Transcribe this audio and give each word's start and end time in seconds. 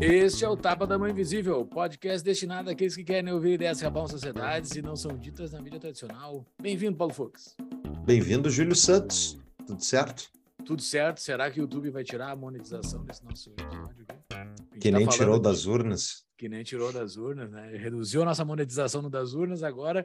Este 0.00 0.44
é 0.44 0.48
o 0.48 0.56
Tapa 0.56 0.86
da 0.86 0.96
Mão 0.96 1.08
Invisível, 1.08 1.64
podcast 1.64 2.24
destinado 2.24 2.70
àqueles 2.70 2.94
que 2.94 3.02
querem 3.02 3.32
ouvir 3.32 3.54
ideias 3.54 3.80
que 3.80 3.84
acabam 3.84 4.06
sociedades 4.06 4.76
e 4.76 4.82
não 4.82 4.94
são 4.94 5.16
ditas 5.16 5.50
na 5.50 5.60
mídia 5.60 5.80
tradicional. 5.80 6.46
Bem-vindo, 6.62 6.96
Paulo 6.96 7.12
Fux. 7.12 7.56
Bem-vindo, 8.04 8.48
Júlio 8.48 8.76
Santos. 8.76 9.36
Tudo 9.70 9.84
certo? 9.84 10.28
Tudo 10.66 10.82
certo. 10.82 11.20
Será 11.20 11.48
que 11.48 11.60
o 11.60 11.62
YouTube 11.62 11.90
vai 11.90 12.02
tirar 12.02 12.32
a 12.32 12.36
monetização 12.36 13.04
desse 13.04 13.24
nosso 13.24 13.50
episódio 13.50 14.04
aqui? 14.08 14.18
Que 14.80 14.90
tá 14.90 14.98
nem 14.98 15.06
tirou 15.06 15.38
das 15.38 15.64
urnas. 15.64 16.26
Que 16.36 16.48
nem 16.48 16.64
tirou 16.64 16.92
das 16.92 17.16
urnas, 17.16 17.48
né? 17.52 17.76
Reduziu 17.76 18.22
a 18.22 18.24
nossa 18.24 18.44
monetização 18.44 19.00
no 19.00 19.08
das 19.08 19.32
urnas, 19.32 19.62
agora 19.62 20.04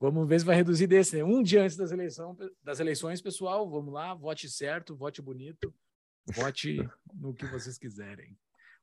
vamos 0.00 0.26
ver 0.26 0.40
se 0.40 0.46
vai 0.46 0.56
reduzir 0.56 0.86
desse, 0.86 1.16
né? 1.16 1.24
Um 1.24 1.42
dia 1.42 1.62
antes 1.62 1.76
das, 1.76 1.92
eleição, 1.92 2.34
das 2.62 2.80
eleições, 2.80 3.20
pessoal, 3.20 3.70
vamos 3.70 3.92
lá, 3.92 4.14
vote 4.14 4.48
certo, 4.48 4.96
vote 4.96 5.20
bonito, 5.20 5.74
vote 6.34 6.78
no 7.12 7.34
que 7.34 7.44
vocês 7.46 7.76
quiserem. 7.76 8.34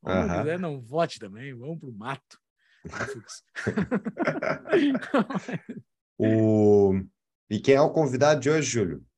Ou 0.03 0.13
uhum. 0.13 0.27
não 0.27 0.37
quiser, 0.37 0.59
não 0.59 0.79
vote 0.79 1.17
também, 1.17 1.55
vamos 1.55 1.79
para 1.79 1.89
o 1.89 1.93
mato. 1.93 2.39
o... 6.19 7.01
E 7.49 7.59
quem 7.59 7.73
é 7.73 7.81
o 7.81 7.89
convidado 7.89 8.39
de 8.39 8.51
hoje, 8.51 8.69
Júlio? 8.69 9.08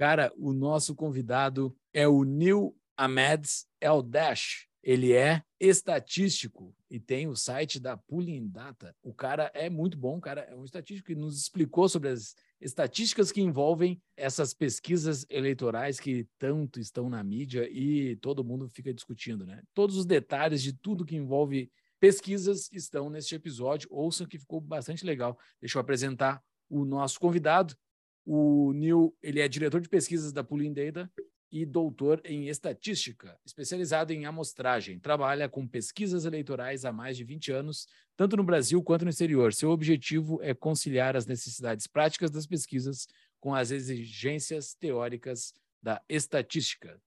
Cara, 0.00 0.32
o 0.38 0.54
nosso 0.54 0.94
convidado 0.94 1.76
é 1.92 2.08
o 2.08 2.24
Neil 2.24 2.74
Ahmed 2.96 3.46
Eldash. 3.78 4.66
Ele 4.82 5.12
é 5.12 5.42
estatístico 5.60 6.74
e 6.90 6.98
tem 6.98 7.28
o 7.28 7.36
site 7.36 7.78
da 7.78 7.98
Pulling 7.98 8.48
Data. 8.48 8.96
O 9.02 9.12
cara 9.12 9.50
é 9.52 9.68
muito 9.68 9.98
bom, 9.98 10.18
cara 10.18 10.40
é 10.48 10.56
um 10.56 10.64
estatístico 10.64 11.08
que 11.08 11.14
nos 11.14 11.38
explicou 11.38 11.86
sobre 11.86 12.08
as 12.08 12.34
estatísticas 12.58 13.30
que 13.30 13.42
envolvem 13.42 14.00
essas 14.16 14.54
pesquisas 14.54 15.26
eleitorais 15.28 16.00
que 16.00 16.26
tanto 16.38 16.80
estão 16.80 17.10
na 17.10 17.22
mídia 17.22 17.68
e 17.70 18.16
todo 18.22 18.42
mundo 18.42 18.70
fica 18.70 18.94
discutindo, 18.94 19.44
né? 19.44 19.62
Todos 19.74 19.98
os 19.98 20.06
detalhes 20.06 20.62
de 20.62 20.72
tudo 20.72 21.04
que 21.04 21.14
envolve 21.14 21.70
pesquisas 22.00 22.72
estão 22.72 23.10
neste 23.10 23.34
episódio. 23.34 23.86
Ouçam 23.92 24.26
que 24.26 24.38
ficou 24.38 24.62
bastante 24.62 25.04
legal. 25.04 25.38
Deixa 25.60 25.76
eu 25.76 25.82
apresentar 25.82 26.42
o 26.70 26.86
nosso 26.86 27.20
convidado. 27.20 27.76
O 28.24 28.72
Neil, 28.72 29.14
ele 29.22 29.40
é 29.40 29.48
diretor 29.48 29.80
de 29.80 29.88
pesquisas 29.88 30.32
da 30.32 30.44
Pulling 30.44 30.72
Data 30.72 31.10
e 31.50 31.66
doutor 31.66 32.20
em 32.24 32.48
estatística, 32.48 33.36
especializado 33.44 34.12
em 34.12 34.24
amostragem. 34.24 35.00
Trabalha 35.00 35.48
com 35.48 35.66
pesquisas 35.66 36.24
eleitorais 36.24 36.84
há 36.84 36.92
mais 36.92 37.16
de 37.16 37.24
20 37.24 37.50
anos, 37.50 37.88
tanto 38.16 38.36
no 38.36 38.44
Brasil 38.44 38.82
quanto 38.82 39.04
no 39.04 39.10
exterior. 39.10 39.52
Seu 39.52 39.70
objetivo 39.70 40.38
é 40.42 40.54
conciliar 40.54 41.16
as 41.16 41.26
necessidades 41.26 41.86
práticas 41.86 42.30
das 42.30 42.46
pesquisas 42.46 43.08
com 43.40 43.54
as 43.54 43.70
exigências 43.70 44.74
teóricas 44.74 45.52
da 45.82 46.00
estatística. 46.08 47.00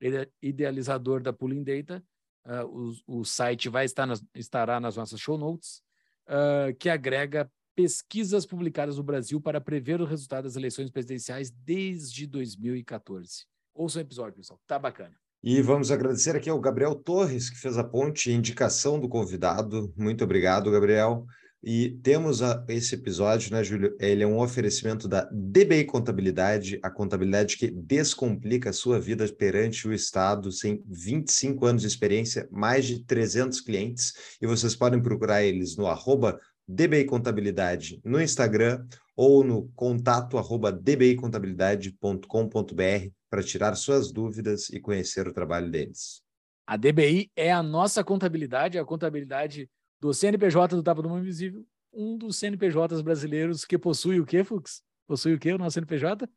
Ele 0.00 0.18
é 0.18 0.28
idealizador 0.40 1.20
da 1.20 1.32
Pulling 1.32 1.64
Data, 1.64 2.04
uh, 2.46 2.94
o, 3.06 3.20
o, 3.20 3.24
site 3.24 3.68
vai 3.68 3.84
estar 3.84 4.06
nas, 4.06 4.22
estará 4.34 4.78
nas 4.78 4.96
nossas 4.96 5.18
show 5.18 5.36
notes, 5.36 5.82
uh, 6.28 6.72
que 6.78 6.88
agrega 6.88 7.50
pesquisas 7.78 8.44
publicadas 8.44 8.96
no 8.96 9.04
Brasil 9.04 9.40
para 9.40 9.60
prever 9.60 10.00
o 10.00 10.04
resultado 10.04 10.42
das 10.46 10.56
eleições 10.56 10.90
presidenciais 10.90 11.48
desde 11.48 12.26
2014. 12.26 13.46
Ouça 13.72 14.00
o 14.00 14.02
episódio, 14.02 14.34
pessoal. 14.34 14.58
Tá 14.66 14.80
bacana. 14.80 15.14
E 15.44 15.62
vamos 15.62 15.92
agradecer 15.92 16.34
aqui 16.34 16.50
ao 16.50 16.58
Gabriel 16.58 16.96
Torres, 16.96 17.48
que 17.48 17.56
fez 17.56 17.78
a 17.78 17.84
ponte 17.84 18.32
indicação 18.32 18.98
do 18.98 19.08
convidado. 19.08 19.94
Muito 19.96 20.24
obrigado, 20.24 20.72
Gabriel. 20.72 21.24
E 21.62 21.90
temos 22.02 22.42
a, 22.42 22.64
esse 22.68 22.96
episódio, 22.96 23.52
né, 23.52 23.62
Júlio? 23.62 23.96
Ele 24.00 24.22
é 24.22 24.26
um 24.26 24.40
oferecimento 24.40 25.06
da 25.06 25.28
DBI 25.32 25.84
Contabilidade, 25.84 26.78
a 26.82 26.90
contabilidade 26.90 27.56
que 27.56 27.68
descomplica 27.68 28.70
a 28.70 28.72
sua 28.72 29.00
vida 29.00 29.26
perante 29.32 29.86
o 29.86 29.92
Estado, 29.92 30.50
sem 30.50 30.82
25 30.86 31.66
anos 31.66 31.82
de 31.82 31.88
experiência, 31.88 32.48
mais 32.50 32.86
de 32.86 33.04
300 33.04 33.60
clientes. 33.60 34.12
E 34.40 34.46
vocês 34.46 34.76
podem 34.76 35.00
procurar 35.00 35.44
eles 35.44 35.76
no 35.76 35.86
arroba 35.86 36.40
DBI 36.68 37.06
Contabilidade 37.06 37.98
no 38.04 38.20
Instagram 38.20 38.86
ou 39.16 39.42
no 39.42 39.68
contato 39.74 40.36
arroba 40.36 40.70
dbicontabilidade.com.br 40.70 43.10
para 43.30 43.42
tirar 43.42 43.74
suas 43.74 44.12
dúvidas 44.12 44.68
e 44.68 44.78
conhecer 44.78 45.26
o 45.26 45.32
trabalho 45.32 45.70
deles. 45.70 46.20
A 46.66 46.76
DBI 46.76 47.30
é 47.34 47.50
a 47.50 47.62
nossa 47.62 48.04
contabilidade, 48.04 48.78
a 48.78 48.84
contabilidade 48.84 49.70
do 49.98 50.12
CNPJ 50.12 50.76
do 50.76 50.82
Tapa 50.82 51.00
do 51.00 51.08
Mão 51.08 51.18
Invisível, 51.18 51.64
um 51.92 52.16
dos 52.16 52.36
CNPJs 52.36 53.00
brasileiros 53.00 53.64
que 53.64 53.78
possui 53.78 54.20
o 54.20 54.26
quê, 54.26 54.44
Fux? 54.44 54.82
Possui 55.06 55.34
o 55.34 55.38
quê, 55.38 55.52
o 55.52 55.58
nosso 55.58 55.74
CNPJ? 55.74 56.28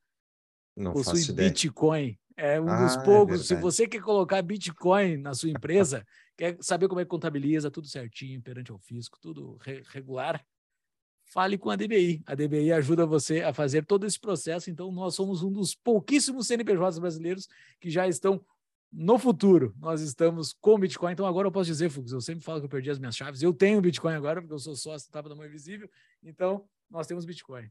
Não 0.77 0.93
possui 0.93 1.19
faço 1.19 1.33
Bitcoin. 1.33 2.17
É 2.37 2.59
um 2.59 2.69
ah, 2.69 2.83
dos 2.83 2.95
é 2.95 3.03
poucos. 3.03 3.41
É 3.41 3.43
se 3.43 3.55
você 3.55 3.85
quer 3.85 4.01
colocar 4.01 4.41
Bitcoin 4.41 5.17
na 5.17 5.33
sua 5.33 5.49
empresa, 5.51 6.05
quer 6.41 6.57
saber 6.59 6.87
como 6.87 6.99
é 6.99 7.05
que 7.05 7.09
contabiliza 7.09 7.69
tudo 7.69 7.87
certinho 7.87 8.41
perante 8.41 8.73
o 8.73 8.79
fisco, 8.79 9.19
tudo 9.21 9.57
re 9.61 9.83
regular, 9.89 10.43
fale 11.23 11.55
com 11.55 11.69
a 11.69 11.75
DBI. 11.75 12.23
A 12.25 12.33
DBI 12.33 12.71
ajuda 12.71 13.05
você 13.05 13.41
a 13.41 13.53
fazer 13.53 13.85
todo 13.85 14.07
esse 14.07 14.19
processo. 14.19 14.71
Então, 14.71 14.91
nós 14.91 15.13
somos 15.13 15.43
um 15.43 15.51
dos 15.51 15.75
pouquíssimos 15.75 16.47
CNPJs 16.47 16.97
brasileiros 16.97 17.47
que 17.79 17.91
já 17.91 18.07
estão 18.07 18.43
no 18.91 19.19
futuro. 19.19 19.75
Nós 19.79 20.01
estamos 20.01 20.51
com 20.51 20.79
Bitcoin. 20.79 21.13
Então, 21.13 21.27
agora 21.27 21.47
eu 21.47 21.51
posso 21.51 21.67
dizer, 21.67 21.91
Fux, 21.91 22.11
eu 22.11 22.19
sempre 22.19 22.43
falo 22.43 22.59
que 22.59 22.65
eu 22.65 22.69
perdi 22.69 22.89
as 22.89 22.97
minhas 22.97 23.15
chaves. 23.15 23.43
Eu 23.43 23.53
tenho 23.53 23.79
Bitcoin 23.79 24.15
agora, 24.15 24.41
porque 24.41 24.55
eu 24.55 24.59
sou 24.59 24.75
sócio 24.75 25.07
da 25.09 25.19
Tapa 25.19 25.29
da 25.29 25.35
Mão 25.35 25.45
Invisível. 25.45 25.87
Então, 26.23 26.67
nós 26.89 27.05
temos 27.05 27.23
Bitcoin. 27.23 27.69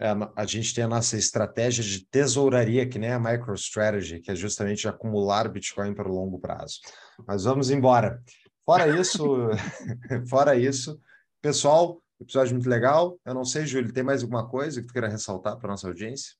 É, 0.00 0.08
a 0.36 0.46
gente 0.46 0.74
tem 0.74 0.84
a 0.84 0.88
nossa 0.88 1.16
estratégia 1.16 1.82
de 1.82 2.06
tesouraria, 2.06 2.88
que 2.88 2.98
nem 2.98 3.12
a 3.12 3.18
MicroStrategy, 3.18 4.20
que 4.20 4.30
é 4.30 4.34
justamente 4.34 4.86
acumular 4.86 5.48
Bitcoin 5.48 5.94
para 5.94 6.08
o 6.08 6.14
longo 6.14 6.38
prazo. 6.38 6.78
Mas 7.26 7.44
vamos 7.44 7.70
embora. 7.70 8.22
Fora 8.64 8.88
isso, 8.88 9.48
fora 10.28 10.56
isso, 10.56 11.00
pessoal, 11.42 12.00
Episódio 12.20 12.54
muito 12.54 12.68
legal. 12.68 13.18
Eu 13.24 13.32
não 13.32 13.44
sei, 13.44 13.64
Júlio, 13.64 13.92
tem 13.92 14.02
mais 14.02 14.22
alguma 14.22 14.48
coisa 14.48 14.80
que 14.80 14.88
tu 14.88 14.92
queira 14.92 15.08
ressaltar 15.08 15.56
para 15.56 15.68
nossa 15.68 15.86
audiência? 15.86 16.34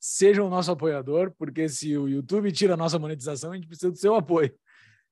Seja 0.00 0.42
o 0.42 0.50
nosso 0.50 0.72
apoiador, 0.72 1.32
porque 1.38 1.68
se 1.68 1.96
o 1.96 2.08
YouTube 2.08 2.50
tira 2.50 2.74
a 2.74 2.76
nossa 2.76 2.98
monetização, 2.98 3.52
a 3.52 3.54
gente 3.54 3.68
precisa 3.68 3.90
do 3.90 3.96
seu 3.96 4.16
apoio. 4.16 4.52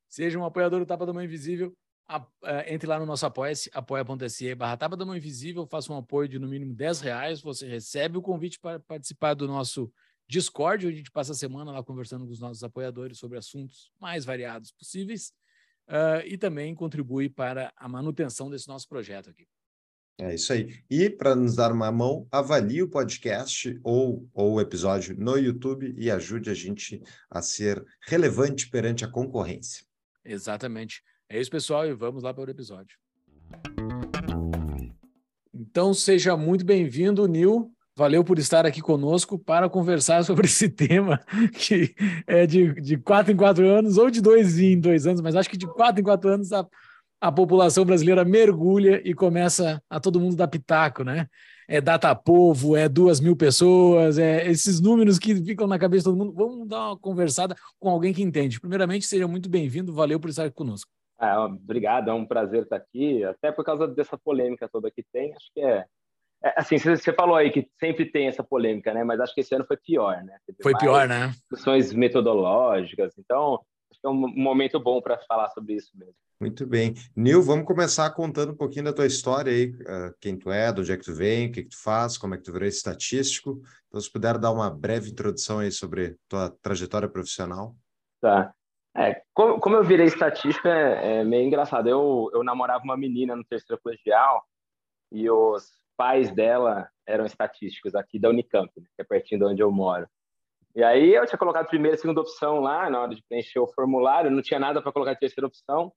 Seja 0.09 0.37
um 0.37 0.45
apoiador 0.45 0.81
do 0.81 0.87
Tapa 0.87 1.07
da 1.07 1.13
Mão 1.13 1.23
Invisível, 1.23 1.73
entre 2.67 2.87
lá 2.87 2.99
no 2.99 3.07
nosso 3.07 3.25
apoia-se, 3.25 3.71
apoia.se 3.73 4.55
barra 4.55 4.77
Tapa 4.77 4.97
da 4.97 5.05
Mão 5.05 5.17
Invisível, 5.17 5.67
faça 5.67 5.93
um 5.93 5.97
apoio 5.97 6.29
de 6.29 6.39
no 6.39 6.47
mínimo 6.47 6.75
10 6.75 7.01
reais, 7.01 7.41
você 7.41 7.67
recebe 7.67 8.19
o 8.19 8.23
convite 8.23 8.59
para 8.61 8.79
participar 8.79 9.35
do 9.35 9.49
nosso 9.49 9.91
Discord, 10.29 10.87
onde 10.87 10.95
a 10.95 10.99
gente 10.99 11.11
passa 11.11 11.33
a 11.33 11.37
semana 11.37 11.73
lá 11.73 11.83
conversando 11.83 12.27
com 12.27 12.33
os 12.33 12.41
nossos 12.41 12.63
apoiadores 12.63 13.19
sobre 13.19 13.39
assuntos 13.39 13.91
mais 14.01 14.25
variados 14.25 14.73
possíveis, 14.73 15.33
uh, 15.89 16.27
e 16.27 16.37
também 16.37 16.75
contribui 16.75 17.29
para 17.29 17.73
a 17.77 17.89
manutenção 17.89 18.51
desse 18.51 18.69
nosso 18.69 18.89
projeto 18.89 19.31
aqui. 19.31 19.47
É 20.19 20.33
isso 20.33 20.53
aí. 20.53 20.81
E 20.89 21.11
para 21.11 21.35
nos 21.35 21.57
dar 21.57 21.73
uma 21.73 21.91
mão, 21.91 22.27
avalie 22.31 22.83
o 22.83 22.89
podcast 22.89 23.79
ou, 23.83 24.29
ou 24.33 24.55
o 24.55 24.61
episódio 24.61 25.17
no 25.19 25.37
YouTube 25.37 25.93
e 25.97 26.09
ajude 26.09 26.51
a 26.51 26.55
gente 26.55 27.03
a 27.29 27.43
ser 27.43 27.85
relevante 28.01 28.71
perante 28.71 29.05
a 29.05 29.11
concorrência. 29.11 29.85
Exatamente. 30.25 31.03
É 31.29 31.41
isso, 31.41 31.51
pessoal, 31.51 31.87
e 31.87 31.93
vamos 31.93 32.23
lá 32.23 32.33
para 32.33 32.45
o 32.45 32.51
episódio. 32.51 32.97
Então, 35.53 35.95
seja 35.95 36.37
muito 36.37 36.65
bem-vindo, 36.65 37.27
Nil. 37.27 37.71
Valeu 37.97 38.25
por 38.25 38.39
estar 38.39 38.67
aqui 38.67 38.81
conosco 38.81 39.39
para 39.39 39.69
conversar 39.69 40.23
sobre 40.27 40.47
esse 40.47 40.69
tema 40.69 41.21
que 41.53 41.95
é 42.27 42.47
de, 42.47 42.75
de 42.81 42.97
quatro 42.97 43.33
em 43.33 43.37
quatro 43.37 43.67
anos, 43.67 43.99
ou 43.99 44.11
de 44.11 44.21
dois 44.21 44.59
em 44.59 44.81
dois 44.81 45.07
anos, 45.07 45.21
mas 45.21 45.37
acho 45.37 45.49
que 45.49 45.57
de 45.57 45.67
quatro 45.67 46.01
em 46.01 46.05
quatro 46.05 46.29
anos 46.29 46.53
a 46.53 46.67
a 47.25 47.33
população 47.33 47.87
brasileira 47.87 48.23
mergulha 48.23 49.01
e 49.03 49.15
começa 49.15 49.83
a 49.89 49.99
todo 49.99 50.21
mundo 50.21 50.37
dar 50.37 50.47
pitaco, 50.47 51.03
né? 51.03 51.27
É 51.67 51.81
data 51.81 52.15
povo, 52.15 52.77
é 52.77 52.87
duas 52.87 53.19
mil 53.19 53.35
pessoas, 53.35 54.19
é 54.19 54.47
esses 54.51 54.79
números 54.79 55.19
que 55.19 55.35
ficam 55.35 55.67
na 55.67 55.79
cabeça 55.79 56.01
de 56.01 56.05
todo 56.05 56.19
mundo. 56.19 56.35
Vamos 56.35 56.69
dar 56.69 56.89
uma 56.89 56.99
conversada 56.99 57.57
com 57.81 57.89
alguém 57.89 58.13
que 58.13 58.23
entende. 58.23 58.61
Primeiramente, 58.61 59.07
seja 59.07 59.27
muito 59.27 59.49
bem-vindo, 59.49 59.95
valeu 59.95 60.21
por 60.21 60.29
estar 60.29 60.51
conosco. 60.51 60.91
É, 61.33 61.39
obrigado, 61.39 62.11
é 62.11 62.13
um 62.13 62.27
prazer 62.27 62.63
estar 62.65 62.77
aqui, 62.77 63.25
até 63.25 63.53
por 63.53 63.65
causa 63.65 63.87
dessa 63.87 64.19
polêmica 64.19 64.69
toda 64.69 64.91
que 64.91 65.05
tem. 65.13 65.33
Acho 65.35 65.53
que 65.53 65.61
é, 65.61 65.85
é 66.43 66.55
assim, 66.57 66.79
você 66.79 67.13
falou 67.13 67.37
aí 67.37 67.51
que 67.51 67.69
sempre 67.79 68.05
tem 68.05 68.27
essa 68.27 68.43
polêmica, 68.43 68.93
né? 68.93 69.05
Mas 69.05 69.21
acho 69.21 69.35
que 69.35 69.41
esse 69.41 69.55
ano 69.55 69.65
foi 69.67 69.77
pior, 69.77 70.23
né? 70.23 70.37
Teve 70.47 70.63
foi 70.63 70.77
pior, 70.77 71.09
né? 71.09 71.29
Discussões 71.29 71.93
metodológicas, 71.93 73.15
então 73.19 73.61
que 74.05 74.07
é 74.07 74.11
um 74.11 74.15
momento 74.15 74.79
bom 74.79 75.01
para 75.01 75.19
falar 75.27 75.49
sobre 75.51 75.75
isso 75.75 75.91
mesmo. 75.95 76.15
Muito 76.39 76.67
bem. 76.67 76.93
Nil, 77.17 77.43
vamos 77.43 77.65
começar 77.65 78.11
contando 78.11 78.53
um 78.53 78.57
pouquinho 78.57 78.85
da 78.85 78.93
tua 78.93 79.07
história 79.07 79.51
aí, 79.51 79.71
uh, 79.71 80.15
quem 80.21 80.37
tu 80.37 80.51
é, 80.51 80.71
de 80.71 80.81
onde 80.81 80.93
é 80.93 80.97
que 80.97 81.05
tu 81.05 81.15
vem, 81.15 81.49
o 81.49 81.53
que, 81.53 81.63
que 81.63 81.71
tu 81.71 81.83
faz, 81.83 82.19
como 82.19 82.35
é 82.35 82.37
que 82.37 82.43
tu 82.43 82.53
virou 82.53 82.69
estatístico. 82.69 83.63
Então, 83.89 84.01
se 84.01 84.13
puder 84.13 84.37
dar 84.37 84.51
uma 84.51 84.69
breve 84.69 85.11
introdução 85.11 85.61
aí 85.61 85.71
sobre 85.71 86.17
tua 86.29 86.51
trajetória 86.61 87.09
profissional. 87.09 87.75
Tá. 88.21 88.53
É, 88.97 89.23
como, 89.33 89.59
como 89.61 89.77
eu 89.77 89.83
virei 89.83 90.07
estatística, 90.07 90.69
é, 90.69 91.21
é 91.21 91.25
meio 91.25 91.47
engraçado. 91.47 91.89
Eu, 91.89 92.31
eu 92.33 92.45
namorava 92.45 92.85
uma 92.85 92.97
menina 92.97 93.35
no 93.35 93.45
terceiro 93.45 93.81
colegial 93.83 94.45
e 95.11 95.29
os 95.29 95.69
pais 95.97 96.31
dela 96.33 96.89
eram 97.07 97.27
estatísticos 97.27 97.95
aqui 97.95 98.19
da 98.19 98.29
Unicamp, 98.29 98.71
né, 98.77 98.87
que 98.95 99.03
é 99.03 99.05
pertinho 99.05 99.41
de 99.41 99.47
onde 99.47 99.63
eu 99.63 99.71
moro. 99.71 100.09
E 100.75 100.83
aí 100.83 101.15
eu 101.15 101.27
tinha 101.27 101.39
colocado 101.39 101.69
primeira 101.69 101.97
e 101.97 102.01
segunda 102.01 102.21
opção 102.21 102.61
lá 102.61 102.91
na 102.91 103.01
hora 103.03 103.15
de 103.15 103.23
preencher 103.29 103.61
o 103.61 103.67
formulário, 103.67 104.31
não 104.31 104.43
tinha 104.43 104.59
nada 104.59 104.83
para 104.83 104.93
colocar 104.93 105.13
a 105.13 105.17
terceira 105.17 105.47
opção. 105.47 105.93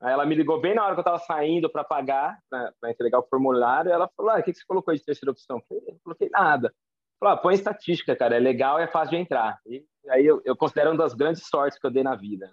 Aí 0.00 0.12
ela 0.12 0.24
me 0.24 0.34
ligou 0.34 0.60
bem 0.60 0.74
na 0.74 0.84
hora 0.84 0.94
que 0.94 1.00
eu 1.00 1.02
estava 1.02 1.18
saindo 1.18 1.68
para 1.70 1.84
pagar, 1.84 2.38
para 2.48 2.90
entregar 2.90 3.18
o 3.18 3.26
formulário, 3.28 3.90
ela 3.90 4.08
falou: 4.16 4.30
ah, 4.32 4.38
o 4.38 4.42
que, 4.42 4.52
que 4.52 4.58
você 4.58 4.64
colocou 4.66 4.94
de 4.94 5.04
terceira 5.04 5.32
opção? 5.32 5.58
Eu 5.58 5.62
falei, 5.66 5.84
não 5.92 6.00
coloquei 6.04 6.28
nada. 6.30 6.72
Falou, 7.18 7.34
ah, 7.34 7.36
põe 7.36 7.54
estatística, 7.54 8.14
cara, 8.14 8.36
é 8.36 8.38
legal 8.38 8.78
e 8.78 8.84
é 8.84 8.86
fácil 8.86 9.16
de 9.16 9.22
entrar. 9.22 9.58
E 9.66 9.84
aí 10.10 10.26
eu, 10.26 10.40
eu 10.44 10.56
considero 10.56 10.90
uma 10.90 10.98
das 10.98 11.14
grandes 11.14 11.46
sortes 11.46 11.78
que 11.78 11.86
eu 11.86 11.90
dei 11.90 12.02
na 12.02 12.14
vida. 12.14 12.50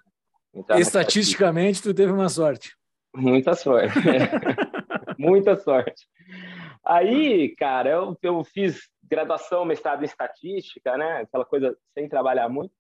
Estatisticamente, 0.78 1.82
tu 1.82 1.94
teve 1.94 2.12
uma 2.12 2.30
sorte. 2.30 2.76
Muita 3.16 3.54
sorte. 3.56 3.94
Muita 5.18 5.58
sorte. 5.58 6.08
Aí, 6.86 7.56
cara, 7.56 7.90
eu, 7.90 8.18
eu 8.22 8.44
fiz 8.44 8.90
graduação, 9.04 9.66
mestrado 9.66 10.02
em 10.02 10.06
estatística, 10.06 10.98
né? 10.98 11.22
Aquela 11.22 11.46
coisa 11.46 11.76
sem 11.94 12.08
trabalhar 12.08 12.50
muito. 12.50 12.74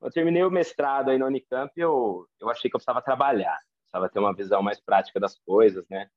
Eu 0.00 0.10
terminei 0.10 0.42
o 0.42 0.50
mestrado 0.50 1.10
aí 1.10 1.18
na 1.18 1.26
Unicamp 1.26 1.72
e 1.76 1.80
eu, 1.80 2.26
eu 2.40 2.50
achei 2.50 2.70
que 2.70 2.76
eu 2.76 2.78
precisava 2.78 3.02
trabalhar 3.02 3.58
precisava 3.92 4.08
ter 4.08 4.18
uma 4.18 4.34
visão 4.34 4.62
mais 4.62 4.80
prática 4.80 5.20
das 5.20 5.38
coisas, 5.38 5.86
né? 5.88 6.08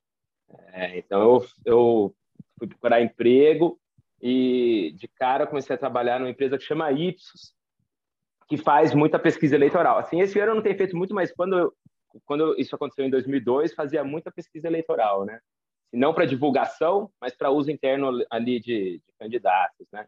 É, 0.71 0.97
então 0.97 1.21
eu, 1.21 1.45
eu 1.65 2.15
fui 2.57 2.67
procurar 2.67 3.01
emprego 3.01 3.79
e 4.21 4.93
de 4.95 5.07
cara 5.07 5.45
comecei 5.45 5.75
a 5.75 5.79
trabalhar 5.79 6.19
numa 6.19 6.29
empresa 6.29 6.57
que 6.57 6.63
chama 6.63 6.91
Ipsos, 6.91 7.53
que 8.47 8.57
faz 8.57 8.93
muita 8.93 9.17
pesquisa 9.17 9.55
eleitoral. 9.55 9.97
Assim, 9.97 10.21
esse 10.21 10.39
ano 10.39 10.51
eu 10.51 10.55
não 10.55 10.61
tenho 10.61 10.77
feito 10.77 10.95
muito, 10.95 11.13
mas 11.13 11.31
quando 11.31 11.57
eu, 11.57 11.73
quando 12.25 12.55
isso 12.59 12.75
aconteceu 12.75 13.05
em 13.05 13.09
2002, 13.09 13.73
fazia 13.73 14.03
muita 14.03 14.31
pesquisa 14.31 14.67
eleitoral, 14.67 15.25
né? 15.25 15.39
Não 15.91 16.13
para 16.13 16.25
divulgação, 16.25 17.09
mas 17.19 17.35
para 17.35 17.49
uso 17.49 17.71
interno 17.71 18.11
ali 18.29 18.59
de, 18.59 18.99
de 18.99 19.13
candidatos, 19.19 19.87
né? 19.91 20.05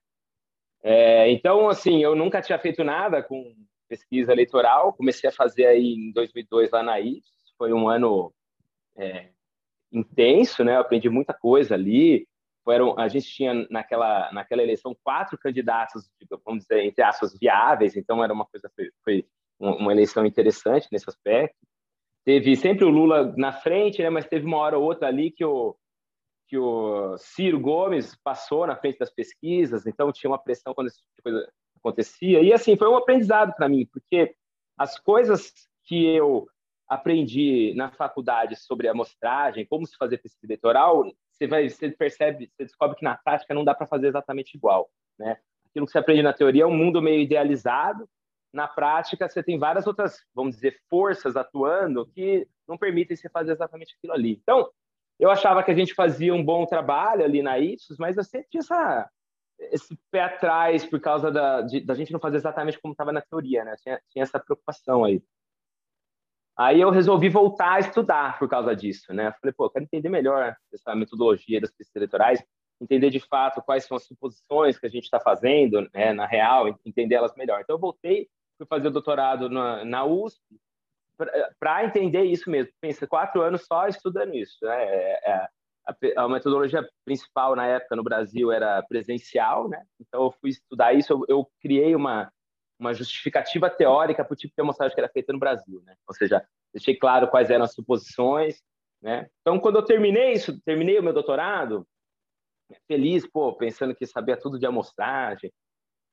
É, 0.84 1.30
então, 1.32 1.70
assim, 1.70 2.04
eu 2.04 2.16
nunca 2.16 2.42
tinha 2.42 2.60
feito 2.60 2.84
nada 2.84 3.24
com 3.24 3.56
pesquisa 3.88 4.32
eleitoral. 4.32 4.94
Comecei 4.94 5.30
a 5.30 5.34
fazer 5.34 5.66
aí 5.66 5.94
em 5.94 6.12
2002 6.12 6.72
lá 6.72 6.84
na 6.84 7.00
Ipsos 7.00 7.54
foi 7.58 7.74
um 7.74 7.90
ano 7.90 8.32
é, 8.96 9.30
intenso, 9.92 10.64
né? 10.64 10.76
Eu 10.76 10.82
aprendi 10.82 11.10
muita 11.10 11.34
coisa 11.34 11.74
ali. 11.74 12.28
Foram, 12.68 13.00
a 13.00 13.08
gente 13.08 13.30
tinha 13.30 13.66
naquela 13.70 14.30
naquela 14.34 14.62
eleição 14.62 14.94
quatro 15.02 15.38
candidatos, 15.38 16.04
vamos 16.46 16.64
dizer 16.64 16.84
entre 16.84 17.02
aspas 17.02 17.34
viáveis. 17.40 17.96
Então 17.96 18.22
era 18.22 18.34
uma 18.34 18.46
coisa 18.46 18.70
foi, 18.76 18.92
foi 19.06 19.26
uma 19.58 19.94
eleição 19.94 20.26
interessante 20.26 20.90
nesse 20.92 21.10
aspecto. 21.10 21.56
Teve 22.26 22.58
sempre 22.58 22.84
o 22.84 22.90
Lula 22.90 23.34
na 23.38 23.54
frente, 23.54 24.04
né? 24.04 24.10
Mas 24.10 24.28
teve 24.28 24.46
uma 24.46 24.58
hora 24.58 24.78
ou 24.78 24.84
outra 24.84 25.08
ali 25.08 25.32
que 25.32 25.46
o 25.46 25.78
que 26.50 26.58
o 26.58 27.18
Ciro 27.18 27.58
Gomes 27.58 28.18
passou 28.22 28.68
na 28.68 28.76
frente 28.76 29.00
das 29.00 29.12
pesquisas, 29.12 29.86
então 29.86 30.12
tinha 30.12 30.30
uma 30.30 30.38
pressão 30.38 30.74
quando 30.74 30.88
esse 30.88 30.98
tipo 30.98 31.24
coisa 31.24 31.50
acontecia. 31.78 32.42
E 32.42 32.52
assim, 32.52 32.76
foi 32.76 32.90
um 32.90 32.98
aprendizado 32.98 33.54
para 33.56 33.70
mim, 33.70 33.86
porque 33.86 34.36
as 34.78 35.00
coisas 35.00 35.54
que 35.86 36.06
eu 36.06 36.50
aprendi 36.86 37.74
na 37.76 37.92
faculdade 37.92 38.58
sobre 38.58 38.90
amostragem, 38.90 39.66
como 39.66 39.88
se 39.88 39.96
fazer 39.98 40.18
pesquisa 40.18 40.48
eleitoral, 40.48 41.06
você 41.38 41.48
vai, 41.48 41.70
você 41.70 41.92
percebe, 41.92 42.50
você 42.56 42.66
descobre 42.66 42.98
que 42.98 43.04
na 43.04 43.16
prática 43.18 43.54
não 43.54 43.64
dá 43.64 43.76
para 43.76 43.88
fazer 43.88 44.08
exatamente 44.08 44.56
igual, 44.56 44.90
né? 45.18 45.38
Aquilo 45.70 45.86
que 45.86 45.92
você 45.92 46.00
aprende 46.00 46.24
na 46.24 46.34
teoria 46.34 46.64
é 46.64 46.66
um 46.66 46.76
mundo 46.76 47.02
meio 47.02 47.22
idealizado, 47.22 48.10
na 48.54 48.68
prática 48.68 49.30
você 49.30 49.44
tem 49.44 49.60
várias 49.60 49.86
outras, 49.86 50.18
vamos 50.34 50.56
dizer, 50.56 50.80
forças 50.90 51.36
atuando 51.36 52.08
que 52.08 52.48
não 52.68 52.78
permitem 52.78 53.16
você 53.16 53.30
fazer 53.30 53.52
exatamente 53.52 53.96
aquilo 53.98 54.14
ali. 54.14 54.40
Então, 54.42 54.70
eu 55.20 55.30
achava 55.30 55.64
que 55.64 55.72
a 55.72 55.76
gente 55.76 55.94
fazia 55.94 56.34
um 56.34 56.44
bom 56.44 56.66
trabalho 56.66 57.24
ali 57.24 57.42
na 57.42 57.60
Ipsos, 57.60 57.98
mas 57.98 58.18
eu 58.18 58.24
sempre 58.24 58.48
tinha 58.50 58.62
essa, 58.62 59.10
esse 59.60 59.98
pé 60.12 60.22
atrás 60.22 60.86
por 60.86 61.00
causa 61.00 61.32
da, 61.32 61.62
de, 61.62 61.82
da 61.82 61.94
gente 61.94 62.12
não 62.12 62.20
fazer 62.20 62.38
exatamente 62.38 62.80
como 62.80 62.94
estava 62.94 63.12
na 63.12 63.22
teoria, 63.22 63.64
né? 63.64 63.76
Tinha, 63.82 64.02
tinha 64.10 64.24
essa 64.24 64.40
preocupação 64.40 65.04
aí. 65.04 65.22
Aí 66.58 66.82
eu 66.82 66.90
resolvi 66.90 67.30
voltar 67.30 67.74
a 67.74 67.80
estudar 67.80 68.40
por 68.40 68.50
causa 68.50 68.76
disso, 68.76 69.14
né? 69.14 69.32
Falei, 69.40 69.54
pô, 69.54 69.70
quero 69.70 69.86
entender 69.86 70.10
melhor 70.10 70.56
essa 70.74 70.96
metodologia 70.96 71.62
das 71.62 71.70
pesquisas 71.70 71.96
eleitorais, 71.96 72.44
entender 72.82 73.12
de 73.12 73.20
fato 73.20 73.62
quais 73.62 73.86
são 73.86 73.96
as 73.96 74.06
suposições 74.06 74.80
que 74.80 74.88
a 74.88 74.90
gente 74.90 75.04
está 75.04 75.20
fazendo, 75.20 75.88
né, 75.94 76.14
na 76.14 76.26
real, 76.26 76.68
entender 76.84 77.16
elas 77.16 77.36
melhor. 77.36 77.62
Então 77.62 77.76
eu 77.76 77.80
voltei, 77.80 78.28
fui 78.58 78.66
fazer 78.66 78.88
o 78.88 78.92
doutorado 78.92 79.50
na, 79.50 79.86
na 79.86 80.04
USP 80.04 80.42
para 81.60 81.86
entender 81.86 82.24
isso 82.24 82.50
mesmo. 82.50 82.72
Pensei 82.82 83.08
quatro 83.08 83.42
anos 83.42 83.66
só 83.66 83.88
estudando 83.88 84.34
isso. 84.34 84.58
Né? 84.62 84.84
É, 84.84 85.32
é, 85.32 85.48
a, 85.86 86.24
a, 86.24 86.30
metodologia 86.30 86.88
principal 87.06 87.56
na 87.56 87.66
época 87.66 87.96
no 87.96 88.04
Brasil 88.04 88.52
era 88.52 88.84
presencial, 88.84 89.68
né? 89.68 89.84
Então 90.00 90.26
eu 90.26 90.32
fui 90.32 90.52
estudar 90.52 90.94
isso. 90.94 91.14
Eu, 91.14 91.26
eu 91.28 91.52
criei 91.62 91.96
uma 91.96 92.32
uma 92.80 92.94
justificativa 92.94 93.70
teórica 93.70 94.24
para 94.24 94.34
o 94.34 94.38
tipo 94.38 94.54
de 94.56 94.62
amostragem 94.62 94.94
que 94.94 95.02
era 95.02 95.10
feita 95.10 95.34
no 95.34 95.40
Brasil, 95.40 95.82
né? 95.86 95.96
Ou 96.08 96.14
seja, 96.14 96.46
deixei 96.74 96.96
claro 96.96 97.28
quais 97.28 97.50
eram 97.50 97.66
as 97.66 97.74
suposições, 97.74 98.62
né? 99.02 99.30
Então, 99.42 99.60
quando 99.60 99.78
eu 99.78 99.84
terminei 99.84 100.34
isso, 100.34 100.60
terminei 100.62 101.00
o 101.00 101.04
meu 101.04 101.14
doutorado, 101.14 101.88
feliz, 102.88 103.26
pô, 103.28 103.54
pensando 103.54 103.96
que 103.96 104.06
sabia 104.06 104.38
tudo 104.38 104.60
de 104.60 104.66
amostragem, 104.66 105.52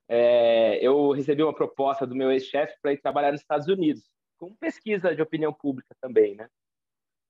é, 0.08 0.78
eu 0.84 1.10
recebi 1.12 1.42
uma 1.42 1.54
proposta 1.54 2.06
do 2.06 2.14
meu 2.14 2.30
ex-chefe 2.30 2.74
para 2.80 2.92
ir 2.92 3.00
trabalhar 3.00 3.32
nos 3.32 3.40
Estados 3.40 3.68
Unidos, 3.68 4.08
com 4.38 4.54
pesquisa 4.56 5.14
de 5.14 5.22
opinião 5.22 5.52
pública 5.52 5.94
também, 6.00 6.34
né? 6.34 6.48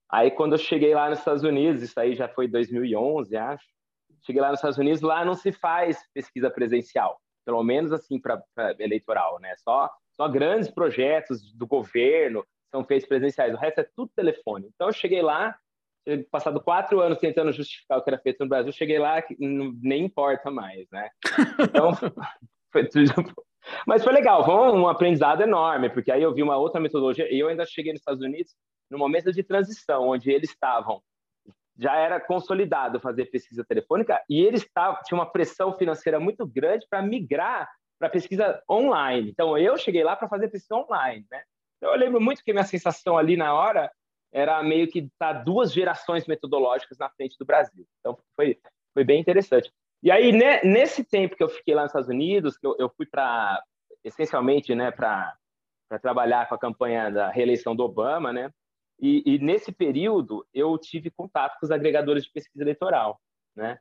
Aí, 0.09 0.31
quando 0.31 0.53
eu 0.53 0.59
cheguei 0.59 0.95
lá 0.95 1.09
nos 1.09 1.19
Estados 1.19 1.43
Unidos, 1.43 1.83
isso 1.83 1.99
aí 1.99 2.15
já 2.15 2.29
foi 2.29 2.47
2011, 2.47 3.37
acho, 3.37 3.67
cheguei 4.23 4.41
lá 4.41 4.51
nos 4.51 4.59
Estados 4.59 4.79
Unidos, 4.79 5.01
lá 5.01 5.25
não 5.25 5.35
se 5.35 5.51
faz 5.51 5.99
pesquisa 6.13 6.51
presencial 6.51 7.21
pelo 7.45 7.63
menos 7.63 7.93
assim 7.93 8.21
para 8.21 8.43
eleitoral, 8.79 9.39
né? 9.41 9.55
Só 9.57 9.91
só 10.17 10.29
grandes 10.29 10.71
projetos 10.71 11.53
do 11.55 11.67
governo 11.67 12.47
são 12.71 12.85
feitos 12.85 13.09
presenciais, 13.09 13.53
o 13.55 13.59
resto 13.59 13.81
é 13.81 13.89
tudo 13.97 14.13
telefone. 14.15 14.71
Então 14.75 14.89
eu 14.89 14.93
cheguei 14.93 15.23
lá, 15.23 15.57
passado 16.31 16.61
quatro 16.61 17.01
anos 17.01 17.19
tentando 17.19 17.53
justificar 17.53 17.99
o 17.99 18.03
que 18.03 18.11
era 18.11 18.19
feito 18.19 18.41
no 18.41 18.49
Brasil, 18.49 18.73
cheguei 18.73 18.99
lá 18.99 19.21
que 19.21 19.37
nem 19.39 20.05
importa 20.05 20.51
mais, 20.51 20.89
né? 20.91 21.09
Então 21.61 21.91
foi 22.73 22.89
tudo 22.89 23.13
mas 23.87 24.05
foi 24.05 24.13
legal, 24.13 24.45
foi 24.45 24.55
um 24.55 24.89
aprendizado 24.89 25.43
enorme, 25.43 25.89
porque 25.91 26.13
aí 26.13 26.23
eu 26.23 26.35
vi 26.35 26.43
uma 26.43 26.57
outra 26.57 26.81
metodologia, 26.81 27.33
e 27.33 27.39
eu 27.39 27.49
ainda 27.49 27.65
cheguei 27.65 27.93
nos 27.93 28.01
Estados 28.01 28.23
Unidos 28.23 28.55
no 28.91 28.99
momento 28.99 29.33
de 29.33 29.43
transição, 29.43 30.09
onde 30.09 30.31
eles 30.31 30.51
estavam 30.51 31.03
já 31.77 31.97
era 31.97 32.21
consolidado 32.21 33.01
fazer 33.01 33.27
pesquisa 33.27 33.65
telefônica 33.65 34.23
e 34.29 34.41
eles 34.41 34.63
estavam 34.63 35.01
tinha 35.05 35.19
uma 35.19 35.31
pressão 35.31 35.77
financeira 35.77 36.21
muito 36.21 36.47
grande 36.47 36.87
para 36.89 37.03
migrar 37.03 37.69
para 37.99 38.09
pesquisa 38.09 38.63
online. 38.69 39.31
Então 39.31 39.57
eu 39.59 39.77
cheguei 39.77 40.05
lá 40.05 40.17
para 40.17 40.29
fazer 40.29 40.49
pesquisa 40.49 40.77
online, 40.77 41.27
né? 41.31 41.43
Então, 41.79 41.93
eu 41.93 41.99
lembro 41.99 42.21
muito 42.21 42.43
que 42.43 42.53
minha 42.53 42.65
sensação 42.65 43.19
ali 43.19 43.37
na 43.37 43.53
hora 43.55 43.91
era 44.33 44.63
meio 44.63 44.89
que 44.89 45.09
tá 45.19 45.33
duas 45.33 45.73
gerações 45.73 46.27
metodológicas 46.27 46.99
na 46.99 47.09
frente 47.11 47.37
do 47.39 47.45
Brasil. 47.45 47.87
Então 48.01 48.19
foi 48.37 48.59
foi 48.93 49.05
bem 49.05 49.21
interessante. 49.21 49.73
E 50.03 50.11
aí 50.11 50.33
né, 50.33 50.63
nesse 50.63 51.03
tempo 51.03 51.37
que 51.37 51.43
eu 51.43 51.49
fiquei 51.49 51.75
lá 51.75 51.83
nos 51.83 51.91
Estados 51.91 52.09
Unidos, 52.09 52.57
que 52.57 52.67
eu, 52.67 52.77
eu 52.79 52.89
fui 52.89 53.07
para 53.07 53.63
essencialmente, 54.05 54.75
né, 54.75 54.91
para 54.91 55.35
trabalhar 56.03 56.49
com 56.49 56.55
a 56.55 56.59
campanha 56.59 57.11
da 57.11 57.31
reeleição 57.31 57.75
do 57.75 57.85
Obama, 57.85 58.33
né? 58.33 58.51
E, 59.07 59.23
e, 59.27 59.39
nesse 59.39 59.71
período 59.71 60.47
eu 60.55 60.79
tive 60.79 61.11
contato 61.11 61.59
com 61.61 61.67
os 61.67 61.71
agregadores 61.71 62.25
de 62.25 62.33
pesquisa 62.33 62.65
eleitoral, 62.65 63.21
né? 63.55 63.79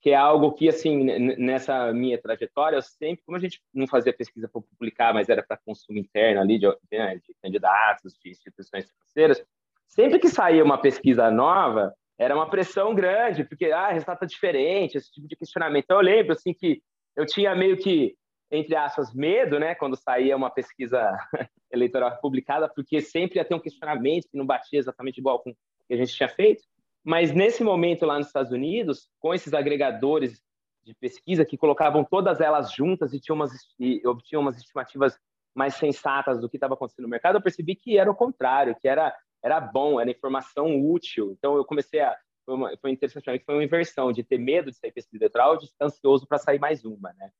Que 0.00 0.10
é 0.10 0.16
algo 0.16 0.50
que, 0.52 0.66
assim, 0.66 1.04
nessa 1.36 1.92
minha 1.92 2.18
trajetória, 2.18 2.76
eu 2.76 2.82
sempre, 2.82 3.22
como 3.22 3.36
a 3.36 3.40
gente 3.40 3.62
não 3.72 3.86
fazia 3.86 4.14
pesquisa 4.14 4.48
para 4.48 4.62
publicar, 4.62 5.12
mas 5.12 5.28
era 5.28 5.42
para 5.42 5.58
consumo 5.58 5.98
interno 5.98 6.40
ali 6.40 6.58
de, 6.58 6.66
né, 6.90 7.16
de 7.16 7.34
candidatos, 7.42 8.14
de 8.18 8.30
instituições 8.30 8.90
financeiras, 8.90 9.44
sempre 9.86 10.18
que 10.18 10.28
saía 10.30 10.64
uma 10.64 10.80
pesquisa 10.80 11.30
nova, 11.30 11.94
era 12.18 12.34
uma 12.34 12.48
pressão 12.48 12.94
grande, 12.94 13.44
porque 13.44 13.66
ah, 13.66 13.90
resultado 13.90 14.16
está 14.16 14.26
diferente, 14.26 14.96
esse 14.96 15.12
tipo 15.12 15.28
de 15.28 15.36
questionamento. 15.36 15.84
Então, 15.84 15.98
eu 15.98 16.02
lembro 16.02 16.32
assim 16.32 16.54
que 16.54 16.82
eu 17.14 17.26
tinha 17.26 17.54
meio 17.54 17.76
que 17.76 18.16
entre 18.52 18.76
aspas, 18.76 19.14
medo, 19.14 19.58
né, 19.58 19.74
quando 19.74 19.96
saía 19.96 20.36
uma 20.36 20.50
pesquisa 20.50 21.16
eleitoral 21.72 22.18
publicada, 22.20 22.68
porque 22.68 23.00
sempre 23.00 23.38
ia 23.38 23.44
ter 23.46 23.54
um 23.54 23.60
questionamento 23.60 24.28
que 24.30 24.36
não 24.36 24.44
batia 24.44 24.78
exatamente 24.78 25.18
igual 25.18 25.42
com 25.42 25.50
o 25.50 25.54
que 25.88 25.94
a 25.94 25.96
gente 25.96 26.12
tinha 26.12 26.28
feito. 26.28 26.62
Mas 27.02 27.32
nesse 27.32 27.64
momento 27.64 28.04
lá 28.04 28.18
nos 28.18 28.26
Estados 28.26 28.52
Unidos, 28.52 29.08
com 29.18 29.32
esses 29.32 29.54
agregadores 29.54 30.42
de 30.84 30.94
pesquisa 30.94 31.46
que 31.46 31.56
colocavam 31.56 32.04
todas 32.04 32.40
elas 32.40 32.72
juntas 32.72 33.14
e, 33.14 33.20
tinham 33.20 33.36
umas, 33.36 33.52
e 33.80 34.06
obtinham 34.06 34.42
umas 34.42 34.58
estimativas 34.58 35.18
mais 35.54 35.74
sensatas 35.74 36.38
do 36.38 36.48
que 36.48 36.58
estava 36.58 36.74
acontecendo 36.74 37.04
no 37.04 37.10
mercado, 37.10 37.36
eu 37.36 37.42
percebi 37.42 37.74
que 37.74 37.96
era 37.96 38.10
o 38.10 38.14
contrário, 38.14 38.76
que 38.78 38.86
era, 38.86 39.16
era 39.42 39.60
bom, 39.60 39.98
era 39.98 40.10
informação 40.10 40.78
útil. 40.78 41.32
Então, 41.38 41.56
eu 41.56 41.64
comecei 41.64 42.00
a. 42.00 42.14
Foi, 42.44 42.54
uma, 42.54 42.76
foi 42.78 42.90
interessante, 42.90 43.44
foi 43.44 43.54
uma 43.54 43.64
inversão 43.64 44.12
de 44.12 44.24
ter 44.24 44.36
medo 44.36 44.70
de 44.70 44.76
sair 44.76 44.92
pesquisa 44.92 45.16
eleitoral, 45.16 45.56
de 45.56 45.66
estar 45.66 45.86
ansioso 45.86 46.26
para 46.26 46.38
sair 46.38 46.58
mais 46.58 46.84
uma, 46.84 47.12
né? 47.12 47.30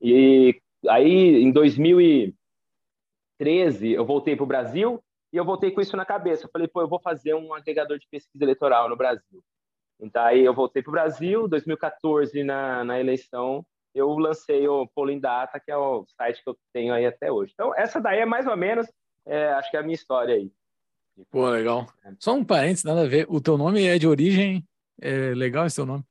E 0.00 0.60
aí, 0.88 1.42
em 1.42 1.50
2013, 1.50 3.92
eu 3.92 4.04
voltei 4.04 4.36
para 4.36 4.44
o 4.44 4.46
Brasil 4.46 5.02
e 5.32 5.36
eu 5.36 5.44
voltei 5.44 5.70
com 5.70 5.80
isso 5.80 5.96
na 5.96 6.04
cabeça. 6.04 6.46
Eu 6.46 6.50
falei, 6.50 6.68
pô, 6.68 6.80
eu 6.80 6.88
vou 6.88 7.00
fazer 7.00 7.34
um 7.34 7.52
agregador 7.52 7.98
de 7.98 8.06
pesquisa 8.10 8.44
eleitoral 8.44 8.88
no 8.88 8.96
Brasil. 8.96 9.42
Então, 10.00 10.22
aí 10.22 10.44
eu 10.44 10.54
voltei 10.54 10.82
para 10.82 10.90
o 10.90 10.92
Brasil, 10.92 11.48
2014, 11.48 12.44
na, 12.44 12.84
na 12.84 13.00
eleição, 13.00 13.66
eu 13.94 14.16
lancei 14.16 14.68
o 14.68 14.86
Polling 14.86 15.18
Data, 15.18 15.58
que 15.58 15.70
é 15.70 15.76
o 15.76 16.06
site 16.16 16.42
que 16.42 16.48
eu 16.48 16.56
tenho 16.72 16.94
aí 16.94 17.04
até 17.04 17.32
hoje. 17.32 17.52
Então, 17.52 17.74
essa 17.76 18.00
daí 18.00 18.20
é 18.20 18.26
mais 18.26 18.46
ou 18.46 18.56
menos, 18.56 18.86
é, 19.26 19.48
acho 19.54 19.70
que 19.70 19.76
é 19.76 19.80
a 19.80 19.82
minha 19.82 19.94
história 19.94 20.36
aí. 20.36 20.52
Pô, 21.30 21.48
legal. 21.48 21.86
Só 22.18 22.34
um 22.34 22.44
parênteses, 22.44 22.84
nada 22.84 23.02
a 23.02 23.08
ver. 23.08 23.26
O 23.28 23.40
teu 23.40 23.58
nome 23.58 23.84
é 23.84 23.98
de 23.98 24.06
origem, 24.06 24.64
é 25.00 25.34
legal 25.34 25.66
esse 25.66 25.76
teu 25.76 25.86
nome? 25.86 26.04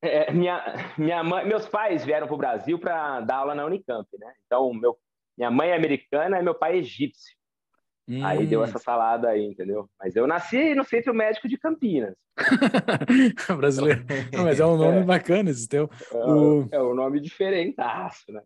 É, 0.00 0.32
minha, 0.32 0.92
minha 0.96 1.22
mãe, 1.24 1.44
meus 1.46 1.68
pais 1.68 2.04
vieram 2.04 2.26
para 2.26 2.34
o 2.34 2.38
Brasil 2.38 2.78
para 2.78 3.20
dar 3.20 3.36
aula 3.36 3.54
na 3.54 3.64
Unicamp, 3.64 4.06
né? 4.18 4.32
Então, 4.46 4.72
meu, 4.72 4.96
minha 5.36 5.50
mãe 5.50 5.70
é 5.70 5.76
americana 5.76 6.38
e 6.38 6.42
meu 6.42 6.54
pai 6.54 6.74
é 6.74 6.78
egípcio. 6.78 7.36
Hum. 8.08 8.24
Aí 8.24 8.46
deu 8.46 8.60
hum. 8.60 8.64
essa 8.64 8.78
salada 8.78 9.28
aí, 9.28 9.44
entendeu? 9.44 9.88
Mas 9.98 10.16
eu 10.16 10.26
nasci 10.26 10.74
no 10.74 10.84
Centro 10.84 11.12
Médico 11.12 11.48
de 11.48 11.58
Campinas. 11.58 12.14
Brasileiro. 13.58 14.04
Não, 14.32 14.44
mas 14.44 14.60
é 14.60 14.64
um 14.64 14.76
nome 14.76 15.00
é. 15.00 15.04
bacana 15.04 15.50
esse 15.50 15.68
teu. 15.68 15.90
É, 16.12 16.16
o... 16.16 16.68
é 16.70 16.82
um 16.82 16.94
nome 16.94 17.20
diferentaço, 17.20 18.32
né? 18.32 18.40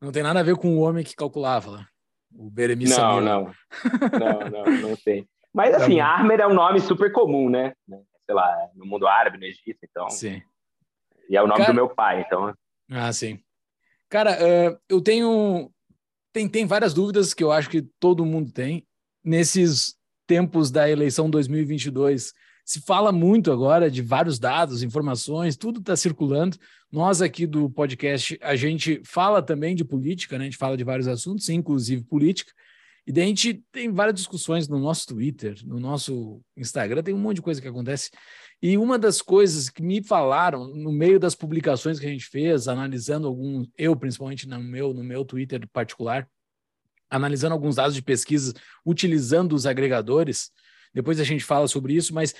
Não 0.00 0.10
tem 0.10 0.22
nada 0.22 0.40
a 0.40 0.42
ver 0.42 0.56
com 0.56 0.76
o 0.76 0.80
homem 0.80 1.04
que 1.04 1.14
calculava 1.14 1.70
lá. 1.70 1.88
O 2.34 2.50
Beremi 2.50 2.88
Não, 2.88 3.20
não. 3.20 3.52
Não, 4.18 4.50
não, 4.50 4.88
não 4.88 4.96
tem. 4.96 5.28
Mas 5.54 5.70
tá 5.70 5.76
assim, 5.78 5.98
tá 5.98 6.06
Armer 6.06 6.40
é 6.40 6.46
um 6.46 6.54
nome 6.54 6.80
super 6.80 7.12
comum, 7.12 7.48
né? 7.48 7.72
Sei 8.26 8.34
lá, 8.34 8.68
no 8.74 8.84
mundo 8.84 9.06
árabe, 9.06 9.38
no 9.38 9.44
Egito, 9.44 9.78
então. 9.82 10.10
Sim. 10.10 10.42
E 11.28 11.36
é 11.36 11.42
o 11.42 11.46
nome 11.46 11.60
Cara... 11.60 11.72
do 11.72 11.76
meu 11.76 11.88
pai, 11.88 12.22
então. 12.22 12.54
Ah, 12.90 13.12
sim. 13.12 13.38
Cara, 14.08 14.32
uh, 14.32 14.78
eu 14.88 15.00
tenho. 15.00 15.70
Tem, 16.32 16.48
tem 16.48 16.66
várias 16.66 16.92
dúvidas 16.92 17.34
que 17.34 17.42
eu 17.42 17.50
acho 17.50 17.68
que 17.68 17.82
todo 17.98 18.26
mundo 18.26 18.52
tem. 18.52 18.86
Nesses 19.24 19.96
tempos 20.26 20.70
da 20.70 20.88
eleição 20.88 21.28
2022, 21.28 22.32
se 22.64 22.80
fala 22.80 23.12
muito 23.12 23.52
agora 23.52 23.90
de 23.90 24.02
vários 24.02 24.38
dados, 24.38 24.82
informações, 24.82 25.56
tudo 25.56 25.78
está 25.78 25.96
circulando. 25.96 26.56
Nós 26.90 27.22
aqui 27.22 27.46
do 27.46 27.70
podcast, 27.70 28.38
a 28.42 28.56
gente 28.56 29.00
fala 29.04 29.40
também 29.40 29.74
de 29.74 29.84
política, 29.84 30.36
né? 30.36 30.44
a 30.44 30.46
gente 30.46 30.58
fala 30.58 30.76
de 30.76 30.82
vários 30.82 31.06
assuntos, 31.06 31.48
inclusive 31.48 32.02
política. 32.02 32.52
E 33.06 33.12
daí 33.12 33.22
a 33.22 33.28
gente 33.28 33.62
tem 33.70 33.92
várias 33.92 34.16
discussões 34.16 34.66
no 34.66 34.80
nosso 34.80 35.06
Twitter, 35.06 35.56
no 35.64 35.78
nosso 35.78 36.40
Instagram, 36.56 37.04
tem 37.04 37.14
um 37.14 37.18
monte 37.18 37.36
de 37.36 37.42
coisa 37.42 37.62
que 37.62 37.68
acontece. 37.68 38.10
E 38.68 38.76
uma 38.76 38.98
das 38.98 39.22
coisas 39.22 39.70
que 39.70 39.80
me 39.80 40.02
falaram 40.02 40.66
no 40.66 40.90
meio 40.90 41.20
das 41.20 41.36
publicações 41.36 42.00
que 42.00 42.06
a 42.06 42.08
gente 42.08 42.26
fez, 42.26 42.66
analisando 42.66 43.28
alguns, 43.28 43.68
eu 43.78 43.94
principalmente 43.94 44.48
no 44.48 44.58
meu, 44.60 44.92
no 44.92 45.04
meu 45.04 45.24
Twitter 45.24 45.68
particular, 45.72 46.28
analisando 47.08 47.52
alguns 47.52 47.76
dados 47.76 47.94
de 47.94 48.02
pesquisa, 48.02 48.52
utilizando 48.84 49.54
os 49.54 49.66
agregadores, 49.66 50.50
depois 50.96 51.20
a 51.20 51.24
gente 51.24 51.44
fala 51.44 51.68
sobre 51.68 51.92
isso, 51.92 52.14
mas 52.14 52.34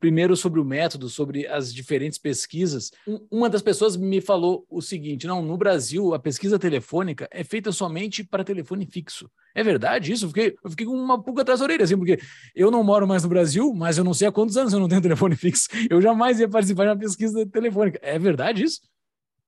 primeiro 0.00 0.34
sobre 0.34 0.58
o 0.58 0.64
método, 0.64 1.10
sobre 1.10 1.46
as 1.46 1.72
diferentes 1.72 2.18
pesquisas. 2.18 2.90
Uma 3.30 3.50
das 3.50 3.60
pessoas 3.60 3.94
me 3.94 4.22
falou 4.22 4.64
o 4.70 4.80
seguinte: 4.80 5.26
não, 5.26 5.42
no 5.42 5.54
Brasil 5.54 6.14
a 6.14 6.18
pesquisa 6.18 6.58
telefônica 6.58 7.28
é 7.30 7.44
feita 7.44 7.70
somente 7.70 8.24
para 8.24 8.42
telefone 8.42 8.86
fixo. 8.86 9.30
É 9.54 9.62
verdade 9.62 10.12
isso? 10.12 10.24
Eu 10.24 10.28
fiquei, 10.30 10.56
eu 10.64 10.70
fiquei 10.70 10.86
com 10.86 10.94
uma 10.94 11.22
pulga 11.22 11.42
atrás 11.42 11.60
da 11.60 11.66
orelha, 11.66 11.84
assim, 11.84 11.98
porque 11.98 12.18
eu 12.54 12.70
não 12.70 12.82
moro 12.82 13.06
mais 13.06 13.22
no 13.22 13.28
Brasil, 13.28 13.70
mas 13.74 13.98
eu 13.98 14.04
não 14.04 14.14
sei 14.14 14.28
há 14.28 14.32
quantos 14.32 14.56
anos 14.56 14.72
eu 14.72 14.80
não 14.80 14.88
tenho 14.88 15.02
telefone 15.02 15.36
fixo. 15.36 15.68
Eu 15.90 16.00
jamais 16.00 16.40
ia 16.40 16.48
participar 16.48 16.84
de 16.84 16.88
uma 16.88 16.98
pesquisa 16.98 17.44
telefônica. 17.44 18.00
É 18.02 18.18
verdade 18.18 18.64
isso? 18.64 18.80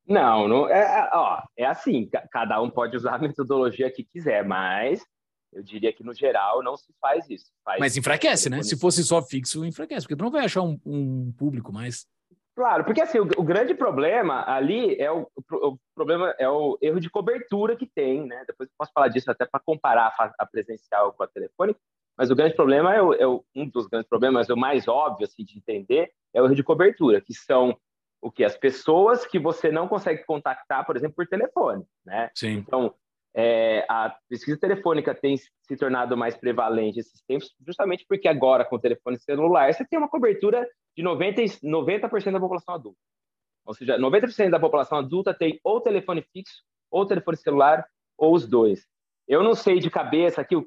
Não, 0.07 0.47
não 0.47 0.69
é, 0.69 0.83
é 0.83 1.11
ó, 1.15 1.41
é 1.57 1.65
assim, 1.65 2.07
cada 2.31 2.61
um 2.61 2.69
pode 2.69 2.95
usar 2.99 3.15
a 3.15 3.19
metodologia 3.19 3.91
que 3.91 4.05
quiser, 4.05 4.45
mas 4.45 5.03
eu 5.53 5.63
diria 5.63 5.93
que, 5.93 6.03
no 6.03 6.15
geral, 6.15 6.63
não 6.63 6.77
se 6.77 6.93
faz 7.01 7.29
isso. 7.29 7.53
Faz 7.65 7.79
Mas 7.79 7.97
enfraquece, 7.97 8.49
né? 8.49 8.63
Se 8.63 8.79
fosse 8.79 9.05
só 9.05 9.23
fixo, 9.23 9.65
enfraquece, 9.65 10.07
porque 10.07 10.17
tu 10.17 10.25
não 10.25 10.31
vai 10.31 10.45
achar 10.45 10.63
um, 10.63 10.81
um 10.85 11.33
público 11.37 11.73
mais. 11.73 12.07
Claro, 12.55 12.85
porque 12.85 13.01
assim, 13.01 13.19
o, 13.19 13.29
o 13.37 13.43
grande 13.43 13.75
problema 13.75 14.45
ali 14.47 14.95
é 15.01 15.11
o, 15.11 15.27
o, 15.53 15.79
problema 15.95 16.35
é 16.39 16.49
o 16.49 16.79
erro 16.83 17.01
de 17.01 17.09
cobertura 17.09 17.77
que 17.77 17.87
tem, 17.87 18.27
né? 18.27 18.45
Depois 18.47 18.69
eu 18.69 18.75
posso 18.77 18.93
falar 18.93 19.09
disso 19.09 19.31
até 19.31 19.47
para 19.47 19.61
comparar 19.61 20.15
a, 20.19 20.33
a, 20.39 20.47
presencial 20.47 21.13
com 21.13 21.23
a 21.23 21.29
telefônica, 21.29 21.81
mas 22.17 22.31
o 22.31 22.37
grande 22.37 22.55
problema 22.55 22.95
é, 22.95 23.03
o, 23.03 23.15
é 23.15 23.27
um 23.27 23.69
dos 23.69 23.87
grandes 23.87 24.09
problemas, 24.09 24.51
o 24.51 24.57
mais 24.57 24.87
óbvio 24.87 25.27
assim 25.27 25.45
de 25.45 25.57
entender, 25.57 26.11
é 26.35 26.43
o 26.43 26.45
erro 26.45 26.55
de 26.55 26.63
cobertura, 26.63 27.23
que 27.23 27.33
são 27.33 27.77
o 28.21 28.31
que 28.31 28.45
as 28.45 28.57
pessoas 28.57 29.27
que 29.27 29.39
você 29.39 29.71
não 29.71 29.89
consegue 29.89 30.25
contactar, 30.25 30.87
por 30.87 30.97
exemplo, 30.97 31.17
por 31.17 31.27
telefone, 31.27 31.85
né? 32.05 32.31
Sim. 32.35 32.65
Então, 32.67 32.95
é, 33.35 33.85
a 33.89 34.15
pesquisa 34.29 34.59
telefônica 34.59 35.15
tem 35.15 35.37
se 35.37 35.77
tornado 35.79 36.17
mais 36.17 36.37
prevalente 36.37 37.01
esses 37.01 37.23
tempos, 37.23 37.55
justamente 37.67 38.05
porque 38.07 38.29
agora, 38.29 38.65
com 38.65 38.77
o 38.77 38.81
telefone 38.81 39.19
celular, 39.19 39.73
você 39.73 39.87
tem 39.87 39.99
uma 39.99 40.09
cobertura 40.09 40.69
de 40.97 41.03
90%, 41.03 41.61
90 41.63 42.31
da 42.31 42.41
população 42.41 42.75
adulta. 42.75 42.99
Ou 43.65 43.75
seja, 43.75 43.99
90% 43.99 44.51
da 44.51 44.61
população 44.61 44.99
adulta 44.99 45.33
tem 45.33 45.59
ou 45.65 45.81
telefone 45.81 46.23
fixo, 46.33 46.63
ou 46.91 47.07
telefone 47.07 47.37
celular, 47.37 47.87
ou 48.19 48.35
os 48.35 48.47
dois. 48.47 48.87
Eu 49.27 49.43
não 49.43 49.55
sei 49.55 49.79
de 49.79 49.89
cabeça 49.89 50.41
aqui 50.41 50.57
o, 50.57 50.67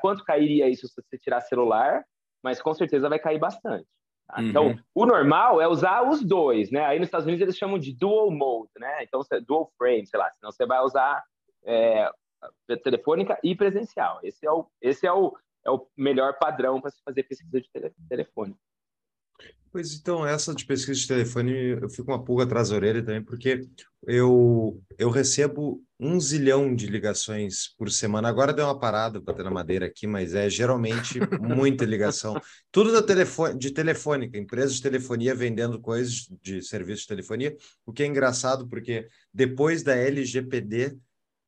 quanto 0.00 0.24
cairia 0.24 0.68
isso 0.68 0.86
se 0.86 0.94
você 0.94 1.18
tirar 1.18 1.40
celular, 1.40 2.04
mas 2.42 2.62
com 2.62 2.72
certeza 2.72 3.08
vai 3.08 3.18
cair 3.18 3.38
bastante. 3.38 3.88
Tá? 4.28 4.40
Uhum. 4.40 4.48
Então, 4.48 4.78
o 4.94 5.06
normal 5.06 5.60
é 5.60 5.66
usar 5.66 6.08
os 6.08 6.22
dois, 6.22 6.70
né? 6.70 6.84
Aí 6.84 6.98
nos 6.98 7.08
Estados 7.08 7.26
Unidos 7.26 7.42
eles 7.42 7.56
chamam 7.56 7.78
de 7.78 7.92
dual 7.92 8.30
mode, 8.30 8.70
né? 8.78 9.02
Então, 9.02 9.22
dual 9.44 9.72
frame, 9.76 10.06
sei 10.06 10.20
lá, 10.20 10.30
senão 10.30 10.52
você 10.52 10.64
vai 10.66 10.80
usar 10.82 11.22
é, 11.64 12.10
telefônica 12.82 13.38
e 13.42 13.54
presencial. 13.54 14.20
Esse 14.22 14.46
é 14.46 14.50
o, 14.50 14.66
esse 14.80 15.06
é 15.06 15.12
o, 15.12 15.36
é 15.64 15.70
o 15.70 15.86
melhor 15.96 16.38
padrão 16.38 16.80
para 16.80 16.90
se 16.90 17.02
fazer 17.04 17.22
pesquisa 17.24 17.60
de 17.60 17.70
tele, 17.70 17.92
telefone. 18.08 18.56
Pois 19.72 19.94
então, 19.94 20.26
essa 20.26 20.52
de 20.52 20.64
pesquisa 20.64 20.98
de 20.98 21.06
telefone, 21.06 21.52
eu 21.80 21.88
fico 21.88 22.10
uma 22.10 22.22
pulga 22.22 22.42
atrás 22.42 22.70
da 22.70 22.74
orelha 22.74 23.04
também, 23.04 23.22
porque 23.22 23.68
eu, 24.04 24.82
eu 24.98 25.10
recebo 25.10 25.80
um 25.98 26.18
zilhão 26.18 26.74
de 26.74 26.86
ligações 26.88 27.68
por 27.78 27.88
semana. 27.88 28.28
Agora 28.28 28.52
deu 28.52 28.64
uma 28.64 28.78
parada 28.78 29.22
para 29.22 29.32
ter 29.32 29.44
na 29.44 29.50
madeira 29.50 29.86
aqui, 29.86 30.08
mas 30.08 30.34
é 30.34 30.50
geralmente 30.50 31.20
muita 31.40 31.84
ligação. 31.84 32.40
Tudo 32.72 32.90
da 32.90 33.00
telefone, 33.00 33.56
de 33.56 33.70
telefônica, 33.70 34.36
empresas 34.36 34.74
de 34.74 34.82
telefonia 34.82 35.36
vendendo 35.36 35.80
coisas 35.80 36.26
de 36.42 36.62
serviço 36.62 37.02
de 37.02 37.08
telefonia, 37.08 37.56
o 37.86 37.92
que 37.92 38.02
é 38.02 38.06
engraçado, 38.06 38.66
porque 38.66 39.06
depois 39.32 39.84
da 39.84 39.94
LGPD, 39.94 40.98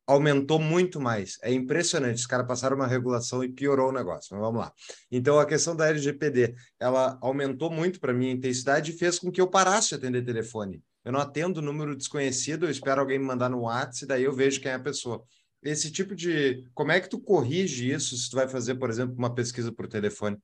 aumentou 0.07 0.59
muito 0.59 1.01
mais. 1.01 1.39
É 1.43 1.53
impressionante. 1.53 2.17
Os 2.17 2.27
caras 2.27 2.47
passaram 2.47 2.77
uma 2.77 2.87
regulação 2.87 3.43
e 3.43 3.49
piorou 3.49 3.89
o 3.89 3.93
negócio. 3.93 4.29
Mas 4.33 4.41
vamos 4.41 4.61
lá. 4.61 4.73
Então, 5.11 5.39
a 5.39 5.47
questão 5.47 5.75
da 5.75 5.89
LGPD, 5.89 6.55
ela 6.79 7.19
aumentou 7.21 7.71
muito 7.71 8.01
para 8.01 8.13
mim 8.13 8.29
a 8.29 8.33
intensidade 8.33 8.91
e 8.93 8.99
fez 8.99 9.19
com 9.19 9.31
que 9.31 9.41
eu 9.41 9.49
parasse 9.49 9.91
de 9.91 9.95
atender 9.97 10.25
telefone. 10.25 10.83
Eu 11.05 11.13
não 11.13 11.21
atendo 11.21 11.63
número 11.63 11.97
desconhecido, 11.97 12.67
eu 12.67 12.71
espero 12.71 13.01
alguém 13.01 13.19
me 13.19 13.25
mandar 13.25 13.49
no 13.49 13.63
WhatsApp 13.63 14.05
e 14.05 14.07
daí 14.07 14.25
eu 14.25 14.33
vejo 14.33 14.61
quem 14.61 14.71
é 14.71 14.75
a 14.75 14.81
pessoa. 14.81 15.23
Esse 15.63 15.91
tipo 15.91 16.15
de... 16.15 16.69
Como 16.75 16.93
é 16.93 17.01
que 17.01 17.09
tu 17.09 17.21
corrige 17.21 17.91
isso 17.91 18.17
se 18.17 18.31
tu 18.31 18.37
vai 18.37 18.49
fazer, 18.49 18.77
por 18.77 18.91
exemplo, 18.91 19.17
uma 19.17 19.35
pesquisa 19.35 19.73
por 19.73 19.89
telefone? 19.89 20.39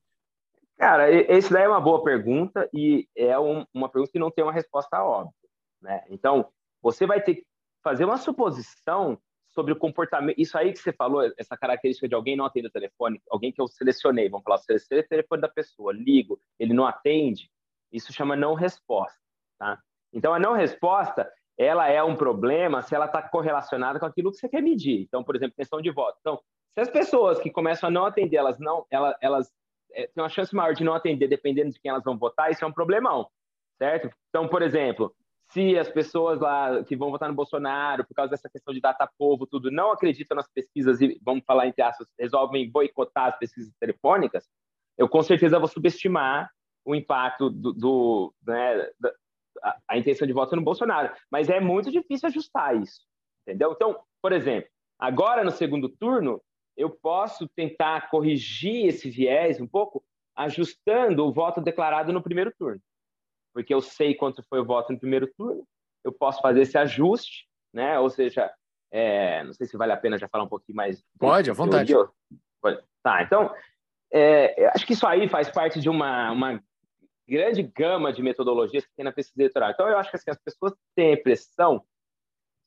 Cara, 0.77 1.11
esse 1.11 1.51
daí 1.51 1.63
é 1.63 1.67
uma 1.67 1.81
boa 1.81 2.01
pergunta 2.03 2.69
e 2.73 3.07
é 3.15 3.37
um, 3.37 3.65
uma 3.73 3.89
pergunta 3.89 4.13
que 4.13 4.19
não 4.19 4.31
tem 4.31 4.45
uma 4.45 4.53
resposta 4.53 5.03
óbvia, 5.03 5.33
né? 5.81 6.03
Então, 6.09 6.49
você 6.81 7.05
vai 7.05 7.21
ter 7.21 7.35
que 7.35 7.45
fazer 7.83 8.05
uma 8.05 8.17
suposição 8.17 9.19
sobre 9.59 9.73
o 9.73 9.75
comportamento. 9.75 10.39
Isso 10.39 10.57
aí 10.57 10.71
que 10.71 10.79
você 10.79 10.93
falou, 10.93 11.29
essa 11.37 11.57
característica 11.57 12.07
de 12.07 12.15
alguém 12.15 12.37
não 12.37 12.45
atender 12.45 12.69
o 12.69 12.71
telefone, 12.71 13.21
alguém 13.29 13.51
que 13.51 13.61
eu 13.61 13.67
selecionei, 13.67 14.29
vamos 14.29 14.45
falar, 14.45 14.57
selecionei 14.59 15.03
o 15.03 15.07
telefone 15.07 15.41
da 15.41 15.49
pessoa, 15.49 15.91
ligo, 15.91 16.39
ele 16.57 16.73
não 16.73 16.87
atende, 16.87 17.51
isso 17.91 18.13
chama 18.13 18.37
não 18.37 18.53
resposta, 18.53 19.19
tá? 19.59 19.77
Então, 20.13 20.33
a 20.33 20.39
não 20.39 20.53
resposta, 20.53 21.29
ela 21.57 21.89
é 21.89 22.01
um 22.01 22.15
problema 22.15 22.81
se 22.81 22.95
ela 22.95 23.05
está 23.05 23.21
correlacionada 23.21 23.99
com 23.99 24.05
aquilo 24.05 24.31
que 24.31 24.37
você 24.37 24.47
quer 24.47 24.63
medir. 24.63 25.01
Então, 25.01 25.25
por 25.25 25.35
exemplo, 25.35 25.57
questão 25.57 25.81
de 25.81 25.91
voto. 25.91 26.17
Então, 26.21 26.39
se 26.73 26.79
as 26.79 26.89
pessoas 26.89 27.37
que 27.39 27.51
começam 27.51 27.89
a 27.89 27.91
não 27.91 28.05
atender, 28.05 28.37
elas 28.37 28.57
não, 28.59 28.85
elas, 28.89 29.15
elas 29.21 29.51
é, 29.91 30.07
têm 30.07 30.23
uma 30.23 30.29
chance 30.29 30.55
maior 30.55 30.73
de 30.73 30.85
não 30.85 30.93
atender, 30.93 31.27
dependendo 31.27 31.71
de 31.71 31.79
quem 31.81 31.91
elas 31.91 32.03
vão 32.05 32.17
votar, 32.17 32.49
isso 32.49 32.63
é 32.63 32.67
um 32.67 32.71
problemão, 32.71 33.29
certo? 33.77 34.09
Então, 34.29 34.47
por 34.47 34.61
exemplo, 34.61 35.13
se 35.51 35.77
as 35.77 35.89
pessoas 35.89 36.39
lá 36.39 36.83
que 36.83 36.95
vão 36.95 37.11
votar 37.11 37.27
no 37.27 37.35
Bolsonaro, 37.35 38.05
por 38.05 38.13
causa 38.13 38.31
dessa 38.31 38.49
questão 38.49 38.73
de 38.73 38.79
data 38.79 39.09
povo, 39.17 39.47
tudo, 39.47 39.71
não 39.71 39.91
acreditam 39.91 40.35
nas 40.35 40.47
pesquisas 40.47 41.01
e, 41.01 41.19
vamos 41.23 41.43
falar 41.45 41.67
entre 41.67 41.81
aspas, 41.81 42.07
resolvem 42.19 42.69
boicotar 42.69 43.27
as 43.27 43.39
pesquisas 43.39 43.73
telefônicas, 43.79 44.47
eu 44.97 45.07
com 45.07 45.23
certeza 45.23 45.59
vou 45.59 45.67
subestimar 45.67 46.49
o 46.85 46.93
impacto 46.93 47.49
do, 47.49 47.73
do 47.73 48.33
né, 48.45 48.89
da, 48.99 49.13
a, 49.87 49.97
intenção 49.97 50.27
de 50.27 50.33
voto 50.33 50.55
no 50.55 50.61
Bolsonaro. 50.61 51.13
Mas 51.31 51.49
é 51.49 51.59
muito 51.59 51.91
difícil 51.91 52.27
ajustar 52.27 52.75
isso, 52.75 53.01
entendeu? 53.43 53.71
Então, 53.71 53.99
por 54.21 54.31
exemplo, 54.31 54.69
Agora, 54.99 55.45
no 55.45 55.51
segundo 55.51 55.87
turno, 55.87 56.41
eu 56.75 56.89
posso 56.89 57.47
tentar 57.55 58.09
corrigir 58.09 58.87
esse 58.87 59.09
viés 59.09 59.61
um 59.61 59.67
pouco, 59.67 60.03
ajustando 60.35 61.25
o 61.25 61.31
voto 61.31 61.61
declarado 61.61 62.11
no 62.11 62.21
primeiro 62.21 62.53
turno. 62.59 62.81
Porque 63.53 63.73
eu 63.73 63.81
sei 63.81 64.15
quanto 64.15 64.43
foi 64.49 64.59
o 64.59 64.65
voto 64.65 64.93
no 64.93 64.99
primeiro 64.99 65.27
turno, 65.37 65.65
eu 66.03 66.11
posso 66.11 66.41
fazer 66.41 66.61
esse 66.61 66.77
ajuste, 66.77 67.47
né? 67.73 67.99
Ou 67.99 68.09
seja, 68.09 68.51
é, 68.91 69.43
não 69.43 69.53
sei 69.53 69.67
se 69.67 69.77
vale 69.77 69.91
a 69.91 69.97
pena 69.97 70.17
já 70.17 70.27
falar 70.27 70.43
um 70.43 70.49
pouquinho 70.49 70.75
mais. 70.75 71.03
Pode, 71.17 71.49
à 71.49 71.53
vontade. 71.53 71.93
Tá, 73.01 73.23
então, 73.23 73.53
é, 74.11 74.67
acho 74.67 74.85
que 74.85 74.93
isso 74.93 75.07
aí 75.07 75.27
faz 75.29 75.49
parte 75.49 75.79
de 75.79 75.89
uma, 75.89 76.31
uma 76.31 76.61
grande 77.27 77.63
gama 77.63 78.11
de 78.11 78.21
metodologias 78.21 78.85
que 78.85 78.95
tem 78.95 79.05
na 79.05 79.11
pesquisa 79.11 79.41
eleitoral. 79.41 79.71
Então, 79.71 79.87
eu 79.87 79.97
acho 79.97 80.09
que 80.09 80.17
assim, 80.17 80.31
as 80.31 80.39
pessoas 80.39 80.73
têm 80.95 81.11
a 81.11 81.13
impressão 81.13 81.83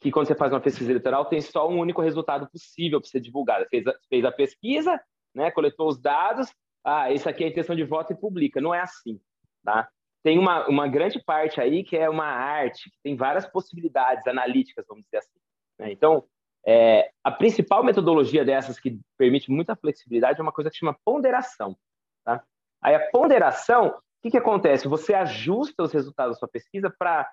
que 0.01 0.11
quando 0.11 0.27
você 0.27 0.35
faz 0.35 0.53
uma 0.53 0.61
pesquisa 0.61 0.91
eleitoral 0.91 1.27
tem 1.27 1.41
só 1.41 1.69
um 1.69 1.79
único 1.79 2.01
resultado 2.01 2.49
possível 2.51 3.01
para 3.01 3.09
ser 3.09 3.21
divulgado. 3.21 3.67
Fez 3.69 3.87
a, 3.87 3.95
fez 4.09 4.25
a 4.25 4.33
pesquisa, 4.33 5.01
né, 5.35 5.51
coletou 5.51 5.89
os 5.89 6.01
dados, 6.01 6.53
ah, 6.85 7.13
isso 7.13 7.29
aqui 7.29 7.45
é 7.45 7.47
a 7.47 7.51
intenção 7.51 7.77
de 7.77 7.85
voto 7.85 8.13
e 8.13 8.17
publica. 8.17 8.61
Não 8.61 8.75
é 8.75 8.81
assim, 8.81 9.21
tá? 9.65 9.89
Tem 10.23 10.39
uma, 10.39 10.69
uma 10.69 10.87
grande 10.87 11.23
parte 11.23 11.61
aí 11.61 11.83
que 11.83 11.97
é 11.97 12.09
uma 12.09 12.27
arte, 12.27 12.91
que 12.91 12.97
tem 13.03 13.17
várias 13.17 13.47
possibilidades 13.47 14.27
analíticas, 14.27 14.85
vamos 14.87 15.05
dizer 15.05 15.19
assim. 15.19 15.41
Né? 15.79 15.93
Então, 15.93 16.25
é, 16.65 17.11
a 17.25 17.31
principal 17.31 17.83
metodologia 17.83 18.45
dessas 18.45 18.79
que 18.79 19.01
permite 19.19 19.51
muita 19.51 19.75
flexibilidade 19.75 20.39
é 20.39 20.43
uma 20.43 20.53
coisa 20.53 20.71
que 20.71 20.77
chama 20.77 20.97
ponderação. 21.05 21.77
Tá? 22.25 22.43
Aí 22.81 22.95
a 22.95 23.11
ponderação, 23.11 23.89
o 23.89 23.95
que, 24.23 24.31
que 24.31 24.39
acontece? 24.39 24.87
Você 24.87 25.13
ajusta 25.13 25.83
os 25.83 25.93
resultados 25.93 26.37
da 26.37 26.39
sua 26.39 26.49
pesquisa 26.49 26.89
para 26.97 27.29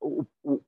o, 0.00 0.24
o, 0.42 0.60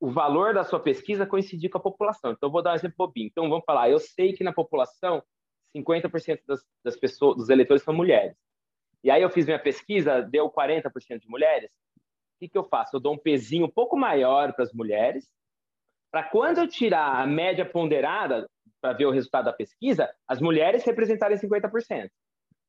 o, 0.00 0.10
valor 0.10 0.54
da 0.54 0.64
sua 0.64 0.80
pesquisa 0.80 1.24
coincidir 1.24 1.70
com 1.70 1.78
a 1.78 1.82
população. 1.82 2.32
Então, 2.32 2.50
vou 2.50 2.62
dar 2.62 2.72
um 2.72 2.74
exemplo 2.74 2.96
bobinho. 2.98 3.28
Então, 3.28 3.48
vamos 3.48 3.64
falar, 3.64 3.88
eu 3.88 4.00
sei 4.00 4.32
que 4.32 4.42
na 4.42 4.52
população 4.52 5.22
50% 5.76 6.40
das, 6.46 6.64
das 6.84 6.96
pessoas, 6.96 7.36
dos 7.36 7.48
eleitores 7.48 7.82
são 7.84 7.94
mulheres. 7.94 8.36
E 9.02 9.10
aí 9.10 9.22
eu 9.22 9.30
fiz 9.30 9.46
minha 9.46 9.58
pesquisa, 9.58 10.22
deu 10.22 10.50
40% 10.50 11.20
de 11.20 11.28
mulheres. 11.28 11.70
O 11.70 12.40
que, 12.40 12.48
que 12.48 12.58
eu 12.58 12.64
faço? 12.64 12.96
Eu 12.96 13.00
dou 13.00 13.14
um 13.14 13.18
pezinho 13.18 13.66
um 13.66 13.70
pouco 13.70 13.96
maior 13.96 14.52
para 14.52 14.64
as 14.64 14.72
mulheres 14.72 15.30
para 16.10 16.24
quando 16.24 16.58
eu 16.58 16.68
tirar 16.68 17.20
a 17.20 17.26
média 17.26 17.64
ponderada 17.64 18.48
para 18.80 18.92
ver 18.94 19.06
o 19.06 19.10
resultado 19.10 19.44
da 19.44 19.52
pesquisa, 19.52 20.12
as 20.26 20.40
mulheres 20.40 20.84
representarem 20.84 21.36
50%. 21.36 22.10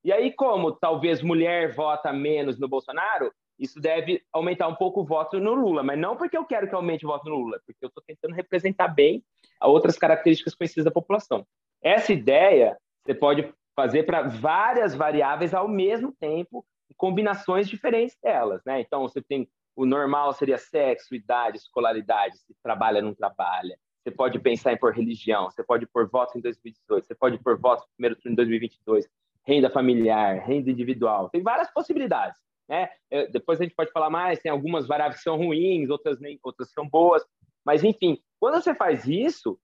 E 0.03 0.11
aí, 0.11 0.31
como 0.31 0.71
talvez 0.71 1.21
mulher 1.21 1.73
vota 1.73 2.11
menos 2.11 2.59
no 2.59 2.67
Bolsonaro, 2.67 3.31
isso 3.57 3.79
deve 3.79 4.23
aumentar 4.33 4.67
um 4.67 4.75
pouco 4.75 5.01
o 5.01 5.05
voto 5.05 5.39
no 5.39 5.53
Lula, 5.53 5.83
mas 5.83 5.97
não 5.97 6.17
porque 6.17 6.35
eu 6.35 6.45
quero 6.45 6.67
que 6.67 6.75
aumente 6.75 7.05
o 7.05 7.09
voto 7.09 7.29
no 7.29 7.35
Lula, 7.35 7.59
porque 7.65 7.83
eu 7.85 7.87
estou 7.87 8.03
tentando 8.05 8.33
representar 8.33 8.87
bem 8.87 9.23
outras 9.61 9.97
características 9.97 10.55
conhecidas 10.55 10.85
da 10.85 10.91
população. 10.91 11.45
Essa 11.81 12.11
ideia 12.11 12.77
você 13.03 13.13
pode 13.13 13.53
fazer 13.75 14.03
para 14.03 14.23
várias 14.23 14.93
variáveis 14.93 15.53
ao 15.53 15.67
mesmo 15.67 16.11
tempo, 16.19 16.65
combinações 16.97 17.67
diferentes 17.67 18.17
delas, 18.21 18.61
né? 18.65 18.79
Então, 18.81 19.01
você 19.01 19.21
tem 19.21 19.49
o 19.75 19.85
normal 19.85 20.33
seria 20.33 20.57
sexo, 20.57 21.15
idade, 21.15 21.57
escolaridade, 21.57 22.37
se 22.37 22.53
trabalha, 22.61 23.01
não 23.01 23.13
trabalha. 23.13 23.77
Você 24.03 24.11
pode 24.11 24.37
pensar 24.39 24.73
em 24.73 24.77
por 24.77 24.93
religião, 24.93 25.49
você 25.49 25.63
pode 25.63 25.85
pôr 25.87 26.09
voto 26.09 26.37
em 26.37 26.41
2018, 26.41 27.07
você 27.07 27.15
pode 27.15 27.37
pôr 27.37 27.57
voto 27.57 27.81
no 27.81 27.87
primeiro 27.95 28.15
turno 28.15 28.33
em 28.33 28.35
2022, 28.35 29.07
renda 29.45 29.69
familiar, 29.69 30.39
renda 30.39 30.69
individual. 30.69 31.29
Tem 31.29 31.41
várias 31.41 31.71
possibilidades. 31.71 32.37
Né? 32.67 32.89
Depois 33.31 33.59
a 33.59 33.63
gente 33.63 33.75
pode 33.75 33.91
falar 33.91 34.09
mais, 34.09 34.39
tem 34.39 34.51
algumas 34.51 34.87
variáveis 34.87 35.17
que 35.17 35.23
são 35.23 35.37
ruins, 35.37 35.89
outras, 35.89 36.19
nem, 36.19 36.39
outras 36.43 36.71
são 36.71 36.87
boas. 36.87 37.23
Mas, 37.65 37.83
enfim, 37.83 38.19
quando 38.39 38.61
você 38.61 38.75
faz 38.75 39.07
isso, 39.07 39.57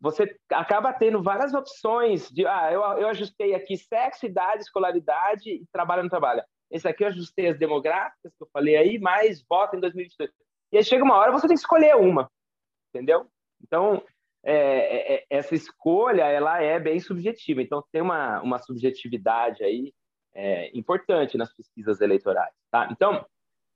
você 0.00 0.34
acaba 0.50 0.92
tendo 0.92 1.22
várias 1.22 1.52
opções 1.52 2.28
de, 2.30 2.46
ah, 2.46 2.72
eu, 2.72 2.80
eu 2.98 3.08
ajustei 3.08 3.54
aqui 3.54 3.76
sexo, 3.76 4.26
idade, 4.26 4.62
escolaridade 4.62 5.50
e 5.50 5.66
trabalho 5.72 6.02
não 6.02 6.08
trabalha. 6.08 6.44
Esse 6.70 6.88
aqui 6.88 7.04
eu 7.04 7.08
ajustei 7.08 7.48
as 7.48 7.58
demográficas 7.58 8.32
que 8.34 8.42
eu 8.42 8.48
falei 8.52 8.76
aí, 8.76 8.98
mais 8.98 9.44
voto 9.46 9.76
em 9.76 9.80
2022. 9.80 10.30
E 10.72 10.78
aí 10.78 10.84
chega 10.84 11.04
uma 11.04 11.16
hora 11.16 11.32
você 11.32 11.46
tem 11.46 11.56
que 11.56 11.60
escolher 11.60 11.96
uma, 11.96 12.30
entendeu? 12.88 13.26
Então, 13.62 14.02
é, 14.42 14.54
é, 14.54 15.14
é, 15.14 15.24
essa 15.28 15.54
escolha, 15.54 16.22
ela 16.22 16.62
é 16.62 16.78
bem 16.80 16.98
subjetiva. 16.98 17.60
Então, 17.60 17.84
tem 17.92 18.00
uma, 18.00 18.40
uma 18.40 18.58
subjetividade 18.58 19.62
aí 19.62 19.92
é, 20.34 20.76
importante 20.76 21.36
nas 21.36 21.52
pesquisas 21.52 22.00
eleitorais, 22.00 22.54
tá? 22.70 22.88
Então, 22.90 23.26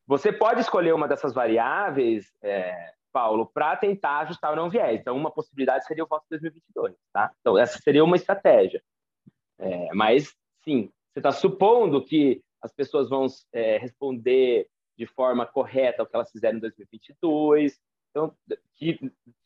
você 0.06 0.32
pode 0.32 0.60
escolher 0.60 0.94
uma 0.94 1.08
dessas 1.08 1.34
variáveis, 1.34 2.32
é, 2.42 2.92
Paulo, 3.14 3.46
para 3.46 3.76
tentar 3.76 4.18
ajustar 4.22 4.52
o 4.52 4.56
não 4.56 4.68
viés. 4.68 5.00
Então, 5.00 5.16
uma 5.16 5.30
possibilidade 5.30 5.86
seria 5.86 6.02
o 6.02 6.08
voto 6.08 6.24
2022, 6.28 6.96
tá? 7.12 7.30
Então, 7.40 7.56
essa 7.56 7.78
seria 7.78 8.02
uma 8.02 8.16
estratégia. 8.16 8.82
É, 9.56 9.94
mas, 9.94 10.34
sim, 10.64 10.90
você 11.12 11.20
está 11.20 11.30
supondo 11.30 12.04
que 12.04 12.42
as 12.60 12.72
pessoas 12.72 13.08
vão 13.08 13.26
é, 13.52 13.78
responder 13.78 14.66
de 14.98 15.06
forma 15.06 15.46
correta 15.46 16.02
o 16.02 16.06
que 16.06 16.16
elas 16.16 16.30
fizeram 16.32 16.58
em 16.58 16.60
2022. 16.60 17.78
Então, 18.10 18.34
que 18.74 18.98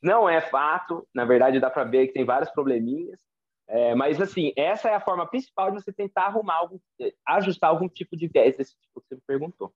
não 0.02 0.26
é 0.26 0.40
fato, 0.40 1.06
na 1.14 1.26
verdade 1.26 1.60
dá 1.60 1.68
para 1.68 1.84
ver 1.84 2.06
que 2.06 2.14
tem 2.14 2.24
vários 2.24 2.50
probleminhas, 2.50 3.20
é, 3.66 3.94
mas 3.94 4.20
assim, 4.20 4.52
essa 4.56 4.88
é 4.88 4.94
a 4.94 5.00
forma 5.00 5.26
principal 5.26 5.70
de 5.70 5.82
você 5.82 5.92
tentar 5.92 6.22
arrumar 6.22 6.56
algum, 6.56 6.78
ajustar 7.26 7.68
algum 7.68 7.86
tipo 7.86 8.16
de 8.16 8.26
viés 8.26 8.56
desse 8.56 8.74
tipo 8.78 9.00
que 9.00 9.08
você 9.08 9.14
me 9.16 9.22
perguntou. 9.26 9.72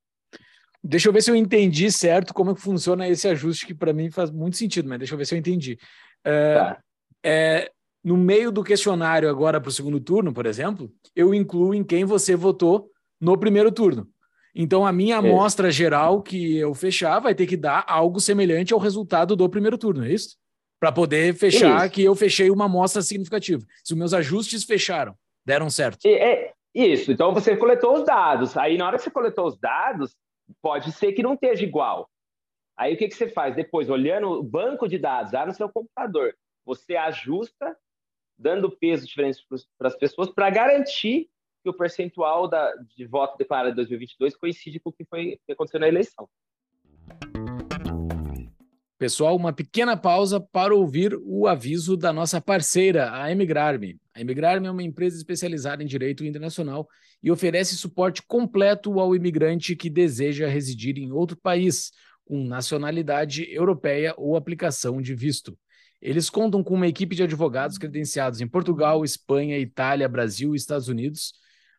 Deixa 0.84 1.08
eu 1.08 1.12
ver 1.12 1.22
se 1.22 1.30
eu 1.30 1.36
entendi 1.36 1.90
certo 1.92 2.34
como 2.34 2.56
funciona 2.56 3.08
esse 3.08 3.28
ajuste, 3.28 3.66
que 3.66 3.74
para 3.74 3.92
mim 3.92 4.10
faz 4.10 4.30
muito 4.30 4.56
sentido, 4.56 4.88
mas 4.88 4.98
deixa 4.98 5.14
eu 5.14 5.18
ver 5.18 5.26
se 5.26 5.34
eu 5.34 5.38
entendi. 5.38 5.78
É, 6.24 6.54
tá. 6.54 6.78
é, 7.22 7.70
no 8.02 8.16
meio 8.16 8.50
do 8.50 8.64
questionário 8.64 9.28
agora 9.28 9.60
para 9.60 9.68
o 9.68 9.72
segundo 9.72 10.00
turno, 10.00 10.32
por 10.32 10.44
exemplo, 10.44 10.90
eu 11.14 11.32
incluo 11.32 11.72
em 11.72 11.84
quem 11.84 12.04
você 12.04 12.34
votou 12.34 12.90
no 13.20 13.38
primeiro 13.38 13.70
turno. 13.70 14.08
Então, 14.54 14.84
a 14.84 14.92
minha 14.92 15.14
é. 15.14 15.18
amostra 15.18 15.70
geral 15.70 16.20
que 16.20 16.56
eu 16.58 16.74
fechar 16.74 17.20
vai 17.20 17.34
ter 17.34 17.46
que 17.46 17.56
dar 17.56 17.84
algo 17.86 18.20
semelhante 18.20 18.74
ao 18.74 18.80
resultado 18.80 19.34
do 19.36 19.48
primeiro 19.48 19.78
turno, 19.78 20.04
é 20.04 20.12
isso? 20.12 20.36
Para 20.80 20.90
poder 20.90 21.32
fechar 21.34 21.86
isso. 21.86 21.94
que 21.94 22.02
eu 22.02 22.14
fechei 22.14 22.50
uma 22.50 22.64
amostra 22.64 23.00
significativa. 23.02 23.64
Se 23.84 23.92
os 23.92 23.98
meus 23.98 24.12
ajustes 24.12 24.64
fecharam, 24.64 25.14
deram 25.46 25.70
certo. 25.70 26.04
É, 26.04 26.10
é, 26.10 26.52
isso. 26.74 27.12
Então, 27.12 27.32
você 27.32 27.56
coletou 27.56 27.94
os 27.94 28.04
dados. 28.04 28.56
Aí, 28.56 28.76
na 28.76 28.88
hora 28.88 28.96
que 28.98 29.04
você 29.04 29.10
coletou 29.10 29.46
os 29.46 29.56
dados, 29.56 30.14
pode 30.60 30.92
ser 30.92 31.12
que 31.12 31.22
não 31.22 31.34
esteja 31.34 31.64
igual. 31.64 32.08
Aí, 32.76 32.94
o 32.94 32.96
que, 32.96 33.08
que 33.08 33.14
você 33.14 33.28
faz? 33.28 33.54
Depois, 33.54 33.88
olhando 33.88 34.28
o 34.30 34.42
banco 34.42 34.88
de 34.88 34.98
dados 34.98 35.32
lá 35.32 35.46
no 35.46 35.54
seu 35.54 35.68
computador, 35.68 36.34
você 36.64 36.96
ajusta, 36.96 37.76
dando 38.36 38.70
peso 38.70 39.06
diferente 39.06 39.44
para 39.78 39.88
as 39.88 39.96
pessoas, 39.96 40.30
para 40.30 40.50
garantir 40.50 41.30
que 41.62 41.70
o 41.70 41.74
percentual 41.74 42.48
da, 42.48 42.74
de 42.96 43.06
voto 43.06 43.36
declarado 43.36 43.72
em 43.72 43.76
2022 43.76 44.36
coincide 44.36 44.80
com 44.80 44.90
o 44.90 44.92
que, 44.92 45.04
foi, 45.04 45.38
que 45.46 45.52
aconteceu 45.52 45.78
na 45.78 45.88
eleição. 45.88 46.28
Pessoal, 48.98 49.36
uma 49.36 49.52
pequena 49.52 49.96
pausa 49.96 50.40
para 50.40 50.74
ouvir 50.74 51.14
o 51.24 51.46
aviso 51.46 51.96
da 51.96 52.12
nossa 52.12 52.40
parceira, 52.40 53.12
a 53.12 53.30
Emigrarme. 53.30 53.98
A 54.14 54.20
Emigrarme 54.20 54.66
é 54.66 54.70
uma 54.70 54.82
empresa 54.82 55.16
especializada 55.16 55.82
em 55.82 55.86
direito 55.86 56.24
internacional 56.24 56.86
e 57.22 57.30
oferece 57.30 57.76
suporte 57.76 58.22
completo 58.22 59.00
ao 59.00 59.16
imigrante 59.16 59.74
que 59.74 59.88
deseja 59.88 60.48
residir 60.48 60.98
em 60.98 61.12
outro 61.12 61.36
país, 61.36 61.92
com 62.24 62.44
nacionalidade 62.44 63.50
europeia 63.50 64.14
ou 64.18 64.36
aplicação 64.36 65.00
de 65.00 65.14
visto. 65.14 65.58
Eles 66.00 66.28
contam 66.28 66.62
com 66.62 66.74
uma 66.74 66.88
equipe 66.88 67.14
de 67.14 67.22
advogados 67.22 67.78
credenciados 67.78 68.40
em 68.40 68.48
Portugal, 68.48 69.04
Espanha, 69.04 69.58
Itália, 69.58 70.08
Brasil 70.08 70.52
e 70.52 70.56
Estados 70.56 70.88
Unidos, 70.88 71.32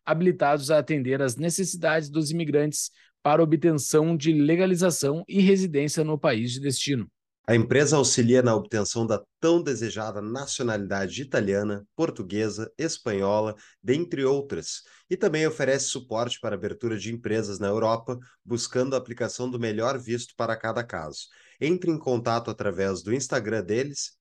habilitados 0.04 0.70
a 0.70 0.78
atender 0.78 1.22
às 1.22 1.36
necessidades 1.36 2.08
dos 2.08 2.30
imigrantes 2.30 2.90
para 3.22 3.42
obtenção 3.42 4.16
de 4.16 4.32
legalização 4.32 5.24
e 5.28 5.40
residência 5.40 6.02
no 6.02 6.18
país 6.18 6.52
de 6.52 6.60
destino. 6.60 7.08
A 7.46 7.54
empresa 7.54 7.96
auxilia 7.96 8.40
na 8.40 8.54
obtenção 8.54 9.06
da 9.06 9.22
tão 9.38 9.62
desejada 9.62 10.22
nacionalidade 10.22 11.20
italiana, 11.20 11.86
portuguesa, 11.94 12.72
espanhola, 12.78 13.54
dentre 13.82 14.24
outras, 14.24 14.82
e 15.10 15.16
também 15.16 15.46
oferece 15.46 15.88
suporte 15.88 16.40
para 16.40 16.54
abertura 16.54 16.96
de 16.96 17.12
empresas 17.12 17.58
na 17.58 17.66
Europa, 17.66 18.18
buscando 18.42 18.94
a 18.94 18.98
aplicação 18.98 19.50
do 19.50 19.60
melhor 19.60 19.98
visto 19.98 20.34
para 20.36 20.56
cada 20.56 20.82
caso. 20.82 21.26
Entre 21.60 21.90
em 21.90 21.98
contato 21.98 22.50
através 22.50 23.02
do 23.02 23.12
Instagram 23.12 23.62
deles, 23.62 24.12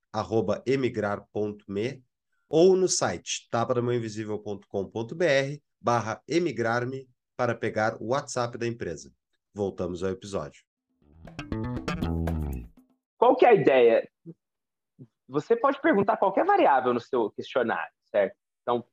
emigrar.me, 0.66 2.04
ou 2.50 2.76
no 2.76 2.90
site 2.90 3.48
tapadamãoinvisível.com.br 3.50 5.62
barra 5.80 6.22
emigrar-me 6.28 7.08
para 7.38 7.56
pegar 7.56 7.96
o 8.02 8.08
WhatsApp 8.08 8.58
da 8.58 8.68
empresa. 8.68 9.10
Voltamos 9.54 10.04
ao 10.04 10.10
episódio. 10.10 10.62
Qual 13.24 13.38
que 13.38 13.46
é 13.46 13.50
a 13.52 13.54
ideia? 13.54 14.10
Você 15.30 15.56
pode 15.56 15.80
perguntar 15.80 16.18
qualquer 16.18 16.44
variável 16.44 16.94
no 16.94 17.00
seu 17.00 17.32
questionário, 17.32 17.94
certo? 18.04 18.36
Então, 18.62 18.84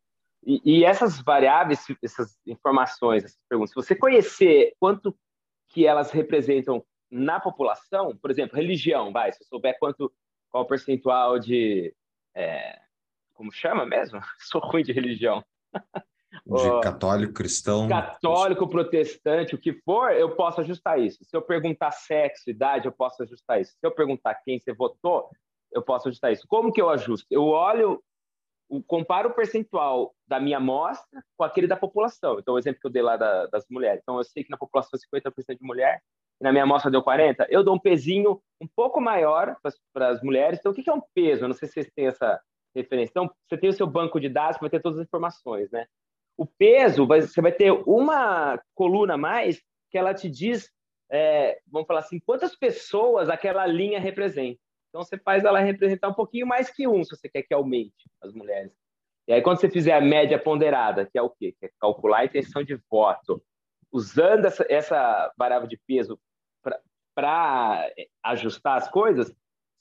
e, 0.47 0.61
e 0.65 0.85
essas 0.85 1.21
variáveis, 1.21 1.85
essas 2.01 2.39
informações, 2.47 3.25
essas 3.25 3.41
perguntas, 3.49 3.71
se 3.71 3.75
você 3.75 3.97
conhecer 3.97 4.73
quanto 4.79 5.19
que 5.71 5.85
elas 5.85 6.13
representam 6.13 6.87
na 7.11 7.41
população, 7.41 8.17
por 8.19 8.31
exemplo, 8.31 8.55
religião, 8.57 9.11
vai, 9.11 9.33
se 9.33 9.43
eu 9.43 9.49
souber 9.49 9.77
quanto, 9.81 10.15
qual 10.49 10.63
o 10.63 10.69
percentual 10.69 11.37
de 11.41 11.93
é, 12.33 12.79
como 13.35 13.51
chama 13.51 13.85
mesmo? 13.85 14.21
Sou 14.39 14.61
ruim 14.61 14.85
de 14.85 14.93
religião. 14.93 15.45
De 16.47 16.81
católico, 16.81 17.33
cristão. 17.33 17.89
Católico, 17.89 18.69
protestante, 18.69 19.55
o 19.55 19.59
que 19.59 19.73
for, 19.73 20.13
eu 20.13 20.35
posso 20.37 20.61
ajustar 20.61 21.01
isso. 21.01 21.25
Se 21.25 21.37
eu 21.37 21.43
perguntar 21.43 21.91
sexo, 21.91 22.49
idade, 22.49 22.87
eu 22.87 22.93
posso 22.93 23.23
ajustar 23.23 23.61
isso. 23.61 23.73
Se 23.73 23.87
eu 23.87 23.91
perguntar 23.91 24.35
quem 24.45 24.59
você 24.59 24.73
votou, 24.73 25.29
eu 25.73 25.83
posso 25.83 26.09
ajustar 26.09 26.33
isso. 26.33 26.47
Como 26.49 26.73
que 26.73 26.81
eu 26.81 26.89
ajusto? 26.89 27.27
Eu 27.31 27.45
olho, 27.47 28.03
comparo 28.87 29.31
o 29.31 29.35
percentual 29.35 30.15
da 30.27 30.39
minha 30.39 30.59
amostra 30.59 31.23
com 31.37 31.45
aquele 31.45 31.67
da 31.67 31.77
população. 31.77 32.39
Então, 32.39 32.55
o 32.55 32.59
exemplo 32.59 32.81
que 32.81 32.87
eu 32.87 32.93
dei 32.93 33.03
lá 33.03 33.17
da, 33.17 33.47
das 33.47 33.65
mulheres. 33.69 34.01
Então, 34.03 34.17
eu 34.17 34.25
sei 34.25 34.45
que 34.45 34.51
na 34.51 34.57
população 34.57 34.99
é 35.13 35.19
50% 35.19 35.59
de 35.59 35.65
mulher, 35.65 36.01
e 36.41 36.45
na 36.45 36.53
minha 36.53 36.65
amostra 36.65 36.91
deu 36.91 37.03
40%. 37.03 37.47
Eu 37.49 37.65
dou 37.65 37.75
um 37.75 37.79
pezinho 37.79 38.41
um 38.61 38.69
pouco 38.69 39.01
maior 39.01 39.57
para 39.93 40.09
as 40.09 40.23
mulheres. 40.23 40.59
Então, 40.59 40.73
o 40.73 40.75
que 40.75 40.89
é 40.89 40.93
um 40.93 41.03
peso? 41.15 41.45
Eu 41.45 41.49
não 41.49 41.55
sei 41.55 41.69
se 41.69 41.75
vocês 41.75 41.91
têm 41.95 42.07
essa 42.07 42.41
referência. 42.75 43.11
Então, 43.11 43.31
você 43.49 43.59
tem 43.59 43.69
o 43.69 43.73
seu 43.75 43.87
banco 43.87 44.21
de 44.21 44.29
dados 44.29 44.57
que 44.57 44.63
vai 44.63 44.71
ter 44.71 44.81
todas 44.81 44.99
as 44.99 45.07
informações, 45.07 45.71
né? 45.71 45.87
O 46.41 46.47
peso, 46.47 47.07
você 47.07 47.43
vai 47.43 47.53
ter 47.53 47.71
uma 47.71 48.59
coluna 48.75 49.13
a 49.13 49.19
mais 49.19 49.61
que 49.91 49.99
ela 49.99 50.15
te 50.15 50.27
diz, 50.27 50.71
é, 51.13 51.61
vamos 51.67 51.87
falar 51.87 52.01
assim, 52.01 52.19
quantas 52.19 52.57
pessoas 52.57 53.29
aquela 53.29 53.67
linha 53.67 54.01
representa. 54.01 54.59
Então, 54.89 55.05
você 55.05 55.19
faz 55.19 55.45
ela 55.45 55.61
representar 55.61 56.09
um 56.09 56.15
pouquinho 56.15 56.47
mais 56.47 56.71
que 56.71 56.89
um, 56.89 57.05
se 57.05 57.15
você 57.15 57.29
quer 57.29 57.43
que 57.43 57.53
aumente 57.53 58.09
as 58.23 58.33
mulheres. 58.33 58.73
E 59.29 59.35
aí, 59.35 59.43
quando 59.43 59.61
você 59.61 59.69
fizer 59.69 59.93
a 59.93 60.01
média 60.01 60.39
ponderada, 60.39 61.05
que 61.05 61.19
é 61.19 61.21
o 61.21 61.29
quê? 61.29 61.55
Que 61.61 61.67
é 61.67 61.71
calcular 61.79 62.21
a 62.21 62.25
intenção 62.25 62.65
de 62.65 62.75
voto, 62.91 63.43
usando 63.93 64.47
essa, 64.47 64.65
essa 64.71 65.31
variável 65.37 65.69
de 65.69 65.79
peso 65.87 66.19
para 67.15 67.87
ajustar 68.23 68.79
as 68.79 68.91
coisas, 68.91 69.31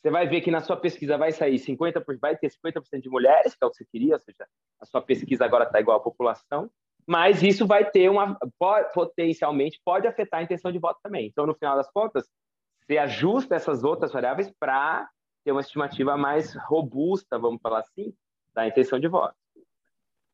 você 0.01 0.09
vai 0.09 0.27
ver 0.27 0.41
que 0.41 0.49
na 0.49 0.62
sua 0.62 0.77
pesquisa 0.77 1.17
vai 1.17 1.31
sair 1.31 1.55
50%, 1.59 2.19
vai 2.21 2.38
ter 2.38 2.49
50% 2.49 3.01
de 3.01 3.09
mulheres, 3.09 3.53
que 3.53 3.63
é 3.63 3.67
o 3.67 3.69
que 3.69 3.77
você 3.77 3.85
queria, 3.85 4.13
ou 4.13 4.19
seja, 4.19 4.47
a 4.79 4.85
sua 4.85 5.01
pesquisa 5.01 5.43
agora 5.43 5.65
está 5.65 5.79
igual 5.79 5.97
à 5.97 5.99
população, 5.99 6.69
mas 7.05 7.43
isso 7.43 7.67
vai 7.67 7.89
ter 7.89 8.09
uma, 8.09 8.38
potencialmente, 8.93 9.81
pode 9.83 10.07
afetar 10.07 10.39
a 10.39 10.43
intenção 10.43 10.71
de 10.71 10.79
voto 10.79 10.99
também. 11.03 11.27
Então, 11.27 11.45
no 11.45 11.53
final 11.53 11.75
das 11.75 11.91
contas, 11.91 12.29
você 12.81 12.97
ajusta 12.97 13.55
essas 13.55 13.83
outras 13.83 14.12
variáveis 14.12 14.51
para 14.59 15.09
ter 15.43 15.51
uma 15.51 15.62
estimativa 15.62 16.15
mais 16.15 16.55
robusta, 16.67 17.38
vamos 17.38 17.62
falar 17.62 17.79
assim, 17.79 18.13
da 18.53 18.67
intenção 18.67 18.99
de 18.99 19.07
voto. 19.07 19.35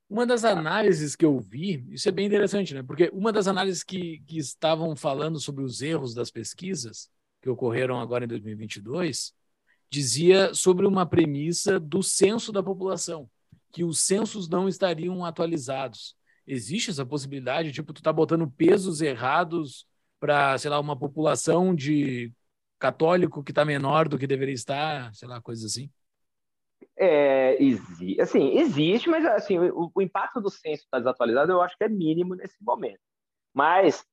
Uma 0.07 0.25
das 0.27 0.45
análises 0.45 1.15
que 1.15 1.25
eu 1.25 1.39
vi, 1.39 1.83
isso 1.89 2.07
é 2.07 2.11
bem 2.11 2.27
interessante, 2.27 2.75
né? 2.75 2.83
Porque 2.83 3.09
uma 3.11 3.31
das 3.31 3.47
análises 3.47 3.83
que, 3.83 4.19
que 4.27 4.37
estavam 4.37 4.95
falando 4.95 5.39
sobre 5.39 5.63
os 5.63 5.81
erros 5.81 6.13
das 6.13 6.29
pesquisas 6.29 7.09
que 7.41 7.49
ocorreram 7.49 7.99
agora 7.99 8.25
em 8.25 8.27
2022 8.27 9.33
dizia 9.89 10.53
sobre 10.53 10.85
uma 10.85 11.05
premissa 11.05 11.79
do 11.79 12.01
censo 12.01 12.51
da 12.51 12.61
população, 12.61 13.29
que 13.71 13.83
os 13.83 13.99
censos 13.99 14.49
não 14.49 14.67
estariam 14.67 15.23
atualizados. 15.25 16.15
Existe 16.47 16.91
essa 16.91 17.05
possibilidade, 17.05 17.71
tipo, 17.71 17.93
tu 17.93 18.01
tá 18.01 18.13
botando 18.13 18.49
pesos 18.49 19.01
errados 19.01 19.87
para, 20.19 20.57
sei 20.57 20.69
lá, 20.69 20.79
uma 20.79 20.97
população 20.97 21.73
de 21.73 22.31
católico 22.79 23.43
que 23.43 23.51
está 23.51 23.65
menor 23.65 24.07
do 24.07 24.17
que 24.17 24.27
deveria 24.27 24.53
estar, 24.53 25.13
sei 25.13 25.27
lá, 25.27 25.41
coisas 25.41 25.65
assim? 25.65 25.89
É, 26.97 27.61
exi 27.61 28.19
assim, 28.21 28.57
existe, 28.57 29.09
mas 29.09 29.25
assim, 29.25 29.57
o, 29.59 29.91
o 29.93 30.01
impacto 30.01 30.39
do 30.39 30.49
censo 30.49 30.83
estar 30.83 30.97
tá 30.97 30.99
desatualizado 30.99 31.51
eu 31.51 31.61
acho 31.61 31.77
que 31.77 31.83
é 31.83 31.89
mínimo 31.89 32.35
nesse 32.35 32.55
momento. 32.61 32.99
Mas, 33.53 34.05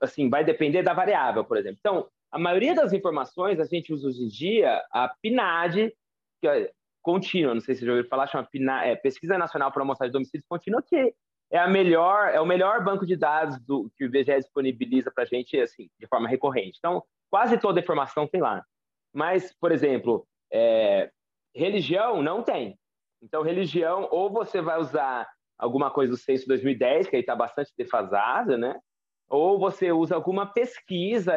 assim, 0.00 0.28
vai 0.28 0.44
depender 0.44 0.82
da 0.82 0.92
variável, 0.92 1.44
por 1.44 1.56
exemplo. 1.56 1.78
Então, 1.80 2.08
a 2.32 2.38
maioria 2.38 2.74
das 2.74 2.94
informações 2.94 3.60
a 3.60 3.64
gente 3.64 3.92
usa 3.92 4.08
hoje 4.08 4.22
em 4.22 4.28
dia 4.28 4.82
a 4.90 5.14
PNAD, 5.22 5.94
que 6.40 6.48
é 6.48 6.72
contínua, 7.02 7.54
não 7.54 7.60
sei 7.60 7.74
se 7.74 7.80
você 7.80 7.86
já 7.86 7.92
ouviu 7.92 8.08
falar, 8.08 8.26
chama 8.26 8.48
PNAD, 8.50 8.88
é 8.88 8.96
Pesquisa 8.96 9.36
Nacional 9.36 9.70
para 9.70 9.82
Amostragem 9.82 10.10
de 10.10 10.14
Domicílios 10.14 10.46
Contínua, 10.48 10.82
que 10.82 11.14
é 11.50 11.58
a 11.58 11.68
melhor, 11.68 12.30
é 12.32 12.40
o 12.40 12.46
melhor 12.46 12.82
banco 12.82 13.04
de 13.04 13.14
dados 13.14 13.60
do, 13.60 13.92
que 13.96 14.04
o 14.04 14.06
IBGE 14.06 14.36
disponibiliza 14.36 15.10
para 15.10 15.24
a 15.24 15.26
gente, 15.26 15.60
assim, 15.60 15.90
de 16.00 16.06
forma 16.06 16.26
recorrente. 16.26 16.78
Então, 16.78 17.04
quase 17.30 17.58
toda 17.58 17.78
a 17.78 17.82
informação 17.82 18.26
tem 18.26 18.40
lá. 18.40 18.64
Mas, 19.12 19.54
por 19.60 19.70
exemplo, 19.70 20.26
é, 20.50 21.10
religião 21.54 22.22
não 22.22 22.42
tem. 22.42 22.78
Então, 23.22 23.42
religião, 23.42 24.08
ou 24.10 24.30
você 24.32 24.62
vai 24.62 24.80
usar 24.80 25.28
alguma 25.58 25.90
coisa 25.90 26.12
do 26.12 26.16
censo 26.16 26.48
2010, 26.48 27.08
que 27.08 27.16
aí 27.16 27.20
está 27.20 27.36
bastante 27.36 27.70
defasada, 27.76 28.56
né? 28.56 28.80
Ou 29.28 29.58
você 29.58 29.92
usa 29.92 30.14
alguma 30.14 30.46
pesquisa 30.46 31.34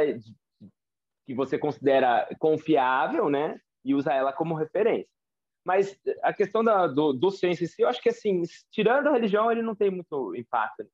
que 1.25 1.33
você 1.33 1.57
considera 1.57 2.27
confiável, 2.39 3.29
né? 3.29 3.59
E 3.83 3.93
usa 3.93 4.13
ela 4.13 4.31
como 4.31 4.55
referência. 4.55 5.09
Mas 5.63 5.97
a 6.21 6.31
questão 6.31 6.63
da, 6.63 6.85
do, 6.85 7.11
do 7.11 7.31
censo 7.31 7.63
em 7.63 7.67
si, 7.67 7.81
eu 7.81 7.87
acho 7.87 8.01
que, 8.01 8.09
assim, 8.09 8.43
tirando 8.71 9.07
a 9.07 9.13
religião, 9.13 9.51
ele 9.51 9.63
não 9.63 9.73
tem 9.73 9.89
muito 9.89 10.35
impacto 10.35 10.85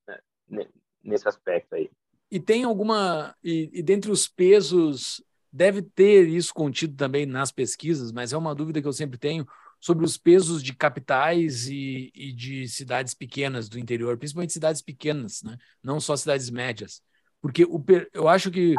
né, 0.48 0.68
nesse 1.04 1.28
aspecto 1.28 1.76
aí. 1.76 1.90
E 2.32 2.40
tem 2.40 2.64
alguma. 2.64 3.36
E, 3.44 3.70
e 3.74 3.84
dentre 3.84 4.10
os 4.10 4.30
pesos, 4.30 5.22
deve 5.52 5.82
ter 5.82 6.28
isso 6.30 6.54
contido 6.54 6.96
também 6.96 7.26
nas 7.26 7.52
pesquisas, 7.52 8.12
mas 8.14 8.32
é 8.32 8.38
uma 8.38 8.56
dúvida 8.56 8.82
que 8.82 8.88
eu 8.88 8.94
sempre 8.94 9.20
tenho 9.20 9.46
sobre 9.82 10.06
os 10.06 10.16
pesos 10.16 10.64
de 10.64 10.74
capitais 10.74 11.68
e, 11.68 12.12
e 12.16 12.32
de 12.32 12.68
cidades 12.68 13.14
pequenas 13.14 13.68
do 13.68 13.80
interior, 13.80 14.16
principalmente 14.16 14.54
cidades 14.54 14.82
pequenas, 14.82 15.42
né? 15.44 15.58
não 15.84 16.00
só 16.00 16.16
cidades 16.16 16.50
médias. 16.50 17.02
Porque 17.42 17.66
o, 17.66 17.84
eu 18.14 18.28
acho 18.30 18.52
que 18.52 18.76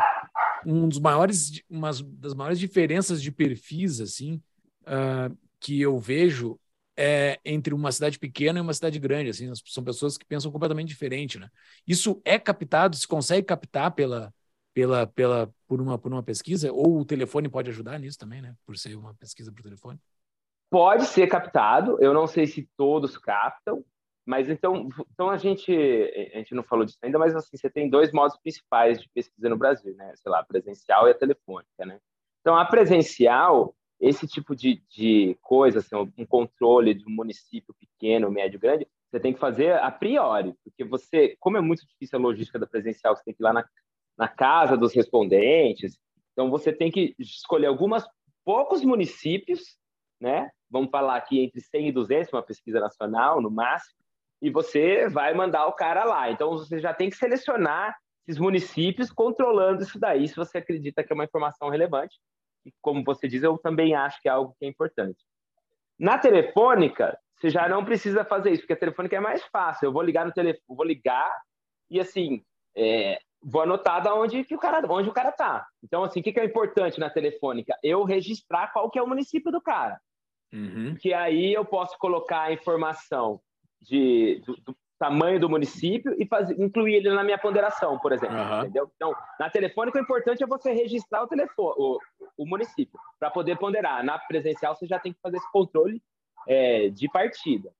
um 0.66 0.88
dos 0.88 0.98
maiores, 0.98 1.62
uma 1.68 1.90
das 1.90 2.34
maiores 2.34 2.58
diferenças 2.58 3.22
de 3.22 3.30
perfis 3.30 4.00
assim 4.00 4.40
uh, 4.82 5.36
que 5.60 5.80
eu 5.80 5.98
vejo 5.98 6.58
é 6.96 7.40
entre 7.44 7.72
uma 7.72 7.90
cidade 7.90 8.18
pequena 8.18 8.58
e 8.58 8.62
uma 8.62 8.74
cidade 8.74 8.98
grande. 8.98 9.30
Assim, 9.30 9.50
são 9.66 9.82
pessoas 9.82 10.18
que 10.18 10.26
pensam 10.26 10.52
completamente 10.52 10.88
diferente, 10.88 11.38
né? 11.38 11.48
Isso 11.86 12.20
é 12.24 12.38
captado, 12.38 12.96
se 12.96 13.08
consegue 13.08 13.46
captar 13.46 13.92
pela, 13.92 14.32
pela, 14.74 15.06
pela, 15.06 15.52
por 15.66 15.80
uma, 15.80 15.98
por 15.98 16.12
uma 16.12 16.22
pesquisa? 16.22 16.72
Ou 16.72 17.00
o 17.00 17.04
telefone 17.04 17.48
pode 17.48 17.70
ajudar 17.70 17.98
nisso 17.98 18.18
também, 18.18 18.42
né? 18.42 18.54
Por 18.66 18.76
ser 18.76 18.94
uma 18.96 19.14
pesquisa 19.14 19.50
por 19.52 19.62
telefone? 19.62 19.98
Pode 20.70 21.06
ser 21.06 21.26
captado. 21.26 21.98
Eu 22.00 22.14
não 22.14 22.26
sei 22.26 22.46
se 22.46 22.68
todos 22.76 23.16
captam, 23.16 23.84
mas 24.24 24.48
então, 24.48 24.88
então 25.12 25.30
a 25.30 25.36
gente 25.36 25.72
a 26.34 26.38
gente 26.38 26.54
não 26.54 26.62
falou 26.62 26.84
disso 26.84 26.98
ainda, 27.02 27.18
mas 27.18 27.34
assim 27.34 27.56
você 27.56 27.68
tem 27.68 27.88
dois 27.88 28.12
modos 28.12 28.36
principais 28.38 29.00
de 29.00 29.08
pesquisa 29.08 29.48
no 29.48 29.56
Brasil, 29.56 29.94
né? 29.96 30.12
Sei 30.16 30.30
lá, 30.30 30.44
presencial 30.44 31.08
e 31.08 31.10
a 31.10 31.14
telefônica, 31.14 31.84
né? 31.84 31.98
Então 32.40 32.56
a 32.56 32.64
presencial, 32.64 33.74
esse 34.00 34.26
tipo 34.26 34.54
de, 34.54 34.82
de 34.88 35.36
coisa, 35.40 35.80
assim, 35.80 35.96
um 36.16 36.26
controle 36.26 36.94
de 36.94 37.04
um 37.06 37.10
município 37.10 37.74
pequeno, 37.74 38.30
médio, 38.30 38.60
grande, 38.60 38.86
você 39.10 39.20
tem 39.20 39.32
que 39.32 39.40
fazer 39.40 39.74
a 39.74 39.90
priori, 39.90 40.54
porque 40.64 40.84
você, 40.84 41.36
como 41.38 41.56
é 41.56 41.60
muito 41.60 41.86
difícil 41.86 42.18
a 42.18 42.22
logística 42.22 42.58
da 42.58 42.66
presencial, 42.66 43.14
você 43.14 43.22
tem 43.24 43.34
que 43.34 43.42
ir 43.42 43.44
lá 43.44 43.52
na, 43.52 43.64
na 44.16 44.28
casa 44.28 44.76
dos 44.76 44.94
respondentes, 44.94 45.98
então 46.32 46.50
você 46.50 46.72
tem 46.72 46.90
que 46.90 47.14
escolher 47.18 47.66
algumas 47.66 48.06
poucos 48.44 48.82
municípios, 48.82 49.76
né? 50.20 50.50
Vamos 50.70 50.90
falar 50.90 51.16
aqui 51.16 51.40
entre 51.40 51.60
100 51.60 51.88
e 51.88 51.92
200, 51.92 52.32
uma 52.32 52.42
pesquisa 52.42 52.80
nacional 52.80 53.40
no 53.40 53.50
máximo 53.50 54.01
e 54.42 54.50
você 54.50 55.08
vai 55.08 55.32
mandar 55.32 55.66
o 55.68 55.72
cara 55.72 56.02
lá. 56.02 56.28
Então 56.28 56.50
você 56.50 56.80
já 56.80 56.92
tem 56.92 57.08
que 57.08 57.16
selecionar 57.16 57.96
esses 58.26 58.40
municípios 58.40 59.10
controlando 59.10 59.82
isso 59.82 59.98
daí, 59.98 60.26
se 60.26 60.34
você 60.34 60.58
acredita 60.58 61.04
que 61.04 61.12
é 61.12 61.14
uma 61.14 61.24
informação 61.24 61.68
relevante. 61.68 62.18
E 62.66 62.72
como 62.80 63.04
você 63.04 63.28
diz, 63.28 63.42
eu 63.42 63.56
também 63.56 63.94
acho 63.94 64.20
que 64.20 64.28
é 64.28 64.32
algo 64.32 64.54
que 64.58 64.64
é 64.64 64.68
importante. 64.68 65.24
Na 65.98 66.18
telefônica, 66.18 67.16
você 67.36 67.50
já 67.50 67.68
não 67.68 67.84
precisa 67.84 68.24
fazer 68.24 68.50
isso, 68.50 68.62
porque 68.62 68.72
a 68.72 68.78
telefônica 68.78 69.16
é 69.16 69.20
mais 69.20 69.44
fácil. 69.44 69.86
Eu 69.86 69.92
vou 69.92 70.02
ligar 70.02 70.26
no 70.26 70.32
telefone, 70.32 70.64
vou 70.68 70.84
ligar 70.84 71.32
e 71.90 72.00
assim, 72.00 72.44
é, 72.76 73.18
vou 73.42 73.62
anotar 73.62 74.02
da 74.02 74.14
onde 74.14 74.44
que 74.44 74.54
o 74.54 74.58
cara, 74.58 74.84
onde 74.90 75.08
o 75.08 75.12
cara 75.12 75.30
tá. 75.30 75.66
Então, 75.82 76.02
assim, 76.02 76.20
o 76.20 76.22
que, 76.22 76.32
que 76.32 76.40
é 76.40 76.44
importante 76.44 76.98
na 76.98 77.10
telefônica? 77.10 77.76
Eu 77.82 78.04
registrar 78.04 78.72
qual 78.72 78.90
que 78.90 78.98
é 78.98 79.02
o 79.02 79.08
município 79.08 79.52
do 79.52 79.60
cara. 79.60 80.00
Uhum. 80.52 80.96
Que 81.00 81.12
aí 81.12 81.52
eu 81.52 81.64
posso 81.64 81.96
colocar 81.98 82.42
a 82.42 82.52
informação 82.52 83.40
de, 83.82 84.42
do, 84.46 84.56
do, 84.56 84.76
tamanho 85.02 85.40
do 85.40 85.50
município 85.50 86.14
e 86.16 86.24
fazer, 86.24 86.54
incluir 86.62 86.94
ele 86.94 87.10
na 87.10 87.24
minha 87.24 87.36
ponderação, 87.36 87.98
por 87.98 88.12
exemplo. 88.12 88.36
Uhum. 88.36 88.60
Entendeu? 88.60 88.88
Então, 88.94 89.12
na 89.36 89.50
telefônica, 89.50 89.98
o 89.98 90.02
importante 90.02 90.44
é 90.44 90.46
você 90.46 90.72
registrar 90.72 91.24
o 91.24 91.26
telefone, 91.26 91.74
o, 91.76 91.98
o 92.38 92.46
município, 92.46 93.00
para 93.18 93.28
poder 93.28 93.58
ponderar. 93.58 94.04
Na 94.04 94.16
presencial, 94.16 94.76
você 94.76 94.86
já 94.86 95.00
tem 95.00 95.12
que 95.12 95.18
fazer 95.20 95.38
esse 95.38 95.50
controle 95.50 96.00
é, 96.46 96.88
de 96.90 97.08
partida. 97.08 97.72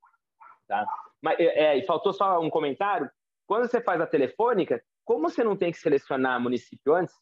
Tá? 0.66 0.84
Mas, 1.20 1.38
é, 1.38 1.44
é, 1.44 1.78
e 1.78 1.86
faltou 1.86 2.12
só 2.12 2.40
um 2.40 2.50
comentário. 2.50 3.08
Quando 3.46 3.68
você 3.68 3.80
faz 3.80 4.00
a 4.00 4.06
telefônica, 4.06 4.82
como 5.04 5.30
você 5.30 5.44
não 5.44 5.56
tem 5.56 5.70
que 5.70 5.78
selecionar 5.78 6.40
município 6.40 6.92
antes, 6.92 7.14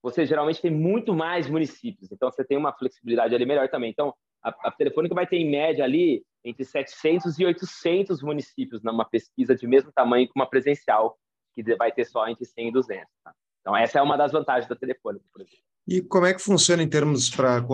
você 0.00 0.24
geralmente 0.24 0.62
tem 0.62 0.70
muito 0.70 1.12
mais 1.12 1.50
municípios. 1.50 2.12
Então, 2.12 2.30
você 2.30 2.44
tem 2.44 2.56
uma 2.56 2.72
flexibilidade 2.72 3.34
ali 3.34 3.44
melhor 3.44 3.68
também. 3.68 3.90
Então, 3.90 4.14
a, 4.40 4.68
a 4.68 4.70
telefônica 4.70 5.16
vai 5.16 5.26
ter, 5.26 5.38
em 5.38 5.50
média, 5.50 5.84
ali 5.84 6.24
entre 6.44 6.64
700 6.64 7.38
e 7.38 7.44
800 7.44 8.22
municípios 8.22 8.82
numa 8.82 9.04
pesquisa 9.04 9.54
de 9.54 9.66
mesmo 9.66 9.92
tamanho 9.92 10.26
que 10.26 10.32
uma 10.34 10.48
presencial, 10.48 11.18
que 11.54 11.62
vai 11.76 11.92
ter 11.92 12.04
só 12.04 12.26
entre 12.28 12.44
100 12.44 12.68
e 12.68 12.72
200. 12.72 13.06
Tá? 13.24 13.34
Então, 13.60 13.76
essa 13.76 13.98
é 13.98 14.02
uma 14.02 14.16
das 14.16 14.32
vantagens 14.32 14.68
da 14.68 14.74
telefônica, 14.74 15.24
por 15.32 15.42
exemplo. 15.42 15.64
E 15.86 16.00
como 16.00 16.26
é 16.26 16.34
que 16.34 16.40
funciona 16.40 16.82
em 16.82 16.88
termos 16.88 17.30
para 17.30 17.64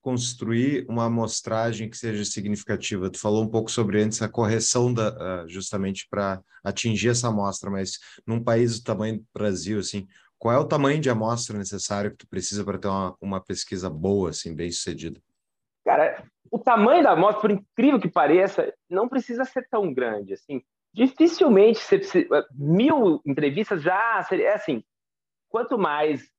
construir 0.00 0.84
uma 0.88 1.06
amostragem 1.06 1.88
que 1.88 1.96
seja 1.96 2.24
significativa? 2.24 3.10
Tu 3.10 3.18
falou 3.18 3.42
um 3.42 3.48
pouco 3.48 3.70
sobre 3.70 4.02
antes 4.02 4.20
a 4.22 4.28
correção 4.28 4.92
da, 4.92 5.10
uh, 5.44 5.48
justamente 5.48 6.06
para 6.08 6.42
atingir 6.62 7.08
essa 7.08 7.28
amostra, 7.28 7.70
mas 7.70 7.98
num 8.26 8.42
país 8.42 8.78
do 8.78 8.84
tamanho 8.84 9.18
do 9.18 9.26
Brasil, 9.32 9.78
assim, 9.78 10.06
qual 10.38 10.54
é 10.54 10.58
o 10.58 10.66
tamanho 10.66 11.00
de 11.00 11.08
amostra 11.08 11.56
necessário 11.56 12.10
que 12.10 12.18
tu 12.18 12.28
precisa 12.28 12.64
para 12.64 12.78
ter 12.78 12.88
uma, 12.88 13.16
uma 13.20 13.40
pesquisa 13.40 13.88
boa, 13.88 14.30
assim, 14.30 14.54
bem 14.54 14.70
sucedida? 14.70 15.20
Cara, 15.84 16.21
tamanho 16.72 17.02
da 17.02 17.12
amostra, 17.12 17.40
por 17.40 17.50
incrível 17.50 18.00
que 18.00 18.08
pareça, 18.08 18.72
não 18.88 19.08
precisa 19.08 19.44
ser 19.44 19.68
tão 19.68 19.92
grande, 19.92 20.32
assim. 20.32 20.62
Dificilmente 20.94 21.78
você 21.78 21.98
precisa, 21.98 22.46
mil 22.52 23.20
entrevistas 23.26 23.82
já 23.82 24.22
seria 24.22 24.48
é 24.48 24.54
assim. 24.54 24.82
Quanto 25.48 25.78
mais 25.78 26.30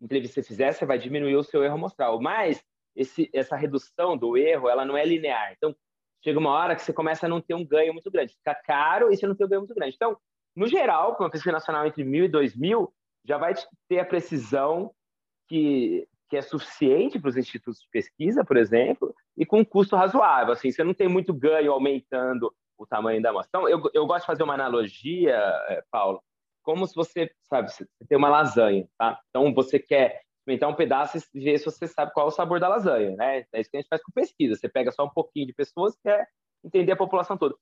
entrevistas 0.00 0.44
você 0.44 0.48
fizer, 0.48 0.72
você 0.72 0.86
vai 0.86 0.98
diminuir 0.98 1.36
o 1.36 1.42
seu 1.42 1.62
erro 1.62 1.74
amostral. 1.74 2.20
Mas 2.20 2.62
esse, 2.96 3.30
essa 3.32 3.56
redução 3.56 4.16
do 4.16 4.36
erro, 4.36 4.68
ela 4.68 4.84
não 4.84 4.96
é 4.96 5.04
linear. 5.04 5.52
Então, 5.56 5.74
chega 6.22 6.38
uma 6.38 6.50
hora 6.50 6.74
que 6.74 6.82
você 6.82 6.92
começa 6.92 7.26
a 7.26 7.28
não 7.28 7.40
ter 7.40 7.54
um 7.54 7.64
ganho 7.64 7.92
muito 7.92 8.10
grande. 8.10 8.34
Fica 8.34 8.54
caro 8.54 9.12
e 9.12 9.16
você 9.16 9.26
não 9.26 9.34
tem 9.34 9.46
um 9.46 9.50
ganho 9.50 9.62
muito 9.62 9.74
grande. 9.74 9.94
Então, 9.94 10.16
no 10.56 10.66
geral, 10.66 11.14
para 11.14 11.24
uma 11.24 11.30
pesquisa 11.30 11.52
nacional 11.52 11.86
entre 11.86 12.04
mil 12.04 12.24
e 12.24 12.28
dois 12.28 12.56
mil, 12.56 12.92
já 13.24 13.38
vai 13.38 13.54
ter 13.88 13.98
a 13.98 14.04
precisão 14.04 14.94
que, 15.48 16.06
que 16.28 16.36
é 16.36 16.42
suficiente 16.42 17.18
para 17.18 17.28
os 17.28 17.36
institutos 17.36 17.80
de 17.80 17.88
pesquisa, 17.90 18.44
por 18.44 18.56
exemplo, 18.56 19.14
e 19.36 19.44
com 19.44 19.60
um 19.60 19.64
custo 19.64 19.96
razoável. 19.96 20.52
Assim, 20.52 20.70
você 20.70 20.84
não 20.84 20.94
tem 20.94 21.08
muito 21.08 21.32
ganho 21.32 21.72
aumentando 21.72 22.54
o 22.78 22.86
tamanho 22.86 23.22
da 23.22 23.30
amostra. 23.30 23.48
Então, 23.48 23.68
eu, 23.68 23.90
eu 23.92 24.06
gosto 24.06 24.20
de 24.22 24.26
fazer 24.26 24.42
uma 24.42 24.54
analogia, 24.54 25.36
eh, 25.68 25.82
Paulo, 25.90 26.22
como 26.62 26.86
se 26.86 26.94
você, 26.94 27.30
sabe, 27.42 27.70
você 27.70 27.86
tem 28.08 28.18
uma 28.18 28.28
lasanha, 28.28 28.88
tá? 28.98 29.20
Então, 29.30 29.52
você 29.52 29.78
quer 29.78 30.22
experimentar 30.38 30.68
um 30.68 30.74
pedaço 30.74 31.18
e 31.34 31.40
ver 31.40 31.58
se 31.58 31.64
você 31.64 31.86
sabe 31.86 32.12
qual 32.12 32.26
é 32.26 32.28
o 32.28 32.32
sabor 32.32 32.58
da 32.58 32.68
lasanha, 32.68 33.14
né? 33.16 33.44
É 33.52 33.60
isso 33.60 33.70
que 33.70 33.76
a 33.76 33.80
gente 33.80 33.88
faz 33.88 34.02
com 34.02 34.12
pesquisa. 34.12 34.56
Você 34.56 34.68
pega 34.68 34.90
só 34.90 35.04
um 35.04 35.10
pouquinho 35.10 35.46
de 35.46 35.52
pessoas 35.52 35.94
e 35.94 36.02
quer 36.02 36.26
entender 36.64 36.92
a 36.92 36.96
população 36.96 37.36
toda. 37.36 37.54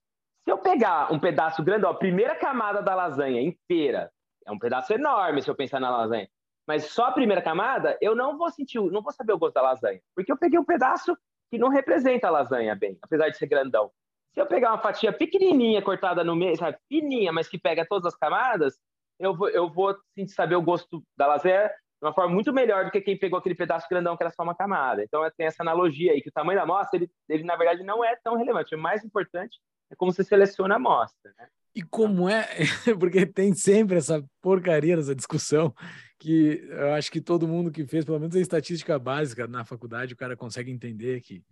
Se 0.45 0.51
eu 0.51 0.59
pegar 0.59 1.13
um 1.13 1.19
pedaço 1.19 1.63
grande, 1.63 1.85
ó, 1.85 1.91
a 1.91 1.95
primeira 1.95 2.35
camada 2.35 2.83
da 2.83 2.95
lasanha 2.95 3.41
inteira, 3.41 4.11
é 4.45 4.51
um 4.51 4.59
pedaço 4.59 4.93
enorme 4.93 5.43
se 5.43 5.49
eu 5.49 5.55
pensar 5.55 5.79
na 5.79 5.91
lasanha, 5.91 6.29
mas 6.67 6.87
só 6.87 7.07
a 7.07 7.13
primeira 7.13 7.43
camada, 7.43 7.97
eu 8.01 8.15
não 8.15 8.37
vou 8.37 8.51
sentir, 8.51 8.81
não 8.81 9.03
vou 9.03 9.13
saber 9.13 9.33
o 9.33 9.39
gosto 9.39 9.55
da 9.55 9.63
lasanha, 9.63 10.01
porque 10.15 10.33
eu 10.33 10.37
peguei 10.37 10.59
um 10.59 10.65
pedaço 10.65 11.17
que 11.53 11.59
não 11.59 11.69
representa 11.69 12.29
a 12.29 12.31
lasanha 12.31 12.75
bem, 12.75 12.99
apesar 13.03 13.29
de 13.29 13.37
ser 13.37 13.47
grandão. 13.47 13.91
Se 14.33 14.41
eu 14.41 14.47
pegar 14.47 14.71
uma 14.71 14.79
fatia 14.79 15.13
pequenininha, 15.13 15.83
cortada 15.83 16.25
no 16.25 16.35
meio, 16.35 16.57
sabe, 16.57 16.79
fininha, 16.89 17.31
mas 17.31 17.47
que 17.47 17.59
pega 17.59 17.85
todas 17.87 18.07
as 18.07 18.19
camadas, 18.19 18.79
eu 19.21 19.37
vou, 19.37 19.51
eu 19.51 19.71
vou 19.71 19.95
saber 20.29 20.57
o 20.57 20.63
gosto 20.63 21.05
da 21.15 21.27
lasanha 21.27 21.69
de 21.69 22.07
uma 22.07 22.15
forma 22.15 22.33
muito 22.33 22.55
melhor 22.55 22.87
do 22.87 22.91
que 22.91 23.03
quem 23.03 23.19
pegou 23.19 23.39
aquele 23.39 23.55
pedaço 23.55 23.87
grandão 23.87 24.17
que 24.17 24.23
era 24.23 24.33
só 24.33 24.43
uma 24.43 24.55
camada. 24.55 25.05
Então, 25.05 25.21
tem 25.37 25.47
essa 25.47 25.63
analogia 25.63 26.13
aí, 26.13 26.23
que 26.23 26.31
o 26.31 26.33
tamanho 26.33 26.59
da 26.59 26.63
amostra, 26.63 26.97
ele, 26.99 27.11
ele 27.29 27.45
na 27.45 27.55
verdade 27.55 27.83
não 27.83 28.03
é 28.03 28.17
tão 28.25 28.35
relevante. 28.35 28.75
O 28.75 28.79
mais 28.79 29.05
importante 29.05 29.59
é 29.93 29.95
como 29.95 30.11
você 30.11 30.25
seleciona 30.25 30.77
a 30.77 30.79
amostra, 30.79 31.35
né? 31.37 31.49
E 31.75 31.83
como 31.83 32.31
é, 32.31 32.49
porque 32.99 33.27
tem 33.27 33.53
sempre 33.53 33.99
essa 33.99 34.25
porcaria 34.41 34.97
nessa 34.97 35.15
discussão, 35.15 35.75
que 36.23 36.65
eu 36.69 36.93
acho 36.93 37.11
que 37.11 37.21
todo 37.21 37.49
mundo 37.49 37.73
que 37.73 37.85
fez, 37.85 38.05
pelo 38.05 38.21
menos 38.21 38.37
a 38.37 38.41
estatística 38.41 38.97
básica 38.97 39.49
na 39.49 39.65
faculdade, 39.65 40.15
o 40.15 40.17
cara 40.17 40.37
consegue 40.37 40.71
entender 40.71 41.21
que 41.21 41.45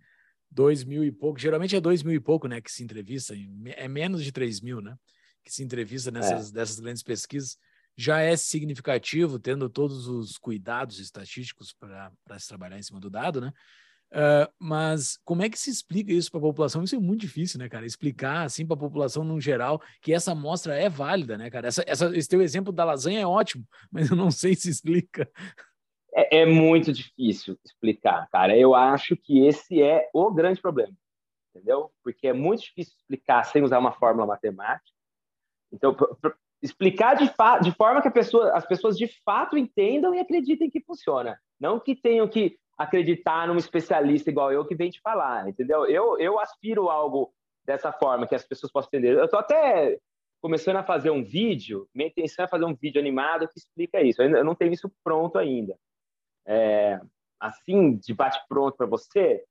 dois 0.49 0.85
mil 0.85 1.03
e 1.03 1.11
pouco, 1.11 1.37
geralmente 1.37 1.75
é 1.75 1.81
dois 1.81 2.03
mil 2.03 2.13
e 2.13 2.19
pouco, 2.21 2.47
né, 2.47 2.61
que 2.61 2.71
se 2.71 2.81
entrevista, 2.81 3.35
é 3.75 3.87
menos 3.89 4.23
de 4.23 4.31
três 4.31 4.61
mil, 4.61 4.79
né, 4.79 4.95
que 5.43 5.51
se 5.51 5.61
entrevista 5.61 6.09
nessas 6.09 6.49
é. 6.49 6.53
dessas 6.53 6.79
grandes 6.79 7.03
pesquisas 7.03 7.57
já 7.97 8.21
é 8.21 8.37
significativo, 8.37 9.37
tendo 9.37 9.69
todos 9.69 10.07
os 10.07 10.37
cuidados 10.37 10.99
estatísticos 10.99 11.73
para 11.73 12.39
se 12.39 12.47
trabalhar 12.47 12.79
em 12.79 12.83
cima 12.83 13.01
do 13.01 13.09
dado, 13.09 13.41
né? 13.41 13.51
Uh, 14.11 14.51
mas 14.59 15.17
como 15.23 15.41
é 15.41 15.49
que 15.49 15.57
se 15.57 15.69
explica 15.69 16.11
isso 16.11 16.29
para 16.29 16.39
a 16.39 16.43
população? 16.43 16.83
Isso 16.83 16.95
é 16.95 16.99
muito 16.99 17.21
difícil, 17.21 17.57
né, 17.59 17.69
cara? 17.69 17.85
Explicar 17.85 18.43
assim 18.43 18.65
para 18.65 18.75
a 18.75 18.79
população 18.79 19.23
no 19.23 19.39
geral 19.39 19.81
que 20.01 20.13
essa 20.13 20.33
amostra 20.33 20.75
é 20.75 20.89
válida, 20.89 21.37
né, 21.37 21.49
cara? 21.49 21.67
Essa, 21.67 21.83
essa, 21.87 22.15
esse 22.15 22.27
teu 22.27 22.41
exemplo 22.41 22.73
da 22.73 22.83
lasanha 22.83 23.21
é 23.21 23.25
ótimo, 23.25 23.65
mas 23.89 24.09
eu 24.09 24.17
não 24.17 24.29
sei 24.29 24.53
se 24.53 24.69
explica. 24.69 25.29
É, 26.13 26.41
é 26.41 26.45
muito 26.45 26.91
difícil 26.91 27.57
explicar, 27.63 28.27
cara. 28.29 28.57
Eu 28.57 28.75
acho 28.75 29.15
que 29.15 29.45
esse 29.45 29.81
é 29.81 30.09
o 30.13 30.29
grande 30.29 30.61
problema, 30.61 30.93
entendeu? 31.55 31.89
Porque 32.03 32.27
é 32.27 32.33
muito 32.33 32.63
difícil 32.63 32.93
explicar 32.97 33.45
sem 33.45 33.63
usar 33.63 33.79
uma 33.79 33.93
fórmula 33.93 34.27
matemática. 34.27 34.91
Então, 35.71 35.95
explicar 36.61 37.15
de, 37.15 37.31
de 37.63 37.71
forma 37.71 38.01
que 38.01 38.09
pessoa, 38.11 38.51
as 38.51 38.65
pessoas 38.65 38.97
de 38.97 39.07
fato 39.23 39.57
entendam 39.57 40.13
e 40.13 40.19
acreditem 40.19 40.69
que 40.69 40.81
funciona. 40.81 41.39
Não 41.57 41.79
que 41.79 41.95
tenham 41.95 42.27
que 42.27 42.59
acreditar 42.77 43.47
num 43.47 43.57
especialista 43.57 44.29
igual 44.29 44.51
eu 44.51 44.65
que 44.65 44.75
vem 44.75 44.89
te 44.89 44.99
falar, 45.01 45.47
entendeu? 45.47 45.85
Eu, 45.85 46.17
eu 46.19 46.39
aspiro 46.39 46.89
algo 46.89 47.33
dessa 47.65 47.91
forma, 47.91 48.27
que 48.27 48.35
as 48.35 48.43
pessoas 48.43 48.71
possam 48.71 48.89
entender. 48.89 49.17
Eu 49.17 49.25
estou 49.25 49.39
até 49.39 49.99
começando 50.41 50.77
a 50.77 50.83
fazer 50.83 51.11
um 51.11 51.23
vídeo, 51.23 51.87
minha 51.93 52.07
intenção 52.09 52.45
é 52.45 52.47
fazer 52.47 52.65
um 52.65 52.73
vídeo 52.73 52.99
animado 52.99 53.47
que 53.47 53.59
explica 53.59 54.01
isso. 54.01 54.21
Eu 54.21 54.43
não 54.43 54.55
tenho 54.55 54.73
isso 54.73 54.91
pronto 55.03 55.37
ainda. 55.37 55.77
É, 56.47 56.99
assim, 57.39 57.97
de 57.97 58.13
bate-pronto 58.13 58.75
para 58.75 58.87
você, 58.87 59.43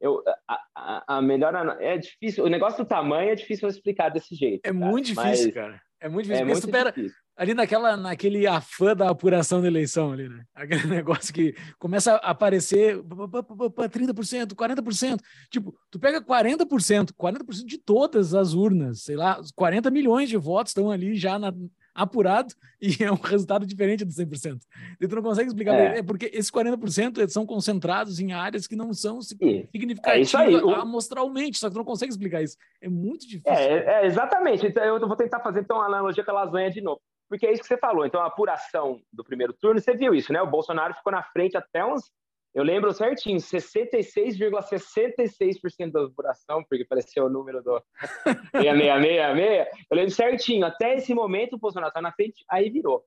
eu, 0.00 0.22
a, 0.48 0.60
a, 0.74 1.16
a, 1.16 1.22
melhor 1.22 1.54
é 1.78 1.98
difícil. 1.98 2.44
O 2.44 2.48
negócio 2.48 2.82
do 2.82 2.88
tamanho 2.88 3.30
é 3.30 3.34
difícil 3.34 3.68
explicar 3.68 4.08
desse 4.08 4.34
jeito. 4.34 4.60
É 4.64 4.72
cara, 4.72 4.86
muito 4.86 5.06
difícil, 5.06 5.52
cara. 5.52 5.80
É 6.00 6.08
muito 6.08 6.24
difícil. 6.24 6.42
É 6.42 6.46
muito 6.46 6.60
supera, 6.62 6.90
difícil. 6.90 7.18
Ali 7.40 7.54
naquela, 7.54 7.96
naquele 7.96 8.46
afã 8.46 8.94
da 8.94 9.08
apuração 9.08 9.62
da 9.62 9.66
eleição 9.66 10.12
ali, 10.12 10.28
né? 10.28 10.44
Aquele 10.54 10.86
negócio 10.86 11.32
que 11.32 11.54
começa 11.78 12.16
a 12.16 12.32
aparecer 12.32 12.98
30%, 12.98 14.52
40%. 14.52 15.18
Tipo, 15.50 15.74
tu 15.90 15.98
pega 15.98 16.20
40%, 16.20 17.12
40% 17.18 17.64
de 17.64 17.78
todas 17.78 18.34
as 18.34 18.52
urnas, 18.52 19.04
sei 19.04 19.16
lá, 19.16 19.40
40 19.54 19.90
milhões 19.90 20.28
de 20.28 20.36
votos 20.36 20.72
estão 20.72 20.90
ali 20.90 21.16
já 21.16 21.38
na, 21.38 21.50
apurado 21.94 22.52
e 22.78 23.02
é 23.02 23.10
um 23.10 23.14
resultado 23.14 23.64
diferente 23.64 24.04
do 24.04 24.12
100%. 24.12 24.60
E 25.00 25.08
tu 25.08 25.16
não 25.16 25.22
consegue 25.22 25.48
explicar. 25.48 25.74
É, 25.74 26.00
é 26.00 26.02
porque 26.02 26.30
esses 26.34 26.50
40% 26.50 27.26
são 27.30 27.46
concentrados 27.46 28.20
em 28.20 28.32
áreas 28.34 28.66
que 28.66 28.76
não 28.76 28.92
são 28.92 29.22
significativas 29.22 30.34
é 30.34 30.74
amostralmente, 30.74 31.56
só 31.56 31.68
que 31.68 31.74
tu 31.74 31.78
não 31.78 31.86
consegue 31.86 32.12
explicar 32.12 32.42
isso. 32.42 32.58
É 32.82 32.88
muito 32.88 33.26
difícil. 33.26 33.50
É, 33.50 34.02
é, 34.02 34.06
exatamente. 34.06 34.66
Então, 34.66 34.84
eu 34.84 35.08
vou 35.08 35.16
tentar 35.16 35.40
fazer 35.40 35.60
então, 35.60 35.78
uma 35.78 35.86
analogia 35.86 36.22
com 36.22 36.30
a 36.32 36.44
lasanha 36.44 36.70
de 36.70 36.82
novo. 36.82 37.00
Porque 37.30 37.46
é 37.46 37.52
isso 37.52 37.62
que 37.62 37.68
você 37.68 37.78
falou. 37.78 38.04
Então, 38.04 38.20
a 38.20 38.26
apuração 38.26 39.00
do 39.12 39.24
primeiro 39.24 39.54
turno, 39.54 39.80
você 39.80 39.94
viu 39.94 40.12
isso, 40.12 40.32
né? 40.32 40.42
O 40.42 40.50
Bolsonaro 40.50 40.92
ficou 40.94 41.12
na 41.12 41.22
frente 41.22 41.56
até 41.56 41.84
uns 41.84 42.10
eu 42.52 42.64
lembro 42.64 42.92
certinho, 42.92 43.38
66,66% 43.38 45.14
,66 45.16 45.92
da 45.92 46.00
população, 46.00 46.64
porque 46.64 46.84
pareceu 46.84 47.26
o 47.26 47.30
número 47.30 47.62
do 47.62 47.80
6666. 48.52 49.68
Eu 49.88 49.96
lembro 49.96 50.10
certinho, 50.10 50.66
até 50.66 50.96
esse 50.96 51.14
momento 51.14 51.54
o 51.54 51.58
Bolsonaro 51.58 51.90
está 51.90 52.02
na 52.02 52.12
frente, 52.12 52.44
aí 52.50 52.68
virou. 52.68 53.04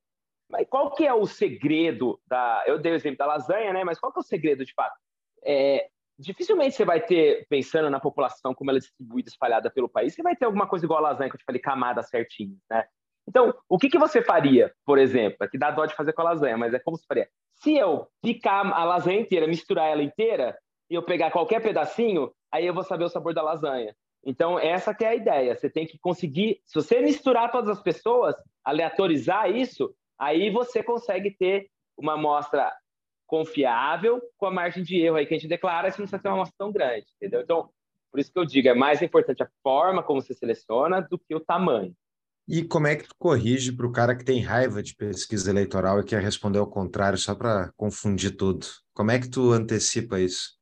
Mas 0.49 0.65
qual 0.69 0.93
que 0.93 1.05
é 1.05 1.13
o 1.13 1.25
segredo 1.25 2.21
da... 2.25 2.63
Eu 2.67 2.79
dei 2.79 2.93
o 2.93 2.95
exemplo 2.95 3.17
da 3.17 3.25
lasanha, 3.25 3.73
né? 3.73 3.83
Mas 3.83 3.99
qual 3.99 4.13
que 4.13 4.19
é 4.19 4.21
o 4.21 4.25
segredo, 4.25 4.63
de 4.63 4.73
fato? 4.73 4.95
É, 5.43 5.89
dificilmente 6.17 6.75
você 6.75 6.86
vai 6.86 7.01
ter, 7.01 7.45
pensando 7.49 7.89
na 7.89 7.99
população, 7.99 8.53
como 8.53 8.71
ela 8.71 8.77
é 8.77 8.81
distribuída, 8.81 9.27
espalhada 9.29 9.69
pelo 9.69 9.89
país, 9.89 10.13
você 10.13 10.23
vai 10.23 10.38
ter 10.38 10.45
alguma 10.45 10.67
coisa 10.67 10.86
igual 10.86 10.99
a 10.99 11.09
lasanha, 11.09 11.29
que 11.29 11.36
eu 11.36 11.39
te 11.39 11.45
falei, 11.45 11.59
camada 11.59 12.01
certinho, 12.01 12.57
né? 12.69 12.86
Então, 13.27 13.53
o 13.69 13.77
que, 13.77 13.89
que 13.89 13.97
você 13.97 14.21
faria, 14.21 14.73
por 14.86 14.97
exemplo? 14.97 15.38
É 15.41 15.47
que 15.47 15.57
dá 15.57 15.71
dó 15.71 15.86
de 15.86 15.95
fazer 15.95 16.13
com 16.13 16.21
a 16.21 16.25
lasanha, 16.25 16.57
mas 16.57 16.73
é 16.73 16.79
como 16.79 16.97
você 16.97 17.05
faria. 17.07 17.29
Se 17.55 17.75
eu 17.75 18.07
picar 18.21 18.65
a 18.73 18.83
lasanha 18.83 19.21
inteira, 19.21 19.47
misturar 19.47 19.89
ela 19.89 20.03
inteira, 20.03 20.57
e 20.89 20.95
eu 20.95 21.03
pegar 21.03 21.31
qualquer 21.31 21.62
pedacinho, 21.62 22.31
aí 22.51 22.67
eu 22.67 22.73
vou 22.73 22.83
saber 22.83 23.05
o 23.05 23.09
sabor 23.09 23.33
da 23.33 23.41
lasanha. 23.41 23.95
Então, 24.25 24.59
essa 24.59 24.93
que 24.93 25.03
é 25.03 25.09
a 25.09 25.15
ideia. 25.15 25.55
Você 25.55 25.69
tem 25.69 25.86
que 25.86 25.97
conseguir, 25.97 26.62
se 26.65 26.75
você 26.75 27.01
misturar 27.01 27.51
todas 27.51 27.69
as 27.69 27.81
pessoas, 27.81 28.36
aleatorizar 28.63 29.49
isso, 29.49 29.93
aí 30.19 30.49
você 30.49 30.83
consegue 30.83 31.31
ter 31.31 31.69
uma 31.97 32.13
amostra 32.13 32.71
confiável 33.25 34.21
com 34.38 34.45
a 34.45 34.51
margem 34.51 34.83
de 34.83 35.01
erro 35.01 35.15
aí 35.15 35.25
que 35.25 35.33
a 35.33 35.38
gente 35.38 35.49
declara, 35.49 35.89
se 35.89 35.97
não 35.97 36.05
precisa 36.05 36.21
ter 36.21 36.29
uma 36.29 36.36
amostra 36.36 36.55
tão 36.57 36.71
grande, 36.71 37.07
entendeu? 37.15 37.41
Então, 37.41 37.69
por 38.12 38.19
isso 38.19 38.31
que 38.31 38.38
eu 38.38 38.45
digo, 38.45 38.67
é 38.67 38.75
mais 38.75 39.01
importante 39.01 39.41
a 39.41 39.49
forma 39.63 40.03
como 40.03 40.21
você 40.21 40.36
seleciona 40.36 41.01
do 41.01 41.17
que 41.17 41.33
o 41.33 41.39
tamanho. 41.39 41.95
E 42.47 42.63
como 42.63 42.88
é 42.88 42.95
que 42.95 43.08
tu 43.08 43.15
corrige 43.17 43.71
para 43.71 43.88
o 43.88 43.91
cara 43.91 44.15
que 44.15 44.25
tem 44.25 44.41
raiva 44.41 44.84
de 44.84 44.95
pesquisa 44.95 45.49
eleitoral 45.49 45.99
e 45.99 46.03
quer 46.03 46.21
responder 46.21 46.60
ao 46.60 46.69
contrário 46.69 47.17
só 47.17 47.34
para 47.34 47.71
confundir 47.77 48.36
tudo? 48.36 48.67
Como 48.93 49.12
é 49.12 49.19
que 49.19 49.29
tu 49.29 49.51
antecipa 49.53 50.19
isso? 50.19 50.58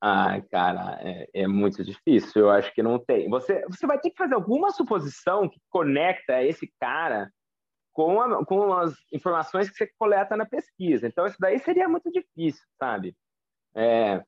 Ah, 0.00 0.40
cara, 0.50 0.98
é, 1.00 1.28
é, 1.34 1.46
muito 1.48 1.82
difícil. 1.82 2.42
Eu 2.42 2.50
acho 2.50 2.72
que 2.72 2.82
não 2.82 2.98
tem. 2.98 3.28
Você, 3.28 3.64
você 3.66 3.86
vai 3.86 3.98
ter 3.98 4.10
que 4.10 4.16
fazer 4.16 4.34
alguma 4.34 4.70
suposição 4.70 5.48
que 5.48 5.58
conecta 5.68 6.44
esse 6.44 6.72
cara 6.78 7.28
com, 7.92 8.20
a, 8.20 8.44
com 8.44 8.72
as 8.74 8.94
informações 9.12 9.68
que 9.68 9.76
você 9.76 9.90
coleta 9.98 10.36
na 10.36 10.46
pesquisa. 10.46 11.08
Então, 11.08 11.26
isso 11.26 11.38
daí 11.40 11.58
seria 11.58 11.88
muito 11.88 12.10
difícil, 12.12 12.62
sabe? 12.78 13.16
É, 13.74 14.22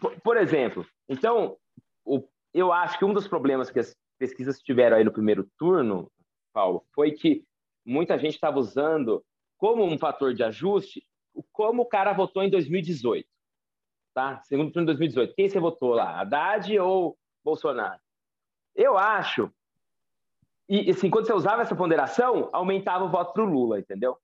por, 0.00 0.20
por, 0.20 0.36
exemplo, 0.36 0.84
então, 1.08 1.56
o, 2.04 2.28
eu 2.52 2.72
acho 2.72 2.98
que 2.98 3.04
um 3.04 3.14
dos 3.14 3.26
problemas 3.26 3.70
que 3.70 3.78
as 3.78 3.96
pesquisas 4.18 4.58
tiveram 4.58 4.96
aí 4.96 5.04
no 5.04 5.12
primeiro 5.12 5.48
turno 5.56 6.10
Paulo, 6.52 6.84
foi 6.94 7.12
que 7.12 7.44
muita 7.84 8.18
gente 8.18 8.34
estava 8.34 8.58
usando 8.58 9.24
como 9.56 9.84
um 9.84 9.98
fator 9.98 10.34
de 10.34 10.42
ajuste 10.42 11.04
como 11.52 11.82
o 11.82 11.86
cara 11.86 12.12
votou 12.12 12.42
em 12.42 12.50
2018. 12.50 13.26
tá? 14.14 14.42
Segundo 14.44 14.70
turno 14.70 14.86
de 14.86 14.92
2018. 14.92 15.34
Quem 15.34 15.48
você 15.48 15.58
votou 15.58 15.94
lá? 15.94 16.20
Haddad 16.20 16.78
ou 16.78 17.16
Bolsonaro? 17.44 18.00
Eu 18.74 18.98
acho. 18.98 19.50
E 20.68 20.90
assim, 20.90 21.10
quando 21.10 21.26
você 21.26 21.32
usava 21.32 21.62
essa 21.62 21.74
ponderação, 21.74 22.48
aumentava 22.52 23.04
o 23.04 23.10
voto 23.10 23.32
para 23.32 23.42
o 23.42 23.46
Lula, 23.46 23.78
entendeu? 23.78 24.18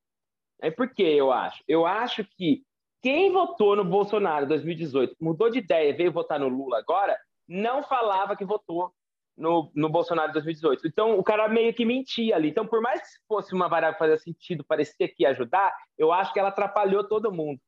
É 0.60 0.70
por 0.70 0.92
que 0.92 1.02
eu 1.02 1.32
acho? 1.32 1.62
Eu 1.66 1.86
acho 1.86 2.24
que 2.36 2.62
quem 3.02 3.32
votou 3.32 3.76
no 3.76 3.84
Bolsonaro 3.84 4.44
em 4.44 4.48
2018, 4.48 5.16
mudou 5.20 5.50
de 5.50 5.58
ideia, 5.58 5.96
veio 5.96 6.12
votar 6.12 6.38
no 6.40 6.48
Lula 6.48 6.78
agora, 6.78 7.18
não 7.46 7.82
falava 7.82 8.36
que 8.36 8.44
votou 8.44 8.92
no, 9.38 9.70
no 9.74 9.88
Bolsonaro 9.88 10.30
em 10.30 10.32
2018. 10.32 10.86
Então, 10.86 11.18
o 11.18 11.22
cara 11.22 11.48
meio 11.48 11.72
que 11.72 11.84
mentia 11.84 12.34
ali. 12.34 12.48
Então, 12.48 12.66
por 12.66 12.80
mais 12.80 13.00
que 13.00 13.26
fosse 13.26 13.54
uma 13.54 13.68
variável 13.68 13.94
que 13.94 13.98
fazia 13.98 14.18
sentido, 14.18 14.64
parecia 14.64 15.08
que 15.08 15.22
ia 15.22 15.30
ajudar, 15.30 15.72
eu 15.96 16.12
acho 16.12 16.32
que 16.32 16.38
ela 16.38 16.48
atrapalhou 16.48 17.04
todo 17.04 17.32
mundo, 17.32 17.60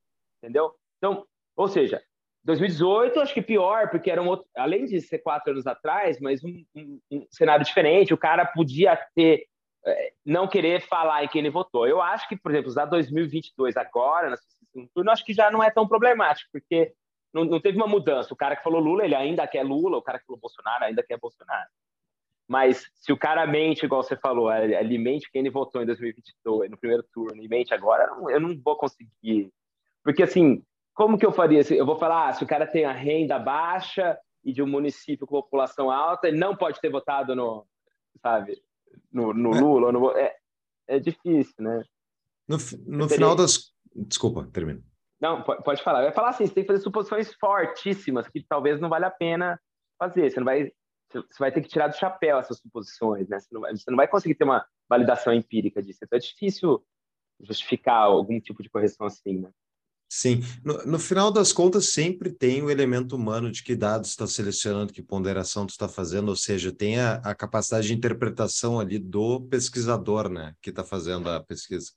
entendeu? 0.42 0.74
Então, 0.98 1.24
ou 1.56 1.68
seja, 1.68 2.02
2018 2.44 3.20
acho 3.20 3.34
que 3.34 3.42
pior, 3.42 3.90
porque 3.90 4.10
era 4.10 4.20
um 4.20 4.28
outro, 4.28 4.46
além 4.56 4.84
de 4.84 5.00
ser 5.00 5.18
quatro 5.18 5.52
anos 5.52 5.66
atrás, 5.66 6.18
mas 6.20 6.42
um, 6.42 6.64
um, 6.74 7.00
um 7.10 7.26
cenário 7.30 7.64
diferente, 7.64 8.12
o 8.12 8.18
cara 8.18 8.44
podia 8.44 8.98
ter 9.14 9.46
é, 9.86 10.12
não 10.24 10.48
querer 10.48 10.82
falar 10.82 11.24
em 11.24 11.28
quem 11.28 11.40
ele 11.40 11.50
votou. 11.50 11.86
Eu 11.86 12.00
acho 12.02 12.28
que, 12.28 12.36
por 12.36 12.50
exemplo, 12.50 12.68
usar 12.68 12.86
2022 12.86 13.76
agora, 13.76 14.30
na 14.30 14.36
turno, 14.94 15.10
acho 15.10 15.24
que 15.24 15.32
já 15.32 15.50
não 15.50 15.62
é 15.62 15.70
tão 15.70 15.86
problemático, 15.86 16.48
porque 16.52 16.92
não, 17.32 17.44
não, 17.44 17.60
teve 17.60 17.76
uma 17.76 17.86
mudança. 17.86 18.32
O 18.32 18.36
cara 18.36 18.56
que 18.56 18.62
falou 18.62 18.80
Lula, 18.80 19.04
ele 19.04 19.14
ainda 19.14 19.46
quer 19.46 19.62
Lula, 19.62 19.96
o 19.96 20.02
cara 20.02 20.18
que 20.18 20.26
falou 20.26 20.40
Bolsonaro 20.40 20.84
ainda 20.84 21.02
quer 21.02 21.18
Bolsonaro. 21.18 21.68
Mas 22.48 22.90
se 22.94 23.12
o 23.12 23.16
cara 23.16 23.46
mente, 23.46 23.84
igual 23.84 24.02
você 24.02 24.16
falou, 24.16 24.52
ele 24.52 24.98
mente 24.98 25.30
quem 25.30 25.40
ele 25.40 25.50
votou 25.50 25.80
em 25.80 25.86
2022, 25.86 26.68
no 26.68 26.76
primeiro 26.76 27.04
turno, 27.14 27.40
e 27.40 27.46
mente 27.46 27.72
agora, 27.72 28.10
eu 28.28 28.40
não 28.40 28.58
vou 28.60 28.76
conseguir. 28.76 29.52
Porque, 30.02 30.24
assim, 30.24 30.60
como 30.92 31.16
que 31.16 31.24
eu 31.24 31.30
faria? 31.30 31.62
Eu 31.72 31.86
vou 31.86 31.96
falar, 31.96 32.28
ah, 32.28 32.32
se 32.32 32.42
o 32.42 32.46
cara 32.48 32.66
tem 32.66 32.84
a 32.84 32.92
renda 32.92 33.38
baixa 33.38 34.18
e 34.42 34.52
de 34.52 34.62
um 34.62 34.66
município 34.66 35.26
com 35.28 35.40
população 35.40 35.92
alta, 35.92 36.26
ele 36.26 36.38
não 36.38 36.56
pode 36.56 36.80
ter 36.80 36.90
votado 36.90 37.36
no, 37.36 37.64
sabe, 38.20 38.60
no, 39.12 39.32
no 39.32 39.54
é. 39.54 39.60
Lula, 39.60 39.92
no, 39.92 40.10
é, 40.10 40.34
é 40.88 40.98
difícil, 40.98 41.54
né? 41.60 41.84
No, 42.48 42.56
no 42.86 43.08
final 43.08 43.36
das. 43.36 43.72
Desculpa, 43.94 44.48
termina. 44.52 44.82
Não, 45.20 45.42
pode, 45.42 45.82
falar. 45.82 46.00
Eu 46.00 46.06
ia 46.06 46.12
falar 46.12 46.30
assim: 46.30 46.46
você 46.46 46.54
tem 46.54 46.64
que 46.64 46.68
fazer 46.68 46.82
suposições 46.82 47.34
fortíssimas 47.34 48.26
que 48.26 48.42
talvez 48.42 48.80
não 48.80 48.88
valha 48.88 49.08
a 49.08 49.10
pena 49.10 49.60
fazer. 49.98 50.30
Você 50.30 50.40
não 50.40 50.46
vai. 50.46 50.72
Você 51.12 51.38
vai 51.38 51.50
ter 51.50 51.60
que 51.60 51.68
tirar 51.68 51.88
do 51.88 51.96
chapéu 51.96 52.38
essas 52.38 52.58
suposições, 52.58 53.28
né? 53.28 53.38
Você 53.38 53.48
não 53.52 53.60
vai, 53.60 53.76
você 53.76 53.90
não 53.90 53.96
vai 53.96 54.08
conseguir 54.08 54.36
ter 54.36 54.44
uma 54.44 54.64
validação 54.88 55.34
empírica 55.34 55.82
disso. 55.82 55.98
Então 56.02 56.16
é 56.16 56.20
difícil 56.20 56.82
justificar 57.40 58.04
algum 58.04 58.40
tipo 58.40 58.62
de 58.62 58.70
correção 58.70 59.06
assim, 59.06 59.40
né? 59.40 59.50
Sim, 60.12 60.40
no, 60.64 60.84
no, 60.84 60.98
final 60.98 61.30
das 61.30 61.52
contas, 61.52 61.92
sempre 61.92 62.32
tem 62.32 62.60
o 62.62 62.70
elemento 62.70 63.14
humano 63.14 63.48
de 63.48 63.62
que 63.62 63.76
dados 63.76 64.08
está 64.08 64.26
selecionando, 64.26 64.92
que 64.92 65.00
ponderação 65.00 65.64
tu 65.64 65.70
está 65.70 65.88
fazendo, 65.88 66.30
ou 66.30 66.36
seja, 66.36 66.72
tem 66.72 66.98
a, 66.98 67.14
a, 67.18 67.32
capacidade 67.32 67.86
de 67.86 67.94
interpretação 67.94 68.80
ali 68.80 68.98
do 68.98 69.40
pesquisador, 69.42 70.28
né, 70.28 70.52
que 70.60 70.70
está 70.70 70.82
fazendo 70.82 71.30
a 71.30 71.40
pesquisa. 71.40 71.92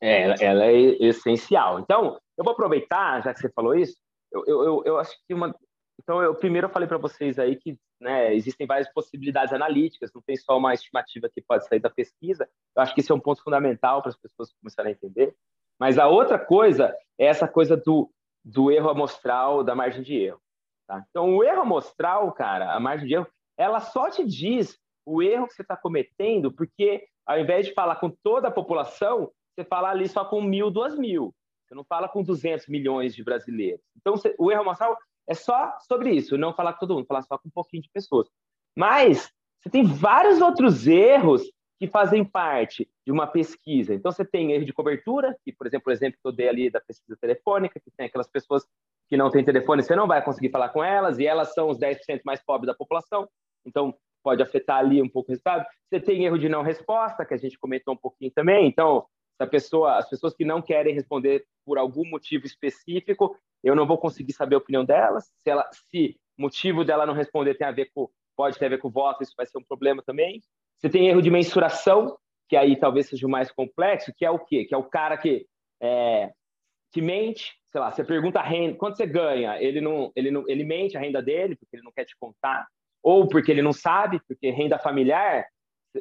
É, 0.00 0.44
ela 0.44 0.66
é 0.66 0.74
essencial. 1.00 1.80
Então, 1.80 2.18
eu 2.36 2.44
vou 2.44 2.52
aproveitar, 2.52 3.22
já 3.22 3.32
que 3.32 3.40
você 3.40 3.48
falou 3.50 3.74
isso, 3.74 3.96
eu, 4.32 4.44
eu, 4.46 4.82
eu 4.84 4.98
acho 4.98 5.16
que 5.26 5.34
uma. 5.34 5.54
Então, 6.02 6.20
eu 6.22 6.34
primeiro 6.34 6.68
falei 6.68 6.88
para 6.88 6.98
vocês 6.98 7.38
aí 7.38 7.56
que 7.56 7.78
né, 8.00 8.34
existem 8.34 8.66
várias 8.66 8.92
possibilidades 8.92 9.54
analíticas, 9.54 10.10
não 10.12 10.20
tem 10.20 10.36
só 10.36 10.58
uma 10.58 10.74
estimativa 10.74 11.28
que 11.32 11.40
pode 11.40 11.66
sair 11.66 11.80
da 11.80 11.88
pesquisa. 11.88 12.48
Eu 12.76 12.82
acho 12.82 12.94
que 12.94 13.00
esse 13.00 13.12
é 13.12 13.14
um 13.14 13.20
ponto 13.20 13.42
fundamental 13.42 14.02
para 14.02 14.10
as 14.10 14.16
pessoas 14.16 14.52
começarem 14.60 14.92
a 14.92 14.94
entender. 14.94 15.34
Mas 15.78 15.98
a 15.98 16.08
outra 16.08 16.38
coisa 16.38 16.94
é 17.18 17.26
essa 17.26 17.46
coisa 17.46 17.76
do, 17.76 18.10
do 18.44 18.70
erro 18.70 18.90
amostral, 18.90 19.62
da 19.62 19.74
margem 19.74 20.02
de 20.02 20.16
erro. 20.16 20.40
Tá? 20.86 21.04
Então, 21.08 21.36
o 21.36 21.44
erro 21.44 21.62
amostral, 21.62 22.30
cara, 22.32 22.72
a 22.72 22.80
margem 22.80 23.06
de 23.06 23.14
erro, 23.14 23.26
ela 23.56 23.80
só 23.80 24.10
te 24.10 24.24
diz 24.24 24.78
o 25.06 25.22
erro 25.22 25.46
que 25.46 25.54
você 25.54 25.62
está 25.62 25.76
cometendo, 25.76 26.52
porque 26.52 27.06
ao 27.26 27.38
invés 27.38 27.66
de 27.66 27.72
falar 27.72 27.96
com 27.96 28.10
toda 28.10 28.48
a 28.48 28.52
população, 28.52 29.30
você 29.54 29.64
fala 29.64 29.90
ali 29.90 30.08
só 30.08 30.24
com 30.24 30.42
mil, 30.42 30.70
duas 30.70 30.98
mil. 30.98 31.34
Você 31.66 31.74
não 31.74 31.84
fala 31.84 32.08
com 32.08 32.22
200 32.22 32.68
milhões 32.68 33.14
de 33.14 33.24
brasileiros. 33.24 33.84
Então, 33.96 34.16
você, 34.16 34.34
o 34.38 34.50
erro 34.50 34.62
amostral 34.62 34.96
é 35.26 35.34
só 35.34 35.76
sobre 35.80 36.10
isso, 36.10 36.36
não 36.36 36.52
falar 36.52 36.74
com 36.74 36.80
todo 36.80 36.94
mundo, 36.94 37.06
falar 37.06 37.22
só 37.22 37.38
com 37.38 37.48
um 37.48 37.52
pouquinho 37.52 37.82
de 37.82 37.90
pessoas. 37.90 38.28
Mas 38.76 39.32
você 39.60 39.70
tem 39.70 39.82
vários 39.82 40.40
outros 40.40 40.86
erros 40.86 41.42
que 41.78 41.86
fazem 41.88 42.24
parte 42.24 42.88
de 43.04 43.10
uma 43.12 43.26
pesquisa. 43.26 43.94
Então, 43.94 44.12
você 44.12 44.24
tem 44.24 44.52
erro 44.52 44.64
de 44.64 44.72
cobertura, 44.72 45.36
que, 45.44 45.52
por 45.52 45.66
exemplo, 45.66 45.90
o 45.90 45.92
exemplo 45.92 46.18
que 46.20 46.28
eu 46.28 46.32
dei 46.32 46.48
ali 46.48 46.70
da 46.70 46.80
pesquisa 46.80 47.16
telefônica, 47.20 47.80
que 47.80 47.90
tem 47.90 48.06
aquelas 48.06 48.28
pessoas 48.28 48.64
que 49.08 49.16
não 49.16 49.30
têm 49.30 49.44
telefone, 49.44 49.82
você 49.82 49.96
não 49.96 50.06
vai 50.06 50.22
conseguir 50.22 50.50
falar 50.50 50.70
com 50.70 50.82
elas, 50.82 51.18
e 51.18 51.26
elas 51.26 51.52
são 51.52 51.68
os 51.68 51.78
10% 51.78 52.20
mais 52.24 52.42
pobres 52.42 52.66
da 52.66 52.74
população, 52.74 53.28
então 53.66 53.94
pode 54.22 54.42
afetar 54.42 54.78
ali 54.78 55.02
um 55.02 55.08
pouco 55.08 55.28
o 55.28 55.32
resultado. 55.32 55.66
Você 55.88 56.00
tem 56.00 56.24
erro 56.24 56.38
de 56.38 56.48
não 56.48 56.62
resposta, 56.62 57.24
que 57.24 57.34
a 57.34 57.36
gente 57.36 57.58
comentou 57.58 57.92
um 57.92 57.98
pouquinho 57.98 58.30
também, 58.32 58.66
então, 58.66 59.04
se 59.40 59.46
pessoa, 59.46 59.96
as 59.96 60.08
pessoas 60.08 60.34
que 60.34 60.44
não 60.44 60.62
querem 60.62 60.94
responder 60.94 61.44
por 61.64 61.78
algum 61.78 62.08
motivo 62.08 62.46
específico, 62.46 63.36
eu 63.62 63.74
não 63.74 63.86
vou 63.86 63.98
conseguir 63.98 64.32
saber 64.32 64.54
a 64.54 64.58
opinião 64.58 64.84
delas. 64.84 65.30
Se 65.38 65.50
ela, 65.50 65.68
se 65.90 66.16
motivo 66.38 66.84
dela 66.84 67.06
não 67.06 67.14
responder 67.14 67.54
tem 67.54 67.66
a 67.66 67.72
ver 67.72 67.90
com, 67.94 68.08
pode 68.36 68.58
ter 68.58 68.66
a 68.66 68.68
ver 68.68 68.78
com 68.78 68.88
o 68.88 68.92
voto, 68.92 69.22
isso 69.22 69.34
vai 69.36 69.46
ser 69.46 69.58
um 69.58 69.64
problema 69.64 70.02
também. 70.02 70.40
Você 70.78 70.88
tem 70.88 71.08
erro 71.08 71.22
de 71.22 71.30
mensuração, 71.30 72.16
que 72.48 72.56
aí 72.56 72.78
talvez 72.78 73.08
seja 73.08 73.26
o 73.26 73.30
mais 73.30 73.50
complexo, 73.50 74.12
que 74.16 74.24
é 74.24 74.30
o 74.30 74.38
quê? 74.38 74.64
Que 74.64 74.74
é 74.74 74.78
o 74.78 74.84
cara 74.84 75.16
que, 75.16 75.46
é, 75.80 76.30
que 76.92 77.00
mente, 77.00 77.54
sei 77.72 77.80
lá, 77.80 77.90
você 77.90 78.04
pergunta 78.04 78.40
a 78.40 78.42
renda, 78.42 78.76
quanto 78.76 78.96
você 78.96 79.06
ganha? 79.06 79.60
Ele 79.60 79.80
não, 79.80 80.12
ele 80.14 80.30
não, 80.30 80.44
ele 80.46 80.64
mente 80.64 80.96
a 80.96 81.00
renda 81.00 81.22
dele, 81.22 81.56
porque 81.56 81.76
ele 81.76 81.82
não 81.82 81.92
quer 81.92 82.04
te 82.04 82.16
contar, 82.18 82.66
ou 83.02 83.28
porque 83.28 83.50
ele 83.50 83.62
não 83.62 83.72
sabe, 83.72 84.20
porque 84.28 84.50
renda 84.50 84.78
familiar, 84.78 85.46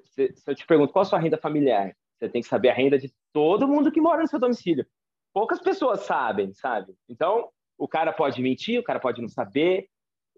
se, 0.05 0.33
se 0.33 0.51
eu 0.51 0.55
te 0.55 0.65
pergunto 0.65 0.91
qual 0.91 1.03
a 1.03 1.05
sua 1.05 1.19
renda 1.19 1.37
familiar, 1.37 1.95
você 2.25 2.29
tem 2.29 2.41
que 2.41 2.47
saber 2.47 2.69
a 2.69 2.73
renda 2.73 2.97
de 2.97 3.11
todo 3.31 3.67
mundo 3.67 3.91
que 3.91 4.01
mora 4.01 4.21
no 4.21 4.27
seu 4.27 4.39
domicílio. 4.39 4.85
Poucas 5.33 5.59
pessoas 5.59 6.01
sabem, 6.01 6.53
sabe? 6.53 6.93
Então, 7.09 7.49
o 7.77 7.87
cara 7.87 8.13
pode 8.13 8.41
mentir, 8.41 8.79
o 8.79 8.83
cara 8.83 8.99
pode 8.99 9.21
não 9.21 9.27
saber. 9.27 9.87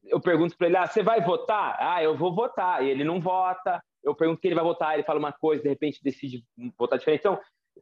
Eu 0.04 0.20
pergunto 0.20 0.58
para 0.58 0.68
ele: 0.68 0.78
ah, 0.78 0.88
você 0.88 1.04
vai 1.04 1.22
votar? 1.22 1.78
Ah, 1.80 2.02
eu 2.02 2.18
vou 2.18 2.34
votar. 2.34 2.84
E 2.84 2.90
ele 2.90 3.04
não 3.04 3.20
vota 3.20 3.82
eu 4.06 4.16
pergunto 4.16 4.40
que 4.40 4.48
ele 4.48 4.56
vai 4.56 4.64
votar, 4.64 4.94
ele 4.94 5.04
fala 5.04 5.20
uma 5.20 5.34
coisa, 5.34 5.64
de 5.64 5.70
repente 5.70 6.02
decide 6.02 6.46
votar 6.78 7.00
diferente. 7.00 7.22
Então, 7.22 7.40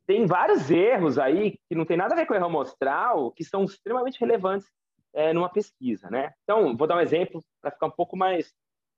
tem 0.08 0.26
vários 0.26 0.72
erros 0.72 1.20
aí 1.20 1.60
que 1.68 1.76
não 1.76 1.86
tem 1.86 1.98
nada 1.98 2.14
a 2.14 2.18
ver 2.18 2.26
com 2.26 2.34
erro 2.34 2.46
amostral, 2.46 3.32
que 3.32 3.44
são 3.44 3.66
extremamente 3.66 4.20
relevantes 4.20 4.68
é, 5.14 5.34
numa 5.34 5.50
pesquisa, 5.50 6.10
né? 6.10 6.34
Então, 6.44 6.76
vou 6.76 6.88
dar 6.88 6.96
um 6.96 7.02
exemplo 7.02 7.44
para 7.62 7.72
ficar 7.72 7.88
um 7.88 7.92
pouco 7.92 8.16
mais 8.16 8.52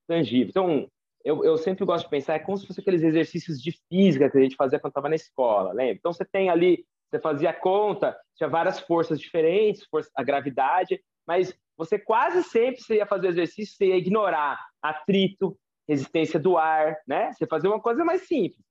tangível. 0.07 0.49
Então, 0.49 0.87
eu, 1.25 1.43
eu, 1.43 1.57
sempre 1.57 1.83
gosto 1.83 2.05
de 2.05 2.11
pensar, 2.11 2.35
é 2.35 2.39
como 2.39 2.55
se 2.55 2.67
fosse 2.67 2.79
aqueles 2.79 3.01
exercícios 3.01 3.59
de 3.59 3.71
física 3.89 4.29
que 4.29 4.38
a 4.38 4.41
gente 4.41 4.55
fazia 4.55 4.79
quando 4.79 4.91
estava 4.91 5.09
na 5.09 5.15
escola, 5.15 5.73
lembra? 5.73 5.95
Então, 5.95 6.13
você 6.13 6.23
tem 6.23 6.51
ali, 6.51 6.85
você 7.09 7.19
fazia 7.19 7.51
conta, 7.51 8.15
tinha 8.35 8.47
várias 8.47 8.79
forças 8.79 9.19
diferentes, 9.19 9.88
força, 9.89 10.09
a 10.15 10.23
gravidade, 10.23 11.03
mas 11.27 11.57
você 11.75 11.97
quase 11.97 12.43
sempre 12.43 12.79
você 12.79 12.97
ia 12.97 13.07
fazer 13.07 13.29
exercício, 13.29 13.75
você 13.75 13.88
ia 13.88 13.97
ignorar 13.97 14.63
atrito, 14.79 15.57
resistência 15.88 16.39
do 16.39 16.57
ar, 16.59 16.95
né? 17.07 17.33
Você 17.33 17.47
fazer 17.47 17.67
uma 17.67 17.81
coisa 17.81 18.05
mais 18.05 18.27
simples. 18.27 18.63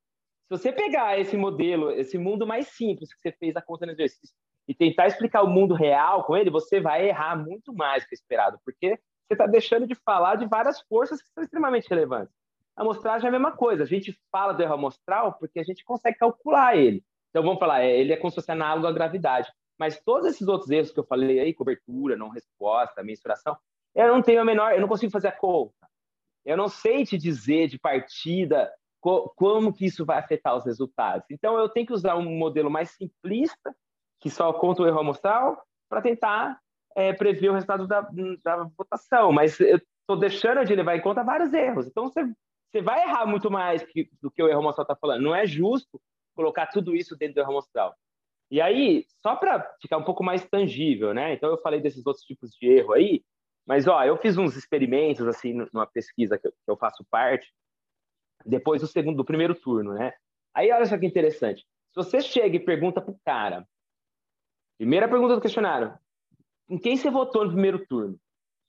Se 0.47 0.51
você 0.51 0.73
pegar 0.73 1.19
esse 1.19 1.37
modelo, 1.37 1.91
esse 1.91 2.17
mundo 2.17 2.47
mais 2.47 2.69
simples 2.69 3.13
que 3.13 3.21
você 3.21 3.33
fez 3.33 3.57
a 3.57 3.63
conta 3.63 3.85
no 3.85 3.93
exercício 3.93 4.35
e 4.69 4.75
tentar 4.75 5.09
explicar 5.09 5.43
o 5.43 5.51
mundo 5.51 5.75
real 5.75 6.25
com 6.25 6.37
ele, 6.37 6.51
você 6.51 6.81
vai 6.81 7.09
errar 7.09 7.37
muito 7.37 7.75
mais 7.75 8.05
que 8.05 8.15
o 8.15 8.17
esperado, 8.17 8.59
porque 8.65 8.91
você 9.27 9.35
está 9.35 9.47
deixando 9.47 9.87
de 9.87 9.95
falar 9.97 10.37
de 10.37 10.47
várias 10.47 10.81
forças 10.83 11.21
que 11.21 11.29
são 11.31 11.43
extremamente 11.43 11.89
relevantes. 11.89 12.44
A 12.77 12.83
amostragem 12.83 13.27
é 13.27 13.29
a 13.29 13.33
mesma 13.33 13.53
coisa. 13.53 13.83
A 13.83 13.87
gente 13.87 14.19
fala 14.31 14.53
do 14.53 14.63
erro 14.63 14.75
amostral 14.75 15.35
porque 15.39 15.61
a 15.61 15.65
gente 15.65 15.85
consegue 15.85 16.19
calcular 16.19 16.77
ele. 16.77 17.05
Então 17.31 17.43
vamos 17.43 17.59
falar, 17.59 17.83
é, 17.83 17.99
ele 17.99 18.13
é 18.13 18.17
como 18.17 18.31
se 18.31 18.37
fosse 18.37 18.53
análogo 18.53 18.87
à 18.87 18.93
gravidade. 18.93 19.51
Mas 19.79 20.01
todos 20.01 20.27
esses 20.27 20.47
outros 20.47 20.71
erros 20.71 20.93
que 20.93 21.01
eu 21.01 21.05
falei 21.05 21.41
aí, 21.41 21.53
cobertura, 21.53 22.17
não 22.17 22.29
resposta, 22.29 23.03
mensuração, 23.03 23.57
eu 23.95 24.09
não 24.09 24.23
tenho 24.23 24.41
a 24.41 24.45
menor, 24.45 24.73
eu 24.73 24.81
não 24.81 24.89
consigo 24.89 25.13
fazer 25.13 25.29
a 25.29 25.33
conta. 25.33 25.75
Eu 26.45 26.57
não 26.57 26.69
sei 26.69 27.05
te 27.05 27.17
dizer 27.17 27.69
de 27.69 27.79
partida 27.79 28.73
co 29.01 29.33
como 29.37 29.73
que 29.73 29.87
isso 29.87 30.05
vai 30.05 30.19
afetar 30.19 30.57
os 30.57 30.65
resultados. 30.65 31.27
Então, 31.31 31.59
eu 31.59 31.69
tenho 31.69 31.87
que 31.87 31.93
usar 31.93 32.17
um 32.17 32.25
modelo 32.39 32.71
mais 32.71 32.91
simplista, 32.91 33.75
que 34.21 34.31
só 34.31 34.53
conta 34.53 34.83
o 34.83 34.87
erro 34.87 35.01
amostral, 35.01 35.63
para 35.89 36.03
tentar 36.03 36.59
é, 36.97 37.13
prever 37.13 37.51
o 37.51 37.53
resultado 37.53 37.87
da, 37.87 38.09
da 38.43 38.65
votação. 38.77 39.33
Mas 39.33 39.61
eu 39.61 39.77
estou 39.77 40.19
deixando 40.19 40.65
de 40.65 40.75
levar 40.75 40.97
em 40.97 41.03
conta 41.03 41.23
vários 41.23 41.53
erros. 41.53 41.87
Então, 41.87 42.05
você, 42.05 42.25
você 42.75 42.83
vai 42.83 43.03
errar 43.03 43.25
muito 43.25 43.49
mais 43.49 43.85
que, 43.85 44.11
do 44.21 44.29
que 44.29 44.43
o 44.43 44.49
erro 44.49 44.59
amostral 44.59 44.83
está 44.83 44.97
falando. 44.97 45.23
Não 45.23 45.33
é 45.33 45.47
justo 45.47 46.01
colocar 46.35 46.67
tudo 46.67 46.97
isso 46.97 47.17
dentro 47.17 47.37
do 47.37 47.41
erro 47.41 47.53
amostral. 47.53 47.95
E 48.51 48.61
aí, 48.61 49.07
só 49.23 49.37
para 49.37 49.77
ficar 49.81 49.97
um 49.97 50.03
pouco 50.03 50.25
mais 50.25 50.45
tangível, 50.45 51.15
né? 51.15 51.33
Então, 51.33 51.51
eu 51.51 51.59
falei 51.59 51.81
desses 51.81 52.05
outros 52.05 52.25
tipos 52.25 52.51
de 52.51 52.67
erro 52.67 52.93
aí, 52.93 53.25
mas, 53.65 53.87
ó, 53.87 54.03
eu 54.03 54.17
fiz 54.17 54.37
uns 54.37 54.57
experimentos, 54.57 55.25
assim, 55.27 55.53
numa 55.73 55.87
pesquisa 55.87 56.37
que 56.37 56.51
eu, 56.67 56.77
faço 56.77 57.05
parte, 57.09 57.49
depois 58.45 58.83
do 58.83 58.89
segundo, 58.89 59.17
do 59.17 59.25
primeiro 59.25 59.55
turno, 59.55 59.95
né? 59.95 60.13
Aí, 60.53 60.73
olha 60.73 60.85
só 60.85 60.99
que 60.99 61.07
interessante. 61.07 61.63
Se 61.63 61.95
você 61.95 62.21
chega 62.21 62.57
e 62.57 62.61
pergunta 62.61 63.01
pro 63.01 63.17
cara, 63.25 63.65
primeira 64.77 65.09
pergunta 65.09 65.37
do 65.37 65.41
questionário, 65.41 65.97
em 66.69 66.77
quem 66.77 66.97
você 66.97 67.09
votou 67.09 67.45
no 67.45 67.53
primeiro 67.53 67.87
turno. 67.87 68.19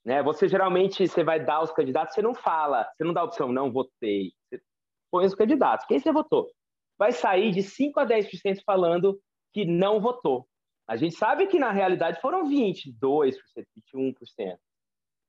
Né? 0.06 0.22
Você 0.22 0.48
geralmente 0.48 1.08
você 1.08 1.24
vai 1.24 1.44
dar 1.44 1.60
os 1.60 1.72
candidatos, 1.72 2.14
você 2.14 2.22
não 2.22 2.32
fala, 2.32 2.88
você 2.96 3.02
não 3.02 3.12
dá 3.12 3.22
a 3.22 3.24
opção, 3.24 3.50
não 3.50 3.72
votei. 3.72 4.32
Você 4.48 4.62
põe 5.10 5.26
os 5.26 5.34
candidatos. 5.34 5.84
Quem 5.86 5.98
você 5.98 6.12
votou? 6.12 6.48
Vai 6.96 7.10
sair 7.10 7.50
de 7.50 7.60
5 7.60 7.98
a 7.98 8.06
10% 8.06 8.62
falando 8.64 9.20
que 9.52 9.64
não 9.64 10.00
votou. 10.00 10.46
A 10.88 10.94
gente 10.94 11.16
sabe 11.16 11.48
que 11.48 11.58
na 11.58 11.72
realidade 11.72 12.20
foram 12.20 12.48
22%, 12.48 12.94
21%. 13.92 14.56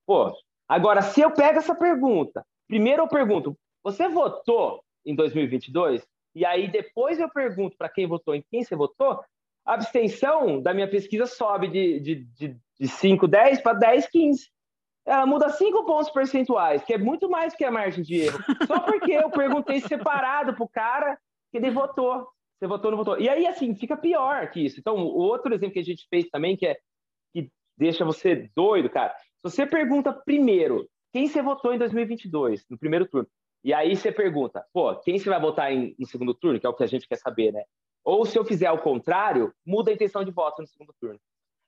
Pô, 0.06 0.32
agora 0.68 1.02
se 1.02 1.20
eu 1.20 1.32
pego 1.32 1.58
essa 1.58 1.74
pergunta, 1.74 2.46
primeiro 2.68 3.02
eu 3.02 3.08
pergunto, 3.08 3.58
você 3.82 4.08
votou 4.08 4.80
em 5.04 5.14
2022? 5.16 6.06
E 6.36 6.46
aí 6.46 6.70
depois 6.70 7.18
eu 7.18 7.28
pergunto 7.28 7.76
para 7.76 7.88
quem 7.88 8.06
votou, 8.06 8.32
em 8.32 8.44
quem 8.48 8.62
você 8.62 8.76
votou, 8.76 9.20
a 9.66 9.74
abstenção 9.74 10.62
da 10.62 10.72
minha 10.72 10.88
pesquisa 10.88 11.26
sobe 11.26 11.66
de, 11.66 11.98
de, 11.98 12.14
de, 12.26 12.56
de 12.78 12.88
5, 12.88 13.26
10 13.26 13.60
para 13.60 13.76
10, 13.76 14.08
15. 14.08 14.57
Ela 15.08 15.24
muda 15.24 15.48
5 15.48 15.86
pontos 15.86 16.10
percentuais, 16.10 16.84
que 16.84 16.92
é 16.92 16.98
muito 16.98 17.30
mais 17.30 17.54
que 17.54 17.64
a 17.64 17.70
margem 17.70 18.04
de 18.04 18.16
erro. 18.16 18.38
Só 18.66 18.80
porque 18.80 19.12
eu 19.12 19.30
perguntei 19.30 19.80
separado 19.80 20.54
pro 20.54 20.68
cara 20.68 21.18
que 21.50 21.56
ele 21.56 21.70
votou. 21.70 22.28
Você 22.58 22.66
votou 22.66 22.90
ou 22.90 22.96
não 22.96 23.04
votou? 23.04 23.18
E 23.18 23.26
aí, 23.26 23.46
assim, 23.46 23.74
fica 23.74 23.96
pior 23.96 24.50
que 24.50 24.60
isso. 24.60 24.78
Então, 24.78 24.96
o 24.96 25.16
outro 25.16 25.54
exemplo 25.54 25.72
que 25.72 25.80
a 25.80 25.84
gente 25.84 26.06
fez 26.10 26.28
também, 26.28 26.56
que 26.56 26.66
é 26.66 26.76
que 27.32 27.50
deixa 27.76 28.04
você 28.04 28.50
doido, 28.54 28.90
cara. 28.90 29.14
Se 29.16 29.42
você 29.42 29.66
pergunta 29.66 30.12
primeiro 30.12 30.86
quem 31.10 31.26
você 31.26 31.40
votou 31.40 31.72
em 31.72 31.78
2022, 31.78 32.66
no 32.68 32.78
primeiro 32.78 33.06
turno, 33.06 33.28
e 33.64 33.72
aí 33.72 33.96
você 33.96 34.12
pergunta, 34.12 34.64
pô, 34.72 34.94
quem 34.96 35.18
você 35.18 35.30
vai 35.30 35.40
votar 35.40 35.72
em, 35.72 35.94
no 35.98 36.06
segundo 36.06 36.34
turno, 36.34 36.60
que 36.60 36.66
é 36.66 36.68
o 36.68 36.74
que 36.74 36.84
a 36.84 36.86
gente 36.86 37.08
quer 37.08 37.16
saber, 37.16 37.52
né? 37.52 37.62
Ou 38.04 38.26
se 38.26 38.38
eu 38.38 38.44
fizer 38.44 38.66
ao 38.66 38.78
contrário, 38.78 39.52
muda 39.66 39.90
a 39.90 39.94
intenção 39.94 40.22
de 40.22 40.30
voto 40.30 40.60
no 40.60 40.68
segundo 40.68 40.94
turno. 41.00 41.18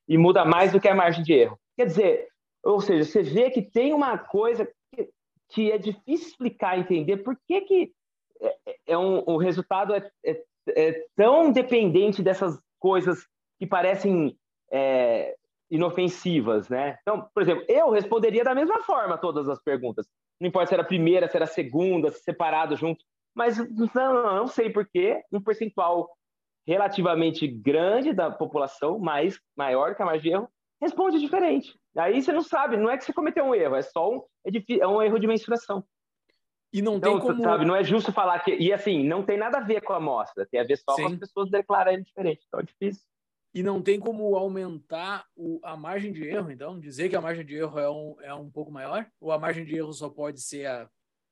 E 0.06 0.18
muda 0.18 0.44
mais 0.44 0.72
do 0.72 0.80
que 0.80 0.88
a 0.88 0.94
margem 0.94 1.22
de 1.22 1.32
erro. 1.32 1.58
Quer 1.76 1.86
dizer, 1.86 2.28
ou 2.62 2.80
seja, 2.80 3.04
você 3.04 3.22
vê 3.22 3.50
que 3.50 3.62
tem 3.62 3.92
uma 3.92 4.18
coisa 4.18 4.68
que, 4.94 5.08
que 5.48 5.72
é 5.72 5.78
difícil 5.78 6.28
explicar, 6.28 6.78
entender 6.78 7.18
por 7.18 7.36
que, 7.46 7.60
que 7.62 7.92
é, 8.40 8.76
é 8.88 8.98
um, 8.98 9.22
o 9.26 9.36
resultado 9.36 9.94
é, 9.94 10.10
é, 10.24 10.44
é, 10.68 11.06
tão 11.16 11.50
dependente 11.52 12.22
dessas 12.22 12.58
coisas 12.78 13.26
que 13.58 13.66
parecem 13.66 14.36
é, 14.70 15.36
inofensivas, 15.70 16.68
né? 16.68 16.98
Então, 17.02 17.28
por 17.34 17.42
exemplo, 17.42 17.64
eu 17.68 17.90
responderia 17.90 18.42
da 18.42 18.54
mesma 18.54 18.80
forma 18.82 19.18
todas 19.18 19.48
as 19.48 19.62
perguntas. 19.62 20.06
Não 20.40 20.48
importa 20.48 20.68
se 20.68 20.74
era 20.74 20.82
a 20.82 20.86
primeira, 20.86 21.28
se 21.28 21.36
era 21.36 21.44
a 21.44 21.48
segunda, 21.48 22.10
se 22.10 22.22
separado 22.22 22.76
junto. 22.76 23.04
Mas 23.34 23.58
não, 23.94 24.34
não 24.34 24.46
sei 24.46 24.70
por 24.70 24.86
que 24.88 25.22
um 25.30 25.40
percentual 25.40 26.10
relativamente 26.66 27.46
grande 27.46 28.12
da 28.12 28.30
população, 28.30 28.98
mais 28.98 29.40
maior 29.56 29.94
que 29.94 30.02
a 30.02 30.04
margem 30.04 30.22
de 30.22 30.30
erro, 30.30 30.48
responde 30.80 31.18
diferente. 31.18 31.78
Aí 31.96 32.22
você 32.22 32.32
não 32.32 32.42
sabe, 32.42 32.76
não 32.76 32.90
é 32.90 32.96
que 32.96 33.04
você 33.04 33.12
cometeu 33.12 33.44
um 33.44 33.54
erro, 33.54 33.76
é 33.76 33.82
só 33.82 34.10
um, 34.10 34.22
é, 34.46 34.80
é 34.80 34.86
um 34.86 35.02
erro 35.02 35.18
de 35.18 35.26
mensuração. 35.26 35.84
E 36.72 36.80
não 36.80 36.96
então, 36.96 37.18
tem 37.18 37.28
como... 37.28 37.42
sabe, 37.42 37.64
não 37.64 37.74
é 37.74 37.82
justo 37.82 38.12
falar 38.12 38.38
que... 38.40 38.54
E 38.54 38.72
assim, 38.72 39.04
não 39.04 39.24
tem 39.24 39.36
nada 39.36 39.58
a 39.58 39.62
ver 39.62 39.80
com 39.82 39.92
a 39.92 39.96
amostra, 39.96 40.46
tem 40.46 40.60
a 40.60 40.64
ver 40.64 40.76
só 40.76 40.94
Sim. 40.94 41.02
com 41.02 41.08
as 41.08 41.18
pessoas 41.18 41.50
declararem 41.50 42.02
diferente, 42.02 42.44
então 42.46 42.60
é 42.60 42.62
difícil. 42.62 43.04
E 43.52 43.62
não 43.64 43.82
tem 43.82 43.98
como 43.98 44.36
aumentar 44.36 45.26
o, 45.34 45.58
a 45.64 45.76
margem 45.76 46.12
de 46.12 46.24
erro, 46.24 46.52
então? 46.52 46.78
Dizer 46.78 47.08
que 47.08 47.16
a 47.16 47.20
margem 47.20 47.44
de 47.44 47.56
erro 47.56 47.78
é 47.80 47.90
um, 47.90 48.16
é 48.20 48.32
um 48.32 48.48
pouco 48.48 48.70
maior? 48.70 49.04
Ou 49.20 49.32
a 49.32 49.38
margem 49.38 49.64
de 49.64 49.76
erro 49.76 49.92
só 49.92 50.08
pode 50.08 50.40
ser 50.40 50.66
a, 50.66 50.88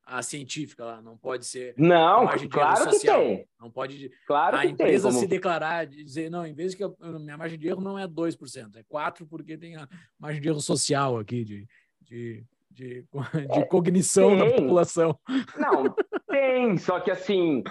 a 0.09 0.23
científica 0.23 0.85
lá, 0.85 1.03
não 1.03 1.19
pode 1.19 1.45
ser. 1.45 1.75
Não, 1.77 2.27
claro 2.49 2.91
que 2.91 2.99
tem. 2.99 3.47
Não 3.61 3.71
pode. 3.71 4.11
Claro 4.27 4.57
a 4.57 4.65
empresa 4.65 5.09
como... 5.09 5.21
se 5.21 5.27
declarar, 5.27 5.87
dizer, 5.87 6.31
não, 6.31 6.47
em 6.47 6.55
vez 6.55 6.73
de 6.73 6.79
que 6.79 6.85
a 6.85 7.19
minha 7.19 7.37
margem 7.37 7.59
de 7.59 7.69
erro 7.69 7.83
não 7.83 7.99
é 7.99 8.09
2%, 8.09 8.77
é 8.77 8.83
4%, 8.83 9.29
porque 9.29 9.59
tem 9.59 9.77
a 9.77 9.87
margem 10.19 10.41
de 10.41 10.49
erro 10.49 10.61
social 10.61 11.19
aqui, 11.19 11.45
de, 11.45 11.69
de, 12.01 12.45
de, 12.71 13.05
de 13.53 13.59
é, 13.59 13.67
cognição 13.67 14.31
tem. 14.31 14.39
da 14.39 14.57
população. 14.57 15.19
Não, 15.59 15.95
tem, 16.27 16.79
só 16.79 16.99
que 17.01 17.11
assim, 17.11 17.63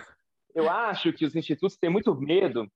eu 0.54 0.70
acho 0.70 1.12
que 1.14 1.26
os 1.26 1.36
institutos 1.36 1.76
têm 1.76 1.90
muito 1.90 2.14
medo 2.16 2.72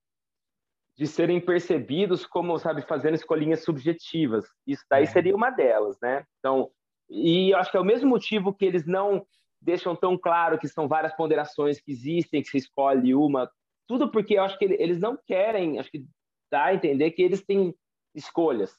de 0.98 1.06
serem 1.06 1.40
percebidos 1.40 2.26
como, 2.26 2.58
sabe, 2.58 2.82
fazendo 2.82 3.14
escolinhas 3.14 3.64
subjetivas. 3.64 4.46
Isso 4.66 4.84
daí 4.90 5.04
é. 5.04 5.08
seria 5.08 5.36
uma 5.36 5.52
delas, 5.52 5.98
né? 6.02 6.26
Então, 6.40 6.72
e 7.08 7.54
eu 7.54 7.58
acho 7.58 7.70
que 7.70 7.78
é 7.78 7.80
o 7.80 7.86
mesmo 7.86 8.10
motivo 8.10 8.54
que 8.54 8.66
eles 8.66 8.88
não 8.88 9.26
deixam 9.62 9.96
tão 9.96 10.18
claro 10.18 10.58
que 10.58 10.68
são 10.68 10.88
várias 10.88 11.16
ponderações 11.16 11.80
que 11.80 11.92
existem, 11.92 12.42
que 12.42 12.50
se 12.50 12.58
escolhe 12.58 13.14
uma, 13.14 13.50
tudo 13.88 14.10
porque 14.10 14.36
eu 14.36 14.44
acho 14.44 14.58
que 14.58 14.66
eles 14.66 15.00
não 15.00 15.18
querem, 15.28 15.78
acho 15.78 15.92
que 15.92 16.06
dá 16.52 16.66
a 16.66 16.74
entender 16.74 17.12
que 17.12 17.22
eles 17.22 17.44
têm 17.44 17.76
escolhas, 18.16 18.74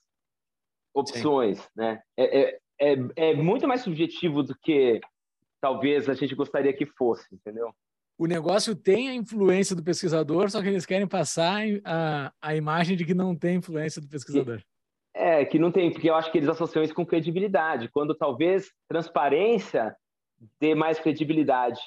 opções, 0.95 1.59
Sim. 1.59 1.68
né? 1.76 2.03
É, 2.16 2.41
é, 2.41 2.59
é, 2.80 2.97
é, 3.16 3.35
muito 3.35 3.68
mais 3.68 3.83
subjetivo 3.83 4.43
do 4.43 4.57
que 4.59 5.01
talvez 5.61 6.09
a 6.09 6.14
gente 6.14 6.35
gostaria 6.35 6.72
que 6.72 6.85
fosse, 6.85 7.26
entendeu? 7.35 7.74
O 8.18 8.26
negócio 8.26 8.74
tem 8.74 9.09
a 9.09 9.14
influência 9.14 9.74
do 9.76 9.83
pesquisador, 9.83 10.51
só 10.51 10.62
que 10.62 10.68
eles 10.68 10.87
querem 10.87 11.07
passar 11.07 11.62
a, 11.85 12.33
a 12.41 12.57
imagem 12.57 12.97
de 12.97 13.05
que 13.05 13.14
não 13.14 13.37
tem 13.37 13.57
influência 13.57 14.01
do 14.01 14.09
pesquisador. 14.09 14.62
É, 15.14 15.45
que 15.45 15.59
não 15.59 15.70
tem, 15.70 15.93
porque 15.93 16.09
eu 16.09 16.14
acho 16.14 16.33
que 16.33 16.39
eles 16.39 16.49
associam 16.49 16.83
isso 16.83 16.95
com 16.95 17.05
credibilidade, 17.05 17.91
quando 17.91 18.14
talvez 18.14 18.72
transparência 18.89 19.95
dê 20.61 20.74
mais 20.74 20.99
credibilidade, 20.99 21.80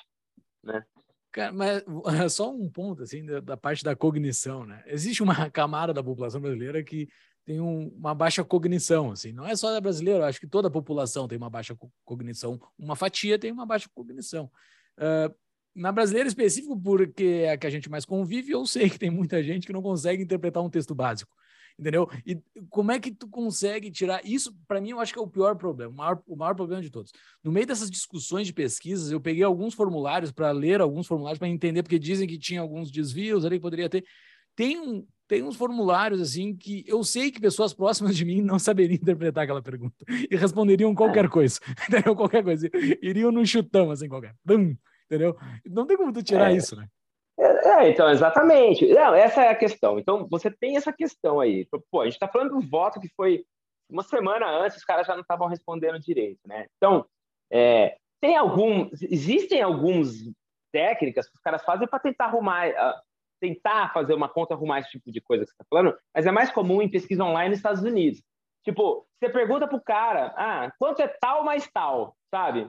né? 0.64 0.84
Cara, 1.32 1.52
mas 1.52 1.84
só 2.34 2.52
um 2.52 2.70
ponto 2.70 3.04
assim 3.04 3.26
da, 3.26 3.40
da, 3.40 3.58
parte 3.58 3.84
da 3.84 3.96
cognição, 3.96 4.66
né? 4.66 4.84
Existe 4.88 5.22
uma 5.22 5.34
camada 5.52 5.94
da 5.94 6.04
população 6.04 6.42
brasileira 6.42 6.84
que 6.84 7.08
tem 7.46 7.60
um, 7.60 7.90
uma 7.90 8.16
baixa 8.16 8.44
cognição, 8.44 9.12
assim. 9.12 9.32
Não 9.32 9.46
é 9.46 9.56
só 9.56 9.72
da 9.72 9.82
brasileira, 9.82 10.26
acho 10.26 10.40
que 10.40 10.48
toda 10.48 10.68
a 10.68 10.72
população 10.72 11.28
tem 11.28 11.38
uma 11.38 11.50
baixa 11.50 11.78
cognição, 12.04 12.60
uma 12.78 12.96
fatia 12.96 13.38
tem 13.38 13.52
uma 13.52 13.66
baixa 13.66 13.90
cognição. 13.94 14.50
Uh, 14.98 15.34
na 15.76 15.92
brasileira 15.92 16.28
específico, 16.28 16.80
porque 16.80 17.44
é 17.44 17.52
a 17.52 17.58
que 17.58 17.68
a 17.68 17.70
gente 17.70 17.90
mais 17.90 18.06
convive, 18.06 18.52
eu 18.52 18.66
sei 18.66 18.90
que 18.90 18.98
tem 18.98 19.10
muita 19.10 19.44
gente 19.44 19.68
que 19.68 19.74
não 19.74 19.82
consegue 19.82 20.24
interpretar 20.24 20.64
um 20.64 20.70
texto 20.70 20.96
básico 20.96 21.36
entendeu? 21.78 22.10
E 22.26 22.42
como 22.70 22.92
é 22.92 23.00
que 23.00 23.12
tu 23.12 23.28
consegue 23.28 23.92
tirar 23.92 24.22
isso? 24.26 24.56
Para 24.68 24.82
mim, 24.82 24.92
eu 24.92 25.00
acho 25.00 25.14
que 25.14 25.20
é 25.20 25.22
o 25.22 25.28
pior 25.28 25.56
problema, 25.56 25.92
o 25.92 25.96
maior, 25.96 26.24
o 26.28 26.36
maior 26.36 26.56
problema 26.56 26.82
de 26.82 26.90
todos. 26.90 27.12
No 27.44 27.52
meio 27.52 27.68
dessas 27.68 27.90
discussões 27.90 28.48
de 28.48 28.54
pesquisas, 28.54 29.12
eu 29.12 29.20
peguei 29.20 29.44
alguns 29.44 29.74
formulários 29.74 30.32
para 30.32 30.52
ler 30.52 30.82
alguns 30.82 31.08
formulários 31.08 31.40
para 31.40 31.48
entender, 31.48 31.84
porque 31.84 32.00
dizem 32.00 32.28
que 32.28 32.38
tinha 32.38 32.62
alguns 32.62 32.92
desvios 32.92 33.46
ali 33.46 33.58
que 33.58 33.62
poderia 33.62 33.90
ter. 33.90 34.06
Tem 34.56 34.80
um, 34.80 35.06
tem 35.28 35.44
uns 35.44 35.56
formulários 35.56 36.22
assim 36.22 36.56
que 36.56 36.84
eu 36.88 37.04
sei 37.04 37.32
que 37.32 37.42
pessoas 37.42 37.74
próximas 37.74 38.16
de 38.16 38.24
mim 38.24 38.42
não 38.42 38.60
saberiam 38.60 38.96
interpretar 38.96 39.44
aquela 39.44 39.62
pergunta 39.62 40.06
e 40.32 40.36
responderiam 40.36 40.94
qualquer 40.96 41.28
coisa, 41.30 41.60
entendeu? 41.90 42.16
Qualquer 42.16 42.44
coisa, 42.44 42.70
iriam 43.02 43.32
num 43.32 43.46
chutão 43.46 43.92
assim 43.92 44.08
qualquer, 44.08 44.36
Bum, 44.46 44.76
entendeu? 45.06 45.36
Não 45.66 45.86
tem 45.86 45.98
como 45.98 46.14
tu 46.14 46.24
tirar 46.24 46.52
é. 46.52 46.56
isso, 46.56 46.76
né? 46.76 46.88
É, 47.38 47.70
é, 47.70 47.90
então, 47.90 48.10
exatamente. 48.10 48.88
Não, 48.88 49.14
essa 49.14 49.44
é 49.44 49.50
a 49.50 49.56
questão. 49.56 50.00
Então, 50.00 50.28
você 50.30 50.50
tem 50.50 50.78
essa 50.78 50.94
questão 50.94 51.40
aí. 51.40 51.68
Pô, 51.92 52.02
a 52.02 52.06
gente 52.06 52.14
está 52.14 52.28
falando 52.28 52.52
do 52.52 52.68
voto 52.68 53.00
que 53.00 53.10
foi 53.10 53.46
uma 53.90 54.04
semana 54.04 54.48
antes, 54.48 54.78
os 54.78 54.86
caras 54.86 55.06
já 55.06 55.14
não 55.14 55.22
estavam 55.22 55.48
respondendo 55.48 56.00
direito, 56.00 56.40
né? 56.48 56.66
Então, 56.78 57.06
é, 57.52 57.98
tem 58.20 58.36
algum, 58.36 58.90
existem 59.02 59.62
algumas 59.62 60.14
técnicas 60.72 61.30
que 61.30 61.36
os 61.36 61.42
caras 61.42 61.64
fazem 61.64 61.88
para 61.88 62.00
tentar 62.00 62.26
arrumar, 62.26 62.70
uh, 62.70 63.02
tentar 63.40 63.94
fazer 63.94 64.14
uma 64.14 64.28
conta 64.28 64.54
arrumar 64.54 64.80
esse 64.80 64.90
tipo 64.90 65.12
de 65.12 65.22
coisa 65.22 65.44
que 65.44 65.52
você 65.52 65.54
está 65.54 65.66
falando, 65.70 65.96
mas 66.14 66.26
é 66.26 66.32
mais 66.32 66.52
comum 66.52 66.82
em 66.82 66.90
pesquisa 66.90 67.24
online 67.24 67.50
nos 67.50 67.60
Estados 67.60 67.84
Unidos. 67.84 68.22
Tipo, 68.64 69.06
você 69.20 69.30
pergunta 69.30 69.68
pro 69.68 69.80
cara, 69.80 70.34
ah, 70.36 70.72
quanto 70.80 71.02
é 71.02 71.08
tal 71.08 71.44
mais 71.44 71.70
tal, 71.72 72.18
sabe? 72.34 72.68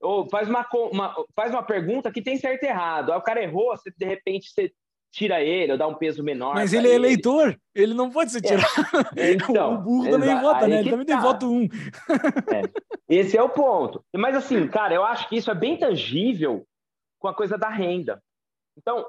Ou 0.00 0.28
faz 0.28 0.48
uma, 0.48 0.66
uma, 0.92 1.14
faz 1.34 1.52
uma 1.52 1.62
pergunta 1.62 2.12
que 2.12 2.22
tem 2.22 2.36
certo 2.36 2.62
e 2.62 2.66
errado. 2.66 3.12
Aí 3.12 3.18
o 3.18 3.22
cara 3.22 3.42
errou, 3.42 3.76
você, 3.76 3.90
de 3.96 4.06
repente 4.06 4.50
você 4.50 4.72
tira 5.10 5.42
ele 5.42 5.72
ou 5.72 5.78
dá 5.78 5.86
um 5.86 5.94
peso 5.94 6.22
menor. 6.22 6.54
Mas 6.54 6.72
ele 6.72 6.88
é 6.88 6.94
eleitor, 6.94 7.58
ele 7.74 7.94
não 7.94 8.10
pode 8.10 8.30
ser 8.30 8.38
é. 8.38 8.40
tirado. 8.42 8.68
É. 9.16 9.32
Então, 9.32 9.74
o 9.74 9.78
burro 9.78 10.10
também 10.10 10.40
vota, 10.40 10.68
né? 10.68 10.80
Ele 10.80 10.90
também 10.90 11.06
tá. 11.06 11.14
tem 11.14 11.22
voto 11.22 11.50
um. 11.50 11.68
É. 12.54 12.62
Esse 13.08 13.36
é 13.36 13.42
o 13.42 13.48
ponto. 13.48 14.04
Mas 14.14 14.36
assim, 14.36 14.68
cara, 14.68 14.94
eu 14.94 15.04
acho 15.04 15.28
que 15.28 15.36
isso 15.36 15.50
é 15.50 15.54
bem 15.54 15.78
tangível 15.78 16.64
com 17.18 17.28
a 17.28 17.34
coisa 17.34 17.56
da 17.56 17.68
renda. 17.68 18.22
Então, 18.76 19.06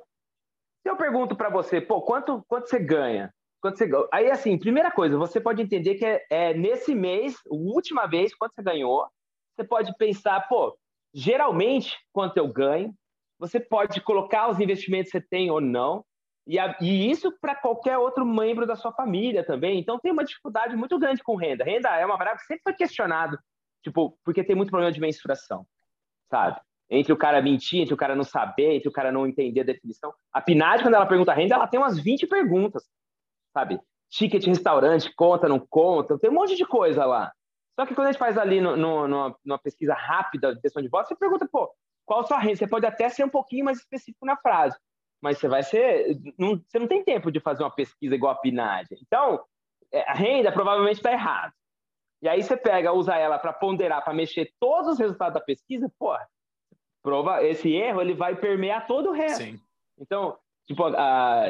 se 0.82 0.90
eu 0.90 0.96
pergunto 0.96 1.36
para 1.36 1.50
você, 1.50 1.80
pô, 1.82 2.02
quanto, 2.02 2.44
quanto 2.48 2.70
você 2.70 2.80
ganha? 2.80 3.32
Quanto 3.62 3.78
você... 3.78 3.90
Aí, 4.12 4.32
assim, 4.32 4.58
primeira 4.58 4.90
coisa, 4.90 5.18
você 5.18 5.40
pode 5.40 5.62
entender 5.62 5.96
que 5.96 6.06
é, 6.06 6.26
é 6.30 6.54
nesse 6.54 6.96
mês, 6.96 7.36
a 7.36 7.54
última 7.54 8.08
vez, 8.08 8.34
quanto 8.34 8.56
você 8.56 8.64
ganhou, 8.64 9.06
você 9.60 9.64
pode 9.66 9.96
pensar, 9.98 10.48
pô, 10.48 10.78
geralmente, 11.14 11.98
quanto 12.14 12.38
eu 12.38 12.48
ganho, 12.48 12.94
você 13.38 13.60
pode 13.60 14.00
colocar 14.02 14.50
os 14.50 14.60
investimentos 14.60 15.12
que 15.12 15.20
você 15.20 15.26
tem 15.30 15.52
ou 15.52 15.60
não, 15.60 16.06
e, 16.48 16.58
a, 16.58 16.78
e 16.82 17.12
isso 17.12 17.32
para 17.40 17.56
qualquer 17.56 17.98
outro 17.98 18.26
membro 18.26 18.66
da 18.66 18.76
sua 18.76 18.92
família 18.92 19.46
também. 19.46 19.80
Então, 19.80 20.00
tem 20.00 20.12
uma 20.12 20.24
dificuldade 20.24 20.76
muito 20.76 20.98
grande 20.98 21.22
com 21.22 21.36
renda. 21.36 21.64
Renda 21.64 21.90
é 21.90 22.06
uma 22.06 22.18
variável 22.18 22.40
que 22.40 22.48
sempre 22.48 22.64
foi 22.64 22.74
questionado, 22.74 23.38
tipo, 23.84 24.18
porque 24.24 24.44
tem 24.44 24.56
muito 24.56 24.70
problema 24.70 24.92
de 24.92 25.00
mensuração, 25.00 25.66
sabe? 26.32 26.60
Entre 26.90 27.14
o 27.14 27.18
cara 27.18 27.42
mentir, 27.42 27.82
entre 27.82 27.94
o 27.94 27.98
cara 27.98 28.16
não 28.16 28.24
saber, 28.24 28.76
entre 28.76 28.90
o 28.90 28.92
cara 28.92 29.12
não 29.12 29.28
entender 29.28 29.60
a 29.60 29.66
definição. 29.66 30.12
A 30.34 30.42
PNAD, 30.42 30.84
quando 30.84 30.96
ela 30.96 31.06
pergunta 31.06 31.34
renda, 31.34 31.56
ela 31.56 31.68
tem 31.68 31.80
umas 31.80 32.00
20 32.00 32.26
perguntas, 32.26 32.84
sabe? 33.54 33.80
ticket 34.10 34.44
restaurante, 34.46 35.14
conta, 35.16 35.48
não 35.48 35.60
conta, 35.60 36.18
tem 36.18 36.30
um 36.30 36.34
monte 36.34 36.56
de 36.56 36.66
coisa 36.66 37.06
lá. 37.06 37.32
Só 37.80 37.86
que 37.86 37.96
quando 37.96 38.08
a 38.08 38.12
gente 38.12 38.20
faz 38.20 38.38
ali 38.38 38.60
no, 38.60 38.76
no, 38.76 39.08
numa, 39.08 39.36
numa, 39.46 39.58
pesquisa 39.58 39.94
rápida 39.94 40.54
de 40.54 40.60
questão 40.60 40.84
de 40.84 40.90
votos, 40.90 41.08
você 41.08 41.16
pergunta, 41.16 41.48
pô, 41.50 41.74
qual 42.06 42.20
a 42.20 42.24
sua 42.24 42.38
renda? 42.38 42.58
Você 42.58 42.68
pode 42.68 42.86
até 42.86 43.08
ser 43.08 43.24
um 43.24 43.30
pouquinho 43.30 43.64
mais 43.64 43.78
específico 43.78 44.26
na 44.26 44.36
frase, 44.36 44.78
mas 45.22 45.38
você 45.38 45.48
vai 45.48 45.64
ser. 45.64 46.20
Não, 46.38 46.58
você 46.58 46.78
não 46.78 46.90
tem 46.90 47.02
tempo 47.06 47.32
de 47.32 47.40
fazer 47.40 47.64
uma 47.64 47.74
pesquisa 47.74 48.14
igual 48.14 48.34
a 48.34 48.36
PNAD. 48.36 48.90
Então, 49.02 49.42
é, 49.94 50.02
a 50.02 50.14
renda 50.14 50.52
provavelmente 50.52 50.98
está 50.98 51.14
errada. 51.14 51.54
E 52.22 52.28
aí 52.28 52.44
você 52.44 52.58
pega, 52.58 52.92
usa 52.92 53.16
ela 53.16 53.40
para 53.40 53.54
ponderar, 53.54 54.04
para 54.04 54.14
mexer 54.14 54.52
todos 54.60 54.92
os 54.92 55.00
resultados 55.00 55.36
da 55.36 55.40
pesquisa, 55.40 55.90
pô, 55.98 56.18
prova, 57.02 57.46
esse 57.46 57.72
erro 57.72 58.02
ele 58.02 58.14
vai 58.14 58.36
permear 58.36 58.88
todo 58.88 59.12
o 59.12 59.14
resto. 59.14 59.42
Sim. 59.42 59.58
Então, 59.98 60.38
tipo, 60.68 60.84
a, 60.84 61.46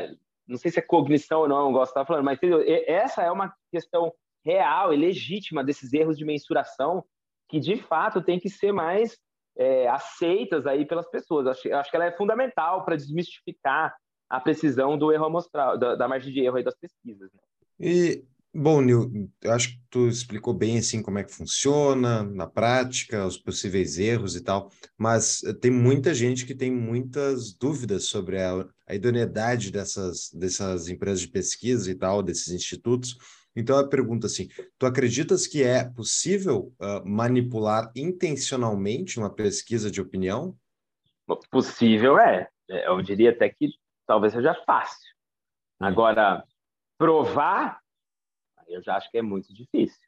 não 0.48 0.58
sei 0.58 0.70
se 0.70 0.78
é 0.78 0.84
cognição 0.84 1.40
ou 1.40 1.48
não, 1.48 1.66
eu 1.66 1.72
gosto 1.72 1.86
de 1.86 2.00
estar 2.00 2.06
falando, 2.06 2.26
mas 2.26 2.38
entendeu? 2.38 2.64
essa 2.86 3.24
é 3.24 3.32
uma 3.32 3.52
questão 3.72 4.14
real 4.46 4.94
e 4.94 4.98
legítima 4.98 5.64
desses 5.64 5.94
erros 5.94 6.18
de 6.18 6.26
mensuração 6.26 7.04
que 7.50 7.60
de 7.60 7.76
fato 7.78 8.22
tem 8.22 8.40
que 8.40 8.50
ser 8.50 8.72
mais 8.72 9.18
é, 9.58 9.88
aceitas 9.90 10.66
aí 10.66 10.86
pelas 10.86 11.10
pessoas. 11.10 11.48
Acho, 11.48 11.74
acho 11.74 11.90
que 11.90 11.96
ela 11.96 12.06
é 12.06 12.16
fundamental 12.16 12.86
para 12.86 12.96
desmistificar 12.96 13.94
a 14.30 14.40
precisão 14.40 14.98
do 14.98 15.12
erro 15.12 15.26
amostral, 15.26 15.78
da, 15.78 15.96
da 15.96 16.08
margem 16.08 16.32
de 16.32 16.40
erro 16.40 16.58
aí 16.58 16.64
das 16.64 16.76
pesquisas. 16.76 17.30
Né? 17.34 17.40
E 17.80 18.24
bom, 18.54 18.82
Nil, 18.82 19.30
eu 19.42 19.52
acho 19.52 19.70
que 19.70 19.82
tu 19.90 20.08
explicou 20.08 20.54
bem 20.54 20.78
assim 20.78 21.02
como 21.02 21.18
é 21.18 21.24
que 21.24 21.34
funciona 21.34 22.24
na 22.24 22.46
prática, 22.46 23.26
os 23.26 23.38
possíveis 23.38 23.98
erros 23.98 24.36
e 24.36 24.44
tal, 24.44 24.72
mas 24.98 25.42
tem 25.60 25.72
muita 25.72 26.14
gente 26.14 26.46
que 26.46 26.54
tem 26.54 26.72
muitas 26.72 27.54
dúvidas 27.54 28.06
sobre 28.06 28.40
a, 28.40 28.66
a 28.88 28.96
idoneidade 28.96 29.72
dessas, 29.72 30.30
dessas 30.32 30.88
empresas 30.88 31.22
de 31.22 31.28
pesquisa 31.28 31.90
e 31.90 31.96
tal, 31.96 32.22
desses 32.22 32.50
institutos. 32.50 33.18
Então 33.60 33.78
a 33.78 33.88
pergunta 33.88 34.28
assim: 34.28 34.48
tu 34.78 34.86
acreditas 34.86 35.46
que 35.46 35.64
é 35.64 35.84
possível 35.84 36.74
uh, 36.80 37.06
manipular 37.06 37.92
intencionalmente 37.96 39.20
uma 39.20 39.30
pesquisa 39.30 39.92
de 39.92 40.02
opinião? 40.02 40.56
Possível 41.52 42.18
é. 42.18 42.50
Eu 42.68 43.02
diria 43.02 43.32
até 43.32 43.50
que 43.50 43.70
talvez 44.08 44.34
seja 44.34 44.54
fácil. 44.66 45.10
Hum. 45.82 45.86
Agora, 45.86 46.44
provar, 46.98 47.80
eu 48.68 48.82
já 48.82 48.96
acho 48.96 49.10
que 49.12 49.18
é 49.18 49.22
muito 49.22 49.54
difícil. 49.54 50.00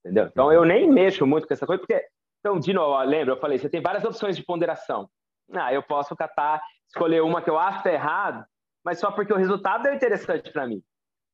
Entendeu? 0.00 0.26
Então 0.26 0.46
uhum. 0.46 0.52
eu 0.52 0.64
nem 0.64 0.90
mexo 0.90 1.26
muito 1.26 1.46
com 1.46 1.54
essa 1.54 1.66
coisa, 1.66 1.80
porque, 1.80 2.02
então, 2.38 2.58
de 2.58 2.72
novo, 2.72 2.98
lembra, 3.02 3.34
eu 3.34 3.40
falei, 3.40 3.58
você 3.58 3.68
tem 3.68 3.82
várias 3.82 4.04
opções 4.04 4.36
de 4.36 4.44
ponderação. 4.44 5.10
Ah, 5.52 5.74
eu 5.74 5.82
posso 5.82 6.16
catar, 6.16 6.62
escolher 6.86 7.22
uma 7.22 7.42
que 7.42 7.50
eu 7.50 7.58
acho 7.58 7.86
errado, 7.88 8.44
mas 8.84 8.98
só 8.98 9.10
porque 9.10 9.32
o 9.32 9.36
resultado 9.36 9.86
é 9.88 9.94
interessante 9.94 10.50
para 10.50 10.66
mim. 10.66 10.82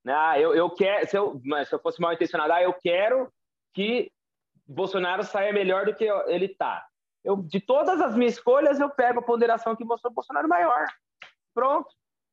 Ah, 0.09 0.38
eu, 0.38 0.54
eu 0.54 0.70
quero, 0.70 1.09
se 1.09 1.16
eu, 1.16 1.40
se 1.66 1.74
eu 1.74 1.78
fosse 1.78 2.00
mal 2.00 2.12
intencionado, 2.12 2.52
ah, 2.52 2.62
eu 2.62 2.72
quero 2.72 3.32
que 3.74 4.11
Bolsonaro 4.66 5.22
saia 5.22 5.52
melhor 5.52 5.86
do 5.86 5.94
que 5.94 6.04
ele 6.26 6.46
está. 6.46 6.86
Eu, 7.24 7.36
de 7.36 7.61
todas 7.61 8.00
as 8.00 8.14
minhas 8.16 8.34
escolhas, 8.34 8.78
eu 8.78 8.88
pego 8.88 9.18
a 9.18 9.22
ponderação 9.22 9.74
que 9.74 9.84
mostrou 9.84 10.12
Bolsonaro 10.12 10.48
maior. 10.48 10.86
Pronto. 11.54 11.88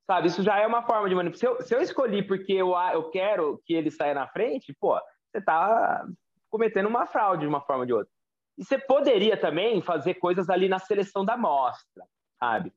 Sabe, 0.06 0.28
isso 0.28 0.44
já 0.44 0.60
é 0.60 0.68
uma 0.68 0.84
forma 0.84 1.08
de 1.08 1.16
manipulação. 1.16 1.56
Se 1.62 1.68
se 1.68 1.76
eu 1.76 1.82
escolhi 1.82 2.22
porque 2.22 2.54
eu, 2.54 2.74
eu 2.94 3.10
quero 3.10 3.62
que 3.66 3.74
ele 3.74 3.90
saia 3.90 4.14
na 4.14 4.28
frente, 4.28 4.76
pô, 4.80 5.00
você 5.32 5.38
está 5.38 6.06
cometendo 6.50 6.88
uma 6.88 7.06
fraude 7.06 7.42
de 7.42 7.48
uma 7.48 7.62
forma 7.62 7.82
ou 7.82 7.86
de 7.86 7.94
outra. 7.94 8.12
E 8.58 8.64
você 8.64 8.78
poderia 8.78 9.38
também 9.38 9.82
fazer 9.82 10.16
coisas 10.16 10.50
ali 10.50 10.68
na 10.68 10.78
seleção 10.78 11.24
da 11.26 11.34
amostra, 11.34 12.06
sabe? 12.38 12.72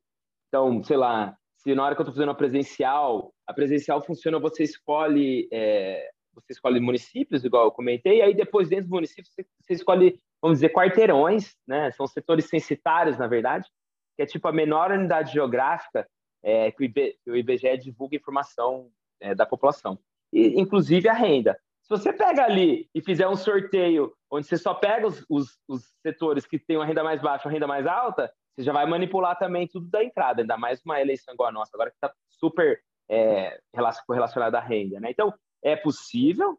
Então, 0.47 0.81
sei 0.83 0.97
lá, 0.97 1.37
se 1.67 1.75
na 1.75 1.83
hora 1.83 1.95
que 1.95 1.99
eu 1.99 2.03
estou 2.03 2.13
fazendo 2.13 2.31
a 2.31 2.35
presencial, 2.35 3.33
a 3.45 3.53
presencial 3.53 4.01
funciona, 4.01 4.39
você 4.39 4.63
escolhe, 4.63 5.49
é, 5.51 6.09
você 6.33 6.53
escolhe 6.53 6.79
municípios, 6.79 7.43
igual 7.43 7.65
eu 7.65 7.71
comentei, 7.71 8.19
e 8.19 8.21
aí 8.21 8.33
depois 8.33 8.69
dentro 8.69 8.87
do 8.87 8.95
município 8.95 9.29
você, 9.29 9.45
você 9.59 9.73
escolhe, 9.73 10.17
vamos 10.41 10.59
dizer, 10.59 10.69
quarteirões, 10.69 11.57
né? 11.67 11.91
São 11.91 12.07
setores 12.07 12.45
censitários, 12.45 13.17
na 13.17 13.27
verdade, 13.27 13.67
que 14.15 14.23
é 14.23 14.25
tipo 14.25 14.47
a 14.47 14.53
menor 14.53 14.93
unidade 14.93 15.33
geográfica 15.33 16.07
é, 16.41 16.71
que 16.71 16.89
o 17.27 17.35
IBGE 17.35 17.77
divulga 17.79 18.15
informação 18.15 18.89
é, 19.19 19.35
da 19.35 19.45
população, 19.45 19.99
e, 20.31 20.57
inclusive 20.61 21.09
a 21.09 21.13
renda. 21.13 21.59
Se 21.83 21.89
você 21.89 22.13
pega 22.13 22.45
ali 22.45 22.89
e 22.95 23.01
fizer 23.01 23.27
um 23.27 23.35
sorteio 23.35 24.13
onde 24.31 24.47
você 24.47 24.57
só 24.57 24.73
pega 24.73 25.05
os, 25.05 25.25
os, 25.29 25.59
os 25.67 25.83
setores 26.01 26.45
que 26.45 26.59
têm 26.59 26.77
uma 26.77 26.85
renda 26.85 27.03
mais 27.03 27.21
baixa, 27.21 27.45
uma 27.45 27.53
renda 27.53 27.67
mais 27.67 27.85
alta, 27.85 28.31
você 28.57 28.63
já 28.63 28.73
vai 28.73 28.87
manipular 28.87 29.37
também 29.37 29.67
tudo 29.67 29.87
da 29.87 30.03
entrada, 30.03 30.41
ainda 30.41 30.57
mais 30.57 30.81
uma 30.83 30.99
eleição 30.99 31.31
igual 31.31 31.49
a 31.49 31.51
nossa, 31.51 31.71
agora 31.75 31.91
que 31.91 31.95
está 31.97 32.11
super 32.27 32.81
é, 33.07 33.59
correlacionada 34.07 34.57
à 34.57 34.61
renda. 34.61 34.99
Né? 34.99 35.11
Então, 35.11 35.31
é 35.61 35.75
possível 35.75 36.57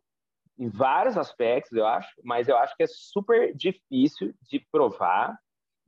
em 0.57 0.69
vários 0.69 1.17
aspectos, 1.17 1.73
eu 1.73 1.87
acho, 1.87 2.09
mas 2.23 2.49
eu 2.49 2.57
acho 2.57 2.77
que 2.77 2.85
é 2.85 2.87
super 2.87 3.53
difícil 3.55 4.33
de 4.43 4.65
provar. 4.71 5.37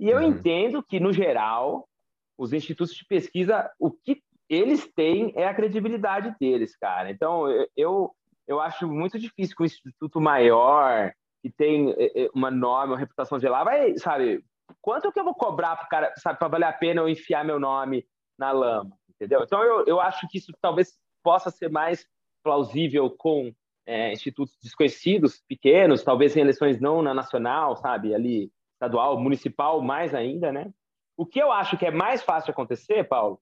E 0.01 0.09
eu 0.09 0.19
uhum. 0.19 0.25
entendo 0.25 0.83
que, 0.83 0.99
no 0.99 1.13
geral, 1.13 1.89
os 2.37 2.53
institutos 2.53 2.95
de 2.95 3.05
pesquisa, 3.05 3.71
o 3.79 3.91
que 3.93 4.21
eles 4.49 4.91
têm 4.95 5.33
é 5.37 5.47
a 5.47 5.55
credibilidade 5.55 6.35
deles, 6.41 6.77
cara. 6.77 7.11
Então, 7.11 7.47
eu, 7.77 8.13
eu 8.49 8.61
acho 8.61 8.89
muito 8.89 9.17
difícil 9.17 9.57
que 9.57 9.63
um 9.63 9.67
instituto 9.67 10.21
maior, 10.21 11.13
que 11.41 11.51
tem 11.51 11.93
é, 11.93 12.25
é, 12.25 12.31
uma 12.35 12.51
norma, 12.51 12.95
uma 12.95 12.99
reputação 12.99 13.39
de 13.39 13.49
lá, 13.49 13.63
vai, 13.63 13.97
sabe, 13.97 14.45
quanto 14.81 15.13
que 15.13 15.19
eu 15.19 15.25
vou 15.25 15.35
cobrar 15.35 15.77
para 15.77 15.87
cara, 15.87 16.15
sabe, 16.17 16.39
para 16.39 16.49
valer 16.49 16.67
a 16.67 16.73
pena 16.73 17.01
eu 17.01 17.09
enfiar 17.09 17.45
meu 17.45 17.59
nome 17.59 18.07
na 18.39 18.53
lama, 18.53 18.97
entendeu? 19.09 19.43
Então 19.43 19.63
eu, 19.63 19.87
eu 19.87 20.01
acho 20.01 20.27
que 20.29 20.39
isso 20.39 20.53
talvez 20.61 20.99
possa 21.23 21.51
ser 21.51 21.71
mais 21.71 22.07
plausível 22.43 23.11
com 23.11 23.53
é, 23.87 24.13
institutos 24.13 24.57
desconhecidos, 24.63 25.43
pequenos, 25.49 26.03
talvez 26.03 26.37
em 26.37 26.41
eleições 26.41 26.81
não 26.81 27.03
na 27.03 27.13
nacional, 27.13 27.77
sabe, 27.77 28.15
ali 28.15 28.53
estadual, 28.75 29.19
municipal, 29.21 29.83
mais 29.83 30.15
ainda, 30.15 30.53
né? 30.53 30.73
O 31.17 31.27
que 31.27 31.39
eu 31.39 31.53
acho 31.53 31.77
que 31.77 31.85
é 31.85 31.91
mais 31.91 32.23
fácil 32.23 32.51
acontecer, 32.51 33.05
Paulo, 33.05 33.41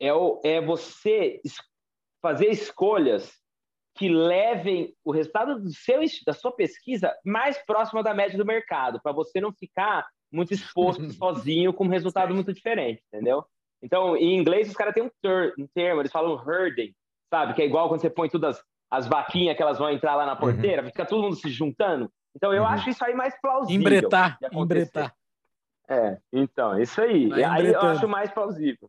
é, 0.00 0.12
o, 0.14 0.40
é 0.42 0.60
você 0.60 1.40
fazer 2.22 2.46
escolhas 2.46 3.38
que 3.98 4.08
levem 4.08 4.94
o 5.04 5.10
resultado 5.10 5.58
do 5.60 5.70
seu, 5.70 6.00
da 6.24 6.32
sua 6.32 6.52
pesquisa 6.52 7.12
mais 7.24 7.58
próximo 7.66 8.00
da 8.00 8.14
média 8.14 8.38
do 8.38 8.46
mercado, 8.46 9.00
para 9.02 9.10
você 9.10 9.40
não 9.40 9.52
ficar 9.52 10.06
muito 10.32 10.54
exposto 10.54 11.02
sozinho 11.12 11.72
com 11.72 11.84
um 11.84 11.88
resultado 11.88 12.32
muito 12.32 12.52
diferente, 12.52 13.02
entendeu? 13.12 13.44
Então, 13.82 14.16
em 14.16 14.38
inglês, 14.38 14.68
os 14.68 14.76
caras 14.76 14.94
têm 14.94 15.02
um, 15.02 15.10
ter, 15.20 15.52
um, 15.58 15.66
termo, 15.74 16.00
eles 16.00 16.12
falam 16.12 16.40
herding, 16.48 16.94
sabe? 17.28 17.54
Que 17.54 17.62
é 17.62 17.66
igual 17.66 17.88
quando 17.88 18.00
você 18.00 18.08
põe 18.08 18.28
todas 18.28 18.56
as, 18.56 18.64
as 18.88 19.06
vaquinhas 19.08 19.56
que 19.56 19.62
elas 19.62 19.78
vão 19.78 19.90
entrar 19.90 20.14
lá 20.14 20.24
na 20.24 20.34
uhum. 20.34 20.38
porteira, 20.38 20.82
uhum. 20.82 20.88
fica 20.88 21.04
todo 21.04 21.22
mundo 21.22 21.34
se 21.34 21.50
juntando. 21.50 22.08
Então, 22.36 22.54
eu 22.54 22.62
uhum. 22.62 22.68
acho 22.68 22.88
isso 22.90 23.04
aí 23.04 23.14
mais 23.14 23.38
plausível. 23.40 23.80
Embretar, 23.80 24.38
embretar. 24.52 25.12
É, 25.90 26.18
então, 26.32 26.80
isso 26.80 27.00
aí. 27.00 27.32
aí 27.42 27.66
eu 27.66 27.80
acho 27.80 28.06
mais 28.06 28.30
plausível. 28.30 28.88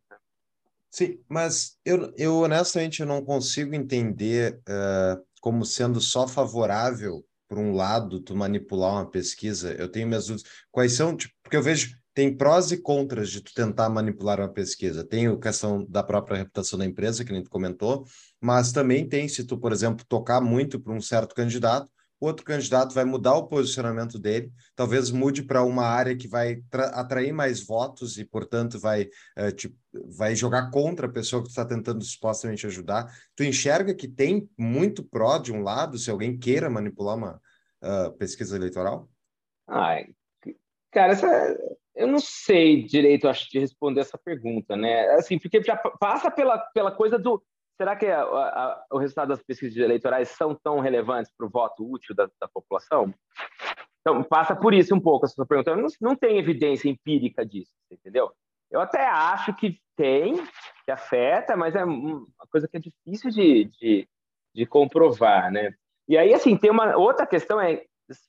Sim, 0.90 1.18
mas 1.28 1.76
eu, 1.84 2.12
eu 2.16 2.36
honestamente 2.40 3.00
eu 3.00 3.06
não 3.06 3.24
consigo 3.24 3.74
entender 3.74 4.60
uh, 4.68 5.22
como 5.40 5.64
sendo 5.64 6.00
só 6.00 6.26
favorável 6.26 7.24
por 7.48 7.58
um 7.58 7.72
lado 7.72 8.20
tu 8.20 8.34
manipular 8.36 8.92
uma 8.92 9.10
pesquisa. 9.10 9.72
Eu 9.74 9.88
tenho 9.88 10.06
minhas 10.06 10.26
dúvidas. 10.26 10.48
Quais 10.70 10.92
são, 10.92 11.16
tipo, 11.16 11.34
porque 11.42 11.56
eu 11.56 11.62
vejo 11.62 11.98
tem 12.12 12.36
prós 12.36 12.72
e 12.72 12.76
contras 12.76 13.30
de 13.30 13.40
tu 13.40 13.54
tentar 13.54 13.88
manipular 13.88 14.40
uma 14.40 14.52
pesquisa. 14.52 15.04
Tem 15.04 15.28
a 15.28 15.38
questão 15.38 15.86
da 15.88 16.02
própria 16.02 16.38
reputação 16.38 16.78
da 16.78 16.84
empresa, 16.84 17.24
que 17.24 17.32
nem 17.32 17.42
tu 17.42 17.50
comentou, 17.50 18.04
mas 18.40 18.72
também 18.72 19.08
tem 19.08 19.28
se 19.28 19.44
tu, 19.44 19.56
por 19.58 19.72
exemplo, 19.72 20.04
tocar 20.08 20.40
muito 20.40 20.80
para 20.80 20.92
um 20.92 21.00
certo 21.00 21.34
candidato, 21.34 21.90
outro 22.20 22.44
candidato 22.44 22.94
vai 22.94 23.04
mudar 23.04 23.34
o 23.34 23.48
posicionamento 23.48 24.18
dele, 24.18 24.52
talvez 24.76 25.10
mude 25.10 25.42
para 25.42 25.62
uma 25.62 25.84
área 25.86 26.16
que 26.16 26.28
vai 26.28 26.62
atrair 26.92 27.32
mais 27.32 27.64
votos 27.64 28.18
e, 28.18 28.24
portanto, 28.24 28.78
vai, 28.78 29.08
é, 29.34 29.50
tipo, 29.50 29.76
vai 30.16 30.36
jogar 30.36 30.70
contra 30.70 31.06
a 31.06 31.10
pessoa 31.10 31.42
que 31.42 31.48
está 31.48 31.64
tentando 31.64 32.04
supostamente 32.04 32.66
ajudar. 32.66 33.10
Tu 33.34 33.44
enxerga 33.44 33.94
que 33.94 34.06
tem 34.06 34.48
muito 34.58 35.02
pró 35.02 35.38
de 35.38 35.52
um 35.52 35.62
lado, 35.62 35.98
se 35.98 36.10
alguém 36.10 36.38
queira 36.38 36.68
manipular 36.68 37.16
uma 37.16 37.40
uh, 37.82 38.12
pesquisa 38.18 38.54
eleitoral? 38.56 39.08
Ai, 39.66 40.06
cara, 40.90 41.12
essa, 41.12 41.56
eu 41.94 42.06
não 42.06 42.18
sei 42.18 42.84
direito, 42.84 43.28
acho, 43.28 43.48
de 43.50 43.58
responder 43.58 44.00
essa 44.00 44.18
pergunta, 44.18 44.76
né? 44.76 45.06
Assim, 45.14 45.38
porque 45.38 45.62
já 45.62 45.76
passa 45.76 46.30
pela, 46.30 46.58
pela 46.58 46.90
coisa 46.90 47.18
do 47.18 47.42
será 47.80 47.96
que 47.96 48.04
a, 48.04 48.20
a, 48.20 48.84
o 48.90 48.98
resultado 48.98 49.28
das 49.28 49.42
pesquisas 49.42 49.74
eleitorais 49.78 50.28
são 50.28 50.54
tão 50.54 50.80
relevantes 50.80 51.32
para 51.34 51.46
o 51.46 51.48
voto 51.48 51.90
útil 51.90 52.14
da, 52.14 52.28
da, 52.38 52.46
população? 52.46 53.14
Então, 54.02 54.22
passa 54.22 54.54
por 54.54 54.74
isso 54.74 54.94
um 54.94 55.00
pouco 55.00 55.24
essa 55.24 55.34
sua 55.34 55.46
pergunta. 55.46 55.74
Não, 55.74 55.88
não 55.98 56.14
tem 56.14 56.38
evidência 56.38 56.90
empírica 56.90 57.44
disso, 57.44 57.72
entendeu? 57.90 58.30
Eu 58.70 58.82
até 58.82 59.06
acho 59.06 59.54
que 59.54 59.80
tem, 59.96 60.36
que 60.84 60.90
afeta, 60.90 61.56
mas 61.56 61.74
é 61.74 61.82
uma 61.82 62.26
coisa 62.50 62.68
que 62.68 62.76
é 62.76 62.80
difícil 62.80 63.30
de, 63.30 63.64
de, 63.64 64.08
de 64.54 64.66
comprovar, 64.66 65.50
né? 65.50 65.72
E 66.06 66.18
aí, 66.18 66.34
assim, 66.34 66.58
tem 66.58 66.70
uma 66.70 66.98
outra 66.98 67.26
questão, 67.26 67.58
é 67.58 67.82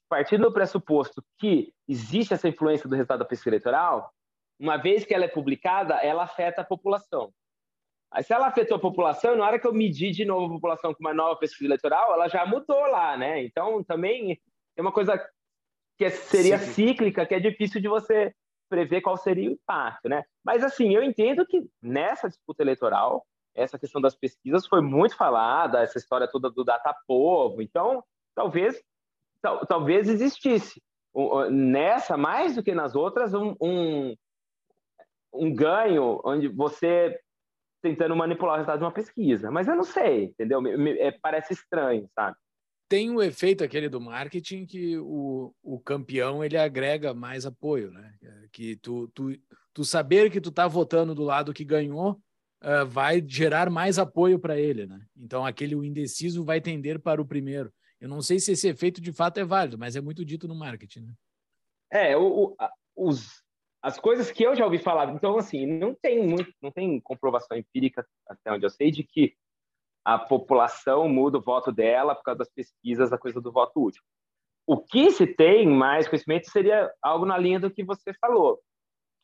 partindo 0.08 0.44
do 0.44 0.54
pressuposto 0.54 1.22
que 1.38 1.74
existe 1.90 2.34
essa 2.34 2.48
influência 2.48 2.88
do 2.88 2.96
resultado 2.96 3.20
da 3.20 3.26
pesquisa 3.26 3.50
eleitoral, 3.50 4.14
uma 4.58 4.78
vez 4.78 5.04
que 5.04 5.14
ela 5.14 5.26
é 5.26 5.28
publicada, 5.28 5.96
ela 5.96 6.24
afeta 6.24 6.62
a 6.62 6.66
população. 6.66 7.34
Aí, 8.12 8.24
se 8.24 8.34
ela 8.34 8.48
afetou 8.48 8.76
a 8.76 8.82
população, 8.82 9.38
na 9.38 9.46
hora 9.46 9.58
que 9.58 9.66
eu 9.66 9.74
medi 9.74 10.12
de 10.12 10.26
novo 10.26 10.46
a 10.46 10.56
população 10.56 10.94
com 10.94 11.00
uma 11.00 11.14
nova 11.14 11.40
pesquisa 11.40 11.66
eleitoral, 11.66 12.14
ela 12.14 12.28
já 12.28 12.46
mudou 12.46 12.82
lá, 12.88 13.16
né? 13.16 13.42
Então, 13.44 13.82
também 13.84 14.38
é 14.76 14.82
uma 14.82 14.92
coisa 14.92 15.18
que 15.98 16.10
seria 16.10 16.58
cíclica, 16.58 17.26
que 17.26 17.34
é 17.34 17.40
difícil 17.40 17.80
de 17.80 17.88
você 17.88 18.36
prever 18.70 19.02
qual 19.02 19.16
seria 19.16 19.50
o 19.50 19.54
impacto, 19.54 20.10
né? 20.10 20.24
Mas, 20.44 20.62
assim, 20.64 20.94
eu 20.94 21.02
entendo 21.02 21.46
que 21.46 21.66
nessa 21.82 22.28
disputa 22.28 22.64
eleitoral, 22.64 23.26
essa 23.56 23.80
questão 23.80 24.02
das 24.02 24.16
pesquisas 24.16 24.68
foi 24.68 24.82
muito 24.82 25.16
falada, 25.16 25.82
essa 25.82 25.98
história 25.98 26.28
toda 26.28 26.50
do 26.50 26.64
data 26.64 26.94
povo. 27.08 27.62
Então, 27.62 28.04
talvez, 28.36 28.82
tal, 29.42 29.66
talvez 29.66 30.10
existisse 30.10 30.82
nessa, 31.50 32.18
mais 32.18 32.56
do 32.56 32.64
que 32.64 32.74
nas 32.74 32.96
outras, 32.96 33.34
um, 33.34 33.56
um, 33.62 34.16
um 35.34 35.54
ganho 35.54 36.22
onde 36.24 36.48
você 36.48 37.18
tentando 37.82 38.16
manipular 38.16 38.54
o 38.54 38.58
resultado 38.58 38.80
de 38.80 38.86
uma 38.86 38.92
pesquisa. 38.92 39.52
Mas 39.52 39.68
eu 39.68 39.76
não 39.76 39.84
sei, 39.84 40.26
entendeu? 40.26 40.62
Me, 40.62 40.78
me, 40.78 40.92
é, 41.00 41.12
parece 41.12 41.54
estranho, 41.54 42.08
sabe? 42.14 42.38
Tem 42.88 43.10
o 43.10 43.16
um 43.16 43.22
efeito 43.22 43.64
aquele 43.64 43.88
do 43.88 44.02
marketing 44.02 44.66
que 44.66 44.98
o, 44.98 45.54
o 45.64 45.80
campeão 45.80 46.44
ele 46.44 46.58
agrega 46.58 47.14
mais 47.14 47.46
apoio, 47.46 47.90
né? 47.92 48.14
Que 48.52 48.76
tu, 48.76 49.08
tu, 49.14 49.32
tu 49.74 49.86
saber 49.86 50.30
que 50.30 50.42
tu 50.42 50.52
tá 50.52 50.68
votando 50.68 51.16
do 51.16 51.24
lado 51.24 51.54
que 51.54 51.64
ganhou 51.64 52.22
uh, 52.62 52.86
vai 52.86 53.24
gerar 53.26 53.70
mais 53.70 53.98
apoio 53.98 54.38
para 54.40 54.60
ele, 54.60 54.86
né? 54.86 55.02
Então 55.16 55.46
aquele 55.46 55.76
o 55.76 55.84
indeciso 55.84 56.44
vai 56.44 56.60
tender 56.60 57.00
para 57.00 57.22
o 57.22 57.26
primeiro. 57.26 57.74
Eu 58.00 58.10
não 58.10 58.22
sei 58.22 58.40
se 58.40 58.52
esse 58.52 58.68
efeito 58.68 59.00
de 59.00 59.12
fato 59.12 59.40
é 59.40 59.46
válido, 59.46 59.78
mas 59.78 59.96
é 59.96 60.02
muito 60.02 60.26
dito 60.26 60.48
no 60.48 60.56
marketing, 60.56 61.02
né? 61.02 61.14
É, 61.92 62.18
o, 62.18 62.24
o, 62.26 62.56
os, 62.96 63.44
as 63.82 64.00
coisas 64.00 64.32
que 64.32 64.44
eu 64.44 64.56
já 64.56 64.64
ouvi 64.64 64.78
falar, 64.78 65.10
então 65.14 65.38
assim, 65.38 65.66
não 65.66 65.96
tem 65.96 66.26
muito, 66.26 66.52
não 66.62 66.72
tem 66.72 67.00
comprovação 67.02 67.58
empírica 67.58 68.06
até 68.28 68.52
onde 68.52 68.66
eu 68.66 68.70
sei 68.70 68.92
de 68.92 69.04
que 69.04 69.36
a 70.06 70.18
população 70.20 71.08
muda 71.08 71.38
o 71.38 71.42
voto 71.42 71.72
dela 71.72 72.16
por 72.16 72.24
causa 72.24 72.40
das 72.40 72.50
pesquisas 72.50 73.10
da 73.10 73.18
coisa 73.18 73.40
do 73.40 73.52
voto 73.52 73.84
útil. 73.84 74.02
O 74.68 74.78
que 74.78 75.12
se 75.12 75.26
tem 75.28 75.68
mais 75.68 76.08
conhecimento 76.08 76.50
seria 76.50 76.92
algo 77.02 77.26
na 77.26 77.38
linha 77.38 77.60
do 77.60 77.72
que 77.72 77.84
você 77.84 78.14
falou, 78.14 78.60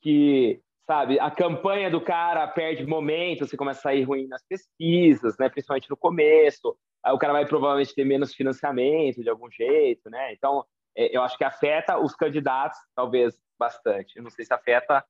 que 0.01 0.61
sabe, 0.85 1.19
a 1.19 1.29
campanha 1.29 1.91
do 1.91 1.99
cara 1.99 2.47
perde 2.47 2.85
momento, 2.85 3.45
você 3.45 3.57
começa 3.57 3.79
a 3.79 3.83
sair 3.83 4.03
ruim 4.03 4.25
nas 4.27 4.41
pesquisas, 4.47 5.37
né, 5.37 5.49
principalmente 5.49 5.89
no 5.89 5.97
começo, 5.97 6.77
aí 7.03 7.13
o 7.13 7.17
cara 7.17 7.33
vai 7.33 7.45
provavelmente 7.45 7.93
ter 7.93 8.05
menos 8.05 8.33
financiamento 8.33 9.21
de 9.21 9.29
algum 9.29 9.51
jeito, 9.51 10.09
né? 10.09 10.33
Então, 10.33 10.65
eu 10.97 11.21
acho 11.21 11.37
que 11.37 11.43
afeta 11.43 11.97
os 11.99 12.15
candidatos, 12.15 12.79
talvez 12.95 13.37
bastante. 13.57 14.17
Eu 14.17 14.23
não 14.23 14.29
sei 14.29 14.45
se 14.45 14.53
afeta 14.53 15.05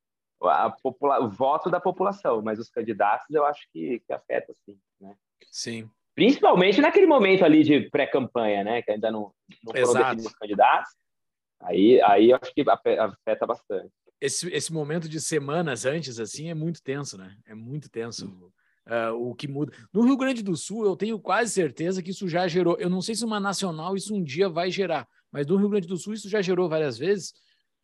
popula 0.83 1.19
o 1.19 1.29
voto 1.29 1.69
da 1.69 1.79
população, 1.79 2.41
mas 2.41 2.59
os 2.59 2.69
candidatos 2.69 3.29
eu 3.31 3.45
acho 3.45 3.67
que, 3.71 4.01
que 4.05 4.13
afeta 4.13 4.53
sim, 4.65 4.77
né? 4.99 5.15
Sim. 5.51 5.89
Principalmente 6.13 6.81
naquele 6.81 7.05
momento 7.05 7.45
ali 7.45 7.63
de 7.63 7.89
pré-campanha, 7.89 8.63
né? 8.63 8.81
Que 8.81 8.91
ainda 8.91 9.11
não, 9.11 9.31
não 9.63 9.73
foram 9.73 9.93
definidos 9.93 10.25
os 10.25 10.35
candidatos. 10.35 10.91
Aí, 11.61 12.01
aí 12.01 12.31
eu 12.31 12.39
acho 12.41 12.53
que 12.53 12.63
afeta 12.69 13.45
bastante. 13.45 13.91
Esse, 14.19 14.49
esse 14.49 14.73
momento 14.73 15.07
de 15.07 15.21
semanas 15.21 15.85
antes, 15.85 16.19
assim, 16.19 16.49
é 16.49 16.55
muito 16.55 16.81
tenso, 16.81 17.17
né? 17.17 17.35
É 17.45 17.53
muito 17.53 17.89
tenso. 17.89 18.51
Uh, 18.88 19.29
o 19.29 19.35
que 19.35 19.47
muda. 19.47 19.71
No 19.93 20.01
Rio 20.01 20.17
Grande 20.17 20.41
do 20.41 20.55
Sul, 20.55 20.85
eu 20.85 20.95
tenho 20.95 21.19
quase 21.19 21.51
certeza 21.51 22.01
que 22.01 22.11
isso 22.11 22.27
já 22.27 22.47
gerou. 22.47 22.77
Eu 22.79 22.89
não 22.89 23.01
sei 23.01 23.13
se 23.15 23.25
uma 23.25 23.39
nacional 23.39 23.95
isso 23.95 24.15
um 24.15 24.23
dia 24.23 24.49
vai 24.49 24.71
gerar, 24.71 25.07
mas 25.38 25.45
no 25.45 25.55
Rio 25.55 25.69
Grande 25.69 25.88
do 25.88 25.97
Sul 25.97 26.15
isso 26.15 26.27
já 26.27 26.41
gerou 26.41 26.67
várias 26.67 26.97
vezes 26.97 27.31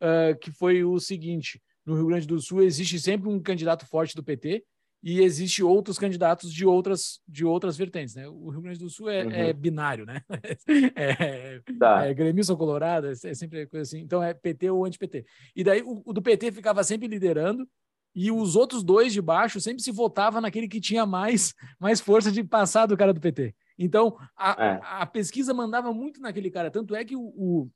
uh, 0.02 0.36
que 0.40 0.50
foi 0.50 0.82
o 0.82 0.98
seguinte: 0.98 1.62
no 1.86 1.94
Rio 1.94 2.06
Grande 2.08 2.26
do 2.26 2.40
Sul 2.40 2.64
existe 2.64 2.98
sempre 2.98 3.28
um 3.28 3.40
candidato 3.40 3.86
forte 3.86 4.16
do 4.16 4.24
PT 4.24 4.64
e 5.00 5.20
existe 5.20 5.62
outros 5.62 5.96
candidatos 5.96 6.52
de 6.52 6.66
outras 6.66 7.20
de 7.28 7.44
outras 7.44 7.76
vertentes, 7.76 8.16
né? 8.16 8.26
O 8.26 8.48
Rio 8.48 8.60
Grande 8.60 8.80
do 8.80 8.90
Sul 8.90 9.08
é, 9.08 9.20
é 9.20 9.24
uhum. 9.24 9.32
é 9.32 9.52
binário, 9.52 10.04
né? 10.04 10.20
É, 10.96 11.60
tá. 11.78 12.06
é 12.06 12.12
gremista 12.12 12.56
colorado, 12.56 13.06
é, 13.06 13.12
é 13.12 13.34
sempre 13.34 13.66
coisa 13.66 13.82
assim. 13.82 14.00
Então 14.00 14.20
é 14.20 14.34
PT 14.34 14.70
ou 14.70 14.84
anti-PT. 14.84 15.24
E 15.54 15.62
daí 15.62 15.80
o, 15.82 16.02
o, 16.04 16.12
do 16.12 16.20
PT 16.20 16.50
ficava 16.50 16.82
sempre 16.82 17.06
liderando 17.06 17.68
e 18.16 18.32
os 18.32 18.56
outros 18.56 18.82
dois 18.82 19.12
de 19.12 19.22
baixo 19.22 19.60
sempre 19.60 19.80
se 19.80 19.92
votava 19.92 20.40
naquele 20.40 20.66
que 20.66 20.80
tinha 20.80 21.06
mais 21.06 21.54
mais 21.78 22.00
força 22.00 22.32
de 22.32 22.42
passar 22.42 22.86
do 22.86 22.96
cara 22.96 23.14
do 23.14 23.20
PT. 23.20 23.54
Então 23.78 24.16
a, 24.36 24.64
é. 24.64 24.80
a 24.82 25.06
pesquisa 25.06 25.52
mandava 25.52 25.92
muito 25.92 26.20
naquele 26.20 26.50
cara, 26.50 26.70
tanto 26.70 26.94
é 26.94 27.04
que 27.04 27.16
o, 27.16 27.22
o, 27.22 27.70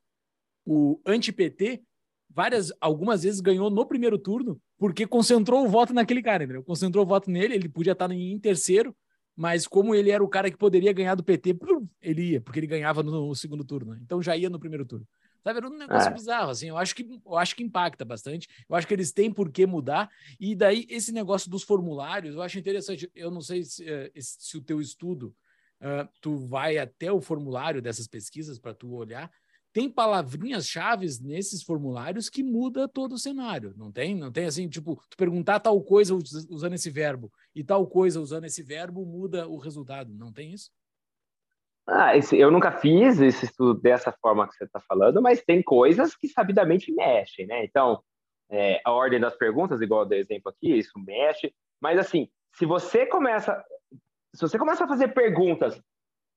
o 0.64 1.00
anti-PT 1.06 1.82
várias, 2.30 2.72
algumas 2.80 3.22
vezes 3.22 3.40
ganhou 3.40 3.70
no 3.70 3.86
primeiro 3.86 4.18
turno, 4.18 4.60
porque 4.76 5.06
concentrou 5.06 5.64
o 5.64 5.68
voto 5.68 5.92
naquele 5.92 6.22
cara, 6.22 6.44
entendeu? 6.44 6.62
Concentrou 6.62 7.04
o 7.04 7.08
voto 7.08 7.30
nele, 7.30 7.54
ele 7.54 7.68
podia 7.68 7.92
estar 7.92 8.10
em 8.10 8.38
terceiro, 8.38 8.94
mas 9.34 9.66
como 9.66 9.94
ele 9.94 10.10
era 10.10 10.22
o 10.22 10.28
cara 10.28 10.50
que 10.50 10.56
poderia 10.56 10.92
ganhar 10.92 11.14
do 11.14 11.24
PT, 11.24 11.56
ele 12.02 12.32
ia, 12.32 12.40
porque 12.40 12.60
ele 12.60 12.66
ganhava 12.66 13.02
no, 13.02 13.34
segundo 13.34 13.64
turno, 13.64 13.92
né? 13.92 14.00
então 14.02 14.22
já 14.22 14.36
ia 14.36 14.50
no 14.50 14.58
primeiro 14.60 14.84
turno. 14.84 15.06
Sabe, 15.42 15.58
era 15.58 15.68
um 15.68 15.78
negócio 15.78 16.10
é. 16.10 16.12
bizarro, 16.12 16.50
assim, 16.50 16.68
eu 16.68 16.76
acho, 16.76 16.94
que, 16.94 17.08
eu 17.24 17.36
acho 17.36 17.54
que 17.54 17.62
impacta 17.62 18.04
bastante, 18.04 18.48
eu 18.68 18.74
acho 18.74 18.86
que 18.86 18.92
eles 18.92 19.12
têm 19.12 19.32
por 19.32 19.50
que 19.50 19.66
mudar, 19.66 20.10
e 20.38 20.54
daí 20.54 20.84
esse 20.90 21.12
negócio 21.12 21.48
dos 21.48 21.62
formulários, 21.62 22.34
eu 22.34 22.42
acho 22.42 22.58
interessante, 22.58 23.10
eu 23.14 23.30
não 23.30 23.40
sei 23.40 23.62
se, 23.62 23.88
eh, 23.88 24.10
se 24.16 24.58
o 24.58 24.60
teu 24.60 24.80
estudo, 24.80 25.34
uh, 25.80 26.08
tu 26.20 26.36
vai 26.36 26.78
até 26.78 27.10
o 27.12 27.20
formulário 27.20 27.82
dessas 27.82 28.06
pesquisas 28.06 28.58
para 28.58 28.74
tu 28.74 28.94
olhar, 28.94 29.30
tem 29.72 29.90
palavrinhas 29.90 30.66
chaves 30.66 31.20
nesses 31.20 31.62
formulários 31.62 32.28
que 32.28 32.42
muda 32.42 32.88
todo 32.88 33.12
o 33.12 33.18
cenário. 33.18 33.74
Não 33.76 33.92
tem? 33.92 34.14
Não 34.14 34.32
tem 34.32 34.46
assim, 34.46 34.68
tipo, 34.68 35.00
tu 35.10 35.16
perguntar 35.16 35.60
tal 35.60 35.80
coisa 35.82 36.14
usando 36.14 36.74
esse 36.74 36.90
verbo 36.90 37.30
e 37.54 37.62
tal 37.62 37.86
coisa 37.86 38.20
usando 38.20 38.44
esse 38.44 38.62
verbo 38.62 39.04
muda 39.04 39.46
o 39.46 39.58
resultado. 39.58 40.12
Não 40.14 40.32
tem 40.32 40.52
isso? 40.52 40.70
Ah, 41.86 42.16
esse, 42.16 42.36
eu 42.36 42.50
nunca 42.50 42.72
fiz 42.72 43.18
esse 43.20 43.46
estudo 43.46 43.80
dessa 43.80 44.12
forma 44.20 44.46
que 44.46 44.54
você 44.54 44.64
está 44.64 44.80
falando, 44.80 45.22
mas 45.22 45.42
tem 45.42 45.62
coisas 45.62 46.14
que 46.14 46.28
sabidamente 46.28 46.92
mexem, 46.92 47.46
né? 47.46 47.64
Então, 47.64 48.02
é, 48.50 48.80
a 48.84 48.92
ordem 48.92 49.18
das 49.18 49.36
perguntas, 49.36 49.80
igual 49.80 50.04
do 50.04 50.14
exemplo 50.14 50.50
aqui, 50.50 50.76
isso 50.76 50.98
mexe. 50.98 51.54
Mas 51.80 51.98
assim, 51.98 52.28
se 52.54 52.66
você 52.66 53.06
começa, 53.06 53.64
se 54.38 54.42
você 54.42 54.58
começa 54.58 54.84
a 54.84 54.88
fazer 54.88 55.08
perguntas 55.08 55.82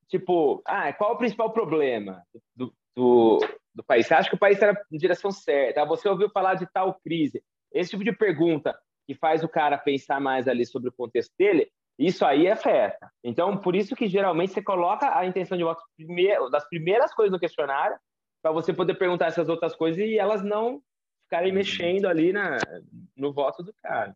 tipo, 0.10 0.62
ah, 0.66 0.92
qual 0.92 1.12
é 1.12 1.14
o 1.14 1.18
principal 1.18 1.54
problema 1.54 2.22
do, 2.54 2.74
do, 2.96 3.40
do 3.74 3.84
país. 3.84 4.06
Você 4.06 4.14
acha 4.14 4.30
que 4.30 4.36
o 4.36 4.40
país 4.40 4.56
está 4.58 4.74
na 4.74 4.98
direção 4.98 5.32
certa? 5.32 5.86
Você 5.86 6.10
ouviu 6.10 6.30
falar 6.30 6.56
de 6.56 6.66
tal 6.72 7.00
crise? 7.02 7.42
Esse 7.72 7.92
tipo 7.92 8.04
de 8.04 8.12
pergunta 8.12 8.78
que 9.08 9.16
faz 9.16 9.44
o 9.44 9.48
cara 9.48 9.78
pensar 9.78 10.20
mais 10.20 10.48
ali 10.48 10.66
sobre 10.66 10.90
o 10.90 10.94
contexto 10.94 11.32
dele, 11.38 11.72
isso 11.98 12.26
aí 12.26 12.50
afeta. 12.50 13.10
Então, 13.24 13.58
por 13.58 13.76
isso 13.76 13.96
que 13.96 14.08
geralmente 14.08 14.54
você 14.54 14.62
coloca 14.62 15.18
a 15.18 15.26
intenção 15.26 15.58
de 15.58 15.64
voto 15.64 15.82
das 16.52 16.68
primeiras 16.68 17.14
coisas 17.14 17.32
no 17.32 17.40
questionário, 17.40 17.98
para 18.42 18.52
você 18.52 18.74
poder 18.74 18.96
perguntar 18.96 19.28
essas 19.28 19.48
outras 19.48 19.76
coisas 19.76 20.02
e 20.02 20.18
elas 20.18 20.44
não 20.44 20.82
ficarem 21.24 21.54
mexendo 21.54 22.08
ali 22.08 22.34
na, 22.34 22.58
no 23.16 23.32
voto 23.32 23.64
do 23.64 23.72
cara. 23.82 24.16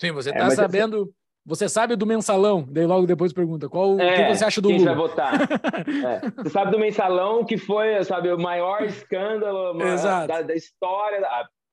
Sim, 0.00 0.10
você 0.10 0.30
está 0.30 0.42
é, 0.42 0.46
assim, 0.46 0.56
sabendo 0.56 1.14
você 1.44 1.68
sabe 1.68 1.96
do 1.96 2.06
mensalão? 2.06 2.64
Daí 2.68 2.86
logo 2.86 3.06
depois 3.06 3.32
pergunta 3.32 3.68
qual 3.68 3.98
é, 3.98 4.28
que 4.28 4.34
você 4.36 4.44
acha 4.44 4.60
do 4.60 4.68
quem 4.68 4.78
Lula? 4.78 4.94
vai 4.94 5.08
votar? 5.08 5.34
é. 6.06 6.42
Você 6.42 6.50
sabe 6.50 6.70
do 6.70 6.78
mensalão 6.78 7.44
que 7.44 7.58
foi, 7.58 8.02
sabe, 8.04 8.30
o 8.30 8.38
maior 8.38 8.82
escândalo 8.84 9.76
da, 9.76 10.42
da, 10.42 10.54
história. 10.54 11.20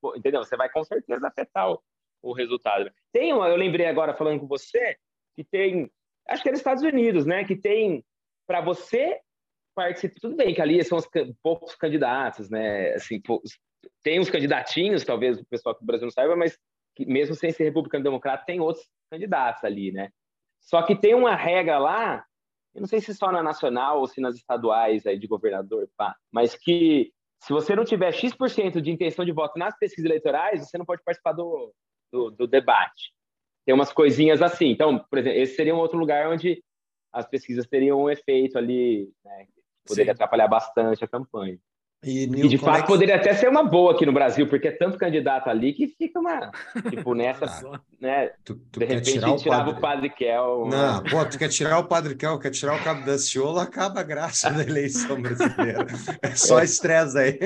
Pô, 0.00 0.16
entendeu? 0.16 0.42
Você 0.42 0.56
vai 0.56 0.68
com 0.68 0.82
certeza 0.82 1.28
afetar 1.28 1.70
o, 1.70 1.80
o 2.22 2.32
resultado. 2.32 2.90
Tem 3.12 3.32
uma, 3.32 3.48
eu 3.48 3.56
lembrei 3.56 3.86
agora 3.86 4.14
falando 4.14 4.40
com 4.40 4.48
você 4.48 4.96
que 5.36 5.44
tem, 5.44 5.88
acho 6.28 6.42
que 6.42 6.48
é 6.48 6.52
nos 6.52 6.60
Estados 6.60 6.82
Unidos, 6.82 7.24
né? 7.24 7.44
Que 7.44 7.54
tem 7.54 8.04
para 8.48 8.60
você 8.60 9.20
participar. 9.74 10.20
Tudo 10.20 10.34
bem 10.36 10.52
que 10.52 10.60
ali 10.60 10.82
são 10.82 10.98
os, 10.98 11.08
poucos 11.42 11.76
candidatos, 11.76 12.50
né? 12.50 12.94
Assim, 12.94 13.22
tem 14.02 14.18
uns 14.18 14.30
candidatinhos, 14.30 15.04
talvez 15.04 15.38
o 15.38 15.46
pessoal 15.46 15.76
que 15.76 15.82
o 15.84 15.86
Brasil 15.86 16.06
não 16.06 16.12
saiba, 16.12 16.34
mas 16.34 16.58
que 16.94 17.06
mesmo 17.06 17.34
sem 17.34 17.50
ser 17.50 17.64
republicano 17.64 18.04
democrata, 18.04 18.44
tem 18.44 18.60
outros 18.60 18.86
candidatos 19.10 19.64
ali, 19.64 19.92
né? 19.92 20.10
Só 20.60 20.82
que 20.82 20.94
tem 20.94 21.14
uma 21.14 21.34
regra 21.34 21.78
lá, 21.78 22.24
eu 22.74 22.80
não 22.80 22.88
sei 22.88 23.00
se 23.00 23.14
só 23.14 23.32
na 23.32 23.42
nacional 23.42 24.00
ou 24.00 24.06
se 24.06 24.20
nas 24.20 24.36
estaduais 24.36 25.06
aí 25.06 25.18
de 25.18 25.26
governador, 25.26 25.88
pá, 25.96 26.14
mas 26.30 26.54
que 26.54 27.12
se 27.42 27.52
você 27.52 27.74
não 27.74 27.84
tiver 27.84 28.12
X% 28.12 28.80
de 28.80 28.90
intenção 28.90 29.24
de 29.24 29.32
voto 29.32 29.58
nas 29.58 29.76
pesquisas 29.78 30.04
eleitorais, 30.04 30.60
você 30.60 30.76
não 30.76 30.84
pode 30.84 31.02
participar 31.02 31.32
do, 31.32 31.72
do, 32.12 32.30
do 32.30 32.46
debate. 32.46 33.14
Tem 33.64 33.74
umas 33.74 33.92
coisinhas 33.92 34.42
assim. 34.42 34.66
Então, 34.66 34.98
por 34.98 35.18
exemplo, 35.18 35.38
esse 35.38 35.56
seria 35.56 35.74
um 35.74 35.78
outro 35.78 35.98
lugar 35.98 36.28
onde 36.28 36.62
as 37.12 37.26
pesquisas 37.26 37.66
teriam 37.66 38.02
um 38.02 38.10
efeito 38.10 38.58
ali, 38.58 39.10
né, 39.24 39.46
poderia 39.86 40.12
Sim. 40.12 40.16
atrapalhar 40.16 40.48
bastante 40.48 41.02
a 41.02 41.08
campanha. 41.08 41.58
E, 42.02 42.24
e 42.24 42.48
de 42.48 42.56
fato 42.56 42.78
é 42.78 42.80
que... 42.80 42.86
poderia 42.86 43.16
até 43.16 43.34
ser 43.34 43.46
uma 43.48 43.62
boa 43.62 43.92
aqui 43.92 44.06
no 44.06 44.12
Brasil, 44.12 44.46
porque 44.46 44.68
é 44.68 44.72
tanto 44.72 44.96
candidato 44.96 45.48
ali 45.50 45.74
que 45.74 45.86
fica 45.86 46.18
uma. 46.18 46.50
Tipo, 46.88 47.14
nessa. 47.14 47.46
né, 48.00 48.30
tu, 48.42 48.54
tu 48.72 48.80
de 48.80 48.86
repente 48.86 49.12
tirar 49.12 49.36
tirava 49.36 49.70
o 49.70 49.74
padre... 49.74 49.78
o 49.78 49.80
Padre 49.80 50.10
Kel. 50.10 50.66
Não, 50.66 51.02
pô, 51.02 51.22
tu 51.26 51.38
quer 51.38 51.48
tirar 51.48 51.78
o 51.78 51.84
Padre 51.84 52.14
Kel, 52.14 52.38
quer 52.38 52.50
tirar 52.52 52.80
o 52.80 52.82
Cabo 52.82 53.04
da 53.04 53.18
Ciolo, 53.18 53.58
acaba 53.58 54.00
a 54.00 54.02
graça 54.02 54.50
da 54.50 54.62
eleição 54.62 55.20
brasileira. 55.20 55.86
É 56.22 56.34
só 56.34 56.62
estresse 56.62 57.18
aí. 57.18 57.38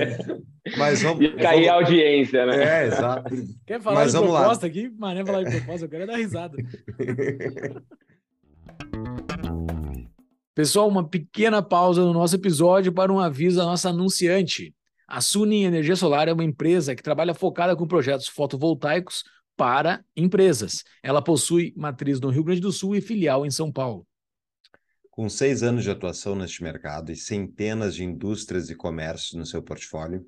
Mas 0.76 1.02
vamos. 1.02 1.24
E 1.24 1.30
cair 1.32 1.66
vamos... 1.66 1.68
a 1.68 1.74
audiência, 1.74 2.46
né? 2.46 2.82
É, 2.82 2.86
exato. 2.86 3.34
Quer 3.66 3.80
falar 3.80 4.00
Mas 4.00 4.12
de 4.12 4.18
vamos 4.18 4.36
proposta 4.36 4.66
lá. 4.66 4.70
aqui? 4.70 4.92
Mané 4.98 5.24
falar 5.24 5.42
de 5.44 5.56
proposta, 5.56 5.86
eu 5.86 5.90
quero 5.90 6.06
dar 6.06 6.16
risada. 6.16 6.56
Pessoal, 10.52 10.88
uma 10.88 11.08
pequena 11.08 11.62
pausa 11.62 12.02
no 12.04 12.12
nosso 12.12 12.34
episódio 12.34 12.92
para 12.92 13.12
um 13.12 13.20
aviso 13.20 13.60
à 13.60 13.64
nossa 13.64 13.90
anunciante. 13.90 14.74
A 15.06 15.20
Suni 15.20 15.62
Energia 15.62 15.94
Solar 15.94 16.28
é 16.28 16.32
uma 16.32 16.44
empresa 16.44 16.94
que 16.94 17.02
trabalha 17.02 17.32
focada 17.34 17.76
com 17.76 17.86
projetos 17.86 18.26
fotovoltaicos 18.26 19.22
para 19.56 20.04
empresas. 20.16 20.82
Ela 21.04 21.22
possui 21.22 21.72
matriz 21.76 22.20
no 22.20 22.30
Rio 22.30 22.42
Grande 22.42 22.60
do 22.60 22.72
Sul 22.72 22.96
e 22.96 23.00
filial 23.00 23.46
em 23.46 23.50
São 23.50 23.70
Paulo. 23.70 24.04
Com 25.08 25.28
seis 25.28 25.62
anos 25.62 25.84
de 25.84 25.90
atuação 25.90 26.34
neste 26.34 26.64
mercado 26.64 27.12
e 27.12 27.16
centenas 27.16 27.94
de 27.94 28.04
indústrias 28.04 28.70
e 28.70 28.74
comércios 28.74 29.34
no 29.34 29.46
seu 29.46 29.62
portfólio, 29.62 30.24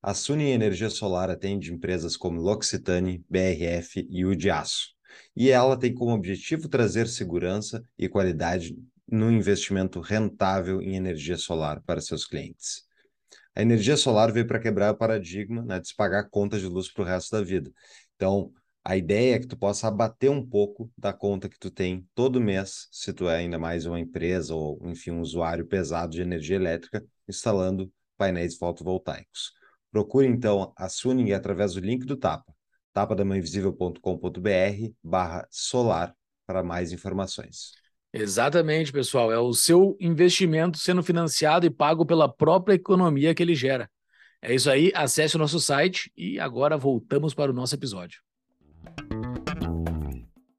a 0.00 0.14
Suni 0.14 0.50
Energia 0.50 0.90
Solar 0.90 1.30
atende 1.30 1.72
empresas 1.72 2.16
como 2.16 2.40
L'Occitane, 2.40 3.24
BRF 3.28 4.06
e 4.08 4.24
o 4.24 4.36
de 4.36 4.50
Aço. 4.50 4.94
E 5.34 5.50
ela 5.50 5.76
tem 5.76 5.92
como 5.92 6.14
objetivo 6.14 6.68
trazer 6.68 7.08
segurança 7.08 7.82
e 7.98 8.08
qualidade 8.08 8.76
no 9.06 9.30
investimento 9.30 10.00
rentável 10.00 10.80
em 10.80 10.96
energia 10.96 11.36
solar 11.36 11.82
para 11.82 12.00
seus 12.00 12.26
clientes. 12.26 12.82
A 13.54 13.62
energia 13.62 13.96
solar 13.96 14.32
veio 14.32 14.46
para 14.46 14.58
quebrar 14.58 14.92
o 14.92 14.96
paradigma 14.96 15.62
né, 15.62 15.78
de 15.78 15.88
se 15.88 15.94
pagar 15.94 16.28
conta 16.28 16.58
de 16.58 16.66
luz 16.66 16.92
para 16.92 17.02
o 17.02 17.06
resto 17.06 17.36
da 17.36 17.42
vida. 17.42 17.70
Então, 18.16 18.52
a 18.84 18.96
ideia 18.96 19.36
é 19.36 19.38
que 19.38 19.46
tu 19.46 19.56
possa 19.56 19.88
abater 19.88 20.30
um 20.30 20.44
pouco 20.44 20.90
da 20.98 21.12
conta 21.12 21.48
que 21.48 21.58
tu 21.58 21.70
tem 21.70 22.06
todo 22.14 22.40
mês, 22.40 22.88
se 22.90 23.12
tu 23.12 23.28
é 23.28 23.36
ainda 23.36 23.58
mais 23.58 23.86
uma 23.86 24.00
empresa 24.00 24.54
ou, 24.54 24.78
enfim, 24.84 25.12
um 25.12 25.20
usuário 25.20 25.66
pesado 25.66 26.12
de 26.12 26.20
energia 26.20 26.56
elétrica, 26.56 27.04
instalando 27.28 27.90
painéis 28.16 28.56
fotovoltaicos. 28.56 29.52
Procure, 29.90 30.26
então, 30.26 30.72
a 30.76 30.88
Suning 30.88 31.32
através 31.32 31.74
do 31.74 31.80
link 31.80 32.04
do 32.04 32.16
Tapa, 32.16 32.52
tapadamãeinvisível.com.br 32.92 34.92
barra 35.02 35.46
solar 35.50 36.14
para 36.44 36.62
mais 36.62 36.92
informações. 36.92 37.83
Exatamente, 38.16 38.92
pessoal. 38.92 39.32
É 39.32 39.38
o 39.38 39.52
seu 39.52 39.96
investimento 39.98 40.78
sendo 40.78 41.02
financiado 41.02 41.66
e 41.66 41.70
pago 41.70 42.06
pela 42.06 42.32
própria 42.32 42.74
economia 42.74 43.34
que 43.34 43.42
ele 43.42 43.56
gera. 43.56 43.90
É 44.40 44.54
isso 44.54 44.70
aí. 44.70 44.92
Acesse 44.94 45.34
o 45.34 45.38
nosso 45.38 45.58
site 45.58 46.12
e 46.16 46.38
agora 46.38 46.76
voltamos 46.76 47.34
para 47.34 47.50
o 47.50 47.54
nosso 47.54 47.74
episódio. 47.74 48.20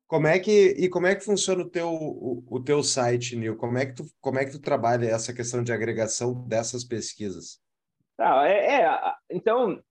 Como 0.05 0.27
é 0.27 0.37
que 0.37 0.75
e 0.77 0.89
como 0.89 1.07
é 1.07 1.15
que 1.15 1.23
funciona 1.23 1.63
o 1.63 1.69
teu 1.69 1.87
o, 1.89 2.43
o 2.45 2.61
teu 2.61 2.83
site, 2.83 3.37
Nil? 3.37 3.55
Como 3.55 3.77
é 3.77 3.85
que 3.85 3.95
tu 3.95 4.05
como 4.19 4.37
é 4.37 4.43
que 4.43 4.51
tu 4.51 4.59
trabalha 4.59 5.05
essa 5.05 5.33
questão 5.33 5.63
de 5.63 5.71
agregação 5.71 6.45
dessas 6.47 6.83
pesquisas? 6.83 7.61
Ah, 8.19 8.45
é, 8.47 8.81
é, 8.81 8.99
então 9.29 9.81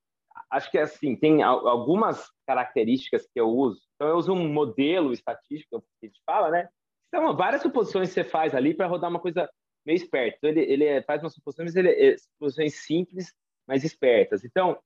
acho 0.50 0.70
que 0.70 0.76
é 0.76 0.82
assim 0.82 1.16
tem 1.16 1.42
algumas 1.42 2.26
características 2.46 3.22
que 3.22 3.40
eu 3.40 3.48
uso. 3.48 3.80
Então 3.94 4.08
eu 4.08 4.16
uso 4.16 4.32
um 4.34 4.52
modelo 4.52 5.14
estatístico 5.14 5.80
que 5.80 6.06
a 6.06 6.06
gente 6.06 6.20
fala, 6.26 6.50
né? 6.50 6.68
Então, 7.14 7.36
várias 7.36 7.62
suposições 7.62 8.10
você 8.10 8.24
faz 8.24 8.56
ali 8.56 8.74
para 8.74 8.88
rodar 8.88 9.08
uma 9.08 9.20
coisa 9.20 9.48
meio 9.86 9.94
esperta. 9.94 10.36
Então, 10.36 10.50
ele, 10.50 10.60
ele 10.62 10.84
é, 10.84 11.00
faz 11.02 11.22
umas 11.22 11.32
suposições, 11.32 11.76
ele 11.76 11.88
é, 11.90 12.16
suposições 12.18 12.84
simples, 12.84 13.32
mas 13.68 13.84
espertas. 13.84 14.44
Então, 14.44 14.76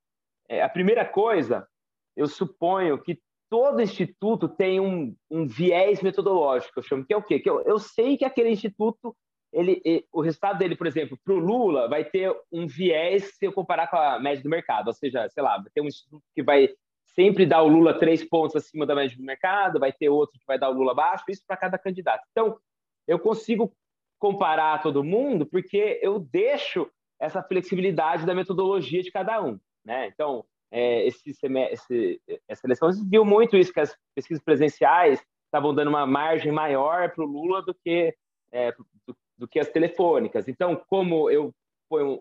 é, 0.46 0.60
a 0.60 0.68
primeira 0.68 1.06
coisa, 1.06 1.66
eu 2.14 2.26
suponho 2.26 3.02
que 3.02 3.18
todo 3.48 3.80
instituto 3.80 4.46
tem 4.46 4.78
um, 4.78 5.16
um 5.30 5.46
viés 5.46 6.02
metodológico, 6.02 6.78
eu 6.78 6.82
chamo, 6.82 7.06
que 7.06 7.14
é 7.14 7.16
o 7.16 7.22
quê? 7.22 7.40
Que 7.40 7.48
eu, 7.48 7.62
eu 7.62 7.78
sei 7.78 8.18
que 8.18 8.26
aquele 8.26 8.50
instituto, 8.50 9.16
ele, 9.50 9.80
ele 9.82 10.06
o 10.12 10.20
resultado 10.20 10.58
dele, 10.58 10.76
por 10.76 10.86
exemplo, 10.86 11.18
para 11.24 11.32
o 11.32 11.38
Lula, 11.38 11.88
vai 11.88 12.04
ter 12.04 12.30
um 12.52 12.66
viés 12.66 13.38
se 13.38 13.46
eu 13.46 13.54
comparar 13.54 13.88
com 13.88 13.96
a 13.96 14.20
média 14.20 14.42
do 14.42 14.50
mercado. 14.50 14.88
Ou 14.88 14.92
seja, 14.92 15.26
sei 15.30 15.42
lá, 15.42 15.56
vai 15.56 15.70
ter 15.74 15.80
um 15.80 15.86
instituto 15.86 16.22
que 16.34 16.42
vai 16.42 16.68
sempre 17.14 17.46
dá 17.46 17.62
o 17.62 17.68
Lula 17.68 17.98
três 17.98 18.24
pontos 18.24 18.56
acima 18.56 18.86
da 18.86 18.94
média 18.94 19.16
do 19.16 19.22
mercado, 19.22 19.80
vai 19.80 19.92
ter 19.92 20.08
outro 20.08 20.38
que 20.38 20.46
vai 20.46 20.58
dar 20.58 20.70
o 20.70 20.72
Lula 20.72 20.92
abaixo, 20.92 21.24
isso 21.28 21.42
para 21.46 21.56
cada 21.56 21.78
candidato. 21.78 22.24
Então, 22.30 22.58
eu 23.06 23.18
consigo 23.18 23.72
comparar 24.18 24.82
todo 24.82 25.04
mundo 25.04 25.46
porque 25.46 25.98
eu 26.02 26.18
deixo 26.18 26.90
essa 27.20 27.42
flexibilidade 27.42 28.26
da 28.26 28.34
metodologia 28.34 29.02
de 29.02 29.10
cada 29.10 29.42
um. 29.42 29.58
Né? 29.84 30.08
Então, 30.08 30.44
é, 30.70 31.06
esse, 31.06 31.30
esse, 31.30 32.20
essa 32.46 32.66
eleição 32.66 32.90
viu 33.08 33.24
muito 33.24 33.56
isso, 33.56 33.72
que 33.72 33.80
as 33.80 33.96
pesquisas 34.14 34.42
presenciais 34.42 35.22
estavam 35.46 35.74
dando 35.74 35.88
uma 35.88 36.06
margem 36.06 36.52
maior 36.52 37.10
para 37.10 37.24
o 37.24 37.26
Lula 37.26 37.62
do 37.62 37.74
que, 37.74 38.14
é, 38.52 38.72
do, 38.72 39.16
do, 39.38 39.48
que 39.48 39.58
as 39.58 39.70
telefônicas. 39.70 40.46
Então, 40.46 40.76
como 40.88 41.30
eu 41.30 41.52
ponho 41.88 42.20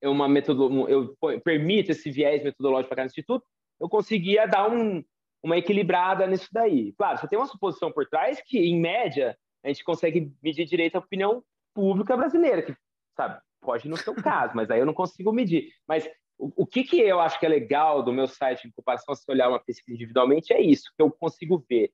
é, 0.00 0.08
uma 0.08 0.26
metodologia, 0.26 0.94
eu 0.94 1.14
ponho, 1.20 1.40
permito 1.40 1.92
esse 1.92 2.10
viés 2.10 2.42
metodológico 2.42 2.88
para 2.88 2.96
cada 2.96 3.06
instituto, 3.06 3.44
eu 3.82 3.88
conseguia 3.88 4.46
dar 4.46 4.70
um, 4.70 5.04
uma 5.42 5.58
equilibrada 5.58 6.24
nisso 6.28 6.48
daí. 6.52 6.92
Claro, 6.92 7.18
você 7.18 7.26
tem 7.26 7.36
uma 7.36 7.48
suposição 7.48 7.90
por 7.90 8.06
trás 8.06 8.40
que, 8.40 8.56
em 8.58 8.80
média, 8.80 9.36
a 9.64 9.68
gente 9.68 9.82
consegue 9.82 10.32
medir 10.40 10.64
direito 10.66 10.94
a 10.94 11.00
opinião 11.00 11.42
pública 11.74 12.16
brasileira, 12.16 12.62
que, 12.62 12.76
sabe, 13.16 13.40
pode 13.60 13.88
no 13.88 13.96
seu 13.96 14.14
caso, 14.14 14.54
mas 14.54 14.70
aí 14.70 14.78
eu 14.78 14.86
não 14.86 14.94
consigo 14.94 15.32
medir. 15.32 15.72
Mas 15.86 16.08
o, 16.38 16.62
o 16.62 16.66
que, 16.66 16.84
que 16.84 17.00
eu 17.00 17.18
acho 17.18 17.40
que 17.40 17.46
é 17.46 17.48
legal 17.48 18.04
do 18.04 18.12
meu 18.12 18.28
site, 18.28 18.68
em 18.68 18.70
comparação 18.70 19.12
a 19.12 19.16
se 19.16 19.24
olhar 19.28 19.48
uma 19.48 19.58
pesquisa 19.58 19.96
individualmente, 19.96 20.52
é 20.52 20.60
isso, 20.60 20.84
que 20.96 21.02
eu 21.02 21.10
consigo 21.10 21.64
ver 21.68 21.90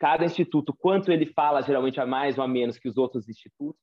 cada 0.00 0.24
instituto, 0.24 0.74
quanto 0.74 1.12
ele 1.12 1.26
fala 1.26 1.62
geralmente 1.62 2.00
a 2.00 2.06
mais 2.06 2.38
ou 2.38 2.44
a 2.44 2.48
menos 2.48 2.76
que 2.76 2.88
os 2.88 2.96
outros 2.96 3.28
institutos. 3.28 3.80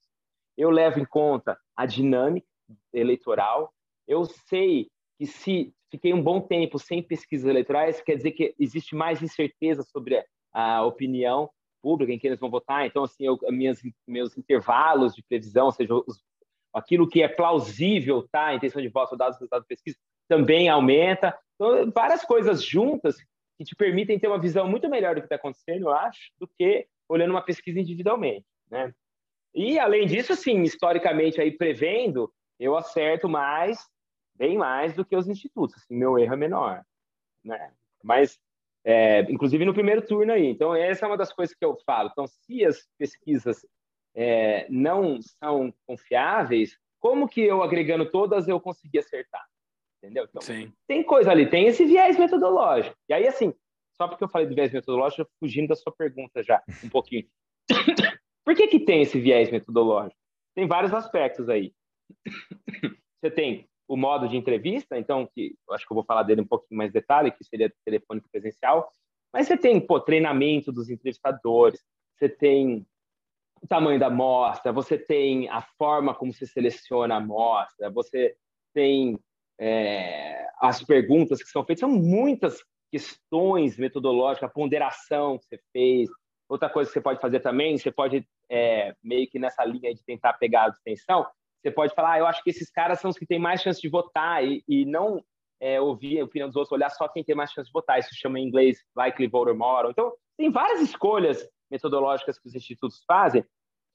Eu 0.58 0.70
levo 0.70 1.00
em 1.00 1.06
conta 1.06 1.58
a 1.78 1.86
dinâmica 1.86 2.46
eleitoral. 2.94 3.74
Eu 4.06 4.26
sei 4.26 4.92
que 5.18 5.26
se 5.26 5.74
fiquei 5.92 6.14
um 6.14 6.24
bom 6.24 6.40
tempo 6.40 6.80
sem 6.80 7.04
pesquisas 7.04 7.48
eleitorais, 7.48 8.02
quer 8.02 8.16
dizer 8.16 8.32
que 8.32 8.56
existe 8.58 8.96
mais 8.96 9.22
incerteza 9.22 9.84
sobre 9.84 10.24
a 10.54 10.84
opinião 10.84 11.50
pública, 11.82 12.14
em 12.14 12.18
quem 12.18 12.30
eles 12.30 12.40
vão 12.40 12.50
votar. 12.50 12.86
Então, 12.86 13.04
assim, 13.04 13.26
eu, 13.26 13.38
minhas, 13.50 13.82
meus 14.08 14.38
intervalos 14.38 15.14
de 15.14 15.24
previsão, 15.24 15.66
ou 15.66 15.72
seja, 15.72 15.94
os, 15.94 16.24
aquilo 16.74 17.08
que 17.08 17.22
é 17.22 17.28
plausível, 17.28 18.28
tá, 18.32 18.48
a 18.48 18.56
intenção 18.56 18.82
de 18.82 18.88
voto 18.88 19.18
dados 19.18 19.36
os 19.36 19.42
resultados 19.42 19.66
de 19.66 19.76
pesquisa, 19.76 19.98
também 20.28 20.70
aumenta. 20.70 21.38
Então, 21.56 21.92
várias 21.92 22.24
coisas 22.24 22.64
juntas 22.64 23.18
que 23.58 23.66
te 23.66 23.76
permitem 23.76 24.18
ter 24.18 24.28
uma 24.28 24.40
visão 24.40 24.68
muito 24.68 24.90
melhor 24.90 25.16
do 25.16 25.22
que 25.22 25.26
está 25.26 25.36
acontecendo, 25.36 25.84
eu 25.84 25.92
acho, 25.92 26.32
do 26.40 26.48
que 26.48 26.88
olhando 27.10 27.32
uma 27.32 27.44
pesquisa 27.44 27.80
individualmente, 27.80 28.46
né? 28.70 28.94
E, 29.54 29.78
além 29.78 30.08
disso, 30.08 30.32
assim, 30.32 30.62
historicamente, 30.64 31.42
aí 31.42 31.52
prevendo, 31.52 32.32
eu 32.58 32.78
acerto 32.78 33.28
mais 33.28 33.86
bem 34.42 34.58
mais 34.58 34.96
do 34.96 35.06
que 35.06 35.16
os 35.16 35.28
institutos. 35.28 35.76
Assim, 35.76 35.96
meu 35.96 36.18
erro 36.18 36.34
é 36.34 36.38
menor, 36.38 36.84
né? 37.46 37.72
Mas, 38.04 38.40
é, 38.84 39.22
inclusive 39.32 39.64
no 39.64 39.74
primeiro 39.74 40.02
turno 40.02 40.34
aí. 40.34 40.48
Então, 40.48 40.74
essa 40.74 41.06
é 41.06 41.08
uma 41.08 41.18
das 41.18 41.32
coisas 41.32 41.56
que 41.56 41.64
eu 41.64 41.78
falo. 41.86 42.10
Então, 42.12 42.26
se 42.26 42.66
as 42.66 42.88
pesquisas 42.98 43.64
é, 44.16 44.66
não 44.68 45.22
são 45.22 45.72
confiáveis, 45.86 46.76
como 47.00 47.30
que 47.30 47.42
eu 47.42 47.62
agregando 47.62 48.10
todas 48.10 48.48
eu 48.48 48.60
consegui 48.60 48.98
acertar? 48.98 49.46
Entendeu? 50.02 50.26
Então, 50.28 50.42
Sim. 50.42 50.74
tem 50.88 51.04
coisa 51.04 51.30
ali, 51.30 51.48
tem 51.48 51.68
esse 51.68 51.86
viés 51.86 52.18
metodológico. 52.18 52.96
E 53.08 53.14
aí, 53.14 53.28
assim, 53.28 53.54
só 53.96 54.08
porque 54.08 54.24
eu 54.24 54.30
falei 54.30 54.48
do 54.48 54.56
viés 54.56 54.74
metodológico, 54.74 55.30
fugindo 55.40 55.68
da 55.68 55.76
sua 55.76 55.94
pergunta 55.96 56.42
já 56.42 56.64
um 56.84 56.90
pouquinho. 56.90 57.28
Por 58.44 58.56
que, 58.56 58.68
que 58.68 58.80
tem 58.80 59.04
esse 59.04 59.20
viés 59.20 59.52
metodológico? 59.52 60.20
Tem 60.56 60.68
vários 60.68 60.92
aspectos 60.92 61.48
aí. 61.48 61.72
Você 63.22 63.30
tem 63.30 63.70
o 63.92 63.98
modo 63.98 64.26
de 64.26 64.38
entrevista, 64.38 64.98
então, 64.98 65.28
que 65.36 65.54
acho 65.72 65.86
que 65.86 65.92
eu 65.92 65.96
vou 65.96 66.06
falar 66.06 66.24
dele 66.24 66.40
um 66.40 66.48
pouquinho 66.48 66.78
mais 66.78 66.94
detalhe, 66.94 67.30
que 67.30 67.44
seria 67.44 67.70
telefônico 67.84 68.30
presencial, 68.32 68.90
mas 69.34 69.48
você 69.48 69.58
tem 69.58 69.86
pô, 69.86 70.00
treinamento 70.00 70.72
dos 70.72 70.90
entrevistadores, 70.90 71.84
você 72.18 72.30
tem 72.30 72.88
o 73.62 73.68
tamanho 73.68 74.00
da 74.00 74.08
amostra, 74.08 74.72
você 74.72 74.98
tem 74.98 75.50
a 75.50 75.62
forma 75.78 76.16
como 76.16 76.32
você 76.32 76.46
seleciona 76.46 77.16
a 77.16 77.18
amostra, 77.18 77.92
você 77.92 78.34
tem 78.74 79.20
é, 79.60 80.48
as 80.62 80.82
perguntas 80.82 81.44
que 81.44 81.50
são 81.50 81.66
feitas, 81.66 81.82
são 81.82 81.90
muitas 81.90 82.64
questões 82.90 83.78
metodológicas, 83.78 84.50
a 84.50 84.54
ponderação 84.54 85.38
que 85.38 85.48
você 85.48 85.60
fez. 85.74 86.10
Outra 86.48 86.70
coisa 86.70 86.90
que 86.90 86.94
você 86.94 87.02
pode 87.02 87.20
fazer 87.20 87.42
também, 87.42 87.78
você 87.78 87.92
pode, 87.92 88.26
é, 88.50 88.96
meio 89.04 89.30
que 89.30 89.38
nessa 89.38 89.66
linha 89.66 89.94
de 89.94 90.02
tentar 90.06 90.32
pegar 90.34 90.64
a 90.64 90.70
distinção, 90.70 91.28
você 91.62 91.72
pode 91.72 91.94
falar, 91.94 92.14
ah, 92.14 92.20
eu 92.20 92.28
acho 92.28 92.44
que 92.44 92.50
esses 92.50 92.70
caras 92.72 93.00
são 93.00 93.10
os 93.10 93.18
que 93.18 93.26
têm 93.26 93.40
mais 93.40 93.62
chance 93.62 93.80
de 93.80 93.90
votar 93.90 94.44
e, 94.44 94.64
e 94.68 94.86
não 94.86 95.24
é, 95.60 95.80
ouvir 95.80 96.20
a 96.20 96.26
opinião 96.26 96.48
dos 96.48 96.56
outros, 96.56 96.72
olhar 96.72 96.90
só 96.90 97.08
quem 97.08 97.24
tem 97.24 97.36
mais 97.36 97.52
chance 97.52 97.68
de 97.68 97.74
votar. 97.74 98.00
Isso 98.00 98.10
chama 98.14 98.40
em 98.40 98.48
inglês 98.48 98.80
likely 98.96 99.28
voter 99.28 99.54
model. 99.54 99.92
Então, 99.92 100.12
tem 100.38 100.50
várias 100.50 100.82
escolhas 100.82 101.48
metodológicas 101.70 102.40
que 102.40 102.48
os 102.48 102.56
institutos 102.56 103.04
fazem 103.08 103.46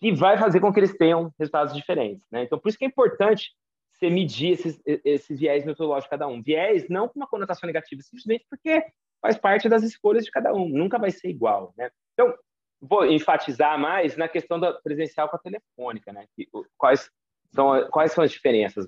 que 0.00 0.12
vai 0.12 0.38
fazer 0.38 0.60
com 0.60 0.72
que 0.72 0.78
eles 0.78 0.96
tenham 0.96 1.32
resultados 1.38 1.74
diferentes. 1.74 2.24
Né? 2.30 2.44
Então, 2.44 2.58
por 2.58 2.68
isso 2.68 2.78
que 2.78 2.84
é 2.84 2.88
importante 2.88 3.50
você 3.92 4.10
medir 4.10 4.52
esses, 4.52 4.80
esses 4.84 5.40
viés 5.40 5.64
metodológicos 5.64 6.04
de 6.04 6.10
cada 6.10 6.28
um. 6.28 6.42
Viés 6.42 6.86
não 6.88 7.08
com 7.08 7.18
uma 7.18 7.26
conotação 7.26 7.66
negativa, 7.66 8.02
simplesmente 8.02 8.46
porque 8.48 8.84
faz 9.22 9.38
parte 9.38 9.68
das 9.68 9.82
escolhas 9.82 10.24
de 10.24 10.30
cada 10.30 10.52
um, 10.52 10.68
nunca 10.68 10.98
vai 10.98 11.10
ser 11.10 11.28
igual, 11.28 11.72
né? 11.76 11.90
Então, 12.12 12.34
vou 12.80 13.06
enfatizar 13.06 13.78
mais 13.78 14.16
na 14.16 14.28
questão 14.28 14.60
da 14.60 14.72
presencial 14.74 15.28
com 15.30 15.36
a 15.36 15.40
telefônica, 15.40 16.12
né? 16.12 16.26
Quais 16.76 17.10
são, 17.54 17.88
quais 17.90 18.12
são 18.12 18.24
as 18.24 18.30
diferenças 18.30 18.86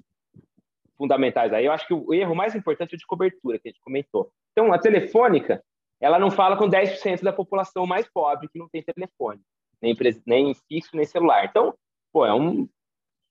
fundamentais 0.96 1.52
aí? 1.52 1.64
Eu 1.64 1.72
acho 1.72 1.86
que 1.86 1.94
o 1.94 2.12
erro 2.12 2.34
mais 2.34 2.54
importante 2.54 2.92
é 2.92 2.96
o 2.96 2.98
de 2.98 3.06
cobertura, 3.06 3.58
que 3.58 3.68
a 3.68 3.70
gente 3.70 3.80
comentou. 3.80 4.30
Então, 4.52 4.72
a 4.72 4.78
telefônica, 4.78 5.62
ela 6.00 6.18
não 6.18 6.30
fala 6.30 6.56
com 6.56 6.68
10% 6.68 7.22
da 7.22 7.32
população 7.32 7.86
mais 7.86 8.08
pobre 8.08 8.48
que 8.48 8.58
não 8.58 8.68
tem 8.68 8.82
telefone, 8.82 9.40
nem, 9.80 9.96
nem 10.26 10.54
fixo, 10.68 10.96
nem 10.96 11.04
celular. 11.04 11.44
Então, 11.44 11.74
pô, 12.12 12.26
é 12.26 12.34
um, 12.34 12.68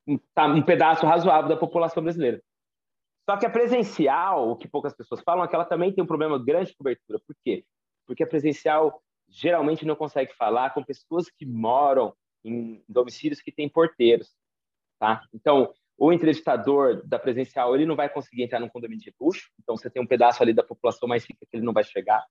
um, 0.08 0.18
tá 0.34 0.46
um 0.46 0.62
pedaço 0.62 1.06
razoável 1.06 1.50
da 1.50 1.58
população 1.58 2.02
brasileira. 2.02 2.42
Só 3.30 3.36
que 3.36 3.46
a 3.46 3.50
presencial, 3.50 4.50
o 4.50 4.56
que 4.56 4.70
poucas 4.70 4.96
pessoas 4.96 5.22
falam, 5.22 5.44
é 5.44 5.48
que 5.48 5.56
ela 5.56 5.66
também 5.66 5.92
tem 5.92 6.02
um 6.02 6.08
problema 6.08 6.42
grande 6.42 6.72
de 6.72 6.78
cobertura. 6.78 7.20
Por 7.28 7.36
quê? 7.44 7.66
Porque 8.06 8.24
a 8.24 8.28
presencial 8.28 9.02
geralmente 9.28 9.86
não 9.86 9.98
consegue 9.98 10.34
falar 10.34 10.74
com 10.74 10.82
pessoas 10.82 11.30
que 11.30 11.46
moram 11.46 12.14
em 12.44 12.82
domicílios 12.88 13.42
que 13.42 13.52
têm 13.52 13.68
porteiros, 13.68 14.34
tá? 15.00 15.22
Então, 15.34 15.74
o 15.98 16.14
entrevistador 16.14 17.02
da 17.06 17.18
presencial, 17.18 17.74
ele 17.76 17.86
não 17.86 17.96
vai 17.96 18.08
conseguir 18.08 18.44
entrar 18.44 18.60
num 18.60 18.70
condomínio 18.70 19.04
de 19.04 19.14
luxo, 19.20 19.50
então 19.62 19.76
você 19.76 19.90
tem 19.90 20.02
um 20.02 20.08
pedaço 20.08 20.44
ali 20.44 20.54
da 20.54 20.64
população 20.64 21.10
mais 21.10 21.24
rica 21.24 21.46
que 21.50 21.58
ele 21.58 21.66
não 21.66 21.74
vai 21.74 21.84
chegar. 21.84 22.24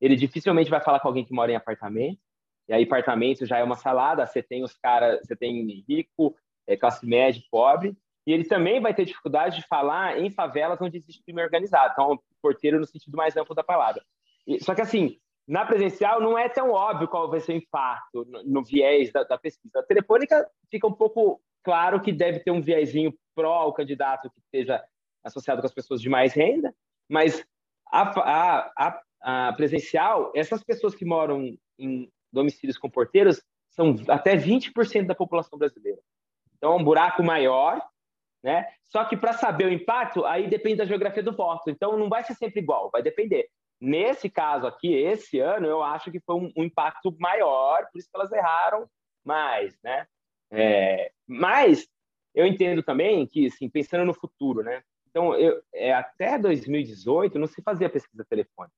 Ele 0.00 0.14
dificilmente 0.14 0.70
vai 0.70 0.80
falar 0.80 1.00
com 1.00 1.08
alguém 1.08 1.24
que 1.24 1.32
mora 1.32 1.50
em 1.50 1.56
apartamento, 1.56 2.20
e 2.68 2.72
aí 2.72 2.84
apartamento 2.84 3.46
já 3.46 3.58
é 3.58 3.64
uma 3.64 3.76
salada, 3.76 4.24
você 4.24 4.42
tem 4.42 4.62
os 4.62 4.76
caras, 4.76 5.20
você 5.26 5.34
tem 5.34 5.84
rico, 5.88 6.36
é, 6.66 6.76
classe 6.76 7.04
média, 7.06 7.42
pobre, 7.50 7.96
e 8.26 8.32
ele 8.32 8.44
também 8.44 8.78
vai 8.78 8.92
ter 8.92 9.06
dificuldade 9.06 9.56
de 9.56 9.66
falar 9.66 10.18
em 10.20 10.30
favelas 10.30 10.78
onde 10.82 10.98
existe 10.98 11.22
crime 11.24 11.42
organizado. 11.42 11.94
Então, 11.94 12.20
porteiro 12.42 12.78
no 12.78 12.86
sentido 12.86 13.16
mais 13.16 13.36
amplo 13.36 13.54
da 13.54 13.64
palavra. 13.64 14.02
E, 14.46 14.62
só 14.62 14.74
que, 14.74 14.82
assim, 14.82 15.18
na 15.46 15.64
presencial 15.64 16.20
não 16.20 16.38
é 16.38 16.46
tão 16.46 16.70
óbvio 16.70 17.08
qual 17.08 17.30
vai 17.30 17.40
ser 17.40 17.52
o 17.52 17.56
impacto 17.56 18.26
no, 18.26 18.44
no 18.44 18.62
viés 18.62 19.10
da, 19.10 19.24
da, 19.24 19.38
pesquisa. 19.38 19.80
A 19.80 19.82
telefônica 19.82 20.46
fica 20.70 20.86
um 20.86 20.92
pouco 20.92 21.40
claro 21.62 22.00
que 22.00 22.12
deve 22.12 22.40
ter 22.40 22.50
um 22.50 22.60
viezinho 22.60 23.16
pró 23.34 23.54
ao 23.54 23.72
candidato 23.72 24.30
que 24.30 24.40
esteja 24.40 24.84
associado 25.24 25.60
com 25.60 25.66
as 25.66 25.74
pessoas 25.74 26.00
de 26.00 26.08
mais 26.08 26.32
renda, 26.32 26.74
mas 27.08 27.44
a, 27.90 28.02
a, 28.02 28.72
a, 28.76 29.02
a 29.48 29.52
presencial, 29.52 30.32
essas 30.34 30.62
pessoas 30.62 30.94
que 30.94 31.04
moram 31.04 31.56
em 31.78 32.10
domicílios 32.32 32.78
com 32.78 32.90
porteiros 32.90 33.42
são 33.70 33.94
até 34.08 34.36
20% 34.36 35.06
da 35.06 35.14
população 35.14 35.58
brasileira. 35.58 36.00
Então, 36.56 36.72
é 36.72 36.76
um 36.76 36.84
buraco 36.84 37.22
maior 37.22 37.80
né? 38.42 38.66
Só 38.84 39.04
que 39.04 39.16
para 39.16 39.32
saber 39.32 39.66
o 39.66 39.72
impacto, 39.72 40.24
aí 40.24 40.48
depende 40.48 40.76
da 40.76 40.84
geografia 40.84 41.22
do 41.22 41.34
voto. 41.34 41.70
Então 41.70 41.96
não 41.96 42.08
vai 42.08 42.22
ser 42.24 42.34
sempre 42.34 42.60
igual, 42.60 42.90
vai 42.90 43.02
depender. 43.02 43.48
Nesse 43.80 44.28
caso 44.28 44.66
aqui, 44.66 44.92
esse 44.92 45.38
ano, 45.38 45.66
eu 45.66 45.82
acho 45.82 46.10
que 46.10 46.20
foi 46.20 46.36
um, 46.36 46.52
um 46.56 46.64
impacto 46.64 47.14
maior, 47.18 47.86
por 47.92 47.98
isso 47.98 48.08
que 48.10 48.16
elas 48.16 48.32
erraram 48.32 48.88
mais, 49.24 49.78
né? 49.82 50.06
É, 50.50 51.12
mas 51.26 51.88
eu 52.34 52.46
entendo 52.46 52.82
também 52.82 53.26
que, 53.26 53.46
assim, 53.46 53.68
pensando 53.68 54.04
no 54.04 54.14
futuro, 54.14 54.62
né? 54.62 54.82
Então, 55.08 55.34
eu, 55.34 55.62
é, 55.74 55.92
até 55.92 56.38
2018 56.38 57.38
não 57.38 57.46
se 57.46 57.62
fazia 57.62 57.90
pesquisa 57.90 58.24
telefônica. 58.24 58.74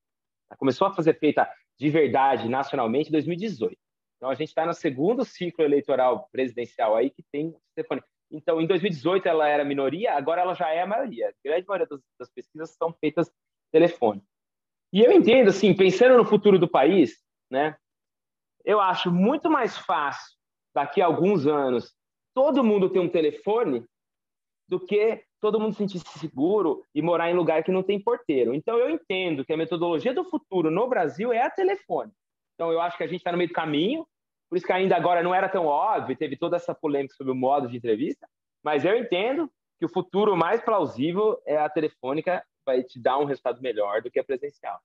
Começou 0.57 0.87
a 0.87 0.95
fazer 0.95 1.19
feita 1.19 1.49
de 1.79 1.89
verdade 1.91 2.49
nacionalmente 2.49 3.09
em 3.09 3.13
2018. 3.13 3.77
Então, 4.17 4.31
a 4.31 4.35
gente 4.35 4.49
está 4.49 4.67
no 4.67 4.75
segundo 4.75 5.25
ciclo 5.25 5.65
eleitoral 5.65 6.29
presidencial 6.31 6.97
aí 6.97 7.11
que 7.11 7.23
tem 7.33 7.55
telefone. 7.75 8.03
Então, 8.31 8.61
em 8.61 8.67
2018 8.67 9.27
ela 9.27 9.49
era 9.49 9.65
minoria, 9.65 10.15
agora 10.15 10.43
ela 10.43 10.55
já 10.55 10.71
é 10.71 10.83
a 10.83 10.87
maioria. 10.87 11.29
A 11.29 11.33
grande 11.45 11.67
maioria 11.67 11.87
das, 11.87 12.01
das 12.19 12.31
pesquisas 12.31 12.71
são 12.71 12.93
feitas 12.93 13.31
telefone. 13.73 14.23
E 14.93 15.01
eu 15.01 15.13
entendo, 15.13 15.49
assim, 15.49 15.75
pensando 15.75 16.17
no 16.17 16.25
futuro 16.25 16.59
do 16.59 16.69
país, 16.69 17.23
né? 17.51 17.77
Eu 18.65 18.81
acho 18.81 19.11
muito 19.11 19.51
mais 19.51 19.77
fácil, 19.79 20.37
daqui 20.75 21.01
a 21.01 21.07
alguns 21.07 21.47
anos, 21.47 21.95
todo 22.35 22.65
mundo 22.65 22.91
ter 22.91 23.01
um 23.01 23.09
telefone 23.09 23.85
do 24.69 24.79
que 24.79 25.25
todo 25.41 25.59
mundo 25.59 25.75
sentir-se 25.75 26.19
seguro 26.19 26.85
e 26.95 27.03
morar 27.03 27.31
em 27.31 27.35
lugar 27.35 27.65
que 27.65 27.73
não 27.73 27.83
tem 27.83 28.01
porteiro. 28.01 28.55
Então, 28.55 28.79
eu 28.79 28.91
entendo 28.91 29.45
que 29.45 29.53
a 29.53 29.57
metodologia 29.57 30.15
do 30.15 30.25
futuro 30.25 30.71
no 30.71 30.87
Brasil 30.89 31.33
é 31.33 31.43
a 31.43 31.51
telefone. 31.51 32.13
Então, 32.55 32.71
eu 32.71 32.81
acho 32.81 32.97
que 32.97 33.03
a 33.03 33.07
gente 33.07 33.19
está 33.19 33.33
no 33.33 33.39
meio 33.39 33.49
do 33.49 33.55
caminho, 33.55 34.07
por 34.49 34.57
isso 34.57 34.67
que 34.67 34.73
ainda 34.73 34.97
agora 34.97 35.23
não 35.23 35.35
era 35.35 35.49
tão 35.49 35.67
óbvio, 35.67 36.17
teve 36.17 36.37
toda 36.37 36.57
essa 36.57 36.75
polêmica 36.75 37.15
sobre 37.15 37.33
o 37.33 37.37
modo 37.37 37.69
de 37.69 37.77
entrevista, 37.77 38.29
mas 38.63 38.85
eu 38.85 38.97
entendo 38.97 39.51
que 39.79 39.87
o 39.87 39.89
futuro 39.89 40.37
mais 40.37 40.63
plausível 40.63 41.41
é 41.47 41.57
a 41.57 41.71
telefônica, 41.71 42.45
vai 42.67 42.83
te 42.83 43.01
dar 43.01 43.19
um 43.19 43.25
resultado 43.25 43.63
melhor 43.63 44.03
do 44.03 44.11
que 44.11 44.21
a 44.21 44.25
presencial. 44.25 44.79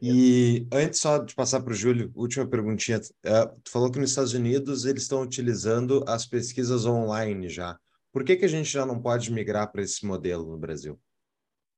E 0.00 0.66
antes 0.72 1.00
só 1.00 1.18
de 1.18 1.34
passar 1.34 1.60
para 1.60 1.72
o 1.72 1.76
Júlio, 1.76 2.12
última 2.14 2.46
perguntinha. 2.46 2.98
Uh, 2.98 3.60
tu 3.62 3.70
falou 3.70 3.90
que 3.90 3.98
nos 3.98 4.10
Estados 4.10 4.32
Unidos 4.32 4.84
eles 4.84 5.02
estão 5.02 5.22
utilizando 5.22 6.04
as 6.06 6.24
pesquisas 6.24 6.86
online 6.86 7.48
já. 7.48 7.78
Por 8.12 8.24
que, 8.24 8.36
que 8.36 8.44
a 8.44 8.48
gente 8.48 8.70
já 8.70 8.86
não 8.86 9.00
pode 9.00 9.32
migrar 9.32 9.70
para 9.70 9.82
esse 9.82 10.06
modelo 10.06 10.46
no 10.46 10.58
Brasil? 10.58 10.98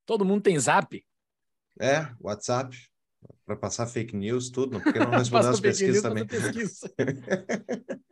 Todo 0.05 0.25
mundo 0.25 0.43
tem 0.43 0.59
Zap? 0.59 1.05
É, 1.79 2.09
WhatsApp 2.21 2.77
para 3.45 3.57
passar 3.57 3.87
fake 3.87 4.17
news, 4.17 4.51
tudo, 4.51 4.75
não, 4.75 4.81
porque 4.81 4.99
não 4.99 5.11
respondeu 5.19 5.51
as 5.51 5.61
pesquisas 5.61 6.03
também. 6.03 6.27
Pesquisa. 6.27 6.93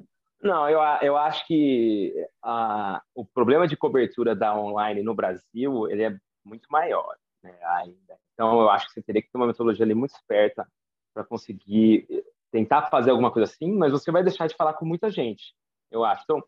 não, 0.43 0.69
eu, 0.69 0.81
eu 1.03 1.17
acho 1.17 1.47
que 1.47 2.13
a, 2.43 3.03
o 3.15 3.25
problema 3.25 3.67
de 3.67 3.77
cobertura 3.77 4.35
da 4.35 4.59
online 4.59 5.03
no 5.03 5.15
Brasil 5.15 5.89
ele 5.89 6.03
é 6.03 6.17
muito 6.45 6.67
maior 6.71 7.17
né, 7.43 7.57
ainda. 7.63 8.19
Então, 8.39 8.61
eu 8.61 8.71
acho 8.71 8.87
que 8.87 8.93
você 8.93 9.03
teria 9.03 9.21
que 9.21 9.29
ter 9.29 9.37
uma 9.37 9.49
metodologia 9.49 9.85
ali 9.85 9.95
muito 9.95 10.15
esperta 10.15 10.65
para 11.13 11.25
conseguir 11.25 12.07
tentar 12.53 12.83
fazer 12.83 13.11
alguma 13.11 13.33
coisa 13.33 13.51
assim, 13.51 13.73
mas 13.73 13.91
você 13.91 14.13
vai 14.13 14.23
deixar 14.23 14.47
de 14.47 14.55
falar 14.55 14.75
com 14.75 14.87
muita 14.87 15.11
gente, 15.11 15.57
eu 15.91 16.05
acho. 16.05 16.23
Então, 16.23 16.41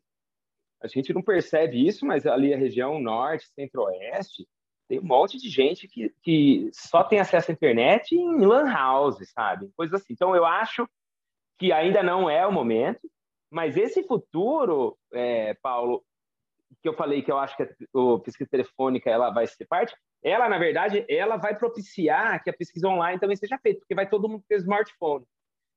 a 0.80 0.86
gente 0.86 1.12
não 1.12 1.20
percebe 1.20 1.84
isso, 1.84 2.07
mas 2.07 2.28
ali 2.28 2.55
a 2.55 2.57
região 2.57 3.01
norte, 3.01 3.49
centro-oeste, 3.49 4.47
tem 4.88 5.01
um 5.01 5.05
monte 5.05 5.36
de 5.36 5.49
gente 5.49 5.88
que, 5.88 6.14
que 6.22 6.70
só 6.72 7.03
tem 7.03 7.18
acesso 7.18 7.51
à 7.51 7.55
internet 7.55 8.14
em 8.14 8.47
lan 8.47 8.72
house, 8.72 9.28
sabe? 9.32 9.68
Coisas 9.76 10.01
assim. 10.01 10.12
Então, 10.12 10.36
eu 10.36 10.47
acho 10.47 10.88
que 11.59 11.72
ainda 11.72 12.05
não 12.05 12.30
é 12.30 12.47
o 12.47 12.53
momento, 12.53 13.11
mas 13.51 13.76
esse 13.76 14.05
futuro, 14.05 14.97
é, 15.12 15.55
Paulo, 15.55 16.05
que 16.80 16.88
eu 16.88 16.95
falei 16.95 17.20
que 17.20 17.32
eu 17.32 17.38
acho 17.38 17.57
que 17.57 17.64
a 17.64 18.18
pesquisa 18.24 18.49
telefônica 18.49 19.11
ela 19.11 19.30
vai 19.30 19.49
ser 19.49 19.66
parte, 19.66 19.93
ela, 20.23 20.49
na 20.49 20.59
verdade, 20.59 21.05
ela 21.09 21.37
vai 21.37 21.57
propiciar 21.57 22.43
que 22.43 22.51
a 22.51 22.53
pesquisa 22.53 22.89
online 22.89 23.18
também 23.18 23.37
seja 23.37 23.59
feita, 23.59 23.81
porque 23.81 23.95
vai 23.95 24.09
todo 24.09 24.29
mundo 24.29 24.45
ter 24.49 24.57
smartphone. 24.57 25.25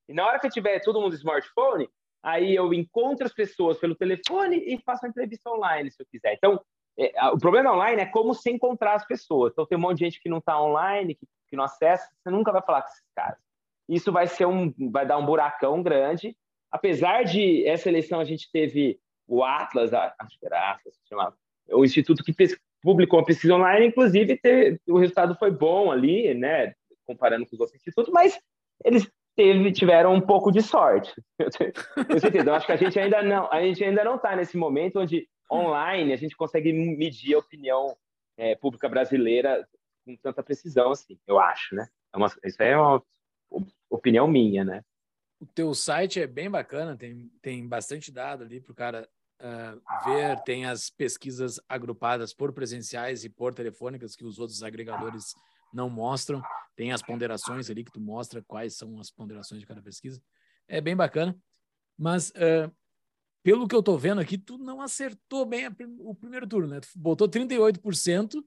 E 0.08 0.14
na 0.14 0.26
hora 0.26 0.40
que 0.40 0.50
tiver 0.50 0.80
todo 0.82 1.00
mundo 1.00 1.16
smartphone, 1.16 1.90
aí 2.22 2.54
eu 2.54 2.74
encontro 2.74 3.26
as 3.26 3.34
pessoas 3.34 3.78
pelo 3.78 3.96
telefone 3.96 4.58
e 4.58 4.82
faço 4.82 5.06
a 5.06 5.10
entrevista 5.10 5.50
online, 5.50 5.92
se 5.92 6.02
eu 6.02 6.06
quiser. 6.06 6.34
Então, 6.34 6.60
é, 6.98 7.12
o 7.30 7.38
problema 7.38 7.74
online 7.74 8.02
é 8.02 8.06
como 8.06 8.34
se 8.34 8.52
encontrar 8.52 8.96
as 8.96 9.06
pessoas. 9.06 9.52
Então, 9.54 9.66
tem 9.66 9.78
um 9.78 9.82
monte 9.82 10.00
de 10.00 10.06
gente 10.06 10.22
que 10.22 10.30
não 10.30 10.38
está 10.40 10.62
online, 10.62 11.16
que, 11.16 11.26
que, 11.50 11.56
não 11.56 11.64
acessa, 11.64 12.10
você 12.22 12.30
nunca 12.30 12.52
vai 12.52 12.62
falar 12.62 12.82
com 12.82 12.90
esses 12.90 13.04
caras. 13.16 13.40
Isso 13.88 14.12
vai 14.12 14.28
ser 14.28 14.46
um, 14.46 14.74
vai 14.92 15.06
dar 15.06 15.18
um 15.18 15.26
buracão 15.26 15.82
grande. 15.82 16.36
Apesar 16.70 17.24
de 17.24 17.66
essa 17.66 17.88
eleição 17.88 18.20
a 18.20 18.26
gente 18.26 18.52
teve 18.52 19.00
o 19.28 19.44
Atlas, 19.44 19.94
acho 19.94 20.40
que 20.40 20.46
era 20.46 20.72
Atlas, 20.72 20.96
chamava, 21.08 21.36
o 21.70 21.84
instituto 21.84 22.24
que 22.24 22.34
publicou 22.84 23.20
a 23.20 23.26
pesquisa 23.26 23.56
online, 23.56 23.88
inclusive 23.88 24.38
ter, 24.38 24.80
o 24.88 25.00
resultado 25.00 25.36
foi 25.36 25.50
bom 25.50 25.92
ali, 25.92 26.34
né, 26.34 26.74
comparando 27.06 27.46
com 27.46 27.56
os 27.56 27.60
outros 27.60 27.76
institutos, 27.76 28.12
mas 28.12 28.38
eles 28.84 29.10
teve, 29.36 29.72
tiveram 29.72 30.14
um 30.14 30.22
pouco 30.22 30.52
de 30.52 30.62
sorte. 30.62 31.14
Com 31.40 32.20
certeza. 32.20 32.50
Eu 32.50 32.54
acho 32.54 32.66
que 32.66 32.72
a 32.72 32.78
gente 32.78 33.00
ainda 33.00 33.24
não, 33.24 33.52
a 33.52 33.62
gente 33.62 33.84
ainda 33.84 34.04
não 34.04 34.16
está 34.16 34.36
nesse 34.36 34.58
momento 34.58 35.00
onde 35.00 35.28
online 35.52 36.14
a 36.14 36.18
gente 36.18 36.36
consegue 36.36 36.72
medir 36.74 37.36
a 37.36 37.40
opinião 37.40 37.96
é, 38.38 38.56
pública 38.56 38.90
brasileira 38.90 39.66
com 40.06 40.16
tanta 40.18 40.44
precisão, 40.44 40.92
assim, 40.92 41.18
eu 41.26 41.40
acho, 41.40 41.76
né? 41.76 41.88
É 42.14 42.18
uma, 42.18 42.28
isso 42.44 42.62
é 42.62 42.78
uma 42.78 43.02
opinião 43.90 44.28
minha, 44.28 44.66
né? 44.66 44.82
O 45.40 45.46
teu 45.46 45.74
site 45.74 46.20
é 46.20 46.28
bem 46.28 46.50
bacana, 46.50 46.98
tem, 46.98 47.30
tem 47.42 47.68
bastante 47.68 48.12
dado 48.12 48.44
ali 48.44 48.60
para 48.60 48.72
o 48.72 48.76
cara 48.76 49.08
uh, 49.44 50.06
ver, 50.06 50.42
tem 50.44 50.66
as 50.66 50.90
pesquisas 50.90 51.60
agrupadas 51.68 52.34
por 52.34 52.54
presenciais 52.54 53.24
e 53.24 53.30
por 53.30 53.54
telefônicas 53.54 54.16
que 54.16 54.26
os 54.26 54.40
outros 54.40 54.64
agregadores 54.64 55.34
não 55.74 55.90
mostram, 55.90 56.42
tem 56.76 56.92
as 56.92 57.02
ponderações 57.02 57.70
ali 57.70 57.84
que 57.84 57.92
tu 57.92 58.00
mostra 58.00 58.42
quais 58.42 58.76
são 58.76 59.00
as 59.00 59.12
ponderações 59.12 59.60
de 59.60 59.68
cada 59.68 59.82
pesquisa. 59.82 60.22
É 60.68 60.80
bem 60.80 60.96
bacana, 60.96 61.38
mas 61.98 62.30
uh, 62.30 62.72
pelo 63.44 63.68
que 63.68 63.76
eu 63.76 63.84
tô 63.84 63.98
vendo 63.98 64.22
aqui, 64.22 64.38
tu 64.38 64.58
não 64.58 64.82
acertou 64.82 65.46
bem 65.46 65.68
o 66.00 66.16
primeiro 66.16 66.48
turno, 66.48 66.68
né? 66.68 66.80
Tu 66.80 66.88
botou 66.96 67.28
38%, 67.28 68.42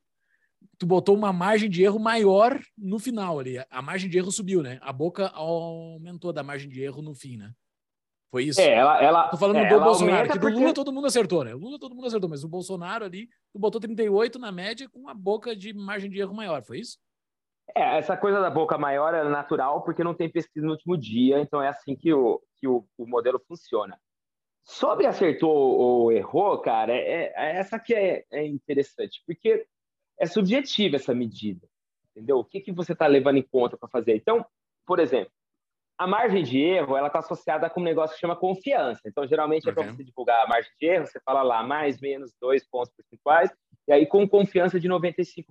tu 0.78 0.86
botou 0.86 1.14
uma 1.14 1.32
margem 1.32 1.68
de 1.68 1.82
erro 1.82 1.98
maior 1.98 2.58
no 2.76 2.98
final 2.98 3.38
ali. 3.38 3.58
A 3.70 3.82
margem 3.82 4.08
de 4.08 4.16
erro 4.16 4.32
subiu, 4.32 4.62
né? 4.62 4.78
A 4.80 4.92
boca 4.92 5.28
aumentou 5.28 6.32
da 6.32 6.42
margem 6.42 6.70
de 6.70 6.80
erro 6.80 7.02
no 7.02 7.14
fim, 7.14 7.36
né? 7.36 7.52
Foi 8.30 8.44
isso? 8.44 8.60
É, 8.60 8.72
ela. 8.72 9.02
ela 9.02 9.28
Tô 9.28 9.36
falando 9.36 9.58
é, 9.58 9.68
do 9.68 9.80
Bolsonaro, 9.80 10.28
que 10.28 10.34
do 10.34 10.40
porque... 10.40 10.58
Lula 10.58 10.74
todo 10.74 10.92
mundo 10.92 11.06
acertou, 11.06 11.44
né? 11.44 11.54
O 11.54 11.58
Lula 11.58 11.78
todo 11.78 11.94
mundo 11.94 12.06
acertou, 12.06 12.28
mas 12.28 12.44
o 12.44 12.48
Bolsonaro 12.48 13.04
ali, 13.04 13.28
botou 13.54 13.80
38 13.80 14.38
na 14.38 14.50
média 14.50 14.88
com 14.88 14.98
uma 14.98 15.14
boca 15.14 15.54
de 15.54 15.72
margem 15.72 16.10
de 16.10 16.20
erro 16.20 16.34
maior, 16.34 16.62
foi 16.62 16.80
isso? 16.80 16.98
É, 17.74 17.98
essa 17.98 18.16
coisa 18.16 18.40
da 18.40 18.50
boca 18.50 18.78
maior 18.78 19.12
é 19.14 19.24
natural 19.24 19.82
porque 19.82 20.04
não 20.04 20.14
tem 20.14 20.30
pesquisa 20.30 20.66
no 20.66 20.72
último 20.72 20.96
dia, 20.96 21.40
então 21.40 21.62
é 21.62 21.68
assim 21.68 21.96
que 21.96 22.12
o, 22.12 22.40
que 22.56 22.66
o, 22.66 22.86
o 22.96 23.06
modelo 23.06 23.40
funciona. 23.46 23.98
Sobre 24.64 25.06
acertou 25.06 25.50
ou 25.50 26.12
errou, 26.12 26.58
cara, 26.58 26.92
é, 26.92 27.32
é 27.36 27.56
essa 27.56 27.78
que 27.78 27.94
é, 27.94 28.24
é, 28.32 28.44
interessante, 28.44 29.22
porque 29.26 29.64
é 30.18 30.26
subjetiva 30.26 30.96
essa 30.96 31.14
medida, 31.14 31.68
entendeu? 32.10 32.38
O 32.38 32.44
que, 32.44 32.60
que 32.60 32.72
você 32.72 32.92
está 32.92 33.06
levando 33.06 33.36
em 33.36 33.42
conta 33.42 33.76
para 33.76 33.88
fazer? 33.88 34.16
Então, 34.16 34.44
por 34.84 34.98
exemplo, 34.98 35.32
a 35.98 36.06
margem 36.06 36.42
de 36.42 36.58
erro 36.60 36.96
ela 36.96 37.06
está 37.06 37.20
associada 37.20 37.70
com 37.70 37.80
um 37.80 37.84
negócio 37.84 38.14
que 38.14 38.20
chama 38.20 38.36
confiança. 38.36 39.00
Então, 39.06 39.26
geralmente, 39.26 39.68
é 39.68 39.72
para 39.72 39.84
você 39.84 40.04
divulgar 40.04 40.44
a 40.44 40.48
margem 40.48 40.70
de 40.78 40.86
erro, 40.86 41.06
você 41.06 41.20
fala 41.20 41.42
lá 41.42 41.62
mais, 41.62 42.00
menos, 42.00 42.32
dois 42.40 42.68
pontos 42.68 42.92
percentuais, 42.94 43.50
e 43.88 43.92
aí 43.92 44.06
com 44.06 44.28
confiança 44.28 44.78
de 44.78 44.88
95%. 44.88 45.44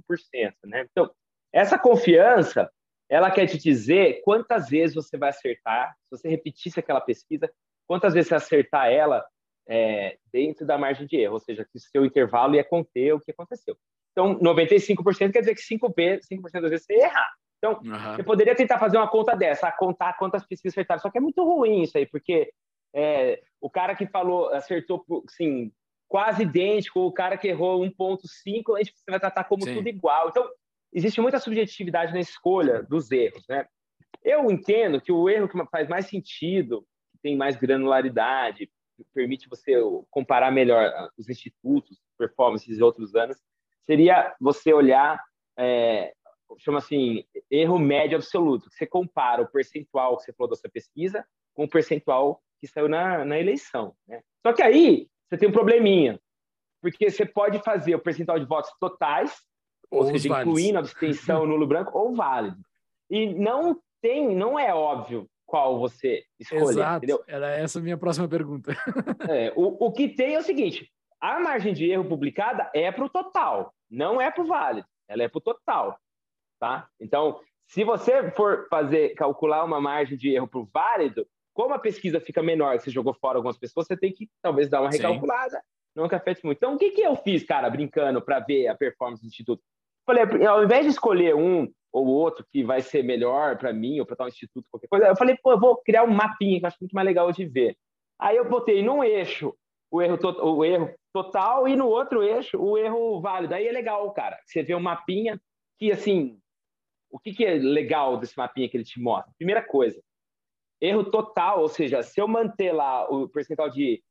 Né? 0.65 0.87
Então, 0.91 1.09
essa 1.51 1.79
confiança, 1.79 2.69
ela 3.09 3.31
quer 3.31 3.47
te 3.47 3.57
dizer 3.57 4.21
quantas 4.23 4.69
vezes 4.69 4.95
você 4.95 5.17
vai 5.17 5.29
acertar, 5.29 5.95
se 6.03 6.11
você 6.11 6.29
repetisse 6.29 6.79
aquela 6.79 7.01
pesquisa, 7.01 7.51
quantas 7.87 8.13
vezes 8.13 8.29
você 8.29 8.35
acertar 8.35 8.91
ela 8.91 9.25
é, 9.67 10.17
dentro 10.31 10.65
da 10.65 10.77
margem 10.77 11.07
de 11.07 11.17
erro, 11.17 11.33
ou 11.33 11.39
seja, 11.39 11.65
que 11.65 11.77
o 11.77 11.79
seu 11.79 12.05
intervalo 12.05 12.55
ia 12.55 12.63
conter 12.63 13.13
o 13.13 13.19
que 13.19 13.31
aconteceu. 13.31 13.75
Então, 14.11 14.39
95% 14.39 15.31
quer 15.31 15.39
dizer 15.39 15.55
que 15.55 15.61
5%, 15.61 16.21
5 16.21 16.51
das 16.51 16.69
vezes 16.69 16.85
você 16.85 16.93
ia 16.93 17.05
errar. 17.05 17.33
Então, 17.65 17.81
uhum. 17.83 18.17
eu 18.17 18.23
poderia 18.23 18.55
tentar 18.55 18.77
fazer 18.77 18.97
uma 18.97 19.07
conta 19.07 19.35
dessa, 19.35 19.71
contar 19.71 20.13
quantas 20.13 20.45
pesquisas 20.45 20.73
acertaram, 20.73 21.01
só 21.01 21.09
que 21.09 21.17
é 21.17 21.21
muito 21.21 21.43
ruim 21.43 21.81
isso 21.81 21.97
aí, 21.97 22.05
porque 22.05 22.51
é, 22.93 23.41
o 23.59 23.69
cara 23.69 23.95
que 23.95 24.05
falou, 24.05 24.49
acertou, 24.49 25.03
assim, 25.27 25.71
quase 26.07 26.43
idêntico, 26.43 26.99
o 26.99 27.11
cara 27.11 27.37
que 27.37 27.47
errou 27.47 27.81
1.5, 27.81 28.75
a 28.75 28.83
gente 28.83 28.93
vai 29.09 29.19
tratar 29.19 29.43
como 29.45 29.63
Sim. 29.63 29.75
tudo 29.75 29.89
igual. 29.89 30.29
Então, 30.29 30.47
existe 30.93 31.19
muita 31.19 31.39
subjetividade 31.39 32.13
na 32.13 32.19
escolha 32.19 32.83
dos 32.83 33.11
erros, 33.11 33.43
né? 33.49 33.65
Eu 34.23 34.49
entendo 34.49 35.01
que 35.01 35.11
o 35.11 35.29
erro 35.29 35.49
que 35.49 35.65
faz 35.69 35.87
mais 35.87 36.07
sentido, 36.07 36.85
que 37.11 37.19
tem 37.21 37.35
mais 37.35 37.55
granularidade, 37.55 38.69
permite 39.13 39.49
você 39.49 39.73
comparar 40.09 40.51
melhor 40.51 40.85
ah, 40.85 41.09
os 41.17 41.27
institutos, 41.27 41.99
performances 42.17 42.77
de 42.77 42.83
outros 42.83 43.13
anos, 43.13 43.37
seria 43.85 44.33
você 44.39 44.73
olhar, 44.73 45.21
é, 45.57 46.13
chama 46.59 46.79
assim, 46.79 47.23
erro 47.49 47.79
médio 47.79 48.17
absoluto, 48.17 48.69
você 48.69 48.85
compara 48.85 49.41
o 49.41 49.47
percentual 49.47 50.17
que 50.17 50.23
você 50.23 50.33
falou 50.33 50.49
da 50.49 50.55
sua 50.55 50.69
pesquisa 50.69 51.25
com 51.53 51.63
o 51.63 51.69
percentual 51.69 52.41
que 52.59 52.67
saiu 52.67 52.87
na, 52.87 53.25
na 53.25 53.39
eleição. 53.39 53.95
Né? 54.07 54.21
Só 54.45 54.53
que 54.53 54.61
aí 54.61 55.07
você 55.27 55.37
tem 55.37 55.49
um 55.49 55.53
probleminha, 55.53 56.19
porque 56.81 57.09
você 57.09 57.25
pode 57.25 57.59
fazer 57.59 57.95
o 57.95 57.99
percentual 57.99 58.39
de 58.39 58.45
votos 58.45 58.71
totais 58.79 59.33
ou, 59.89 59.99
ou 59.99 60.05
seja, 60.07 60.29
incluindo 60.29 60.79
abstenção, 60.79 61.45
nulo 61.47 61.67
branco 61.67 61.97
ou 61.97 62.13
válido. 62.13 62.57
E 63.09 63.33
não 63.33 63.79
tem, 64.01 64.35
não 64.35 64.57
é 64.57 64.73
óbvio 64.73 65.29
qual 65.45 65.79
você 65.79 66.23
escolher, 66.39 66.63
Exato. 66.63 66.97
entendeu? 66.97 67.23
Era 67.27 67.55
essa 67.55 67.79
a 67.79 67.81
minha 67.81 67.97
próxima 67.97 68.27
pergunta. 68.27 68.71
é, 69.29 69.53
o, 69.55 69.85
o 69.85 69.91
que 69.91 70.09
tem 70.09 70.35
é 70.35 70.39
o 70.39 70.43
seguinte, 70.43 70.91
a 71.21 71.39
margem 71.39 71.73
de 71.73 71.89
erro 71.89 72.05
publicada 72.05 72.69
é 72.73 72.91
para 72.91 73.05
o 73.05 73.09
total, 73.09 73.73
não 73.89 74.19
é 74.19 74.31
para 74.31 74.43
o 74.43 74.47
válido, 74.47 74.87
ela 75.07 75.23
é 75.23 75.27
para 75.27 75.37
o 75.37 75.41
total, 75.41 75.99
tá? 76.65 76.87
Então, 76.99 77.39
se 77.67 77.83
você 77.83 78.31
for 78.31 78.67
fazer, 78.69 79.13
calcular 79.13 79.63
uma 79.63 79.79
margem 79.79 80.17
de 80.17 80.33
erro 80.33 80.47
para 80.47 80.59
o 80.59 80.69
válido, 80.73 81.27
como 81.53 81.75
a 81.75 81.79
pesquisa 81.79 82.19
fica 82.19 82.41
menor, 82.41 82.79
você 82.79 82.89
jogou 82.89 83.13
fora 83.13 83.37
algumas 83.37 83.57
pessoas, 83.57 83.85
você 83.85 83.95
tem 83.95 84.11
que 84.11 84.27
talvez 84.41 84.67
dar 84.67 84.81
uma 84.81 84.89
recalculada, 84.89 85.57
Sim. 85.57 85.63
não 85.95 86.09
que 86.09 86.15
afete 86.15 86.43
muito. 86.43 86.57
Então, 86.57 86.73
o 86.73 86.77
que, 86.77 86.89
que 86.89 87.01
eu 87.01 87.15
fiz, 87.15 87.43
cara, 87.43 87.69
brincando 87.69 88.19
para 88.19 88.39
ver 88.39 88.67
a 88.67 88.75
performance 88.75 89.21
do 89.21 89.27
Instituto? 89.27 89.61
Falei, 90.07 90.23
ao 90.47 90.63
invés 90.63 90.85
de 90.85 90.91
escolher 90.91 91.35
um 91.35 91.71
ou 91.93 92.07
outro 92.07 92.45
que 92.51 92.63
vai 92.63 92.81
ser 92.81 93.03
melhor 93.03 93.57
para 93.57 93.71
mim 93.71 93.99
ou 93.99 94.05
para 94.05 94.17
tal 94.17 94.27
instituto, 94.27 94.67
qualquer 94.69 94.87
coisa, 94.87 95.07
eu 95.07 95.15
falei, 95.15 95.37
pô, 95.41 95.53
eu 95.53 95.59
vou 95.59 95.77
criar 95.77 96.03
um 96.03 96.11
mapinha 96.11 96.59
que 96.59 96.65
eu 96.65 96.67
acho 96.67 96.77
muito 96.81 96.93
mais 96.93 97.05
legal 97.05 97.31
de 97.31 97.45
ver. 97.45 97.77
Aí 98.19 98.35
eu 98.35 98.49
botei 98.49 98.83
num 98.83 99.03
eixo 99.03 99.55
o 99.89 100.01
erro, 100.01 100.17
to 100.17 100.29
o 100.43 100.65
erro 100.65 100.93
total 101.13 101.67
e 101.67 101.75
no 101.75 101.87
outro 101.87 102.21
eixo 102.21 102.61
o 102.61 102.77
erro 102.77 103.21
válido. 103.21 103.53
Aí 103.53 103.65
é 103.65 103.71
legal, 103.71 104.11
cara. 104.11 104.37
Você 104.45 104.61
vê 104.61 104.75
um 104.75 104.79
mapinha 104.79 105.39
que, 105.79 105.91
assim, 105.91 106.37
o 107.15 107.19
que, 107.19 107.33
que 107.33 107.45
é 107.45 107.53
legal 107.53 108.17
desse 108.17 108.37
mapinha 108.37 108.67
que 108.67 108.75
ele 108.75 108.83
te 108.83 108.99
mostra? 108.99 109.33
Primeira 109.37 109.63
coisa, 109.63 110.03
erro 110.81 111.09
total, 111.09 111.61
ou 111.61 111.69
seja, 111.69 112.03
se 112.03 112.19
eu 112.19 112.27
manter 112.27 112.73
lá 112.73 113.09
o 113.09 113.29
percentual 113.29 113.69
de, 113.69 114.03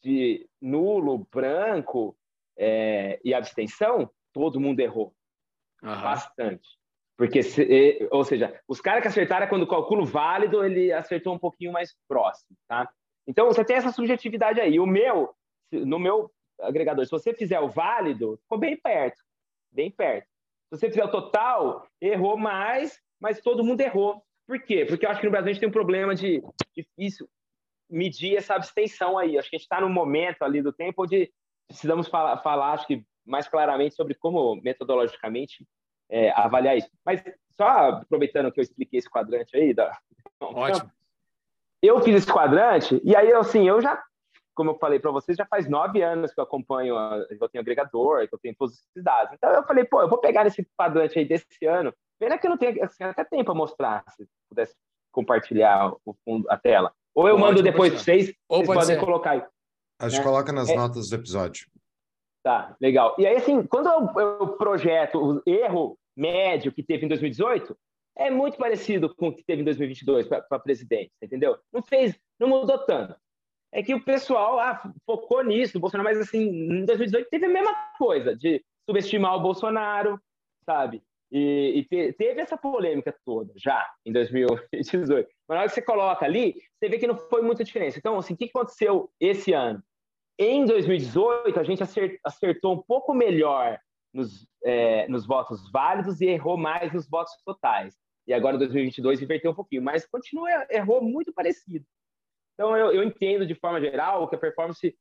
de 0.00 0.48
nulo, 0.62 1.26
branco 1.28 2.16
é, 2.56 3.18
e 3.24 3.34
abstenção, 3.34 4.08
todo 4.32 4.60
mundo 4.60 4.78
errou. 4.78 5.12
Uhum. 5.82 5.90
Bastante. 5.90 6.68
Porque, 7.16 7.42
se, 7.42 8.08
ou 8.12 8.22
seja, 8.22 8.60
os 8.68 8.80
caras 8.80 9.02
que 9.02 9.08
acertaram 9.08 9.48
quando 9.48 9.62
o 9.62 9.68
cálculo 9.68 10.04
válido, 10.04 10.64
ele 10.64 10.92
acertou 10.92 11.34
um 11.34 11.38
pouquinho 11.38 11.72
mais 11.72 11.96
próximo, 12.06 12.56
tá? 12.68 12.88
Então, 13.26 13.46
você 13.46 13.64
tem 13.64 13.74
essa 13.74 13.90
subjetividade 13.90 14.60
aí. 14.60 14.78
O 14.78 14.86
meu, 14.86 15.34
no 15.72 15.98
meu 15.98 16.30
agregador, 16.60 17.04
se 17.04 17.10
você 17.10 17.34
fizer 17.34 17.58
o 17.58 17.68
válido, 17.68 18.38
ficou 18.42 18.56
bem 18.56 18.76
perto, 18.76 19.20
bem 19.72 19.90
perto. 19.90 20.28
Se 20.68 20.78
você 20.78 20.88
fizer 20.88 21.04
o 21.04 21.10
total, 21.10 21.86
errou 22.00 22.36
mais, 22.36 23.00
mas 23.20 23.40
todo 23.40 23.64
mundo 23.64 23.80
errou. 23.80 24.22
Por 24.46 24.60
quê? 24.60 24.84
Porque 24.84 25.06
eu 25.06 25.10
acho 25.10 25.20
que 25.20 25.26
no 25.26 25.32
Brasil 25.32 25.50
a 25.50 25.52
gente 25.52 25.60
tem 25.60 25.68
um 25.68 25.72
problema 25.72 26.14
de 26.14 26.42
difícil 26.74 27.28
medir 27.88 28.36
essa 28.36 28.54
abstenção 28.54 29.18
aí. 29.18 29.38
Acho 29.38 29.48
que 29.48 29.56
a 29.56 29.58
gente 29.58 29.64
está 29.64 29.80
no 29.80 29.88
momento 29.88 30.42
ali 30.42 30.62
do 30.62 30.72
tempo 30.72 31.04
onde 31.04 31.32
precisamos 31.66 32.08
falar, 32.08 32.36
falar, 32.38 32.72
acho 32.72 32.86
que 32.86 33.04
mais 33.24 33.48
claramente 33.48 33.94
sobre 33.94 34.14
como 34.14 34.56
metodologicamente 34.56 35.66
é, 36.08 36.30
avaliar 36.30 36.76
isso. 36.76 36.90
Mas 37.04 37.22
só 37.56 37.66
aproveitando 37.66 38.52
que 38.52 38.60
eu 38.60 38.62
expliquei 38.62 38.98
esse 38.98 39.10
quadrante 39.10 39.56
aí, 39.56 39.74
da... 39.74 39.98
Ótimo. 40.40 40.90
Eu 41.82 42.00
fiz 42.00 42.16
esse 42.16 42.32
quadrante 42.32 43.00
e 43.04 43.14
aí, 43.14 43.32
assim, 43.32 43.68
eu 43.68 43.80
já, 43.80 44.02
como 44.56 44.70
eu 44.70 44.78
falei 44.78 44.98
para 44.98 45.10
vocês, 45.10 45.36
já 45.36 45.46
faz 45.46 45.68
nove 45.68 46.02
anos 46.02 46.32
que 46.32 46.40
eu 46.40 46.44
acompanho, 46.44 46.96
que 47.28 47.42
eu 47.42 47.48
tenho 47.48 47.62
agregador, 47.62 48.26
que 48.26 48.34
eu 48.34 48.38
tenho 48.38 48.56
todos 48.58 48.74
esses 48.74 49.04
dados. 49.04 49.34
Então 49.34 49.50
eu 49.50 49.62
falei, 49.62 49.84
pô, 49.84 50.00
eu 50.00 50.08
vou 50.08 50.18
pegar 50.18 50.46
esse 50.46 50.66
quadrante 50.76 51.18
aí 51.18 51.26
desse 51.26 51.66
ano. 51.66 51.94
Pena 52.18 52.38
que 52.38 52.46
eu 52.46 52.50
não 52.50 52.56
tenho 52.58 52.82
assim, 52.82 53.04
até 53.04 53.22
tempo 53.22 53.44
para 53.44 53.54
mostrar, 53.54 54.04
se 54.16 54.26
pudesse 54.48 54.74
compartilhar 55.12 55.92
o 56.04 56.14
fundo, 56.24 56.50
a 56.50 56.56
tela. 56.56 56.92
Ou 57.14 57.28
eu 57.28 57.38
mando 57.38 57.62
depois 57.62 57.92
para 57.92 58.00
vocês, 58.02 58.34
Ou 58.48 58.64
vocês 58.64 58.78
podem 58.78 58.96
ser. 58.96 59.04
colocar 59.04 59.30
aí. 59.32 59.44
A 60.00 60.08
gente 60.08 60.18
né? 60.18 60.24
coloca 60.24 60.52
nas 60.52 60.68
é... 60.68 60.74
notas 60.74 61.10
do 61.10 61.16
episódio. 61.16 61.66
Tá, 62.42 62.76
legal. 62.80 63.14
E 63.18 63.26
aí, 63.26 63.36
assim, 63.36 63.62
quando 63.66 63.88
eu, 63.88 64.20
eu 64.20 64.48
projeto 64.56 65.18
o 65.18 65.42
erro 65.46 65.98
médio 66.16 66.72
que 66.72 66.82
teve 66.82 67.04
em 67.04 67.08
2018, 67.08 67.76
é 68.16 68.30
muito 68.30 68.56
parecido 68.56 69.14
com 69.14 69.28
o 69.28 69.34
que 69.34 69.44
teve 69.44 69.62
em 69.62 69.64
2022 69.64 70.26
para 70.26 70.58
presidente, 70.58 71.12
entendeu? 71.22 71.58
Não 71.72 71.82
fez, 71.82 72.18
não 72.38 72.48
mudou 72.48 72.78
tanto. 72.78 73.16
É 73.76 73.82
que 73.82 73.94
o 73.94 74.02
pessoal 74.02 74.58
ah, 74.58 74.90
focou 75.04 75.44
nisso, 75.44 75.78
Bolsonaro, 75.78 76.08
mas 76.08 76.18
assim, 76.18 76.48
em 76.48 76.86
2018 76.86 77.28
teve 77.28 77.44
a 77.44 77.50
mesma 77.50 77.74
coisa, 77.98 78.34
de 78.34 78.64
subestimar 78.88 79.36
o 79.36 79.42
Bolsonaro, 79.42 80.18
sabe? 80.64 81.02
E, 81.30 81.72
e 81.76 81.84
te, 81.84 82.14
teve 82.14 82.40
essa 82.40 82.56
polêmica 82.56 83.14
toda 83.22 83.52
já 83.54 83.86
em 84.06 84.12
2018. 84.12 85.28
Mas 85.46 85.54
na 85.54 85.60
hora 85.60 85.68
que 85.68 85.74
você 85.74 85.82
coloca 85.82 86.24
ali, 86.24 86.54
você 86.78 86.88
vê 86.88 86.98
que 86.98 87.06
não 87.06 87.18
foi 87.18 87.42
muita 87.42 87.62
diferença. 87.62 87.98
Então, 87.98 88.16
assim, 88.16 88.32
o 88.32 88.36
que 88.38 88.46
aconteceu 88.46 89.10
esse 89.20 89.52
ano? 89.52 89.82
Em 90.38 90.64
2018, 90.64 91.60
a 91.60 91.62
gente 91.62 91.82
acertou 92.24 92.72
um 92.72 92.82
pouco 92.82 93.12
melhor 93.12 93.78
nos, 94.10 94.48
é, 94.64 95.06
nos 95.08 95.26
votos 95.26 95.70
válidos 95.70 96.22
e 96.22 96.26
errou 96.28 96.56
mais 96.56 96.94
nos 96.94 97.06
votos 97.06 97.34
totais. 97.44 97.94
E 98.26 98.32
agora, 98.32 98.56
em 98.56 98.58
2022, 98.58 99.20
inverteu 99.20 99.50
um 99.50 99.54
pouquinho, 99.54 99.82
mas 99.82 100.06
continua, 100.06 100.48
errou 100.70 101.02
muito 101.02 101.30
parecido. 101.30 101.84
Então, 102.56 102.74
eu, 102.74 102.90
eu 102.90 103.02
entendo, 103.02 103.46
de 103.46 103.54
forma 103.54 103.80
geral, 103.80 104.26
que 104.28 104.34
a 104.34 104.38
performance 104.38 104.96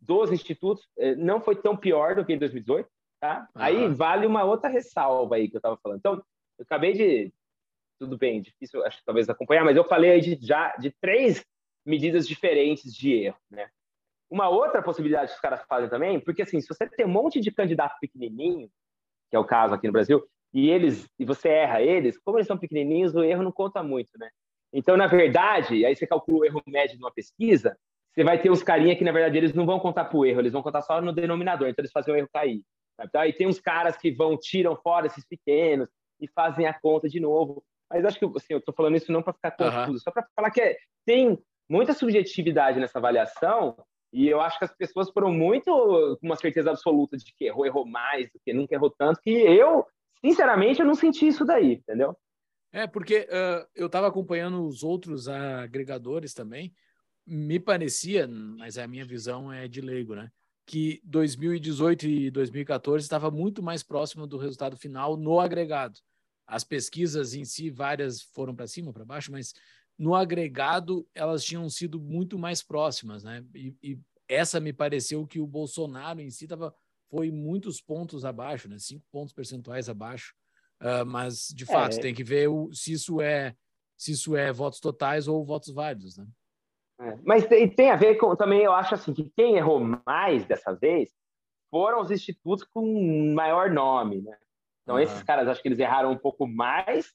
dos 0.00 0.30
institutos 0.30 0.88
é, 0.96 1.14
não 1.16 1.40
foi 1.40 1.56
tão 1.56 1.76
pior 1.76 2.14
do 2.14 2.24
que 2.24 2.32
em 2.32 2.38
2018, 2.38 2.88
tá? 3.20 3.48
Uhum. 3.54 3.62
Aí 3.62 3.88
vale 3.88 4.26
uma 4.26 4.44
outra 4.44 4.70
ressalva 4.70 5.34
aí 5.34 5.48
que 5.48 5.56
eu 5.56 5.58
estava 5.58 5.76
falando. 5.76 5.98
Então, 5.98 6.14
eu 6.14 6.62
acabei 6.62 6.92
de... 6.92 7.32
Tudo 7.98 8.16
bem, 8.16 8.40
difícil, 8.40 8.82
acho 8.86 9.02
talvez 9.04 9.28
acompanhar, 9.28 9.62
mas 9.62 9.76
eu 9.76 9.84
falei 9.84 10.12
aí 10.12 10.20
de, 10.22 10.38
já 10.40 10.74
de 10.76 10.90
três 11.02 11.44
medidas 11.84 12.26
diferentes 12.26 12.94
de 12.94 13.12
erro, 13.12 13.36
né? 13.50 13.68
Uma 14.30 14.48
outra 14.48 14.82
possibilidade 14.82 15.28
que 15.28 15.34
os 15.34 15.40
caras 15.40 15.62
fazem 15.68 15.90
também, 15.90 16.18
porque 16.18 16.42
assim, 16.42 16.60
se 16.60 16.68
você 16.68 16.88
tem 16.88 17.04
um 17.04 17.10
monte 17.10 17.40
de 17.40 17.50
candidato 17.50 17.98
pequenininho, 18.00 18.70
que 19.28 19.36
é 19.36 19.38
o 19.38 19.44
caso 19.44 19.74
aqui 19.74 19.86
no 19.86 19.92
Brasil, 19.92 20.26
e 20.52 20.70
eles 20.70 21.08
e 21.18 21.24
você 21.24 21.48
erra 21.48 21.82
eles, 21.82 22.18
como 22.18 22.38
eles 22.38 22.46
são 22.46 22.56
pequenininhos, 22.56 23.14
o 23.14 23.22
erro 23.22 23.42
não 23.42 23.52
conta 23.52 23.82
muito, 23.82 24.10
né? 24.18 24.30
Então, 24.72 24.96
na 24.96 25.06
verdade, 25.06 25.84
aí 25.84 25.94
você 25.94 26.06
calcula 26.06 26.40
o 26.40 26.44
erro 26.44 26.62
médio 26.66 26.96
de 26.96 27.02
uma 27.02 27.12
pesquisa, 27.12 27.76
você 28.12 28.24
vai 28.24 28.40
ter 28.40 28.50
uns 28.50 28.62
carinha 28.62 28.96
que, 28.96 29.04
na 29.04 29.12
verdade, 29.12 29.36
eles 29.36 29.54
não 29.54 29.66
vão 29.66 29.78
contar 29.78 30.04
para 30.04 30.18
o 30.18 30.26
erro, 30.26 30.40
eles 30.40 30.52
vão 30.52 30.62
contar 30.62 30.82
só 30.82 31.00
no 31.00 31.12
denominador, 31.12 31.68
então 31.68 31.82
eles 31.82 31.92
fazem 31.92 32.12
o 32.12 32.16
erro 32.16 32.28
cair. 32.32 32.62
Então, 33.00 33.20
aí 33.20 33.32
tem 33.32 33.46
uns 33.46 33.60
caras 33.60 33.96
que 33.96 34.10
vão, 34.10 34.36
tiram 34.36 34.76
fora 34.76 35.06
esses 35.06 35.24
pequenos 35.24 35.88
e 36.20 36.28
fazem 36.28 36.66
a 36.66 36.78
conta 36.78 37.08
de 37.08 37.18
novo. 37.18 37.62
Mas 37.90 38.04
acho 38.04 38.18
que, 38.18 38.24
assim, 38.24 38.52
eu 38.52 38.58
estou 38.58 38.74
falando 38.74 38.96
isso 38.96 39.10
não 39.10 39.22
para 39.22 39.32
ficar 39.32 39.52
confuso, 39.52 39.92
uhum. 39.92 39.98
só 39.98 40.10
para 40.10 40.26
falar 40.36 40.50
que 40.50 40.60
é, 40.60 40.76
tem 41.06 41.38
muita 41.68 41.92
subjetividade 41.92 42.78
nessa 42.78 42.98
avaliação 42.98 43.76
e 44.12 44.28
eu 44.28 44.40
acho 44.40 44.58
que 44.58 44.64
as 44.64 44.74
pessoas 44.74 45.10
foram 45.10 45.32
muito 45.32 45.70
com 46.20 46.26
uma 46.26 46.36
certeza 46.36 46.70
absoluta 46.70 47.16
de 47.16 47.32
que 47.32 47.44
errou, 47.44 47.64
errou 47.64 47.86
mais 47.86 48.26
do 48.32 48.40
que 48.44 48.52
nunca 48.52 48.74
errou 48.74 48.90
tanto, 48.90 49.20
que 49.20 49.30
eu, 49.30 49.86
sinceramente, 50.20 50.80
eu 50.80 50.86
não 50.86 50.94
senti 50.94 51.28
isso 51.28 51.44
daí, 51.44 51.74
entendeu? 51.74 52.16
É, 52.72 52.86
porque 52.86 53.20
uh, 53.20 53.66
eu 53.74 53.86
estava 53.86 54.06
acompanhando 54.06 54.64
os 54.64 54.82
outros 54.82 55.28
agregadores 55.28 56.32
também, 56.32 56.72
me 57.26 57.58
parecia, 57.58 58.26
mas 58.28 58.78
a 58.78 58.86
minha 58.86 59.04
visão 59.04 59.52
é 59.52 59.68
de 59.68 59.80
leigo, 59.80 60.14
né? 60.14 60.30
Que 60.66 61.00
2018 61.04 62.06
e 62.06 62.30
2014 62.30 63.04
estava 63.04 63.30
muito 63.30 63.62
mais 63.62 63.82
próximo 63.82 64.26
do 64.26 64.38
resultado 64.38 64.76
final 64.76 65.16
no 65.16 65.40
agregado. 65.40 65.98
As 66.46 66.64
pesquisas 66.64 67.34
em 67.34 67.44
si, 67.44 67.70
várias 67.70 68.22
foram 68.22 68.54
para 68.54 68.66
cima, 68.66 68.92
para 68.92 69.04
baixo, 69.04 69.30
mas 69.32 69.52
no 69.98 70.14
agregado 70.14 71.06
elas 71.14 71.44
tinham 71.44 71.68
sido 71.68 72.00
muito 72.00 72.38
mais 72.38 72.62
próximas, 72.62 73.22
né? 73.22 73.44
E, 73.54 73.74
e 73.82 73.98
essa 74.28 74.60
me 74.60 74.72
pareceu 74.72 75.26
que 75.26 75.40
o 75.40 75.46
Bolsonaro 75.46 76.20
em 76.20 76.30
si 76.30 76.46
tava, 76.46 76.74
foi 77.08 77.30
muitos 77.30 77.80
pontos 77.80 78.24
abaixo, 78.24 78.68
né? 78.68 78.78
Cinco 78.78 79.04
pontos 79.10 79.34
percentuais 79.34 79.88
abaixo. 79.88 80.34
Uh, 80.80 81.04
mas 81.06 81.48
de 81.48 81.66
fato 81.66 81.98
é. 81.98 82.00
tem 82.00 82.14
que 82.14 82.24
ver 82.24 82.48
o, 82.48 82.72
se 82.72 82.92
isso 82.92 83.20
é 83.20 83.54
se 83.96 84.12
isso 84.12 84.34
é 84.34 84.50
votos 84.50 84.80
totais 84.80 85.28
ou 85.28 85.44
votos 85.44 85.74
válidos, 85.74 86.16
né? 86.16 86.26
É. 87.00 87.18
Mas 87.22 87.46
tem, 87.46 87.68
tem, 87.68 87.90
a 87.90 87.96
ver 87.96 88.16
com 88.16 88.34
também 88.34 88.62
eu 88.62 88.72
acho 88.72 88.94
assim 88.94 89.12
que 89.12 89.30
quem 89.36 89.56
errou 89.56 89.80
mais 90.06 90.46
dessa 90.46 90.72
vez 90.72 91.10
foram 91.70 92.00
os 92.00 92.10
institutos 92.10 92.64
com 92.64 93.34
maior 93.34 93.70
nome, 93.70 94.22
né? 94.22 94.36
Então 94.82 94.96
uhum. 94.96 95.02
esses 95.02 95.22
caras 95.22 95.48
acho 95.48 95.60
que 95.60 95.68
eles 95.68 95.78
erraram 95.78 96.10
um 96.10 96.18
pouco 96.18 96.46
mais 96.46 97.14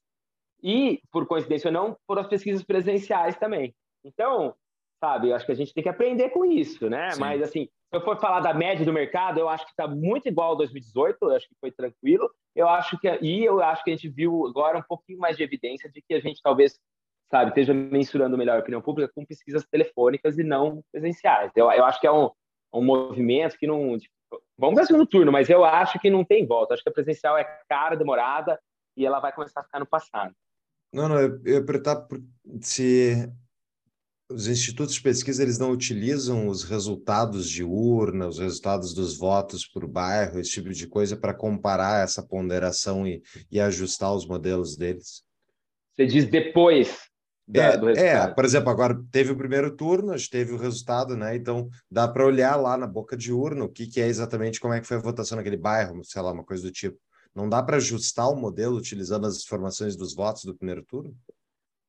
e, 0.63 1.01
por 1.11 1.28
coincidência 1.28 1.68
ou 1.68 1.74
não, 1.74 1.97
foram 2.07 2.22
as 2.22 2.28
pesquisas 2.28 2.63
presenciais 2.63 3.38
também. 3.38 3.76
Então, 4.03 4.55
sabe, 4.99 5.30
eu 5.30 5.36
acho 5.36 5.45
que 5.45 5.51
a 5.51 5.55
gente 5.55 5.74
tem 5.74 5.84
que 5.84 5.89
aprender 5.89 6.30
com 6.30 6.43
isso, 6.43 6.89
né? 6.89 7.11
Sim. 7.11 7.20
Mas, 7.20 7.41
assim, 7.41 7.70
eu 7.95 8.01
for 8.01 8.19
falar 8.19 8.39
da 8.39 8.53
média 8.53 8.85
do 8.85 8.93
mercado, 8.93 9.39
eu 9.39 9.49
acho 9.49 9.65
que 9.65 9.71
está 9.71 9.87
muito 9.87 10.27
igual 10.27 10.49
ao 10.49 10.55
2018, 10.57 11.17
eu 11.21 11.35
acho 11.35 11.47
que 11.47 11.55
foi 11.59 11.71
tranquilo. 11.71 12.29
Eu 12.55 12.67
acho 12.67 12.97
que, 12.99 13.07
e 13.21 13.43
eu 13.43 13.61
acho 13.61 13.83
que 13.83 13.91
a 13.91 13.95
gente 13.95 14.09
viu 14.09 14.47
agora 14.47 14.77
um 14.77 14.83
pouquinho 14.83 15.19
mais 15.19 15.37
de 15.37 15.43
evidência 15.43 15.89
de 15.89 16.01
que 16.01 16.13
a 16.13 16.19
gente 16.19 16.41
talvez, 16.41 16.79
sabe, 17.29 17.49
esteja 17.49 17.73
mensurando 17.73 18.37
melhor 18.37 18.57
a 18.57 18.59
opinião 18.59 18.81
pública 18.81 19.11
com 19.13 19.25
pesquisas 19.25 19.65
telefônicas 19.65 20.37
e 20.37 20.43
não 20.43 20.81
presenciais. 20.91 21.51
Eu, 21.55 21.71
eu 21.71 21.85
acho 21.85 21.99
que 21.99 22.07
é 22.07 22.11
um, 22.11 22.29
um 22.73 22.83
movimento 22.83 23.57
que 23.57 23.67
não. 23.67 23.97
Tipo, 23.97 24.13
vamos 24.57 24.75
ver 24.75 24.85
segundo 24.85 25.05
turno, 25.05 25.31
mas 25.31 25.49
eu 25.49 25.63
acho 25.63 25.99
que 25.99 26.09
não 26.09 26.23
tem 26.23 26.45
volta. 26.45 26.73
Acho 26.73 26.83
que 26.83 26.89
a 26.89 26.93
presencial 26.93 27.37
é 27.37 27.43
cara, 27.69 27.95
demorada, 27.95 28.59
e 28.95 29.05
ela 29.05 29.19
vai 29.19 29.33
começar 29.33 29.61
a 29.61 29.63
ficar 29.63 29.79
no 29.79 29.85
passado. 29.85 30.33
Não, 30.93 31.09
não, 31.09 31.19
eu 31.19 31.41
ia 31.45 31.65
perguntar 31.65 32.07
se 32.61 33.29
os 34.30 34.47
institutos 34.47 34.95
de 34.95 35.01
pesquisa 35.01 35.43
eles 35.43 35.59
não 35.59 35.71
utilizam 35.71 36.47
os 36.47 36.63
resultados 36.63 37.49
de 37.49 37.63
urna, 37.63 38.28
os 38.28 38.39
resultados 38.39 38.93
dos 38.93 39.17
votos 39.17 39.67
por 39.67 39.88
bairro, 39.88 40.39
esse 40.39 40.51
tipo 40.51 40.71
de 40.71 40.88
coisa, 40.88 41.15
para 41.15 41.34
comparar 41.34 42.03
essa 42.03 42.23
ponderação 42.23 43.07
e, 43.07 43.21
e 43.51 43.59
ajustar 43.59 44.13
os 44.13 44.28
modelos 44.28 44.76
deles? 44.76 45.23
Você 45.93 46.05
diz 46.05 46.26
depois 46.26 47.05
é, 47.53 47.78
do 47.78 47.89
é. 47.89 48.07
É, 48.07 48.28
por 48.28 48.43
exemplo, 48.43 48.69
agora 48.69 48.99
teve 49.11 49.32
o 49.32 49.38
primeiro 49.38 49.76
turno, 49.76 50.11
a 50.11 50.17
gente 50.17 50.32
teve 50.32 50.51
o 50.51 50.57
resultado, 50.57 51.15
né? 51.15 51.36
Então 51.36 51.69
dá 51.89 52.07
para 52.07 52.26
olhar 52.26 52.55
lá 52.55 52.76
na 52.76 52.88
boca 52.88 53.15
de 53.15 53.32
urna 53.32 53.65
o 53.65 53.69
que, 53.69 53.86
que 53.86 54.01
é 54.01 54.07
exatamente 54.07 54.59
como 54.59 54.73
é 54.73 54.82
que 54.82 54.88
foi 54.88 54.97
a 54.97 55.01
votação 55.01 55.36
naquele 55.36 55.57
bairro, 55.57 56.03
sei 56.03 56.21
lá, 56.21 56.32
uma 56.32 56.43
coisa 56.43 56.63
do 56.63 56.71
tipo. 56.71 56.97
Não 57.36 57.47
dá 57.47 57.61
para 57.61 57.78
ajustar 57.78 58.30
o 58.30 58.36
modelo 58.36 58.78
utilizando 58.78 59.28
as 59.28 59.38
informações 59.38 59.95
dos 59.95 60.15
votos 60.15 60.45
do 60.45 60.55
primeiro 60.55 60.84
turno? 60.84 61.15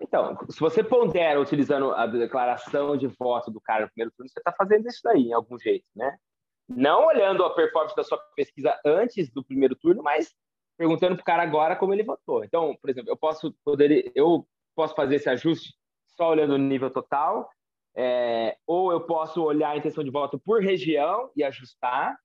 Então, 0.07 0.39
se 0.49 0.61
você 0.61 0.85
pondera 0.85 1.41
utilizando 1.41 1.93
a 1.93 2.07
declaração 2.07 2.97
de 2.97 3.09
voto 3.09 3.51
do 3.51 3.61
cara 3.61 3.87
no 3.87 3.91
primeiro 3.91 4.13
turno, 4.17 4.31
você 4.31 4.39
está 4.39 4.53
fazendo 4.53 4.87
isso 4.87 5.01
daí, 5.03 5.29
em 5.29 5.33
algum 5.33 5.59
jeito, 5.59 5.85
né? 5.95 6.17
Não 6.69 7.07
olhando 7.07 7.45
a 7.45 7.55
performance 7.55 7.97
da 7.97 8.05
sua 8.05 8.19
pesquisa 8.37 8.79
antes 8.85 9.31
do 9.31 9.45
primeiro 9.45 9.75
turno, 9.75 10.03
mas 10.03 10.33
perguntando 10.79 11.17
para 11.17 11.23
o 11.23 11.25
cara 11.25 11.43
agora 11.43 11.75
como 11.75 11.93
ele 11.93 12.05
votou. 12.05 12.45
Então, 12.45 12.77
por 12.81 12.89
exemplo, 12.89 13.11
eu 13.11 13.17
posso 13.17 13.53
poder, 13.65 14.13
eu 14.15 14.47
posso 14.77 14.95
fazer 14.95 15.17
esse 15.17 15.29
ajuste 15.29 15.75
só 16.17 16.31
olhando 16.31 16.55
o 16.55 16.59
nível 16.59 16.91
total, 16.91 17.49
é, 17.97 18.57
ou 18.67 18.93
eu 18.93 19.01
posso 19.01 19.43
olhar 19.43 19.71
a 19.71 19.77
intenção 19.77 20.05
de 20.05 20.11
voto 20.11 20.39
por 20.39 20.63
região 20.63 21.31
e 21.35 21.43
ajustar. 21.43 22.17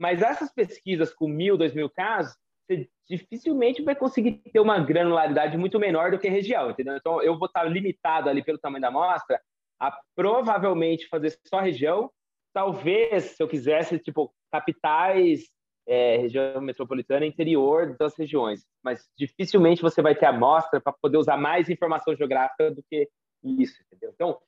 Mas 0.00 0.20
essas 0.20 0.52
pesquisas 0.52 1.14
com 1.14 1.28
mil, 1.28 1.56
dois 1.56 1.74
mil 1.74 1.90
casos, 1.90 2.34
você 2.70 2.88
dificilmente 3.08 3.82
vai 3.82 3.96
conseguir 3.96 4.32
ter 4.52 4.60
uma 4.60 4.78
granularidade 4.78 5.56
muito 5.58 5.78
menor 5.78 6.12
do 6.12 6.18
que 6.18 6.28
região, 6.28 6.70
entendeu? 6.70 6.96
Então, 6.96 7.20
eu 7.20 7.36
vou 7.36 7.46
estar 7.46 7.64
limitado 7.64 8.28
ali 8.28 8.42
pelo 8.42 8.58
tamanho 8.58 8.82
da 8.82 8.88
amostra 8.88 9.40
a 9.80 9.98
provavelmente 10.14 11.08
fazer 11.08 11.36
só 11.44 11.60
região. 11.60 12.10
Talvez, 12.52 13.24
se 13.24 13.42
eu 13.42 13.48
quisesse, 13.48 13.98
tipo, 13.98 14.32
capitais, 14.52 15.44
é, 15.86 16.18
região 16.18 16.60
metropolitana, 16.60 17.26
interior 17.26 17.96
das 17.98 18.16
regiões. 18.16 18.64
Mas 18.82 19.08
dificilmente 19.18 19.82
você 19.82 20.00
vai 20.00 20.14
ter 20.14 20.26
amostra 20.26 20.80
para 20.80 20.92
poder 20.92 21.16
usar 21.16 21.36
mais 21.36 21.68
informação 21.68 22.14
geográfica 22.14 22.70
do 22.70 22.82
que 22.88 23.08
isso, 23.42 23.82
entendeu? 23.86 24.12
Então, 24.14 24.38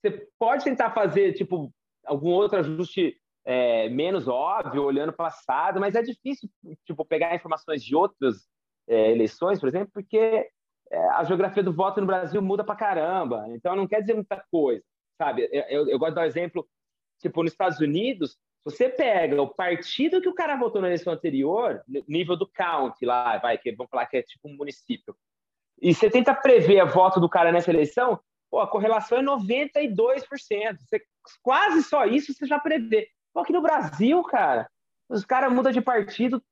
você 0.00 0.26
pode 0.38 0.64
tentar 0.64 0.90
fazer, 0.90 1.34
tipo, 1.34 1.72
algum 2.04 2.30
outro 2.30 2.58
ajuste 2.58 3.16
é, 3.48 3.88
menos 3.88 4.28
óbvio, 4.28 4.84
olhando 4.84 5.08
o 5.08 5.16
passado, 5.16 5.80
mas 5.80 5.94
é 5.94 6.02
difícil 6.02 6.50
tipo, 6.84 7.02
pegar 7.02 7.34
informações 7.34 7.82
de 7.82 7.96
outras 7.96 8.46
é, 8.86 9.10
eleições, 9.10 9.58
por 9.58 9.70
exemplo, 9.70 9.90
porque 9.90 10.46
é, 10.90 11.08
a 11.12 11.24
geografia 11.24 11.62
do 11.62 11.72
voto 11.72 11.98
no 11.98 12.06
Brasil 12.06 12.42
muda 12.42 12.62
para 12.62 12.76
caramba, 12.76 13.46
então 13.48 13.74
não 13.74 13.88
quer 13.88 14.02
dizer 14.02 14.12
muita 14.12 14.44
coisa, 14.52 14.84
sabe? 15.16 15.48
Eu, 15.50 15.62
eu, 15.62 15.88
eu 15.88 15.98
gosto 15.98 16.10
de 16.10 16.14
dar 16.16 16.22
um 16.22 16.26
exemplo, 16.26 16.68
tipo, 17.22 17.42
nos 17.42 17.52
Estados 17.52 17.80
Unidos, 17.80 18.36
você 18.62 18.86
pega 18.86 19.40
o 19.40 19.48
partido 19.48 20.20
que 20.20 20.28
o 20.28 20.34
cara 20.34 20.54
votou 20.54 20.82
na 20.82 20.88
eleição 20.88 21.14
anterior, 21.14 21.82
nível 22.06 22.36
do 22.36 22.46
county 22.46 23.06
lá, 23.06 23.38
vai, 23.38 23.56
que 23.56 23.72
vamos 23.72 23.88
falar 23.88 24.04
que 24.04 24.18
é 24.18 24.22
tipo 24.22 24.46
um 24.46 24.56
município, 24.56 25.16
e 25.80 25.94
você 25.94 26.10
tenta 26.10 26.34
prever 26.34 26.80
a 26.80 26.84
voto 26.84 27.18
do 27.18 27.30
cara 27.30 27.50
nessa 27.50 27.70
eleição, 27.70 28.20
pô, 28.50 28.60
a 28.60 28.66
correlação 28.66 29.16
é 29.16 29.22
92%. 29.22 29.94
Você, 30.80 31.02
quase 31.42 31.82
só 31.82 32.04
isso 32.04 32.34
você 32.34 32.46
já 32.46 32.58
prevê. 32.58 33.08
Que 33.46 33.52
no 33.52 33.62
Brasil, 33.62 34.22
cara, 34.24 34.68
os 35.08 35.24
caras 35.24 35.52
mudam 35.52 35.72
de 35.72 35.80
partido 35.80 36.42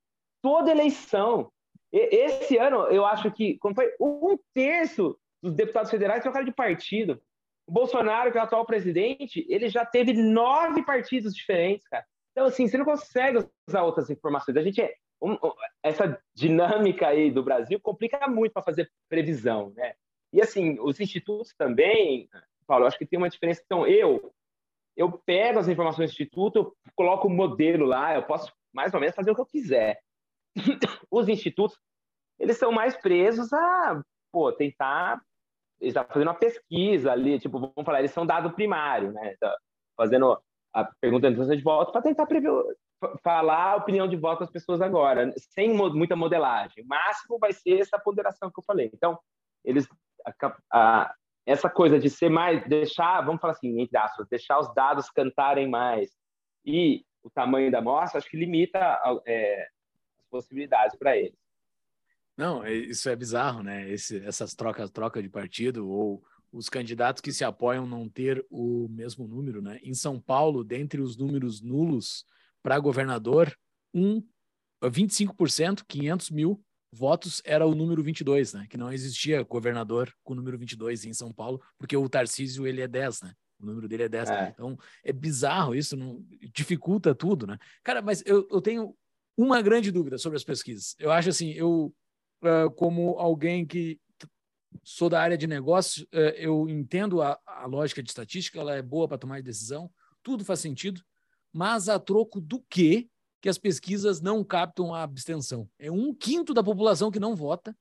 toda 0.41 0.71
eleição. 0.71 1.51
E, 1.91 1.97
esse 1.97 2.57
ano, 2.57 2.83
eu 2.87 3.05
acho 3.05 3.29
que 3.31 3.59
foi 3.61 3.93
um 3.99 4.37
terço 4.53 5.17
dos 5.41 5.53
deputados 5.53 5.91
federais 5.91 6.23
trocaram 6.23 6.45
de 6.45 6.53
partido. 6.53 7.21
O 7.67 7.71
Bolsonaro, 7.71 8.31
que 8.31 8.37
é 8.37 8.41
o 8.41 8.43
atual 8.43 8.65
presidente, 8.65 9.45
ele 9.49 9.67
já 9.67 9.85
teve 9.85 10.13
nove 10.13 10.83
partidos 10.83 11.33
diferentes, 11.33 11.87
cara. 11.87 12.05
Então, 12.31 12.45
assim, 12.45 12.67
você 12.67 12.77
não 12.77 12.85
consegue 12.85 13.45
usar 13.67 13.83
outras 13.83 14.09
informações. 14.09 14.55
A 14.57 14.61
gente 14.61 14.81
é, 14.81 14.93
um, 15.21 15.37
essa 15.83 16.21
dinâmica 16.33 17.07
aí 17.07 17.31
do 17.31 17.43
Brasil 17.43 17.79
complica 17.79 18.27
muito 18.27 18.53
para 18.53 18.63
fazer 18.63 18.89
previsão, 19.09 19.73
né? 19.75 19.93
E 20.31 20.41
assim, 20.41 20.77
os 20.79 20.99
institutos 20.99 21.53
também, 21.57 22.29
Paulo, 22.65 22.85
acho 22.85 22.97
que 22.97 23.05
tem 23.05 23.17
uma 23.17 23.29
diferença. 23.29 23.61
Então, 23.65 23.87
eu, 23.87 24.31
eu 24.97 25.11
pego 25.11 25.59
as 25.59 25.67
informações 25.67 26.09
do 26.09 26.11
instituto, 26.11 26.57
eu 26.57 26.75
coloco 26.95 27.27
o 27.27 27.31
modelo 27.31 27.85
lá, 27.85 28.15
eu 28.15 28.23
posso 28.23 28.51
mais 28.73 28.93
ou 28.93 28.99
menos 28.99 29.15
fazer 29.15 29.29
o 29.31 29.35
que 29.35 29.41
eu 29.41 29.45
quiser. 29.45 29.99
Os 31.11 31.29
institutos, 31.29 31.77
eles 32.39 32.57
são 32.57 32.71
mais 32.71 32.97
presos 32.97 33.53
a, 33.53 34.01
pô, 34.31 34.51
tentar, 34.51 35.21
eles 35.79 35.95
estão 35.95 36.03
fazendo 36.11 36.29
uma 36.29 36.33
pesquisa 36.33 37.11
ali, 37.11 37.39
tipo, 37.39 37.59
vamos 37.59 37.85
falar, 37.85 37.99
eles 37.99 38.11
são 38.11 38.25
dado 38.25 38.51
primário, 38.51 39.11
né? 39.11 39.35
Tá 39.39 39.55
fazendo 39.95 40.41
a 40.73 40.83
pergunta 40.99 41.31
de 41.31 41.61
voto 41.63 41.91
para 41.91 42.01
tentar 42.01 42.25
prever, 42.25 42.51
falar 43.23 43.73
a 43.73 43.75
opinião 43.75 44.07
de 44.07 44.15
voto 44.15 44.39
das 44.39 44.51
pessoas 44.51 44.81
agora, 44.81 45.31
sem 45.53 45.73
muita 45.73 46.15
modelagem. 46.15 46.83
O 46.83 46.87
máximo 46.87 47.37
vai 47.39 47.53
ser 47.53 47.79
essa 47.79 47.99
ponderação 47.99 48.51
que 48.51 48.59
eu 48.59 48.63
falei. 48.63 48.89
Então, 48.93 49.17
eles 49.63 49.87
a, 50.25 50.57
a, 50.71 51.15
essa 51.47 51.69
coisa 51.69 51.97
de 51.97 52.09
ser 52.09 52.29
mais, 52.29 52.67
deixar, 52.67 53.21
vamos 53.21 53.39
falar 53.39 53.53
assim, 53.53 53.79
entre 53.79 53.97
aspas, 53.97 54.27
deixar 54.27 54.59
os 54.59 54.71
dados 54.75 55.09
cantarem 55.09 55.67
mais 55.67 56.11
e 56.65 57.05
o 57.23 57.29
tamanho 57.29 57.71
da 57.71 57.79
amostra, 57.79 58.19
acho 58.19 58.29
que 58.29 58.35
limita 58.35 58.77
é, 59.25 59.63
as 60.19 60.25
possibilidades 60.29 60.97
para 60.97 61.15
eles. 61.15 61.39
Não, 62.35 62.65
é, 62.65 62.73
isso 62.73 63.09
é 63.09 63.15
bizarro, 63.15 63.63
né? 63.63 63.89
Esse, 63.89 64.23
essas 64.25 64.53
trocas, 64.53 64.91
troca 64.91 65.23
de 65.23 65.29
partido 65.29 65.89
ou 65.89 66.21
os 66.51 66.67
candidatos 66.67 67.21
que 67.21 67.31
se 67.31 67.45
apoiam 67.45 67.87
não 67.87 68.09
ter 68.09 68.45
o 68.49 68.89
mesmo 68.89 69.25
número, 69.25 69.61
né? 69.61 69.79
Em 69.81 69.93
São 69.93 70.19
Paulo, 70.19 70.65
dentre 70.65 70.99
os 70.99 71.15
números 71.15 71.61
nulos 71.61 72.25
para 72.61 72.77
governador, 72.77 73.57
um 73.93 74.21
25%, 74.83 75.85
500 75.87 76.29
mil 76.29 76.61
votos 76.91 77.41
era 77.45 77.65
o 77.65 77.75
número 77.75 78.01
22, 78.03 78.53
né? 78.53 78.67
Que 78.69 78.77
não 78.77 78.91
existia 78.91 79.43
governador 79.43 80.13
com 80.23 80.33
o 80.33 80.35
número 80.35 80.57
22 80.57 81.05
em 81.05 81.13
São 81.13 81.31
Paulo, 81.33 81.61
porque 81.77 81.95
o 81.95 82.09
Tarcísio 82.09 82.65
ele 82.65 82.81
é 82.81 82.87
10, 82.87 83.21
né? 83.21 83.33
O 83.59 83.65
número 83.65 83.87
dele 83.87 84.03
é 84.03 84.09
10. 84.09 84.29
É. 84.29 84.49
Então, 84.49 84.77
é 85.03 85.11
bizarro 85.11 85.75
isso, 85.75 85.97
não, 85.97 86.23
dificulta 86.53 87.13
tudo, 87.15 87.47
né? 87.47 87.57
Cara, 87.83 88.01
mas 88.01 88.23
eu, 88.25 88.47
eu 88.51 88.61
tenho 88.61 88.95
uma 89.35 89.61
grande 89.61 89.91
dúvida 89.91 90.17
sobre 90.17 90.37
as 90.37 90.43
pesquisas. 90.43 90.95
Eu 90.99 91.11
acho 91.11 91.29
assim, 91.29 91.51
eu, 91.51 91.93
uh, 92.43 92.71
como 92.75 93.17
alguém 93.19 93.65
que 93.65 93.99
sou 94.83 95.09
da 95.09 95.21
área 95.21 95.37
de 95.37 95.47
negócio, 95.47 96.07
eh, 96.11 96.35
eu 96.37 96.67
entendo 96.69 97.21
a, 97.21 97.39
a 97.45 97.65
lógica 97.65 98.03
de 98.03 98.09
estatística, 98.09 98.59
ela 98.59 98.75
é 98.75 98.81
boa 98.81 99.07
para 99.07 99.17
tomar 99.17 99.41
decisão, 99.41 99.89
tudo 100.21 100.45
faz 100.45 100.59
sentido, 100.59 101.01
mas 101.51 101.89
a 101.89 101.99
troco 101.99 102.39
do 102.39 102.61
quê 102.69 103.09
que 103.41 103.49
as 103.49 103.57
pesquisas 103.57 104.21
não 104.21 104.43
captam 104.43 104.93
a 104.93 105.03
abstenção? 105.03 105.69
É 105.79 105.91
um 105.91 106.13
quinto 106.13 106.53
da 106.53 106.63
população 106.63 107.11
que 107.11 107.19
não 107.19 107.35
vota, 107.35 107.75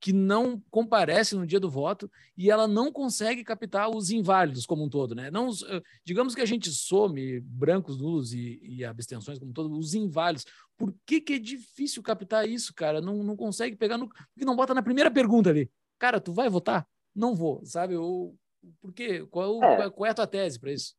que 0.00 0.12
não 0.14 0.62
comparece 0.70 1.36
no 1.36 1.46
dia 1.46 1.60
do 1.60 1.68
voto 1.68 2.10
e 2.36 2.50
ela 2.50 2.66
não 2.66 2.90
consegue 2.90 3.44
captar 3.44 3.90
os 3.90 4.10
inválidos 4.10 4.64
como 4.64 4.82
um 4.82 4.88
todo, 4.88 5.14
né? 5.14 5.30
Não, 5.30 5.50
eh, 5.50 5.82
digamos 6.02 6.34
que 6.34 6.40
a 6.40 6.46
gente 6.46 6.70
some 6.70 7.38
brancos, 7.40 7.98
nulos 7.98 8.32
e, 8.32 8.58
e 8.62 8.84
abstenções 8.84 9.38
como 9.38 9.50
um 9.50 9.54
todo, 9.54 9.78
os 9.78 9.92
inválidos. 9.92 10.46
Por 10.78 10.94
que, 11.04 11.20
que 11.20 11.34
é 11.34 11.38
difícil 11.38 12.02
captar 12.02 12.48
isso, 12.48 12.72
cara? 12.74 13.02
Não, 13.02 13.22
não 13.22 13.36
consegue 13.36 13.76
pegar 13.76 13.98
no. 13.98 14.08
Porque 14.08 14.46
não 14.46 14.56
bota 14.56 14.72
na 14.72 14.82
primeira 14.82 15.10
pergunta 15.10 15.50
ali. 15.50 15.70
Cara, 15.98 16.18
tu 16.18 16.32
vai 16.32 16.48
votar? 16.48 16.88
Não 17.14 17.34
vou, 17.34 17.62
sabe? 17.66 17.94
Ou, 17.94 18.34
por 18.80 18.94
quê? 18.94 19.26
Qual, 19.26 19.62
é. 19.62 19.90
qual 19.90 20.06
é 20.06 20.10
a 20.10 20.14
tua 20.14 20.26
tese 20.26 20.58
para 20.58 20.72
isso? 20.72 20.94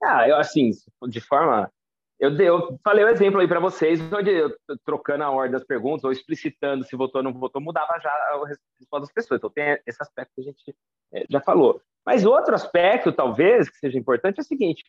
Ah, 0.00 0.28
eu 0.28 0.36
assim, 0.36 0.70
de 1.08 1.20
forma 1.20 1.72
eu, 2.18 2.34
eu 2.40 2.78
falei 2.82 3.04
o 3.04 3.08
um 3.08 3.10
exemplo 3.10 3.40
aí 3.40 3.46
para 3.46 3.60
vocês, 3.60 4.00
onde 4.12 4.30
eu, 4.30 4.56
trocando 4.84 5.24
a 5.24 5.30
ordem 5.30 5.52
das 5.52 5.64
perguntas 5.64 6.04
ou 6.04 6.12
explicitando 6.12 6.84
se 6.84 6.96
votou 6.96 7.20
ou 7.20 7.22
não 7.22 7.32
votou, 7.32 7.60
mudava 7.60 7.98
já 8.00 8.10
a 8.10 8.46
resposta 8.46 9.06
das 9.06 9.12
pessoas. 9.12 9.38
Então, 9.38 9.50
tem 9.50 9.78
esse 9.86 10.02
aspecto 10.02 10.32
que 10.34 10.40
a 10.40 10.44
gente 10.44 10.76
é, 11.12 11.24
já 11.28 11.40
falou. 11.40 11.80
Mas 12.04 12.24
outro 12.24 12.54
aspecto, 12.54 13.12
talvez, 13.12 13.68
que 13.68 13.76
seja 13.76 13.98
importante, 13.98 14.38
é 14.38 14.40
o 14.40 14.44
seguinte: 14.44 14.84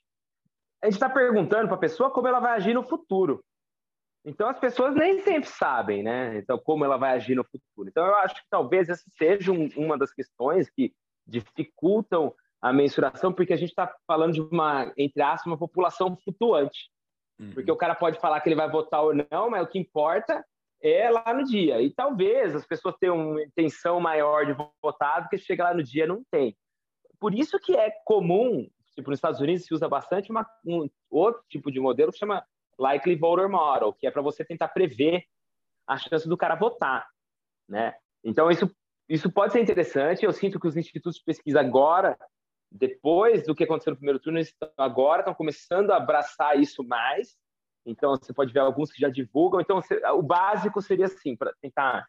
a 0.81 0.85
gente 0.85 0.95
está 0.95 1.09
perguntando 1.09 1.67
para 1.67 1.75
a 1.75 1.79
pessoa 1.79 2.09
como 2.09 2.27
ela 2.27 2.39
vai 2.39 2.53
agir 2.53 2.73
no 2.73 2.83
futuro. 2.83 3.43
Então, 4.23 4.47
as 4.49 4.59
pessoas 4.59 4.95
nem 4.95 5.19
sempre 5.21 5.49
sabem, 5.49 6.03
né? 6.03 6.37
Então, 6.37 6.57
como 6.57 6.83
ela 6.83 6.97
vai 6.97 7.13
agir 7.13 7.35
no 7.35 7.43
futuro. 7.43 7.89
Então, 7.89 8.05
eu 8.05 8.15
acho 8.15 8.35
que 8.35 8.49
talvez 8.49 8.89
essa 8.89 9.03
seja 9.17 9.51
um, 9.51 9.69
uma 9.75 9.97
das 9.97 10.13
questões 10.13 10.69
que 10.69 10.93
dificultam 11.25 12.33
a 12.61 12.73
mensuração, 12.73 13.31
porque 13.31 13.53
a 13.53 13.57
gente 13.57 13.69
está 13.69 13.93
falando 14.05 14.33
de 14.33 14.41
uma, 14.41 14.91
entre 14.97 15.21
aspas, 15.21 15.45
uma 15.45 15.57
população 15.57 16.17
flutuante. 16.17 16.89
Uhum. 17.39 17.51
Porque 17.53 17.71
o 17.71 17.75
cara 17.75 17.95
pode 17.95 18.19
falar 18.19 18.39
que 18.41 18.49
ele 18.49 18.55
vai 18.55 18.69
votar 18.69 19.03
ou 19.03 19.13
não, 19.13 19.49
mas 19.49 19.63
o 19.63 19.67
que 19.67 19.79
importa 19.79 20.43
é 20.81 21.09
lá 21.09 21.33
no 21.33 21.43
dia. 21.43 21.81
E 21.81 21.91
talvez 21.91 22.55
as 22.55 22.65
pessoas 22.65 22.95
tenham 22.99 23.31
uma 23.31 23.41
intenção 23.41 23.99
maior 23.99 24.45
de 24.45 24.55
votar 24.81 25.23
do 25.23 25.29
que 25.29 25.37
chega 25.37 25.65
lá 25.65 25.73
no 25.73 25.83
dia 25.83 26.07
não 26.07 26.23
tem. 26.31 26.55
Por 27.19 27.33
isso 27.33 27.59
que 27.59 27.75
é 27.75 27.91
comum, 28.05 28.67
tipo, 28.95 29.09
nos 29.09 29.17
Estados 29.17 29.39
Unidos 29.39 29.65
se 29.65 29.73
usa 29.73 29.87
bastante 29.87 30.29
uma, 30.29 30.45
um 30.65 30.89
outro 31.09 31.43
tipo 31.49 31.71
de 31.71 31.79
modelo 31.79 32.11
que 32.11 32.19
chama 32.19 32.45
likely 32.77 33.15
voter 33.15 33.49
model, 33.49 33.93
que 33.93 34.05
é 34.05 34.11
para 34.11 34.21
você 34.21 34.45
tentar 34.45 34.67
prever 34.67 35.23
a 35.87 35.97
chance 35.97 36.27
do 36.27 36.37
cara 36.37 36.55
votar, 36.55 37.07
né? 37.67 37.95
Então 38.23 38.51
isso 38.51 38.69
isso 39.09 39.31
pode 39.31 39.53
ser 39.53 39.61
interessante. 39.61 40.25
Eu 40.25 40.33
sinto 40.33 40.59
que 40.59 40.67
os 40.67 40.75
institutos 40.75 41.17
de 41.17 41.23
pesquisa 41.23 41.61
agora 41.61 42.17
depois 42.71 43.45
do 43.45 43.55
que 43.55 43.63
aconteceu 43.63 43.91
no 43.91 43.97
primeiro 43.97 44.19
turno, 44.19 44.39
eles 44.39 44.53
agora 44.77 45.21
estão 45.21 45.33
começando 45.33 45.91
a 45.91 45.97
abraçar 45.97 46.59
isso 46.59 46.83
mais. 46.83 47.37
Então, 47.85 48.11
você 48.11 48.33
pode 48.33 48.51
ver 48.51 48.59
alguns 48.59 48.91
que 48.91 48.99
já 48.99 49.09
divulgam. 49.09 49.61
Então, 49.61 49.81
o 50.15 50.21
básico 50.21 50.81
seria 50.81 51.05
assim, 51.05 51.35
para 51.35 51.53
tentar 51.61 52.05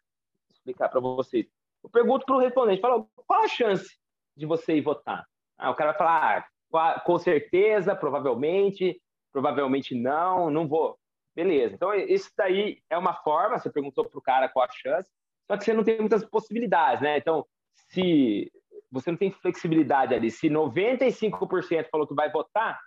explicar 0.51 0.89
para 0.89 0.99
vocês. 0.99 1.47
Eu 1.81 1.89
pergunto 1.89 2.25
para 2.25 2.35
o 2.35 2.39
respondente, 2.39 2.81
falo, 2.81 3.09
qual 3.25 3.43
a 3.43 3.47
chance 3.47 3.97
de 4.35 4.45
você 4.45 4.75
ir 4.75 4.81
votar? 4.81 5.25
Ah, 5.57 5.71
o 5.71 5.75
cara 5.75 5.91
vai 5.91 5.97
falar, 5.97 6.47
ah, 6.73 6.99
com 6.99 7.17
certeza, 7.17 7.95
provavelmente, 7.95 9.01
provavelmente 9.31 9.95
não, 9.95 10.49
não 10.49 10.67
vou. 10.67 10.99
Beleza. 11.33 11.75
Então, 11.75 11.93
isso 11.93 12.29
daí 12.37 12.81
é 12.89 12.97
uma 12.97 13.13
forma, 13.13 13.57
você 13.57 13.69
perguntou 13.69 14.03
para 14.03 14.19
o 14.19 14.21
cara 14.21 14.49
qual 14.49 14.65
a 14.65 14.71
chance, 14.71 15.09
só 15.47 15.57
que 15.57 15.63
você 15.63 15.73
não 15.73 15.83
tem 15.83 15.99
muitas 15.99 16.25
possibilidades, 16.25 17.01
né? 17.01 17.17
Então, 17.17 17.45
se 17.73 18.51
você 18.91 19.11
não 19.11 19.17
tem 19.17 19.31
flexibilidade 19.31 20.13
ali. 20.13 20.31
Se 20.31 20.49
95% 20.49 21.89
falou 21.89 22.07
que 22.07 22.13
vai 22.13 22.31
votar, 22.31 22.79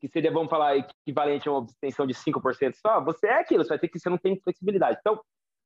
que 0.00 0.08
seria, 0.08 0.30
vamos 0.30 0.50
falar, 0.50 0.76
equivalente 0.76 1.48
a 1.48 1.52
uma 1.52 1.60
abstenção 1.60 2.06
de 2.06 2.14
5% 2.14 2.74
só, 2.74 3.02
você 3.02 3.26
é 3.26 3.40
aquilo, 3.40 3.64
você 3.64 3.70
vai 3.70 3.78
ter 3.78 3.88
que 3.88 3.98
você 3.98 4.08
não 4.08 4.18
tem 4.18 4.38
flexibilidade. 4.40 4.98
Então, 5.00 5.20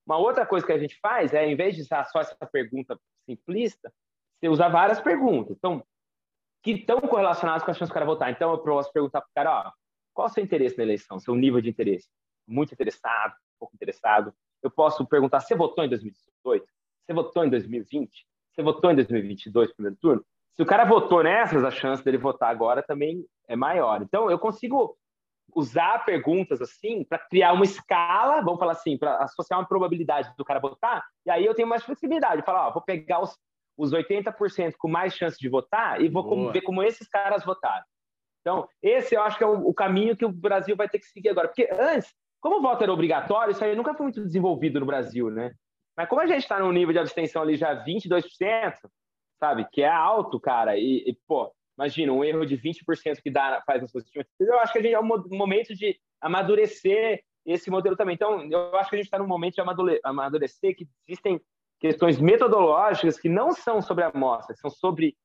uma 0.06 0.16
outra 0.16 0.46
coisa 0.46 0.64
que 0.64 0.72
a 0.72 0.78
gente 0.78 0.98
faz 1.00 1.34
é, 1.34 1.46
em 1.46 1.56
vez 1.56 1.74
de 1.74 1.82
usar 1.82 2.04
só 2.04 2.20
essa 2.20 2.36
pergunta 2.50 2.98
simplista, 3.28 3.92
você 4.38 4.48
usar 4.48 4.68
várias 4.68 5.00
perguntas. 5.00 5.56
Então, 5.56 5.84
que 6.62 6.72
estão 6.72 7.00
correlacionadas 7.00 7.62
com 7.62 7.70
a 7.70 7.74
chance 7.74 7.90
do 7.90 7.94
cara 7.94 8.06
votar. 8.06 8.30
Então, 8.30 8.50
eu 8.50 8.58
posso 8.58 8.92
perguntar 8.92 9.20
para 9.20 9.28
o 9.28 9.34
cara, 9.34 9.68
ó, 9.68 9.72
qual 10.14 10.26
o 10.26 10.30
seu 10.30 10.42
interesse 10.42 10.76
na 10.76 10.84
eleição, 10.84 11.18
seu 11.18 11.34
nível 11.34 11.60
de 11.60 11.70
interesse? 11.70 12.08
Muito 12.46 12.72
interessado, 12.72 13.34
pouco 13.58 13.74
interessado. 13.74 14.34
Eu 14.62 14.70
posso 14.70 15.06
perguntar, 15.06 15.40
você 15.40 15.54
votou 15.54 15.84
em 15.84 15.88
2018? 15.88 16.66
Você 17.06 17.12
votou 17.12 17.44
em 17.44 17.50
2020? 17.50 18.26
Você 18.58 18.62
votou 18.64 18.90
em 18.90 18.96
2022, 18.96 19.72
primeiro 19.72 19.96
turno? 20.00 20.24
Se 20.56 20.62
o 20.64 20.66
cara 20.66 20.84
votou 20.84 21.22
nessas, 21.22 21.62
a 21.62 21.70
chance 21.70 22.02
dele 22.02 22.18
votar 22.18 22.50
agora 22.50 22.82
também 22.82 23.24
é 23.46 23.54
maior. 23.54 24.02
Então, 24.02 24.28
eu 24.28 24.36
consigo 24.36 24.98
usar 25.54 26.04
perguntas 26.04 26.60
assim 26.60 27.04
para 27.04 27.20
criar 27.20 27.52
uma 27.52 27.64
escala, 27.64 28.42
vamos 28.42 28.58
falar 28.58 28.72
assim, 28.72 28.98
para 28.98 29.18
associar 29.18 29.60
uma 29.60 29.68
probabilidade 29.68 30.34
do 30.36 30.44
cara 30.44 30.58
votar, 30.58 31.04
e 31.24 31.30
aí 31.30 31.46
eu 31.46 31.54
tenho 31.54 31.68
mais 31.68 31.84
flexibilidade. 31.84 32.42
Falar, 32.42 32.66
ó, 32.66 32.72
vou 32.72 32.82
pegar 32.82 33.22
os, 33.22 33.38
os 33.76 33.92
80% 33.92 34.74
com 34.76 34.88
mais 34.88 35.14
chance 35.14 35.38
de 35.38 35.48
votar 35.48 36.02
e 36.02 36.08
vou 36.08 36.24
como, 36.24 36.50
ver 36.50 36.62
como 36.62 36.82
esses 36.82 37.08
caras 37.08 37.44
votaram. 37.44 37.84
Então, 38.40 38.68
esse 38.82 39.14
eu 39.14 39.22
acho 39.22 39.38
que 39.38 39.44
é 39.44 39.46
o, 39.46 39.68
o, 39.68 39.72
caminho 39.72 40.16
que 40.16 40.24
o 40.24 40.32
Brasil 40.32 40.74
vai 40.74 40.88
ter 40.88 40.98
que 40.98 41.06
seguir 41.06 41.28
agora. 41.28 41.46
Porque 41.46 41.68
antes, 41.70 42.12
como 42.40 42.58
o 42.58 42.62
voto 42.62 42.82
era 42.82 42.92
obrigatório, 42.92 43.52
isso 43.52 43.62
aí 43.62 43.76
nunca 43.76 43.94
foi 43.94 44.02
muito 44.02 44.24
desenvolvido 44.24 44.80
no 44.80 44.86
Brasil, 44.86 45.30
né? 45.30 45.52
Mas 45.98 46.08
como 46.08 46.20
a 46.20 46.26
gente 46.28 46.42
está 46.44 46.60
num 46.60 46.70
nível 46.70 46.92
de 46.92 47.00
abstenção 47.00 47.42
ali 47.42 47.56
já 47.56 47.84
22%, 47.84 48.22
sabe, 49.36 49.66
que 49.72 49.82
é 49.82 49.88
alto, 49.88 50.38
cara, 50.38 50.78
e, 50.78 51.02
e 51.04 51.18
pô, 51.26 51.52
imagina, 51.76 52.12
um 52.12 52.22
erro 52.22 52.46
de 52.46 52.56
20% 52.56 53.20
que 53.20 53.28
dá, 53.28 53.60
faz 53.66 53.82
nas 53.82 53.90
suas 53.90 54.04
eu 54.38 54.60
acho 54.60 54.72
que 54.72 54.78
a 54.78 54.82
gente 54.82 54.94
é 54.94 55.00
um 55.00 55.20
momento 55.30 55.74
de 55.74 55.98
amadurecer 56.20 57.24
esse 57.44 57.68
modelo 57.68 57.96
também. 57.96 58.14
Então, 58.14 58.48
eu 58.48 58.76
acho 58.76 58.88
que 58.88 58.94
a 58.94 58.98
gente 58.98 59.06
está 59.06 59.18
num 59.18 59.26
momento 59.26 59.54
de 59.54 59.60
amadurecer 60.04 60.76
que 60.76 60.86
existem 61.08 61.40
questões 61.80 62.20
metodológicas 62.20 63.18
que 63.18 63.28
não 63.28 63.50
são 63.50 63.82
sobre 63.82 64.04
a 64.04 64.08
amostra, 64.14 64.54
são 64.54 64.70
sobre 64.70 65.16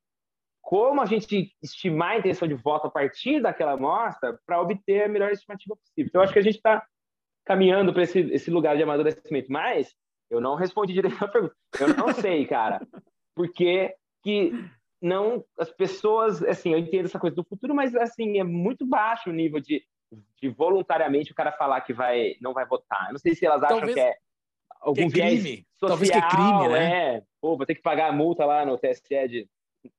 como 0.59 1.01
a 1.01 1.05
gente 1.05 1.53
estimar 1.61 2.13
a 2.13 2.17
intenção 2.17 2.47
de 2.47 2.55
voto 2.55 2.87
a 2.87 2.91
partir 2.91 3.43
daquela 3.43 3.73
amostra 3.73 4.39
para 4.43 4.59
obter 4.59 5.03
a 5.03 5.07
melhor 5.07 5.29
estimativa 5.29 5.75
possível. 5.75 6.09
Então, 6.09 6.19
eu 6.19 6.23
acho 6.23 6.33
que 6.33 6.39
a 6.39 6.43
gente 6.43 6.55
está 6.55 6.83
caminhando 7.45 7.93
para 7.93 8.01
esse, 8.01 8.21
esse 8.31 8.49
lugar 8.49 8.75
de 8.75 8.81
amadurecimento. 8.81 9.51
Mas 9.51 9.93
eu 10.33 10.41
não 10.41 10.55
respondi 10.55 10.93
direito 10.93 11.23
a 11.23 11.27
pergunta. 11.27 11.55
Eu 11.79 11.95
não 11.95 12.13
sei, 12.13 12.45
cara. 12.45 12.85
Porque 13.35 13.95
que 14.23 14.51
não 15.01 15.43
as 15.59 15.69
pessoas, 15.69 16.41
assim, 16.43 16.71
eu 16.71 16.79
entendo 16.79 17.05
essa 17.05 17.19
coisa 17.19 17.35
do 17.35 17.43
futuro, 17.43 17.75
mas 17.75 17.95
assim, 17.95 18.39
é 18.39 18.43
muito 18.43 18.85
baixo 18.85 19.29
o 19.29 19.33
nível 19.33 19.59
de, 19.59 19.83
de 20.41 20.49
voluntariamente 20.49 21.31
o 21.31 21.35
cara 21.35 21.51
falar 21.51 21.81
que 21.81 21.93
vai 21.93 22.35
não 22.41 22.53
vai 22.53 22.65
votar. 22.65 23.07
Eu 23.07 23.13
não 23.13 23.19
sei 23.19 23.35
se 23.35 23.45
elas 23.45 23.63
acham 23.63 23.77
Talvez... 23.77 23.95
que 23.95 23.99
é 23.99 24.15
algum 24.79 25.09
que 25.09 25.21
é 25.21 25.27
crime. 25.27 25.67
Social, 25.73 25.89
Talvez 25.89 26.09
que 26.09 26.17
é 26.17 26.29
crime, 26.29 26.67
né? 26.69 27.15
É, 27.15 27.23
pô, 27.41 27.57
vou 27.57 27.65
ter 27.65 27.75
que 27.75 27.81
pagar 27.81 28.09
a 28.09 28.13
multa 28.13 28.45
lá 28.45 28.65
no 28.65 28.77
TSE 28.77 29.27
de 29.27 29.47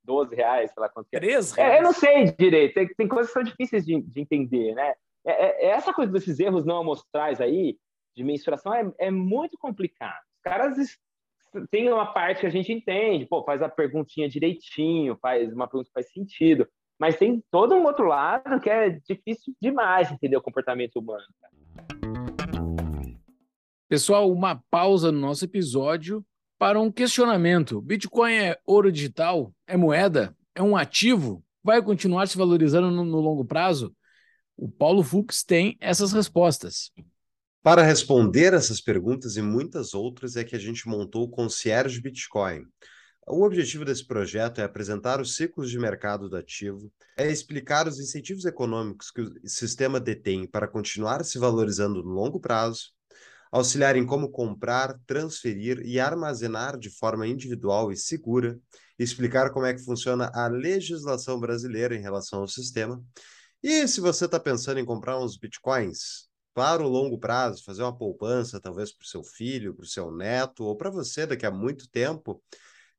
12 0.03 0.35
reais, 0.35 0.71
sei 0.71 0.81
lá 0.81 0.89
quanto 0.89 1.09
que 1.09 1.15
é. 1.15 1.19
13 1.19 1.55
reais. 1.55 1.73
É, 1.73 1.79
eu 1.79 1.83
não 1.83 1.93
sei 1.93 2.31
direito, 2.31 2.73
tem, 2.73 2.87
tem 2.87 3.07
coisas 3.07 3.27
que 3.27 3.33
são 3.33 3.43
difíceis 3.43 3.85
de, 3.85 4.01
de 4.01 4.19
entender, 4.19 4.73
né? 4.73 4.93
É, 5.25 5.31
é, 5.31 5.65
é 5.65 5.69
essa 5.69 5.93
coisa 5.93 6.11
desses 6.11 6.39
erros 6.39 6.65
não 6.65 6.77
amostrais 6.77 7.41
aí, 7.41 7.77
de 8.15 8.23
mensuração 8.23 8.73
é, 8.73 8.91
é 8.97 9.11
muito 9.11 9.57
complicado. 9.57 10.23
Os 10.37 10.41
caras 10.41 10.77
tem 11.69 11.91
uma 11.91 12.11
parte 12.11 12.41
que 12.41 12.47
a 12.47 12.51
gente 12.51 12.71
entende, 12.71 13.25
pô, 13.25 13.43
faz 13.43 13.61
a 13.61 13.69
perguntinha 13.69 14.29
direitinho, 14.29 15.17
faz 15.21 15.53
uma 15.53 15.67
pergunta 15.67 15.87
que 15.87 15.93
faz 15.93 16.11
sentido, 16.11 16.67
mas 16.99 17.17
tem 17.17 17.43
todo 17.51 17.75
um 17.75 17.83
outro 17.85 18.05
lado 18.05 18.59
que 18.59 18.69
é 18.69 18.89
difícil 18.89 19.53
demais 19.61 20.11
entender 20.11 20.37
o 20.37 20.41
comportamento 20.41 20.97
humano. 20.97 21.25
Pessoal, 23.87 24.31
uma 24.31 24.61
pausa 24.69 25.11
no 25.11 25.19
nosso 25.19 25.45
episódio 25.45 26.25
para 26.57 26.79
um 26.79 26.91
questionamento. 26.91 27.81
Bitcoin 27.81 28.33
é 28.33 28.57
ouro 28.65 28.91
digital? 28.91 29.53
É 29.67 29.77
moeda? 29.77 30.35
É 30.55 30.61
um 30.61 30.75
ativo? 30.75 31.43
Vai 31.63 31.81
continuar 31.81 32.27
se 32.27 32.37
valorizando 32.37 32.89
no, 32.89 33.03
no 33.03 33.19
longo 33.19 33.45
prazo? 33.45 33.95
O 34.57 34.69
Paulo 34.69 35.03
Fux 35.03 35.43
tem 35.43 35.77
essas 35.81 36.13
respostas. 36.13 36.91
Para 37.65 37.81
responder 37.81 38.53
essas 38.53 38.79
perguntas 38.79 39.37
e 39.37 39.41
muitas 39.41 39.95
outras 39.95 40.35
é 40.35 40.43
que 40.43 40.55
a 40.55 40.59
gente 40.59 40.87
montou 40.87 41.23
o 41.23 41.27
Concierge 41.27 41.99
Bitcoin. 41.99 42.63
O 43.25 43.43
objetivo 43.43 43.83
desse 43.83 44.05
projeto 44.05 44.61
é 44.61 44.63
apresentar 44.63 45.19
os 45.19 45.35
ciclos 45.35 45.71
de 45.71 45.79
mercado 45.79 46.29
do 46.29 46.37
ativo, 46.37 46.93
é 47.17 47.27
explicar 47.27 47.87
os 47.87 47.99
incentivos 47.99 48.45
econômicos 48.45 49.09
que 49.09 49.21
o 49.21 49.49
sistema 49.49 49.99
detém 49.99 50.45
para 50.45 50.67
continuar 50.67 51.25
se 51.25 51.39
valorizando 51.39 52.03
no 52.03 52.11
longo 52.11 52.39
prazo, 52.39 52.91
auxiliar 53.51 53.95
em 53.95 54.05
como 54.05 54.29
comprar, 54.29 54.99
transferir 55.07 55.81
e 55.83 55.99
armazenar 55.99 56.77
de 56.77 56.91
forma 56.91 57.25
individual 57.25 57.91
e 57.91 57.97
segura, 57.97 58.59
explicar 58.99 59.49
como 59.49 59.65
é 59.65 59.73
que 59.73 59.83
funciona 59.83 60.29
a 60.35 60.47
legislação 60.47 61.39
brasileira 61.39 61.95
em 61.95 62.01
relação 62.01 62.41
ao 62.41 62.47
sistema. 62.47 63.03
E 63.63 63.87
se 63.87 63.99
você 63.99 64.25
está 64.25 64.39
pensando 64.39 64.79
em 64.79 64.85
comprar 64.85 65.17
uns 65.17 65.35
bitcoins, 65.35 66.29
para 66.55 66.83
o 66.83 66.89
longo 66.89 67.19
prazo, 67.19 67.63
fazer 67.65 67.83
uma 67.83 67.95
poupança, 67.97 68.61
talvez 68.61 68.93
para 68.93 69.03
o 69.05 69.07
seu 69.07 69.23
filho, 69.23 69.75
para 69.75 69.83
o 69.85 69.87
seu 69.87 70.11
neto, 70.11 70.65
ou 70.65 70.77
para 70.77 70.89
você 70.89 71.27
daqui 71.27 71.45
a 71.45 71.51
muito 71.51 71.89
tempo, 71.91 72.41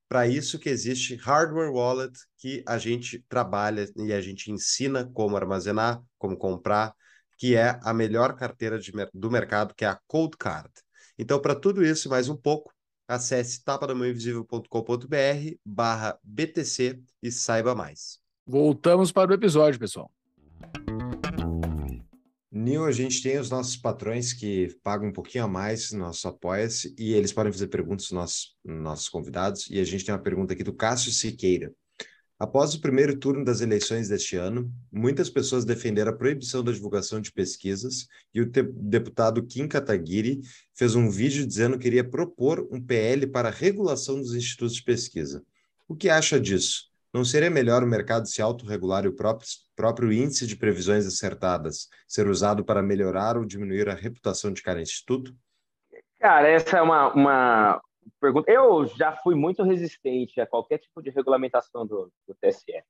Para 0.09 0.27
isso 0.29 0.59
que 0.59 0.69
existe 0.69 1.17
Hardware 1.17 1.73
Wallet, 1.73 2.13
que 2.39 2.63
a 2.67 2.79
gente 2.79 3.25
trabalha 3.29 3.87
e 3.97 4.13
a 4.13 4.21
gente 4.21 4.53
ensina 4.53 5.05
como 5.13 5.37
armazenar, 5.37 6.03
como 6.19 6.37
comprar, 6.37 6.95
que 7.39 7.57
é 7.57 7.79
a 7.83 7.93
melhor 7.95 8.37
carteira 8.37 8.79
de, 8.79 8.93
do 9.13 9.31
mercado, 9.31 9.75
que 9.75 9.85
é 9.85 9.89
a 9.89 10.01
Cold 10.07 10.37
Card. 10.39 10.71
Então, 11.19 11.41
para 11.41 11.55
tudo 11.55 11.85
isso 11.85 12.09
e 12.09 12.11
mais 12.11 12.29
um 12.29 12.37
pouco, 12.37 12.73
acesse 13.09 13.63
tapadamãoinvisível.com.br 13.65 15.57
barra 15.65 16.19
BTC 16.23 17.01
e 17.23 17.33
saiba 17.33 17.75
mais. 17.75 18.21
Voltamos 18.47 19.13
para 19.13 19.31
o 19.31 19.35
episódio, 19.35 19.79
pessoal. 19.79 20.16
Nil, 22.51 22.85
a 22.85 22.93
gente 22.93 23.23
tem 23.23 23.39
os 23.39 23.51
nossos 23.51 23.77
patrões 23.77 24.33
que 24.33 24.75
pagam 24.83 25.09
um 25.09 25.13
pouquinho 25.13 25.45
a 25.45 25.49
mais 25.49 25.91
no 25.93 25.99
nosso 25.99 26.29
Apoia-se 26.29 26.95
e 26.97 27.13
eles 27.13 27.33
podem 27.33 27.53
fazer 27.53 27.67
perguntas 27.67 28.07
aos 28.07 28.13
nossos, 28.13 28.57
nossos 28.65 29.09
convidados. 29.09 29.69
E 29.69 29.81
a 29.81 29.85
gente 29.85 30.05
tem 30.05 30.15
uma 30.15 30.23
pergunta 30.23 30.55
aqui 30.55 30.63
do 30.63 30.73
Cássio 30.73 31.13
Siqueira. 31.13 31.73
Após 32.39 32.75
o 32.75 32.81
primeiro 32.81 33.19
turno 33.19 33.45
das 33.45 33.63
eleições 33.63 34.09
deste 34.09 34.37
ano, 34.37 34.71
muitas 34.93 35.31
pessoas 35.31 35.65
defenderam 35.65 36.13
a 36.13 36.17
proibição 36.17 36.63
da 36.63 36.71
divulgação 36.71 37.19
de 37.19 37.33
pesquisas 37.33 38.07
e 38.33 38.43
o 38.43 38.47
deputado 38.47 39.45
Kim 39.47 39.67
Kataguiri 39.67 40.41
fez 40.75 40.95
um 40.95 41.09
vídeo 41.09 41.47
dizendo 41.47 41.79
que 41.79 41.87
iria 41.87 42.09
propor 42.09 42.69
um 42.71 42.81
PL 42.81 43.27
para 43.27 43.49
a 43.49 43.53
regulação 43.53 44.21
dos 44.21 44.35
institutos 44.35 44.75
de 44.75 44.83
pesquisa. 44.83 45.43
O 45.89 45.97
que 45.97 46.11
acha 46.11 46.39
disso? 46.39 46.91
Não 47.17 47.25
seria 47.25 47.49
melhor 47.49 47.83
o 47.83 47.87
mercado 47.87 48.27
se 48.27 48.43
autorregular 48.43 49.07
e 49.07 49.09
o 49.09 49.17
próprio, 49.17 49.49
próprio 49.75 50.13
índice 50.13 50.47
de 50.47 50.55
previsões 50.55 51.07
acertadas 51.07 51.89
ser 52.07 52.29
usado 52.29 52.63
para 52.63 52.83
melhorar 52.83 53.39
ou 53.39 53.47
diminuir 53.47 53.89
a 53.89 53.95
reputação 53.95 54.53
de 54.53 54.63
cada 54.63 54.83
instituto? 54.83 55.35
Cara, 56.21 56.47
essa 56.47 56.77
é 56.77 56.83
uma, 56.83 57.15
uma, 57.15 57.81
pergunta. 58.21 58.51
Eu 58.51 58.85
já 58.85 59.13
fui 59.13 59.35
muito 59.35 59.63
resistente 59.63 60.39
a 60.43 60.47
qualquer 60.47 60.77
tipo 60.77 61.01
de 61.01 61.09
regulamentação 61.09 61.87
do, 61.87 62.13
do 62.29 62.35
TSE. 62.35 62.85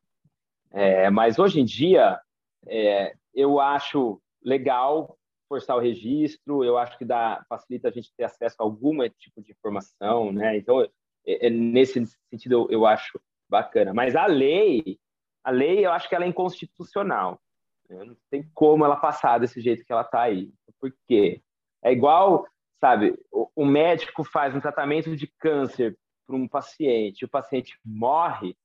É, 0.72 1.08
mas 1.08 1.38
hoje 1.38 1.60
em 1.60 1.64
dia, 1.64 2.20
é, 2.66 3.14
eu 3.32 3.60
acho 3.60 4.20
legal 4.42 5.16
forçar 5.48 5.76
o 5.76 5.80
registro, 5.80 6.64
eu 6.64 6.76
acho 6.76 6.98
que 6.98 7.04
dá, 7.04 7.44
facilita 7.48 7.86
a 7.86 7.92
gente 7.92 8.12
ter 8.16 8.24
acesso 8.24 8.56
a 8.58 8.64
algum 8.64 9.08
tipo 9.10 9.40
de 9.40 9.52
informação, 9.52 10.32
né? 10.32 10.56
Então, 10.56 10.82
é, 11.24 11.46
é 11.46 11.50
nesse 11.50 12.04
sentido, 12.28 12.52
eu, 12.52 12.68
eu, 12.70 12.86
acho 12.86 13.20
bacana. 13.48 13.93
Mas 13.94 14.16
a 14.16 14.27
lei, 14.27 14.98
a 15.44 15.51
lei, 15.51 15.85
eu 15.85 15.93
acho 15.93 16.09
que 16.09 16.14
ela 16.14 16.24
é 16.24 16.28
inconstitucional. 16.28 17.40
Não 17.89 18.16
tem 18.31 18.48
como 18.55 18.85
ela 18.85 18.97
passar 18.97 19.39
desse 19.39 19.60
jeito 19.60 19.85
que 19.85 19.93
ela 19.93 20.02
está 20.02 20.23
aí. 20.23 20.52
Por 20.81 20.93
quê? 21.06 21.40
É 21.82 21.93
igual 21.93 22.47
sabe, 22.81 23.18
o, 23.32 23.48
o 23.55 23.66
médico 23.66 24.24
faz 24.24 24.55
um 24.55 24.60
tratamento 24.60 25.16
de 25.16 25.27
câncer 25.39 25.97
para 26.27 26.36
um 26.36 26.48
paciente, 26.48 27.24
o 27.24 27.28
paciente 27.28 27.78
morre, 27.85 28.56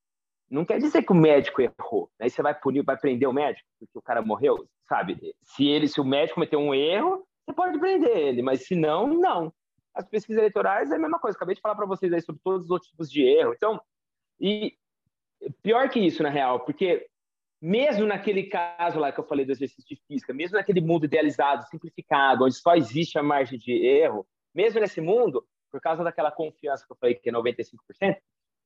não 0.49 0.65
quer 0.65 0.79
dizer 0.79 1.03
que 1.03 1.11
o 1.11 1.15
médico 1.15 1.61
errou. 1.61 2.09
Aí 2.19 2.29
você 2.29 2.41
vai 2.41 2.53
punir, 2.53 2.83
vai 2.83 2.97
prender 2.97 3.27
o 3.27 3.33
médico 3.33 3.67
porque 3.79 3.97
o 3.97 4.01
cara 4.01 4.21
morreu, 4.21 4.67
sabe? 4.87 5.33
Se 5.43 5.65
ele, 5.65 5.87
se 5.87 6.01
o 6.01 6.05
médico 6.05 6.35
cometeu 6.35 6.59
um 6.59 6.73
erro, 6.73 7.25
você 7.45 7.53
pode 7.55 7.79
prender 7.79 8.15
ele, 8.15 8.41
mas 8.41 8.65
se 8.65 8.75
não, 8.75 9.07
não. 9.07 9.53
As 9.93 10.07
pesquisas 10.07 10.39
eleitorais 10.39 10.91
é 10.91 10.95
a 10.95 10.99
mesma 10.99 11.19
coisa. 11.19 11.37
Acabei 11.37 11.55
de 11.55 11.61
falar 11.61 11.75
para 11.75 11.85
vocês 11.85 12.11
aí 12.11 12.21
sobre 12.21 12.41
todos 12.43 12.65
os 12.65 12.71
outros 12.71 12.89
tipos 12.89 13.09
de 13.09 13.23
erro. 13.23 13.53
Então, 13.53 13.81
e 14.41 14.73
pior 15.61 15.87
que 15.89 15.99
isso 15.99 16.23
na 16.23 16.29
real, 16.29 16.61
porque 16.61 17.07
mesmo 17.61 18.07
naquele 18.07 18.43
caso 18.43 18.99
lá 18.99 19.11
que 19.11 19.19
eu 19.19 19.27
falei 19.27 19.45
do 19.45 19.51
exercício 19.51 19.87
de 19.87 20.01
física, 20.07 20.33
mesmo 20.33 20.57
naquele 20.57 20.81
mundo 20.81 21.05
idealizado, 21.05 21.67
simplificado, 21.67 22.45
onde 22.45 22.55
só 22.55 22.75
existe 22.75 23.19
a 23.19 23.23
margem 23.23 23.59
de 23.59 23.71
erro, 23.71 24.27
mesmo 24.53 24.79
nesse 24.79 24.99
mundo, 24.99 25.45
por 25.71 25.79
causa 25.79 26.03
daquela 26.03 26.31
confiança 26.31 26.85
que 26.85 26.91
eu 26.91 26.97
falei 26.97 27.15
que 27.15 27.29
é 27.29 27.33
95%, 27.33 28.17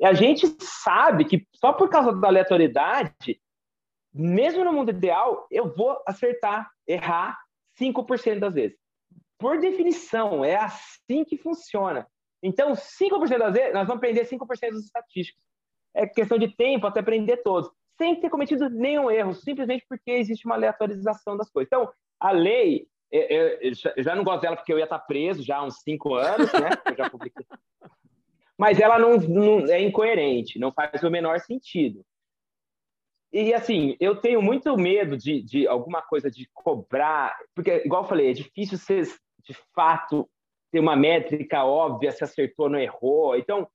a 0.02 0.14
gente 0.14 0.47
sabe 0.61 1.26
que 1.26 1.45
só 1.56 1.73
por 1.73 1.89
causa 1.89 2.14
da 2.14 2.27
aleatoriedade, 2.27 3.39
mesmo 4.14 4.64
no 4.64 4.72
mundo 4.72 4.91
ideal, 4.91 5.45
eu 5.52 5.73
vou 5.76 6.02
acertar, 6.07 6.69
errar 6.88 7.38
5% 7.80 8.39
das 8.39 8.53
vezes. 8.53 8.77
Por 9.38 9.60
definição, 9.60 10.43
é 10.43 10.56
assim 10.56 11.26
que 11.26 11.38
funciona. 11.38 12.07
Então, 12.41 12.73
5% 12.73 13.38
das 13.38 13.53
vezes, 13.53 13.73
nós 13.73 13.88
vamos 13.88 13.97
aprender 13.97 14.26
5% 14.26 14.72
dos 14.72 14.85
estatísticos. 14.85 15.44
É 15.95 16.05
questão 16.05 16.38
de 16.38 16.49
tempo 16.55 16.85
até 16.85 16.99
aprender 16.99 17.38
todos 17.38 17.72
sem 17.97 18.19
ter 18.19 18.30
cometido 18.30 18.69
nenhum 18.69 19.09
erro, 19.09 19.34
simplesmente 19.34 19.85
porque 19.88 20.11
existe 20.11 20.45
uma 20.45 20.55
aleatorização 20.55 21.38
das 21.38 21.49
coisas. 21.49 21.67
Então, 21.67 21.89
a 22.19 22.31
lei, 22.31 22.88
eu, 23.11 23.72
já 23.97 24.15
não 24.15 24.23
gosto 24.23 24.41
dela 24.41 24.55
porque 24.55 24.72
eu 24.72 24.77
ia 24.77 24.84
estar 24.84 24.99
preso 24.99 25.43
já 25.43 25.57
há 25.57 25.63
uns 25.63 25.81
cinco 25.81 26.13
anos, 26.15 26.51
né? 26.53 26.69
Eu 26.85 26.95
já 26.95 27.09
publiquei. 27.09 27.45
Mas 28.57 28.80
ela 28.80 28.97
não, 28.97 29.17
não 29.17 29.65
é 29.67 29.81
incoerente, 29.81 30.59
não 30.59 30.72
faz 30.72 31.03
o 31.03 31.11
menor 31.11 31.39
sentido. 31.39 32.05
E 33.34 33.53
assim, 33.53 33.97
eu 33.99 34.15
tenho 34.15 34.41
muito 34.41 34.77
medo 34.77 35.17
de, 35.17 35.41
de 35.41 35.67
alguma 35.67 36.01
coisa 36.01 36.31
de 36.31 36.49
cobrar, 36.53 37.38
porque, 37.53 37.84
igual 37.85 38.03
eu 38.03 38.07
falei, 38.07 38.30
é 38.30 38.34
difícil 38.34 38.77
ser 38.77 39.05
de 39.43 39.53
fato 39.73 40.30
ter 40.72 40.80
uma 40.80 40.95
métrica 40.95 41.65
óbvia 41.65 42.11
se 42.11 42.23
acertou 42.23 42.67
ou 42.67 42.72
não 42.72 42.80
errou. 42.80 43.35
Então, 43.35 43.67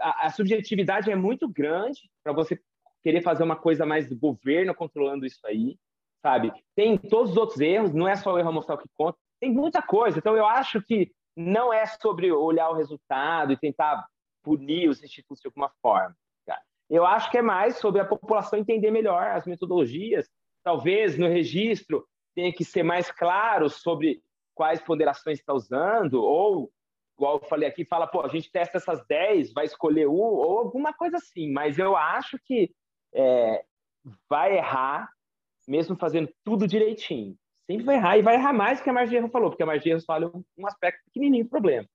a, 0.00 0.26
a 0.26 0.30
subjetividade 0.30 1.10
é 1.10 1.16
muito 1.16 1.48
grande 1.48 2.10
para 2.22 2.32
você 2.32 2.58
querer 3.02 3.20
fazer 3.20 3.42
uma 3.42 3.56
coisa 3.56 3.84
mais 3.84 4.08
do 4.08 4.16
governo 4.16 4.74
controlando 4.74 5.26
isso 5.26 5.46
aí, 5.46 5.76
sabe? 6.22 6.52
Tem 6.74 6.96
todos 6.96 7.32
os 7.32 7.36
outros 7.36 7.60
erros, 7.60 7.92
não 7.92 8.08
é 8.08 8.16
só 8.16 8.32
o 8.32 8.38
erro 8.38 8.48
amostral 8.48 8.78
que 8.78 8.88
conta, 8.94 9.18
tem 9.40 9.52
muita 9.52 9.82
coisa. 9.82 10.18
Então, 10.18 10.34
eu 10.36 10.46
acho 10.46 10.80
que 10.80 11.12
não 11.36 11.72
é 11.72 11.84
sobre 11.86 12.32
olhar 12.32 12.70
o 12.70 12.74
resultado 12.74 13.52
e 13.52 13.58
tentar 13.58 14.06
punir 14.42 14.88
os 14.88 15.02
institutos 15.02 15.40
de 15.40 15.48
alguma 15.48 15.70
forma. 15.82 16.16
Cara. 16.46 16.60
Eu 16.88 17.04
acho 17.04 17.30
que 17.30 17.38
é 17.38 17.42
mais 17.42 17.76
sobre 17.76 18.00
a 18.00 18.06
população 18.06 18.58
entender 18.58 18.90
melhor 18.90 19.26
as 19.32 19.46
metodologias. 19.46 20.28
Talvez 20.62 21.18
no 21.18 21.28
registro 21.28 22.06
tenha 22.34 22.52
que 22.52 22.64
ser 22.64 22.82
mais 22.82 23.10
claro 23.10 23.68
sobre 23.68 24.22
quais 24.54 24.80
ponderações 24.80 25.38
está 25.38 25.52
usando, 25.52 26.22
ou, 26.22 26.70
igual 27.16 27.40
eu 27.40 27.48
falei 27.48 27.68
aqui, 27.68 27.84
fala, 27.84 28.06
pô, 28.06 28.22
a 28.22 28.28
gente 28.28 28.50
testa 28.50 28.78
essas 28.78 29.04
10, 29.06 29.52
vai 29.52 29.64
escolher 29.64 30.06
um, 30.06 30.14
ou 30.14 30.58
alguma 30.58 30.92
coisa 30.92 31.16
assim. 31.16 31.50
Mas 31.52 31.78
eu 31.78 31.96
acho 31.96 32.38
que 32.44 32.72
é, 33.14 33.64
vai 34.28 34.56
errar, 34.56 35.10
mesmo 35.66 35.96
fazendo 35.96 36.32
tudo 36.44 36.66
direitinho. 36.66 37.36
Sempre 37.66 37.84
vai 37.84 37.96
errar, 37.96 38.18
e 38.18 38.22
vai 38.22 38.34
errar 38.34 38.52
mais 38.52 38.80
que 38.80 38.90
a 38.90 38.92
margem 38.92 39.10
de 39.10 39.16
erro 39.16 39.30
falou, 39.30 39.50
porque 39.50 39.62
a 39.62 39.66
margem 39.66 39.84
de 39.84 39.90
erro 39.90 40.02
fala 40.04 40.30
um 40.58 40.66
aspecto 40.66 41.02
pequenininho 41.06 41.44
do 41.44 41.50
problema. 41.50 41.88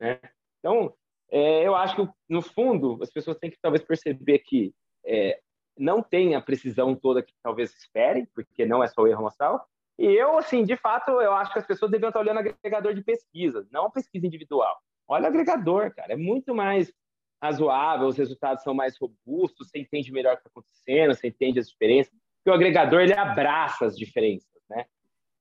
Né? 0.00 0.18
Então, 0.58 0.94
é, 1.30 1.66
eu 1.66 1.74
acho 1.74 1.96
que, 1.96 2.12
no 2.28 2.40
fundo, 2.40 2.98
as 3.02 3.10
pessoas 3.10 3.36
têm 3.38 3.50
que 3.50 3.58
talvez 3.60 3.84
perceber 3.84 4.38
que 4.38 4.72
é, 5.04 5.40
não 5.76 6.02
tem 6.02 6.34
a 6.34 6.40
precisão 6.40 6.94
toda 6.94 7.22
que 7.22 7.34
talvez 7.42 7.74
esperem, 7.74 8.26
porque 8.34 8.64
não 8.64 8.82
é 8.82 8.88
só 8.88 9.02
o 9.02 9.06
erro 9.06 9.20
amostral. 9.20 9.66
E 10.00 10.06
eu, 10.06 10.38
assim, 10.38 10.64
de 10.64 10.78
fato, 10.78 11.10
eu 11.10 11.34
acho 11.34 11.52
que 11.52 11.58
as 11.58 11.66
pessoas 11.66 11.90
deveriam 11.90 12.08
estar 12.08 12.20
olhando 12.20 12.38
agregador 12.38 12.94
de 12.94 13.02
pesquisa, 13.02 13.68
não 13.70 13.84
a 13.84 13.90
pesquisa 13.90 14.26
individual. 14.26 14.80
Olha 15.06 15.24
o 15.24 15.26
agregador, 15.26 15.94
cara, 15.94 16.14
é 16.14 16.16
muito 16.16 16.54
mais 16.54 16.90
razoável, 17.42 18.06
os 18.06 18.16
resultados 18.16 18.64
são 18.64 18.72
mais 18.72 18.96
robustos, 18.98 19.68
você 19.68 19.78
entende 19.78 20.10
melhor 20.10 20.32
o 20.32 20.36
que 20.36 20.40
está 20.40 20.50
acontecendo, 20.50 21.14
você 21.14 21.28
entende 21.28 21.58
as 21.58 21.68
diferenças. 21.68 22.14
Porque 22.38 22.50
o 22.50 22.54
agregador 22.54 23.02
ele 23.02 23.12
abraça 23.12 23.84
as 23.84 23.94
diferenças, 23.94 24.48
né? 24.70 24.86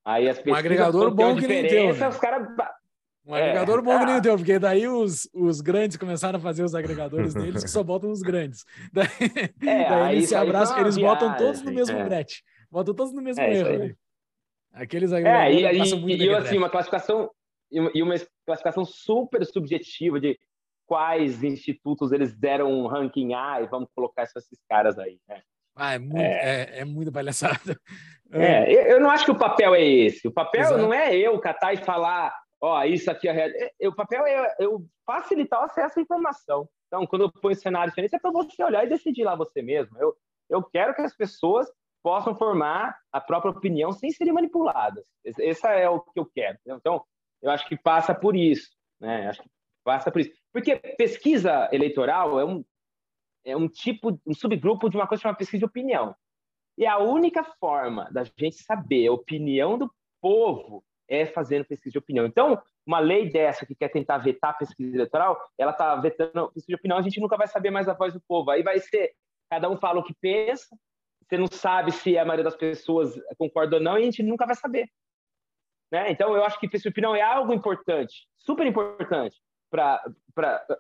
Aí 0.04 0.28
as 0.28 0.46
um 0.46 0.54
agregador 0.54 1.10
bom 1.16 1.38
que 1.38 1.48
nem 1.48 1.66
teu, 1.66 1.96
né? 1.96 2.08
os 2.10 2.20
um 3.26 3.36
é, 3.38 3.44
agregador 3.44 3.82
bom 3.82 3.98
que 3.98 4.06
nem 4.06 4.18
o 4.18 4.22
teu, 4.22 4.36
porque 4.36 4.60
daí 4.60 4.90
os, 4.90 5.30
os 5.34 5.62
grandes 5.62 5.96
começaram 5.96 6.38
a 6.38 6.42
fazer 6.42 6.64
os 6.64 6.76
agregadores 6.76 7.34
deles 7.34 7.64
que 7.64 7.70
só 7.70 7.82
botam 7.82 8.12
os 8.12 8.22
grandes. 8.22 8.66
Daí, 8.92 9.08
é, 9.62 9.90
daí 9.90 10.16
eles 10.18 10.30
se 10.30 10.36
abraçam, 10.36 10.80
eles 10.80 10.96
viagem, 10.96 11.18
botam 11.18 11.38
todos 11.38 11.62
no 11.62 11.72
mesmo 11.72 11.98
é. 11.98 12.04
brete. 12.04 12.44
Botam 12.70 12.94
todos 12.94 13.14
no 13.14 13.22
mesmo 13.22 13.42
é, 13.42 13.54
erro. 13.54 13.96
Aqueles 14.74 15.12
agregadores 15.12 15.94
é, 15.94 15.96
e, 15.96 16.16
e, 16.16 16.26
e 16.26 16.36
assim, 16.36 16.58
uma 16.58 16.70
classificação 16.70 17.30
e 17.72 18.02
uma 18.02 18.16
classificação 18.46 18.84
super 18.84 19.46
subjetiva 19.46 20.20
de 20.20 20.40
quais 20.88 21.44
institutos 21.44 22.12
eles 22.12 22.36
deram 22.36 22.72
um 22.72 22.88
ranking 22.88 23.34
A 23.34 23.62
e 23.62 23.68
vamos 23.68 23.90
colocar 23.94 24.24
esses 24.24 24.60
caras 24.68 24.98
aí, 24.98 25.20
né? 25.28 25.42
Ah, 25.76 25.94
é 25.94 26.00
muito, 26.00 26.18
é, 26.18 26.32
é, 26.32 26.80
é 26.82 26.86
muito 26.86 27.12
palhaçada. 27.12 27.80
É, 28.32 28.92
eu 28.92 29.00
não 29.00 29.10
acho 29.10 29.26
que 29.26 29.32
o 29.32 29.38
papel 29.38 29.76
é 29.76 29.84
esse. 29.84 30.28
O 30.28 30.32
papel 30.32 30.62
Exato. 30.62 30.82
não 30.82 30.94
é 30.94 31.16
eu 31.16 31.40
catar 31.40 31.74
e 31.74 31.78
falar, 31.78 32.36
ó, 32.60 32.84
isso 32.84 33.10
aqui 33.10 33.28
é 33.28 33.32
real. 33.32 33.50
É, 33.80 33.88
o 33.88 33.96
papel 33.96 34.26
é 34.26 34.56
eu 34.60 34.84
facilitar 35.06 35.62
o 35.62 35.66
acesso 35.66 36.00
à 36.00 36.02
informação. 36.02 36.68
Então, 36.88 37.06
quando 37.06 37.24
eu 37.24 37.32
ponho 37.32 37.56
cenário 37.56 37.92
diferente, 37.92 38.16
é 38.16 38.20
para 38.20 38.32
você 38.32 38.64
olhar 38.64 38.84
e 38.84 38.90
decidir 38.90 39.24
lá 39.24 39.36
você 39.36 39.62
mesmo. 39.62 39.96
Eu, 40.00 40.16
eu 40.50 40.64
quero 40.64 40.96
que 40.96 41.02
as 41.02 41.16
pessoas 41.16 41.68
possam 42.04 42.36
formar 42.36 42.98
a 43.12 43.20
própria 43.20 43.52
opinião 43.52 43.92
sem 43.92 44.12
serem 44.12 44.34
manipuladas. 44.34 45.04
Esse 45.24 45.68
é 45.68 45.90
o 45.90 46.00
que 46.00 46.20
eu 46.20 46.26
quero. 46.26 46.58
Então, 46.66 47.04
eu 47.42 47.52
acho 47.52 47.68
que 47.68 47.78
passa 47.78 48.14
por 48.14 48.36
isso. 48.36 48.70
Né? 49.00 49.28
Acho 49.28 49.42
que 49.44 49.50
Passa 49.84 50.12
por 50.12 50.22
isso. 50.22 50.32
Porque 50.52 50.76
pesquisa 50.76 51.70
eleitoral 51.72 52.40
é 52.40 52.46
um, 52.46 52.64
é 53.44 53.58
um 53.58 53.68
tipo, 53.68 54.20
um 54.26 54.34
subgrupo 54.34 54.90
de 54.90 54.98
uma 54.98 55.08
coisa 55.08 55.24
chamada 55.24 55.38
pesquisa 55.38 55.60
de 55.60 55.66
opinião. 55.66 56.16
E 56.78 56.86
a 56.86 56.98
única 57.00 57.44
forma 57.60 58.08
da 58.12 58.24
gente 58.24 58.58
saber 58.58 59.08
a 59.08 59.14
opinião 59.14 59.78
do 59.78 59.92
povo 60.22 60.84
é 61.08 61.26
fazendo 61.26 61.66
pesquisa 61.66 61.94
de 61.94 61.98
opinião. 61.98 62.26
Então, 62.26 62.62
uma 62.86 63.00
lei 63.00 63.30
dessa 63.30 63.66
que 63.66 63.74
quer 63.74 63.90
tentar 63.90 64.20
vetar 64.20 64.52
a 64.52 64.58
pesquisa 64.58 64.96
eleitoral, 64.96 65.42
ela 65.58 65.72
está 65.72 65.96
vetando 65.96 66.52
pesquisa 66.52 66.68
de 66.68 66.76
opinião, 66.76 66.98
a 66.98 67.02
gente 67.02 67.20
nunca 67.20 67.36
vai 67.36 67.48
saber 67.48 67.72
mais 67.72 67.90
a 67.90 67.94
voz 67.94 68.14
do 68.14 68.22
povo. 68.22 68.52
Aí 68.52 68.62
vai 68.62 68.80
ser, 68.80 69.14
cada 69.50 69.70
um 69.70 69.78
fala 69.78 70.00
o 70.00 70.04
que 70.04 70.14
pensa, 70.22 70.78
você 71.30 71.38
não 71.38 71.48
sabe 71.48 71.92
se 71.92 72.18
a 72.18 72.26
maioria 72.26 72.44
das 72.44 72.56
pessoas 72.56 73.14
concorda 73.38 73.78
ou 73.78 73.82
não, 73.82 73.98
e 73.98 74.02
a 74.02 74.06
gente 74.06 74.24
nunca 74.24 74.46
vai 74.46 74.56
saber. 74.56 74.90
Né? 75.92 76.12
Então, 76.12 76.36
eu 76.36 76.44
acho 76.44 76.60
que 76.60 76.68
de 76.68 76.90
opinião 76.90 77.16
é 77.16 77.22
algo 77.22 77.54
importante, 77.54 78.28
super 78.38 78.66
importante, 78.66 79.38
para 79.70 80.04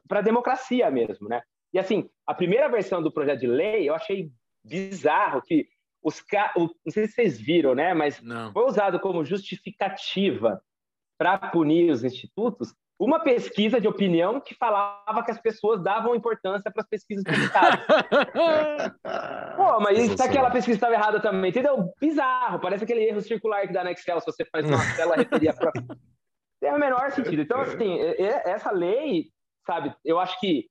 a 0.09 0.21
democracia 0.21 0.89
mesmo. 0.89 1.29
Né? 1.29 1.41
E 1.71 1.79
assim, 1.79 2.09
a 2.25 2.33
primeira 2.33 2.67
versão 2.67 3.01
do 3.01 3.11
projeto 3.11 3.41
de 3.41 3.47
lei, 3.47 3.87
eu 3.87 3.93
achei 3.93 4.31
bizarro 4.63 5.41
que 5.41 5.67
os 6.01 6.23
não 6.55 6.91
sei 6.91 7.07
se 7.07 7.13
vocês 7.13 7.39
viram, 7.39 7.75
né, 7.75 7.93
mas 7.93 8.21
não. 8.21 8.53
foi 8.53 8.63
usado 8.63 8.99
como 8.99 9.25
justificativa 9.25 10.61
para 11.17 11.37
punir 11.37 11.91
os 11.91 12.03
institutos 12.03 12.73
uma 12.99 13.21
pesquisa 13.21 13.79
de 13.79 13.87
opinião 13.87 14.41
que 14.41 14.53
falava 14.53 15.23
que 15.23 15.31
as 15.31 15.39
pessoas 15.39 15.81
davam 15.81 16.13
importância 16.13 16.69
para 16.69 16.81
as 16.81 16.89
pesquisas 16.89 17.23
publicadas. 17.23 17.79
Pô, 19.55 19.79
mas 19.79 20.11
se 20.11 20.21
aquela 20.21 20.51
pesquisa 20.51 20.75
estava 20.75 20.93
errada 20.95 21.21
também, 21.21 21.49
entendeu? 21.49 21.93
Bizarro, 21.99 22.59
parece 22.59 22.83
aquele 22.83 23.05
erro 23.05 23.21
circular 23.21 23.65
que 23.65 23.71
dá 23.71 23.85
na 23.85 23.93
Excel 23.93 24.19
se 24.19 24.25
você 24.25 24.43
faz 24.43 24.65
uma 24.67 24.77
tela 24.97 25.15
referir 25.15 25.47
a 25.47 25.53
própria. 25.53 25.85
Tem 26.59 26.73
o 26.73 26.77
menor 26.77 27.09
sentido. 27.11 27.41
Então, 27.41 27.61
assim, 27.61 27.99
essa 28.43 28.69
lei, 28.71 29.29
sabe, 29.65 29.95
eu 30.03 30.19
acho 30.19 30.37
que 30.41 30.67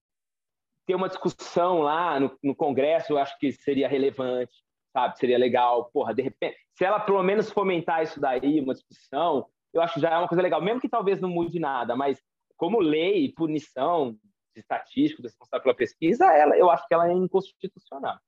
ter 0.86 0.94
uma 0.94 1.08
discussão 1.08 1.80
lá 1.80 2.20
no, 2.20 2.36
no 2.42 2.54
Congresso, 2.54 3.14
eu 3.14 3.18
acho 3.18 3.38
que 3.38 3.52
seria 3.52 3.88
relevante, 3.88 4.52
sabe? 4.92 5.18
Seria 5.18 5.38
legal, 5.38 5.90
porra, 5.92 6.14
de 6.14 6.20
repente, 6.20 6.58
se 6.74 6.84
ela 6.84 7.00
pelo 7.00 7.22
menos 7.22 7.50
fomentar 7.50 8.02
isso 8.02 8.20
daí, 8.20 8.60
uma 8.60 8.74
discussão, 8.74 9.46
eu 9.72 9.80
acho 9.80 9.94
que 9.94 10.00
já 10.00 10.10
é 10.10 10.18
uma 10.18 10.28
coisa 10.28 10.42
legal, 10.42 10.62
mesmo 10.62 10.80
que 10.80 10.88
talvez 10.88 11.20
não 11.20 11.28
mude 11.28 11.58
nada, 11.58 11.94
mas 11.96 12.20
como 12.56 12.80
lei, 12.80 13.32
punição 13.32 14.12
de 14.54 14.60
estatístico 14.60 15.22
responsável 15.22 15.62
pela 15.62 15.74
pesquisa, 15.74 16.26
ela, 16.26 16.56
eu 16.56 16.70
acho 16.70 16.86
que 16.86 16.94
ela 16.94 17.08
é 17.08 17.12
inconstitucional. 17.12 18.18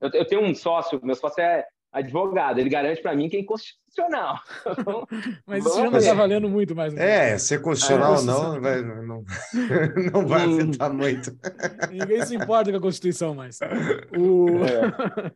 Eu, 0.00 0.10
eu 0.12 0.26
tenho 0.26 0.42
um 0.42 0.54
sócio, 0.54 1.00
meu 1.02 1.14
sócio 1.14 1.42
é 1.42 1.66
advogado, 1.90 2.58
ele 2.58 2.68
garante 2.68 3.00
para 3.00 3.14
mim 3.14 3.28
que 3.28 3.36
é 3.36 3.40
inconstitucional. 3.40 4.38
Mas 5.46 5.64
isso 5.64 5.76
já 5.76 5.90
não 5.90 5.98
está 5.98 6.14
valendo 6.14 6.48
muito 6.48 6.74
mais. 6.74 6.94
É, 6.94 7.38
ser 7.38 7.62
constitucional 7.62 8.12
ou 8.12 8.18
é, 8.18 8.22
não, 8.22 8.60
vai, 8.60 8.82
não, 8.82 9.24
não 10.12 10.26
vai 10.26 10.46
hum. 10.46 10.58
afetar 10.58 10.92
muito. 10.92 11.38
Ninguém 11.90 12.24
se 12.26 12.36
importa 12.36 12.70
com 12.70 12.76
a 12.76 12.82
Constituição 12.82 13.34
mais. 13.34 13.58
O... 14.16 14.64
É. 14.64 15.32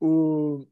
o... 0.00 0.64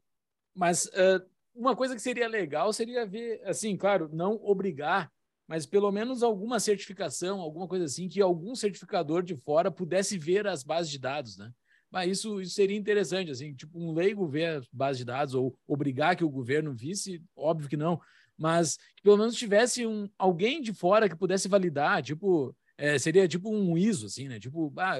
Mas 0.55 0.85
uh, 0.85 1.21
uma 1.55 1.75
coisa 1.75 1.95
que 1.95 2.01
seria 2.01 2.27
legal 2.27 2.71
seria 2.73 3.05
ver, 3.05 3.41
assim, 3.45 3.77
claro, 3.77 4.09
não 4.11 4.39
obrigar, 4.43 5.09
mas 5.47 5.65
pelo 5.65 5.91
menos 5.91 6.21
alguma 6.21 6.59
certificação, 6.59 7.39
alguma 7.39 7.67
coisa 7.67 7.85
assim, 7.85 8.07
que 8.07 8.21
algum 8.21 8.55
certificador 8.55 9.23
de 9.23 9.35
fora 9.35 9.71
pudesse 9.71 10.17
ver 10.17 10.45
as 10.47 10.63
bases 10.63 10.91
de 10.91 10.99
dados, 10.99 11.37
né? 11.37 11.51
Mas 11.89 12.11
isso, 12.19 12.41
isso 12.41 12.55
seria 12.55 12.75
interessante, 12.75 13.31
assim, 13.31 13.53
tipo 13.53 13.79
um 13.79 13.93
leigo 13.93 14.27
ver 14.27 14.57
as 14.57 14.67
bases 14.71 14.97
de 14.97 15.05
dados 15.05 15.33
ou 15.33 15.57
obrigar 15.65 16.15
que 16.15 16.25
o 16.25 16.29
governo 16.29 16.73
visse, 16.73 17.23
óbvio 17.35 17.69
que 17.69 17.77
não, 17.77 18.01
mas 18.37 18.77
que 18.97 19.03
pelo 19.03 19.17
menos 19.17 19.35
tivesse 19.35 19.85
um, 19.85 20.09
alguém 20.17 20.61
de 20.61 20.73
fora 20.73 21.07
que 21.07 21.15
pudesse 21.15 21.47
validar, 21.47 22.03
tipo, 22.03 22.53
é, 22.77 22.97
seria 22.99 23.27
tipo 23.27 23.49
um 23.49 23.77
ISO, 23.77 24.07
assim, 24.07 24.27
né? 24.27 24.39
Tipo, 24.39 24.73
ah, 24.77 24.97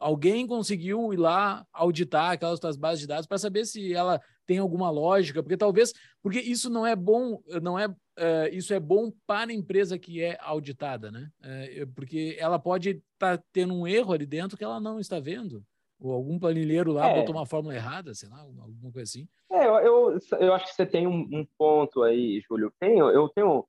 alguém 0.00 0.46
conseguiu 0.46 1.12
ir 1.12 1.18
lá 1.18 1.64
auditar 1.72 2.32
aquelas 2.32 2.58
tuas 2.58 2.76
bases 2.76 3.00
de 3.00 3.06
dados 3.06 3.26
para 3.26 3.38
saber 3.38 3.64
se 3.64 3.94
ela 3.94 4.20
tem 4.48 4.56
alguma 4.56 4.88
lógica, 4.88 5.42
porque 5.42 5.58
talvez, 5.58 5.92
porque 6.22 6.40
isso 6.40 6.70
não 6.70 6.86
é 6.86 6.96
bom, 6.96 7.38
não 7.62 7.78
é, 7.78 7.86
uh, 7.86 8.48
isso 8.50 8.72
é 8.72 8.80
bom 8.80 9.12
para 9.26 9.50
a 9.50 9.54
empresa 9.54 9.98
que 9.98 10.22
é 10.22 10.38
auditada, 10.40 11.12
né? 11.12 11.28
Uh, 11.44 11.86
porque 11.94 12.34
ela 12.40 12.58
pode 12.58 13.02
estar 13.12 13.36
tá 13.36 13.44
tendo 13.52 13.74
um 13.74 13.86
erro 13.86 14.14
ali 14.14 14.24
dentro 14.24 14.56
que 14.56 14.64
ela 14.64 14.80
não 14.80 14.98
está 14.98 15.20
vendo, 15.20 15.62
ou 16.00 16.14
algum 16.14 16.38
planilheiro 16.38 16.92
lá 16.92 17.10
é. 17.10 17.14
botou 17.16 17.34
uma 17.34 17.44
fórmula 17.44 17.74
errada, 17.74 18.14
sei 18.14 18.30
lá, 18.30 18.40
alguma 18.40 18.90
coisa 18.90 19.02
assim. 19.02 19.28
É, 19.52 19.66
eu, 19.66 19.74
eu, 19.80 20.18
eu 20.40 20.54
acho 20.54 20.64
que 20.64 20.74
você 20.74 20.86
tem 20.86 21.06
um, 21.06 21.28
um 21.30 21.46
ponto 21.58 22.02
aí, 22.02 22.42
Júlio. 22.48 22.72
Tenho, 22.80 23.10
eu 23.10 23.28
tenho 23.28 23.66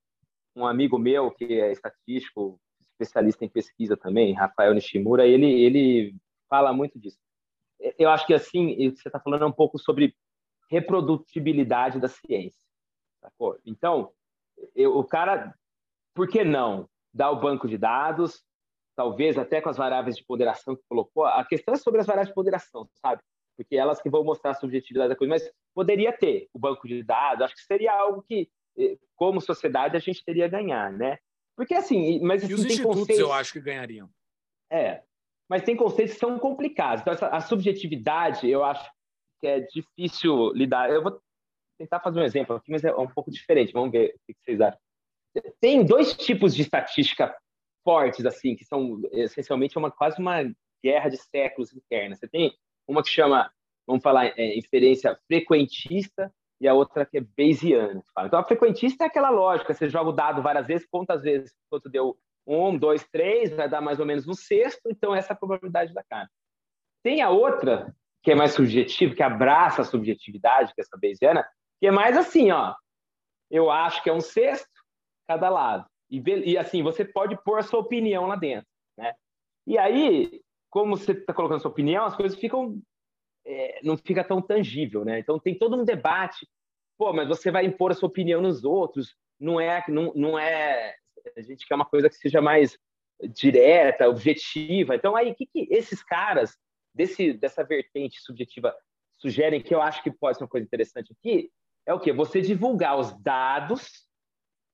um 0.56 0.66
amigo 0.66 0.98
meu 0.98 1.30
que 1.30 1.60
é 1.60 1.74
estatístico, 1.74 2.58
especialista 2.80 3.44
em 3.44 3.50
pesquisa 3.50 3.98
também, 3.98 4.34
Rafael 4.34 4.74
Nishimura, 4.74 5.28
ele, 5.28 5.46
ele 5.46 6.16
fala 6.50 6.72
muito 6.72 6.98
disso. 6.98 7.18
Eu 7.98 8.10
acho 8.10 8.26
que 8.26 8.34
assim, 8.34 8.76
você 8.92 9.10
está 9.10 9.20
falando 9.20 9.46
um 9.46 9.52
pouco 9.52 9.78
sobre 9.78 10.16
reprodutibilidade 10.70 12.00
da 12.00 12.08
ciência. 12.08 12.62
Sacou? 13.22 13.60
Então, 13.66 14.12
eu, 14.76 14.98
o 14.98 15.04
cara, 15.04 15.54
por 16.14 16.28
que 16.28 16.44
não 16.44 16.88
dar 17.14 17.32
o 17.32 17.40
banco 17.40 17.68
de 17.68 17.78
dados, 17.78 18.44
talvez 18.96 19.38
até 19.38 19.62
com 19.62 19.70
as 19.70 19.78
variáveis 19.78 20.16
de 20.16 20.24
ponderação 20.24 20.76
que 20.76 20.84
colocou? 20.88 21.26
A 21.26 21.44
questão 21.44 21.74
é 21.74 21.78
sobre 21.78 22.02
as 22.02 22.08
variáveis 22.08 22.30
de 22.30 22.36
ponderação, 22.36 22.88
sabe? 23.02 23.22
Porque 23.58 23.76
elas 23.76 24.02
que 24.02 24.10
vão 24.10 24.24
mostrar 24.24 24.52
a 24.52 24.56
subjetividade 24.56 25.10
da 25.10 25.16
coisa, 25.16 25.34
mas 25.34 25.52
poderia 25.74 26.14
ter 26.14 26.48
o 26.54 26.60
banco 26.60 26.88
de 26.88 27.04
dados, 27.04 27.44
acho 27.44 27.56
que 27.56 27.64
seria 27.64 27.94
algo 27.94 28.24
que, 28.24 28.50
como 29.16 29.42
sociedade, 29.42 29.98
a 29.98 30.00
gente 30.00 30.24
teria 30.24 30.46
a 30.46 30.50
ganhar, 30.50 30.92
né? 30.94 31.18
Porque 31.58 31.74
assim, 31.74 32.22
mas 32.22 32.44
assim, 32.44 32.54
e 32.54 32.56
os 32.56 32.66
institutos 32.66 33.00
conceitos... 33.02 33.22
eu 33.22 33.34
acho 33.34 33.52
que 33.52 33.60
ganhariam. 33.60 34.10
É, 34.72 35.04
mas 35.50 35.64
tem 35.64 35.76
conceitos 35.76 36.14
que 36.14 36.20
são 36.20 36.40
complicados. 36.40 37.02
Então, 37.02 37.14
essa, 37.14 37.28
a 37.28 37.42
subjetividade, 37.42 38.50
eu 38.50 38.64
acho 38.64 38.90
que 39.40 39.48
é 39.48 39.60
difícil 39.60 40.52
lidar. 40.54 40.90
Eu 40.90 41.04
vou 41.04 41.22
tentar 41.78 42.00
fazer 42.00 42.20
um 42.20 42.24
exemplo 42.24 42.56
aqui, 42.56 42.72
mas 42.72 42.84
é 42.84 42.94
um 42.94 43.08
pouco 43.08 43.32
diferente. 43.32 43.74
Vamos 43.74 43.92
ver 43.92 44.16
o 44.16 44.34
que 44.34 44.36
vocês 44.44 44.60
acham. 44.60 44.80
Tem 45.62 45.86
dois 45.86 46.16
tipos 46.16 46.56
de 46.56 46.64
estatística 46.64 47.36
fortes, 47.84 48.26
assim, 48.26 48.56
que 48.56 48.66
são 48.66 49.02
essencialmente 49.12 49.78
uma, 49.78 49.90
quase 49.90 50.20
uma 50.20 50.44
guerra 50.84 51.10
de 51.10 51.18
séculos 51.18 51.74
interna. 51.74 52.16
Você 52.16 52.28
tem 52.28 52.54
uma 52.88 53.04
que 53.04 53.10
chama, 53.10 53.52
vamos 53.88 54.04
falar, 54.04 54.28
é, 54.38 54.58
inferência 54.58 55.18
frequentista 55.28 56.34
e 56.60 56.68
a 56.68 56.74
outra 56.74 57.06
que 57.06 57.18
é 57.18 57.22
Bayesiana. 57.22 58.04
Então, 58.26 58.40
a 58.40 58.44
frequentista 58.44 59.06
é 59.06 59.08
aquela 59.08 59.30
lógica, 59.30 59.74
você 59.74 59.90
joga 59.90 60.10
o 60.10 60.14
dado 60.14 60.42
várias 60.42 60.68
vezes, 60.68 60.88
quantas 60.90 61.22
vezes 61.22 61.54
quanto 61.70 61.90
deu 61.90 62.18
um, 62.46 62.78
dois, 62.78 63.08
três, 63.08 63.52
vai 63.52 63.70
dar 63.70 63.80
mais 63.80 64.00
ou 64.00 64.06
menos 64.06 64.28
um 64.28 64.34
sexto, 64.34 64.90
então 64.90 65.14
essa 65.16 65.34
é 65.34 65.34
a 65.34 65.38
probabilidade 65.38 65.94
da 65.94 66.04
carne. 66.04 66.30
Tem 67.04 67.22
a 67.22 67.30
outra, 67.30 67.96
que 68.24 68.32
é 68.32 68.36
mais 68.36 68.54
subjetiva, 68.54 69.16
que 69.16 69.24
abraça 69.24 69.82
a 69.82 69.86
subjetividade, 69.86 70.74
que 70.74 70.82
é 70.82 70.84
essa 70.84 70.98
Bayesiana, 70.98 71.48
que 71.80 71.88
é 71.88 71.92
mais 71.92 72.18
assim, 72.18 72.52
ó, 72.52 72.74
eu 73.50 73.72
acho 73.72 74.04
que 74.04 74.10
é 74.10 74.14
um 74.14 74.22
sexto 74.22 74.68
cada 75.28 75.50
lado. 75.50 75.86
E, 76.10 76.22
e 76.52 76.58
assim, 76.58 76.84
você 76.84 77.06
pode 77.06 77.42
pôr 77.44 77.60
a 77.60 77.64
sua 77.64 77.80
opinião 77.80 78.28
lá 78.28 78.36
dentro, 78.36 78.68
né? 78.98 79.14
E 79.66 79.78
aí, 79.78 80.42
como 80.70 80.98
você 80.98 81.12
está 81.12 81.34
colocando 81.34 81.62
sua 81.62 81.72
opinião, 81.72 82.06
as 82.06 82.16
coisas 82.16 82.38
ficam 82.38 82.82
é, 83.46 83.80
não 83.84 83.98
fica 83.98 84.24
tão 84.24 84.42
tangível, 84.42 85.04
né? 85.04 85.20
Então 85.20 85.40
tem 85.40 85.58
todo 85.58 85.76
um 85.76 85.86
debate. 85.86 86.48
Pô, 86.98 87.14
mas 87.14 87.28
você 87.28 87.50
vai 87.50 87.66
impor 87.66 87.92
a 87.92 87.94
sua 87.96 88.10
opinião 88.10 88.42
nos 88.42 88.64
outros? 88.64 89.16
Não 89.40 89.60
é, 89.60 89.84
não, 89.88 90.14
não 90.16 90.38
é. 90.38 90.96
A 91.36 91.42
gente 91.42 91.66
quer 91.68 91.76
uma 91.76 91.86
coisa 91.86 92.10
que 92.10 92.16
seja 92.16 92.42
mais 92.42 92.78
direta, 93.34 94.08
objetiva. 94.08 94.96
Então 94.96 95.16
aí, 95.16 95.34
que, 95.34 95.46
que 95.46 95.68
esses 95.72 96.04
caras 96.04 96.58
desse 96.94 97.34
dessa 97.34 97.64
vertente 97.64 98.20
subjetiva 98.22 98.76
sugerem 99.18 99.62
que 99.62 99.74
eu 99.74 99.82
acho 99.82 100.02
que 100.04 100.12
pode 100.12 100.38
ser 100.38 100.44
uma 100.44 100.50
coisa 100.50 100.66
interessante 100.66 101.14
aqui 101.14 101.52
é 101.86 101.94
o 101.94 102.00
que 102.00 102.12
você 102.12 102.42
divulgar 102.42 102.98
os 102.98 103.12
dados 103.22 104.08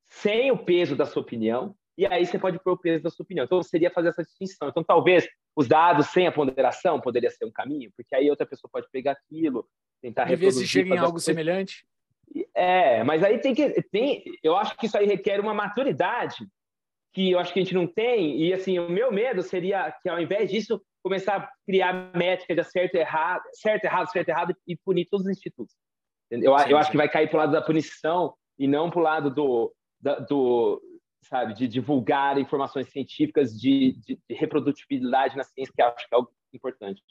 sem 0.05 0.51
o 0.51 0.57
peso 0.57 0.95
da 0.95 1.05
sua 1.05 1.21
opinião 1.21 1.75
e 1.97 2.05
aí 2.05 2.25
você 2.25 2.37
pode 2.37 2.59
pôr 2.59 2.73
o 2.73 2.77
peso 2.77 3.01
da 3.01 3.09
sua 3.09 3.23
opinião. 3.23 3.45
Então, 3.45 3.63
seria 3.63 3.89
fazer 3.89 4.09
essa 4.09 4.23
distinção. 4.23 4.67
Então, 4.67 4.83
talvez 4.83 5.27
os 5.55 5.67
dados 5.67 6.07
sem 6.07 6.27
a 6.27 6.31
ponderação 6.31 6.99
poderia 6.99 7.29
ser 7.29 7.45
um 7.45 7.51
caminho, 7.51 7.91
porque 7.95 8.13
aí 8.13 8.29
outra 8.29 8.45
pessoa 8.45 8.69
pode 8.71 8.87
pegar 8.91 9.13
aquilo, 9.13 9.65
tentar 10.01 10.29
e 10.29 10.35
ver 10.35 10.51
se 10.51 10.67
chega 10.67 10.93
em 10.93 10.97
algo 10.97 11.19
semelhante. 11.19 11.85
É, 12.53 13.03
mas 13.03 13.23
aí 13.23 13.37
tem 13.37 13.53
que 13.53 13.81
tem, 13.83 14.23
eu 14.43 14.57
acho 14.57 14.75
que 14.75 14.87
isso 14.87 14.97
aí 14.97 15.05
requer 15.05 15.39
uma 15.39 15.53
maturidade 15.53 16.45
que 17.13 17.31
eu 17.31 17.39
acho 17.39 17.53
que 17.53 17.59
a 17.59 17.63
gente 17.63 17.73
não 17.73 17.87
tem. 17.87 18.41
E 18.41 18.53
assim, 18.53 18.77
o 18.77 18.89
meu 18.89 19.11
medo 19.11 19.41
seria 19.41 19.89
que 20.01 20.09
ao 20.09 20.19
invés 20.19 20.51
disso 20.51 20.81
começar 21.05 21.35
a 21.37 21.51
criar 21.67 22.11
métricas 22.17 22.65
de 22.65 22.71
certo 22.71 22.95
errado, 22.95 23.43
certo 23.53 23.85
errado, 23.85 24.11
certo 24.11 24.27
errado 24.27 24.55
e 24.67 24.75
punir 24.75 25.05
todos 25.05 25.27
os 25.27 25.31
institutos. 25.31 25.75
Eu, 26.31 26.57
sim, 26.57 26.71
eu 26.71 26.77
acho 26.77 26.89
que 26.89 26.97
vai 26.97 27.07
cair 27.07 27.29
para 27.29 27.35
o 27.35 27.39
lado 27.41 27.51
da 27.51 27.61
punição 27.61 28.33
e 28.57 28.67
não 28.67 28.89
para 28.89 28.99
o 28.99 29.03
lado 29.03 29.29
do, 29.29 29.71
do, 30.27 30.81
sabe, 31.21 31.53
de 31.53 31.67
divulgar 31.67 32.39
informações 32.39 32.89
científicas 32.89 33.51
de, 33.55 33.99
de, 34.03 34.19
de 34.27 34.35
reprodutibilidade 34.35 35.37
na 35.37 35.43
ciência, 35.43 35.71
que 35.75 35.81
acho 35.83 36.09
que 36.09 36.15
é 36.15 36.17
algo 36.17 36.31
importante. 36.51 37.03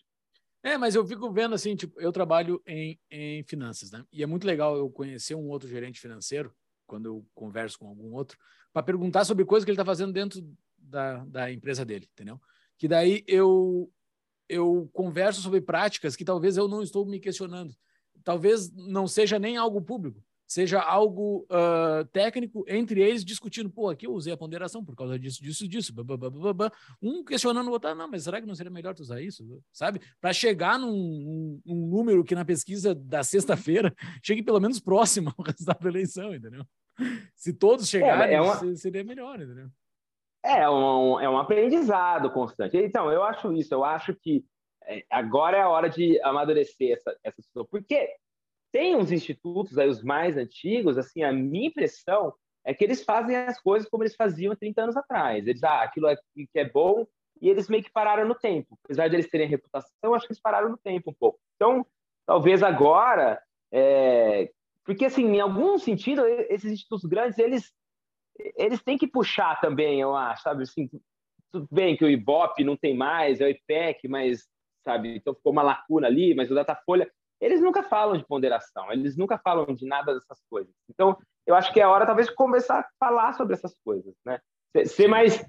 É, 0.65 0.77
mas 0.77 0.97
eu 0.97 1.07
fico 1.07 1.31
vendo 1.31 1.55
assim, 1.55 1.77
tipo, 1.77 2.01
eu 2.01 2.11
trabalho 2.11 2.61
em, 2.67 2.99
em 3.09 3.45
finanças, 3.45 3.93
né? 3.93 4.05
E 4.13 4.25
é 4.25 4.27
muito 4.27 4.45
legal 4.45 4.77
eu 4.77 4.91
conhecer 4.91 5.37
um 5.37 5.49
outro 5.49 5.69
gerente 5.69 6.01
financeiro, 6.01 6.53
quando 6.85 7.07
eu 7.07 7.25
converso 7.33 7.79
com 7.79 7.87
algum 7.87 8.13
outro, 8.13 8.37
para 8.73 8.83
perguntar 8.83 9.25
sobre 9.25 9.45
coisas 9.45 9.65
que 9.65 9.71
ele 9.71 9.77
está 9.77 9.85
fazendo 9.85 10.13
dentro 10.13 10.41
da, 10.77 11.25
da 11.27 11.53
empresa 11.53 11.85
dele, 11.85 12.09
entendeu? 12.13 12.41
Que 12.79 12.89
daí 12.89 13.25
eu, 13.27 13.91
eu 14.49 14.89
converso 14.93 15.41
sobre 15.41 15.61
práticas 15.61 16.17
que 16.17 16.25
talvez 16.25 16.57
eu 16.57 16.69
não 16.69 16.83
estou 16.83 17.05
me 17.07 17.19
questionando. 17.19 17.75
Talvez 18.23 18.73
não 18.73 19.07
seja 19.07 19.39
nem 19.39 19.57
algo 19.57 19.83
público, 19.83 20.23
seja 20.47 20.81
algo 20.81 21.47
uh, 21.51 22.05
técnico 22.13 22.65
entre 22.69 23.01
eles 23.01 23.25
discutindo, 23.25 23.71
pô, 23.71 23.89
aqui 23.89 24.07
eu 24.07 24.13
usei 24.13 24.33
a 24.33 24.37
ponderação 24.37 24.85
por 24.85 24.95
causa 24.95 25.19
disso, 25.19 25.43
disso, 25.43 25.67
disso, 25.67 25.93
blá, 25.93 26.73
um 27.03 27.25
questionando 27.25 27.69
o 27.69 27.71
outro, 27.71 27.91
ah, 27.91 27.95
não, 27.95 28.09
mas 28.09 28.25
será 28.25 28.41
que 28.41 28.47
não 28.47 28.55
seria 28.55 28.71
melhor 28.71 28.95
tu 28.95 29.01
usar 29.01 29.21
isso, 29.21 29.45
sabe? 29.73 30.01
Para 30.21 30.33
chegar 30.33 30.79
num 30.79 30.93
um, 30.93 31.61
um 31.67 31.87
número 31.87 32.25
que 32.25 32.35
na 32.35 32.45
pesquisa 32.45 32.95
da 32.95 33.23
sexta-feira 33.23 33.95
chegue 34.23 34.43
pelo 34.43 34.61
menos 34.61 34.81
próximo 34.81 35.33
ao 35.37 35.45
resultado 35.45 35.83
da 35.83 35.89
eleição, 35.89 36.35
entendeu? 36.35 36.65
Se 37.35 37.53
todos 37.53 37.89
chegarem, 37.89 38.35
é, 38.35 38.39
é 38.39 38.41
uma... 38.41 38.77
seria 38.77 39.03
melhor, 39.03 39.41
entendeu? 39.41 39.69
É 40.45 40.69
um, 40.69 41.19
é 41.19 41.29
um 41.29 41.39
aprendizado 41.39 42.31
constante. 42.31 42.77
Então, 42.77 43.11
eu 43.11 43.23
acho 43.25 43.51
isso, 43.55 43.73
eu 43.73 43.83
acho 43.83 44.15
que 44.15 44.45
é, 44.87 45.03
agora 45.11 45.57
é 45.57 45.63
a 45.63 45.69
hora 45.71 45.89
de 45.89 46.21
amadurecer 46.21 46.93
essa, 46.93 47.17
essa 47.25 47.41
situação, 47.41 47.67
porque 47.71 48.15
tem 48.71 48.95
uns 48.95 49.11
institutos 49.11 49.79
aí, 49.79 49.89
os 49.89 50.03
mais 50.03 50.37
antigos, 50.37 50.99
assim, 50.99 51.23
a 51.23 51.33
minha 51.33 51.69
impressão 51.69 52.35
é 52.63 52.75
que 52.75 52.85
eles 52.85 53.03
fazem 53.03 53.37
as 53.37 53.59
coisas 53.59 53.89
como 53.89 54.03
eles 54.03 54.15
faziam 54.15 54.55
30 54.55 54.83
anos 54.83 54.97
atrás. 54.97 55.47
Eles, 55.47 55.63
ah, 55.65 55.83
aquilo 55.83 56.09
aqui 56.09 56.47
que 56.53 56.59
é 56.59 56.69
bom, 56.69 57.07
e 57.41 57.49
eles 57.49 57.69
meio 57.69 57.83
que 57.83 57.91
pararam 57.91 58.29
no 58.29 58.35
tempo. 58.35 58.79
Apesar 58.85 59.09
de 59.09 59.17
eles 59.17 59.31
terem 59.31 59.49
reputação, 59.49 60.15
acho 60.15 60.27
que 60.27 60.33
eles 60.33 60.43
pararam 60.43 60.69
no 60.69 60.77
tempo 60.77 61.11
um 61.11 61.15
pouco. 61.15 61.39
Então, 61.57 61.87
talvez 62.27 62.63
agora, 62.63 63.41
é... 63.73 64.51
porque 64.85 65.07
assim, 65.07 65.25
em 65.25 65.41
algum 65.41 65.79
sentido, 65.79 66.27
esses 66.27 66.71
institutos 66.71 67.09
grandes, 67.09 67.39
eles 67.39 67.73
eles 68.57 68.83
têm 68.83 68.99
que 68.99 69.07
puxar 69.07 69.61
também, 69.61 70.01
eu 70.01 70.15
acho, 70.15 70.43
sabe? 70.43 70.63
Assim, 70.63 70.89
tudo 71.53 71.69
bem 71.71 71.97
que 71.97 72.05
o 72.05 72.11
Ibope 72.11 72.65
não 72.65 72.77
tem 72.77 72.97
mais, 72.97 73.41
é 73.41 73.47
o 73.47 73.49
IPEC, 73.49 74.09
mas, 74.09 74.49
sabe, 74.85 75.17
então 75.17 75.35
ficou 75.35 75.53
uma 75.53 75.63
lacuna 75.63 76.07
ali, 76.07 76.35
mas 76.35 76.51
o 76.51 76.55
Datafolha 76.55 77.11
eles 77.41 77.61
nunca 77.61 77.83
falam 77.83 78.17
de 78.17 78.27
ponderação, 78.27 78.91
eles 78.91 79.17
nunca 79.17 79.37
falam 79.39 79.67
de 79.75 79.87
nada 79.87 80.15
dessas 80.15 80.41
coisas. 80.49 80.73
Então, 80.89 81.17
eu 81.47 81.55
acho 81.55 81.73
que 81.73 81.81
é 81.81 81.87
hora, 81.87 82.07
talvez, 82.07 82.29
de 82.29 82.35
começar 82.35 82.81
a 82.81 82.89
falar 82.99 83.35
sobre 83.35 83.55
essas 83.55 83.75
coisas, 83.85 84.15
né? 84.25 84.41
Ser 84.87 85.09
mais 85.09 85.45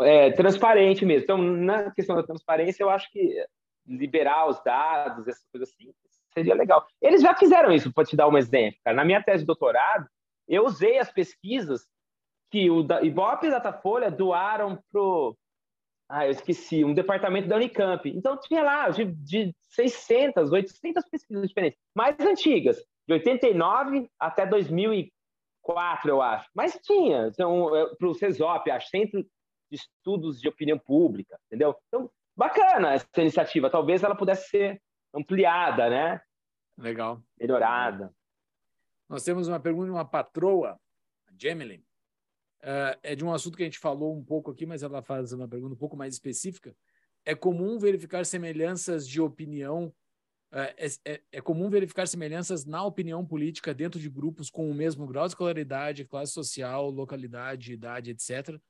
é, 0.00 0.30
transparente 0.32 1.06
mesmo. 1.06 1.24
Então, 1.24 1.38
na 1.38 1.90
questão 1.92 2.16
da 2.16 2.22
transparência, 2.22 2.82
eu 2.82 2.90
acho 2.90 3.10
que 3.10 3.44
liberar 3.86 4.46
os 4.48 4.62
dados, 4.62 5.26
essas 5.26 5.46
coisas 5.50 5.70
assim, 5.70 5.92
seria 6.34 6.54
legal. 6.54 6.86
Eles 7.00 7.22
já 7.22 7.34
fizeram 7.34 7.72
isso, 7.72 7.92
para 7.92 8.04
te 8.04 8.16
dar 8.16 8.28
um 8.28 8.36
exemplo. 8.36 8.78
Cara. 8.84 8.96
Na 8.96 9.04
minha 9.04 9.22
tese 9.22 9.42
de 9.42 9.46
doutorado, 9.46 10.06
eu 10.46 10.64
usei 10.64 10.98
as 10.98 11.10
pesquisas 11.10 11.86
que 12.52 12.70
o 12.70 12.86
Ibope 13.02 13.46
e 13.46 13.50
Datafolha 13.50 14.10
doaram 14.10 14.78
pro 14.92 15.34
ah, 16.06 16.26
eu 16.26 16.32
esqueci, 16.32 16.84
um 16.84 16.92
departamento 16.92 17.48
da 17.48 17.56
Unicamp. 17.56 18.06
Então 18.06 18.38
tinha 18.38 18.62
lá 18.62 18.90
de, 18.90 19.06
de 19.06 19.56
600, 19.70 20.52
800 20.52 21.08
pesquisas 21.08 21.48
diferentes, 21.48 21.80
mais 21.94 22.14
antigas, 22.20 22.76
de 23.08 23.14
89 23.14 24.10
até 24.20 24.44
2004, 24.44 26.10
eu 26.10 26.20
acho. 26.20 26.46
Mas 26.54 26.78
tinha, 26.82 27.28
então, 27.28 27.74
é, 27.74 27.94
para 27.96 28.08
o 28.08 28.14
CESOP, 28.14 28.70
a 28.70 28.78
Centro 28.78 29.22
de 29.22 29.28
Estudos 29.76 30.38
de 30.38 30.48
Opinião 30.48 30.78
Pública, 30.78 31.40
entendeu? 31.46 31.74
Então, 31.88 32.10
bacana 32.36 32.92
essa 32.92 33.06
iniciativa. 33.16 33.70
Talvez 33.70 34.02
ela 34.02 34.14
pudesse 34.14 34.50
ser 34.50 34.82
ampliada, 35.14 35.88
né? 35.88 36.20
Legal. 36.76 37.22
Melhorada. 37.40 38.12
Nós 39.08 39.24
temos 39.24 39.48
uma 39.48 39.58
pergunta 39.58 39.86
de 39.86 39.92
uma 39.92 40.04
patroa, 40.04 40.78
a 41.26 41.32
Jemelin. 41.38 41.82
Uh, 42.62 42.94
é 43.02 43.16
de 43.16 43.24
um 43.24 43.32
assunto 43.32 43.56
que 43.56 43.62
a 43.64 43.66
gente 43.66 43.78
falou 43.78 44.16
um 44.16 44.22
pouco 44.22 44.50
aqui, 44.50 44.64
mas 44.64 44.84
ela 44.84 45.02
faz 45.02 45.32
uma 45.32 45.48
pergunta 45.48 45.74
um 45.74 45.78
pouco 45.78 45.96
mais 45.96 46.14
específica. 46.14 46.74
É 47.24 47.34
comum 47.34 47.76
verificar 47.76 48.24
semelhanças 48.24 49.06
de 49.06 49.20
opinião, 49.20 49.86
uh, 50.52 50.72
é, 50.76 50.86
é, 51.04 51.22
é, 51.32 51.40
comum 51.40 51.68
verificar 51.68 52.06
semelhanças 52.06 52.64
na 52.64 52.84
opinião 52.84 53.26
política 53.26 53.74
dentro 53.74 53.98
de 53.98 54.08
grupos 54.08 54.48
com 54.48 54.70
o 54.70 54.74
mesmo 54.74 55.08
grau 55.08 55.24
de 55.24 55.32
escolaridade, 55.32 56.04
classe 56.04 56.32
social, 56.32 56.88
localidade, 56.88 57.72
idade, 57.72 58.12
etc. 58.12 58.60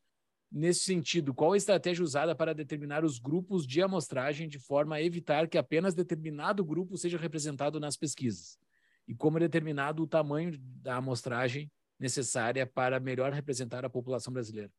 Nesse 0.51 0.85
sentido, 0.85 1.35
qual 1.35 1.53
a 1.53 1.57
estratégia 1.57 2.03
usada 2.03 2.35
para 2.35 2.55
determinar 2.55 3.05
os 3.05 3.19
grupos 3.19 3.67
de 3.67 3.83
amostragem 3.83 4.49
de 4.49 4.59
forma 4.59 4.97
a 4.97 5.03
evitar 5.03 5.49
que 5.49 5.59
apenas 5.59 5.95
determinado 5.95 6.65
grupo 6.65 6.97
seja 6.97 7.19
representado 7.19 7.79
nas 7.79 7.97
pesquisas? 7.97 8.59
E 9.07 9.15
como 9.15 9.37
é 9.37 9.41
determinado 9.41 10.03
o 10.03 10.07
tamanho 10.07 10.59
da 10.59 10.97
amostragem 10.97 11.71
necessária 12.03 12.67
para 12.67 13.01
melhor 13.01 13.33
representar 13.33 13.85
a 13.85 13.91
população 13.91 14.33
brasileira? 14.33 14.71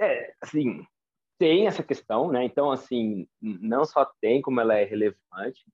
É, 0.00 0.34
assim, 0.42 0.84
tem 1.38 1.66
essa 1.66 1.82
questão, 1.82 2.30
né? 2.30 2.44
Então, 2.44 2.70
assim, 2.70 3.26
não 3.40 3.84
só 3.84 4.04
tem 4.20 4.42
como 4.42 4.60
ela 4.60 4.74
é 4.74 4.84
relevante, 4.84 5.64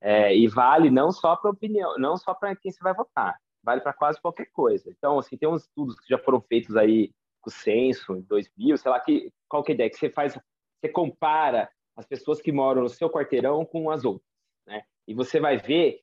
é, 0.00 0.34
e 0.34 0.46
vale 0.46 0.90
não 0.90 1.10
só 1.10 1.36
para 1.36 1.50
opinião, 1.50 1.98
não 1.98 2.16
só 2.16 2.32
para 2.32 2.54
quem 2.54 2.70
você 2.70 2.78
vai 2.80 2.94
votar, 2.94 3.36
vale 3.62 3.80
para 3.80 3.92
quase 3.92 4.20
qualquer 4.20 4.46
coisa. 4.52 4.88
Então, 4.90 5.18
assim, 5.18 5.36
tem 5.36 5.48
uns 5.48 5.62
estudos 5.62 5.98
que 5.98 6.08
já 6.08 6.18
foram 6.18 6.40
feitos 6.40 6.76
aí 6.76 7.12
com 7.40 7.50
o 7.50 7.52
censo 7.52 8.16
em 8.16 8.22
2000, 8.22 8.78
sei 8.78 8.90
lá 8.90 9.00
que 9.00 9.32
qual 9.48 9.62
que 9.62 9.72
é 9.72 9.74
ideia 9.74 9.90
que 9.90 9.96
você 9.96 10.08
faz, 10.08 10.38
você 10.80 10.88
compara 10.88 11.68
as 11.96 12.06
pessoas 12.06 12.40
que 12.40 12.52
moram 12.52 12.82
no 12.82 12.88
seu 12.88 13.10
quarteirão 13.10 13.64
com 13.64 13.90
as 13.90 14.04
outras, 14.04 14.28
né? 14.66 14.84
E 15.06 15.14
você 15.14 15.40
vai 15.40 15.56
ver 15.56 16.00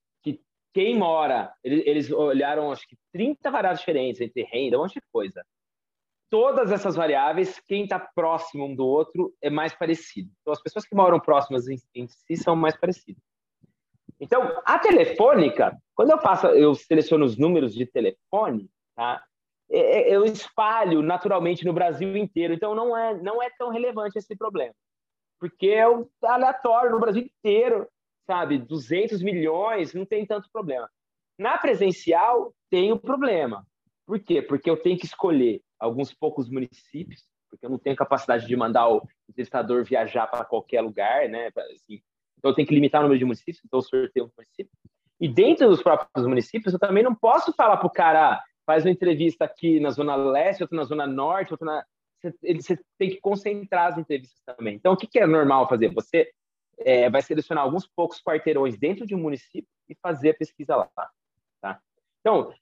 quem 0.76 0.94
mora, 0.94 1.54
eles, 1.64 2.12
olharam 2.12 2.70
acho 2.70 2.86
que 2.86 2.98
30 3.14 3.50
variáveis 3.50 3.80
diferentes 3.80 4.20
entre 4.20 4.44
renda, 4.44 4.78
um 4.78 4.82
monte 4.82 4.96
de 4.96 5.02
coisa. 5.10 5.42
Todas 6.30 6.70
essas 6.70 6.98
variáveis, 6.98 7.62
quem 7.62 7.84
está 7.84 7.98
próximo 7.98 8.66
um 8.66 8.76
do 8.76 8.86
outro 8.86 9.34
é 9.42 9.50
mais 9.50 9.74
parecido. 9.74 10.30
Então, 10.42 10.52
as 10.52 10.62
pessoas 10.62 10.86
que 10.86 10.94
moram 10.94 11.18
próximas 11.18 11.66
em 11.70 11.78
si 11.78 12.36
são 12.36 12.58
mais 12.58 12.76
parecidas. 12.76 13.24
Então, 14.20 14.62
a 14.66 14.78
telefônica, 14.78 15.78
quando 15.96 16.12
eu 16.12 16.20
faço, 16.20 16.48
eu 16.48 16.76
seleciono 16.76 17.24
os 17.24 17.38
números 17.38 17.74
de 17.74 17.86
telefone, 17.86 18.70
tá? 18.98 19.24
É, 19.72 19.80
é, 19.80 20.14
eu 20.14 20.26
espalho 20.26 21.02
naturalmente 21.02 21.66
no 21.66 21.72
Brasil 21.72 22.18
inteiro. 22.18 22.54
Então, 22.54 22.76
não 22.76 22.98
é, 22.98 23.14
não 23.14 23.42
é 23.42 23.50
tão 23.58 23.70
relevante 23.70 24.18
esse 24.18 24.36
problema. 24.36 24.74
Porque 25.40 25.70
é 25.70 25.86
aleatório 26.22 26.92
no 26.92 27.00
Brasil 27.00 27.24
inteiro 27.24 27.88
sabe, 28.26 28.58
200 28.58 29.22
milhões, 29.22 29.94
não 29.94 30.06
tem 30.06 30.26
tanto 30.26 30.50
problema. 30.52 30.90
Na 31.38 31.58
presencial, 31.58 32.54
tem 32.70 32.92
o 32.92 33.00
problema. 33.00 33.66
Por 34.06 34.20
quê? 34.20 34.42
Porque 34.42 34.70
eu 34.70 34.78
tenho 34.78 34.98
que 34.98 35.06
escolher 35.06 35.62
alguns 35.80 36.14
poucos 36.14 36.50
municípios, 36.50 37.24
porque 37.50 37.66
eu 37.66 37.70
não 37.70 37.78
tenho 37.78 37.96
capacidade 37.96 38.48
de 38.48 38.56
mandar 38.56 38.90
o 38.90 39.08
entrevistador 39.30 39.84
viajar 39.84 40.28
para 40.28 40.46
qualquer 40.46 40.82
lugar, 40.82 41.28
né? 41.30 41.52
Assim, 41.74 42.02
então, 42.38 42.52
eu 42.52 42.56
tenho 42.56 42.68
que 42.68 42.76
limitar 42.76 43.02
o 43.02 43.04
número 43.04 43.20
de 43.20 43.26
municípios, 43.26 43.62
então 43.66 43.80
eu 43.80 43.82
sorteio 43.82 44.26
um 44.26 44.30
município. 44.38 44.72
E 45.20 45.28
dentro 45.28 45.68
dos 45.68 45.82
próprios 45.82 46.28
municípios, 46.28 46.74
eu 46.74 46.80
também 46.80 47.04
não 47.04 47.16
posso 47.16 47.54
falar 47.54 47.78
para 47.78 47.88
o 47.88 47.92
cara, 47.92 48.34
ah, 48.34 48.44
faz 48.66 48.86
uma 48.86 48.92
entrevista 48.92 49.46
aqui 49.46 49.80
na 49.80 49.90
Zona 49.90 50.16
Leste, 50.16 50.64
outra 50.64 50.78
na 50.78 50.84
Zona 50.84 51.08
Norte, 51.08 51.54
outra 51.54 51.66
na... 51.66 51.86
Você, 52.22 52.80
tem 52.98 53.10
que 53.10 53.20
concentrar 53.20 53.94
as 53.94 53.98
entrevistas 53.98 54.42
também. 54.46 54.76
Então, 54.76 54.94
o 54.94 54.98
que 54.98 55.20
é 55.20 55.28
normal 55.28 55.70
fazer? 55.70 55.94
Você 55.94 56.32
é, 56.80 57.10
vai 57.10 57.22
selecionar 57.22 57.64
alguns 57.64 57.88
poucos 57.88 58.22
quarteirões 58.22 58.78
dentro 58.78 59.06
de 59.06 59.16
um 59.16 59.20
município 59.20 59.70
e 59.88 59.96
fazer 59.96 60.32
a 60.32 60.34
pesquisa 60.36 60.76
lá. 60.76 60.90
Tá? 61.62 61.80
Então, 62.20 62.54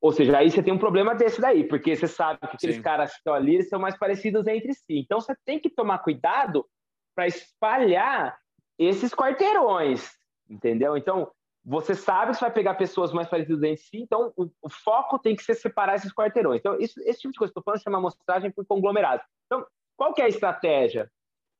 ou 0.00 0.10
seja, 0.10 0.36
aí 0.36 0.50
você 0.50 0.62
tem 0.62 0.72
um 0.72 0.78
problema 0.78 1.14
desse 1.14 1.40
daí, 1.40 1.62
porque 1.62 1.94
você 1.94 2.08
sabe 2.08 2.40
que 2.40 2.56
aqueles 2.56 2.76
Sim. 2.76 2.82
caras 2.82 3.12
que 3.12 3.18
estão 3.18 3.34
ali 3.34 3.62
são 3.62 3.78
mais 3.78 3.96
parecidos 3.96 4.46
entre 4.48 4.74
si. 4.74 4.98
Então, 4.98 5.20
você 5.20 5.34
tem 5.44 5.60
que 5.60 5.70
tomar 5.70 5.98
cuidado 5.98 6.66
para 7.14 7.26
espalhar 7.26 8.36
esses 8.78 9.14
quarteirões, 9.14 10.10
entendeu? 10.50 10.96
Então, 10.96 11.30
você 11.64 11.94
sabe 11.94 12.32
que 12.32 12.38
você 12.38 12.44
vai 12.44 12.52
pegar 12.52 12.74
pessoas 12.74 13.12
mais 13.12 13.28
parecidas 13.28 13.62
entre 13.62 13.84
si, 13.84 13.98
então 13.98 14.32
o, 14.36 14.50
o 14.60 14.68
foco 14.68 15.18
tem 15.18 15.36
que 15.36 15.44
ser 15.44 15.54
separar 15.54 15.94
esses 15.94 16.12
quarteirões. 16.12 16.58
Então, 16.58 16.76
isso, 16.80 17.00
esse 17.02 17.20
tipo 17.20 17.32
de 17.32 17.38
coisa 17.38 17.52
que 17.52 17.58
eu 17.58 17.60
estou 17.60 17.62
falando 17.62 17.82
chama 17.82 17.98
amostragem 17.98 18.50
por 18.50 18.66
conglomerado. 18.66 19.22
Então, 19.46 19.64
qual 19.96 20.12
que 20.12 20.20
é 20.20 20.24
a 20.24 20.28
estratégia? 20.28 21.08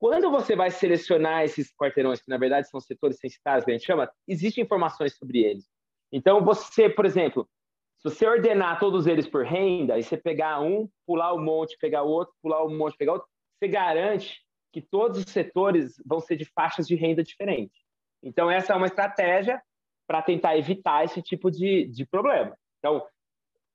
Quando 0.03 0.33
você 0.33 0.57
vai 0.57 0.69
selecionar 0.69 1.45
esses 1.45 1.73
quarteirões, 1.73 2.21
que 2.21 2.29
na 2.29 2.37
verdade 2.37 2.69
são 2.69 2.81
setores 2.81 3.21
censitários, 3.21 3.65
que 3.65 3.71
a 3.71 3.75
gente 3.75 3.87
chama, 3.87 4.11
existem 4.27 4.65
informações 4.65 5.17
sobre 5.17 5.45
eles. 5.45 5.65
Então, 6.11 6.45
você, 6.45 6.91
por 6.91 7.07
exemplo, 7.07 7.49
se 7.99 8.11
você 8.11 8.27
ordenar 8.27 8.81
todos 8.81 9.07
eles 9.07 9.29
por 9.29 9.45
renda, 9.45 9.97
e 9.97 10.03
você 10.03 10.17
pegar 10.17 10.61
um, 10.61 10.89
pular 11.07 11.33
um 11.33 11.41
monte, 11.41 11.79
pegar 11.79 12.03
o 12.03 12.09
outro, 12.09 12.35
pular 12.43 12.65
um 12.67 12.77
monte, 12.77 12.97
pegar 12.97 13.13
outro, 13.13 13.29
você 13.57 13.69
garante 13.69 14.43
que 14.73 14.83
todos 14.83 15.21
os 15.21 15.31
setores 15.31 15.95
vão 16.05 16.19
ser 16.19 16.35
de 16.35 16.47
faixas 16.47 16.89
de 16.89 16.97
renda 16.97 17.23
diferentes. 17.23 17.79
Então, 18.25 18.51
essa 18.51 18.73
é 18.73 18.77
uma 18.77 18.89
estratégia 18.89 19.63
para 20.05 20.21
tentar 20.21 20.59
evitar 20.59 21.05
esse 21.05 21.23
tipo 21.23 21.49
de, 21.49 21.87
de 21.87 22.05
problema. 22.05 22.59
Então, 22.81 23.07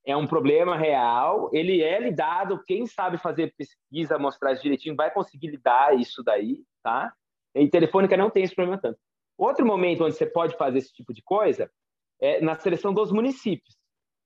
é 0.07 0.15
um 0.15 0.25
problema 0.25 0.77
real, 0.77 1.49
ele 1.51 1.83
é 1.83 1.99
lidado, 1.99 2.63
quem 2.65 2.85
sabe 2.85 3.17
fazer 3.17 3.53
pesquisa, 3.57 4.17
mostrar 4.17 4.53
direitinho, 4.53 4.95
vai 4.95 5.11
conseguir 5.13 5.49
lidar 5.49 5.97
isso 5.99 6.23
daí, 6.23 6.63
tá? 6.81 7.13
E 7.53 7.67
Telefônica 7.67 8.15
não 8.15 8.29
tem 8.29 8.43
esse 8.43 8.55
problema 8.55 8.79
tanto. 8.81 8.97
Outro 9.37 9.65
momento 9.65 10.05
onde 10.05 10.15
você 10.15 10.25
pode 10.25 10.55
fazer 10.55 10.77
esse 10.77 10.93
tipo 10.93 11.13
de 11.13 11.21
coisa 11.21 11.69
é 12.21 12.39
na 12.39 12.55
seleção 12.55 12.93
dos 12.93 13.11
municípios. 13.11 13.75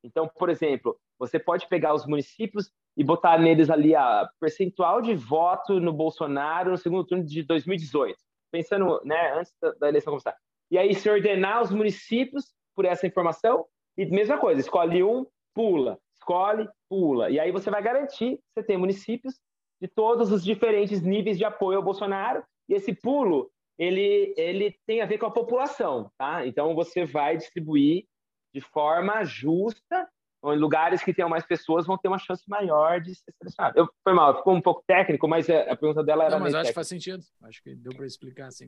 Então, 0.04 0.30
por 0.38 0.52
exemplo, 0.52 0.96
você 1.18 1.40
pode 1.40 1.68
pegar 1.68 1.96
os 1.96 2.06
municípios 2.06 2.72
e 2.96 3.04
botar 3.04 3.40
neles 3.40 3.72
ali 3.72 3.96
a 3.96 4.30
percentual 4.40 5.02
de 5.02 5.16
voto 5.16 5.80
no 5.80 5.92
Bolsonaro 5.92 6.70
no 6.70 6.78
segundo 6.78 7.06
turno 7.06 7.26
de 7.26 7.42
2018, 7.42 8.20
pensando, 8.52 9.02
né, 9.04 9.34
antes 9.34 9.52
da, 9.80 9.90
eleição 9.90 10.12
começar. 10.12 10.36
E 10.70 10.78
aí, 10.78 10.94
se 10.94 11.10
ordenar 11.10 11.64
os 11.64 11.72
municípios 11.72 12.54
por 12.76 12.86
essa 12.86 13.08
informação, 13.08 13.66
E 13.98 14.06
mesma 14.06 14.38
coisa, 14.38 14.62
escolhe 14.62 15.04
um, 15.04 15.26
pula, 15.54 15.98
escolhe, 16.16 16.68
pula. 16.90 17.30
E 17.30 17.40
aí 17.40 17.52
você 17.52 17.70
vai 17.70 17.82
garantir 17.82 18.38
que 18.38 18.44
você 18.54 18.64
tem 18.64 18.78
municípios 18.78 19.40
de 19.82 19.88
todos 19.88 20.32
os 20.32 20.44
diferentes 20.44 21.02
níveis 21.02 21.38
de 21.38 21.46
apoio 21.46 21.78
ao 21.78 21.84
Bolsonaro. 21.84 22.44
E 22.70 22.74
esse 22.74 22.94
pulo, 22.94 23.52
ele, 23.78 24.34
ele 24.38 24.76
tem 24.86 25.02
a 25.02 25.06
ver 25.06 25.18
com 25.18 25.26
a 25.26 25.32
população, 25.32 26.12
tá? 26.18 26.46
Então 26.46 26.76
você 26.76 27.06
vai 27.06 27.36
distribuir 27.38 28.06
de 28.54 28.62
forma 28.62 29.24
justa, 29.24 30.08
em 30.44 30.58
lugares 30.58 31.04
que 31.04 31.14
tenham 31.14 31.30
mais 31.30 31.46
pessoas 31.46 31.86
vão 31.86 31.98
ter 31.98 32.08
uma 32.08 32.18
chance 32.18 32.44
maior 32.48 33.00
de 33.00 33.14
ser 33.14 33.32
selecionado. 33.38 33.78
Eu, 33.78 33.88
foi 34.04 34.14
mal, 34.14 34.38
ficou 34.38 34.56
um 34.56 34.62
pouco 34.62 34.84
técnico, 34.88 35.28
mas 35.28 35.48
é, 35.48 35.70
a 35.70 35.76
pergunta 35.76 36.04
dela 36.04 36.26
era. 36.26 36.36
Não, 36.36 36.40
mas 36.40 36.54
acho 36.54 36.64
técnica. 36.64 36.70
que 36.72 36.76
faz 36.76 36.88
sentido. 36.88 37.24
Acho 37.44 37.62
que 37.64 37.76
deu 37.76 37.96
para 37.96 38.06
explicar 38.06 38.48
assim. 38.48 38.68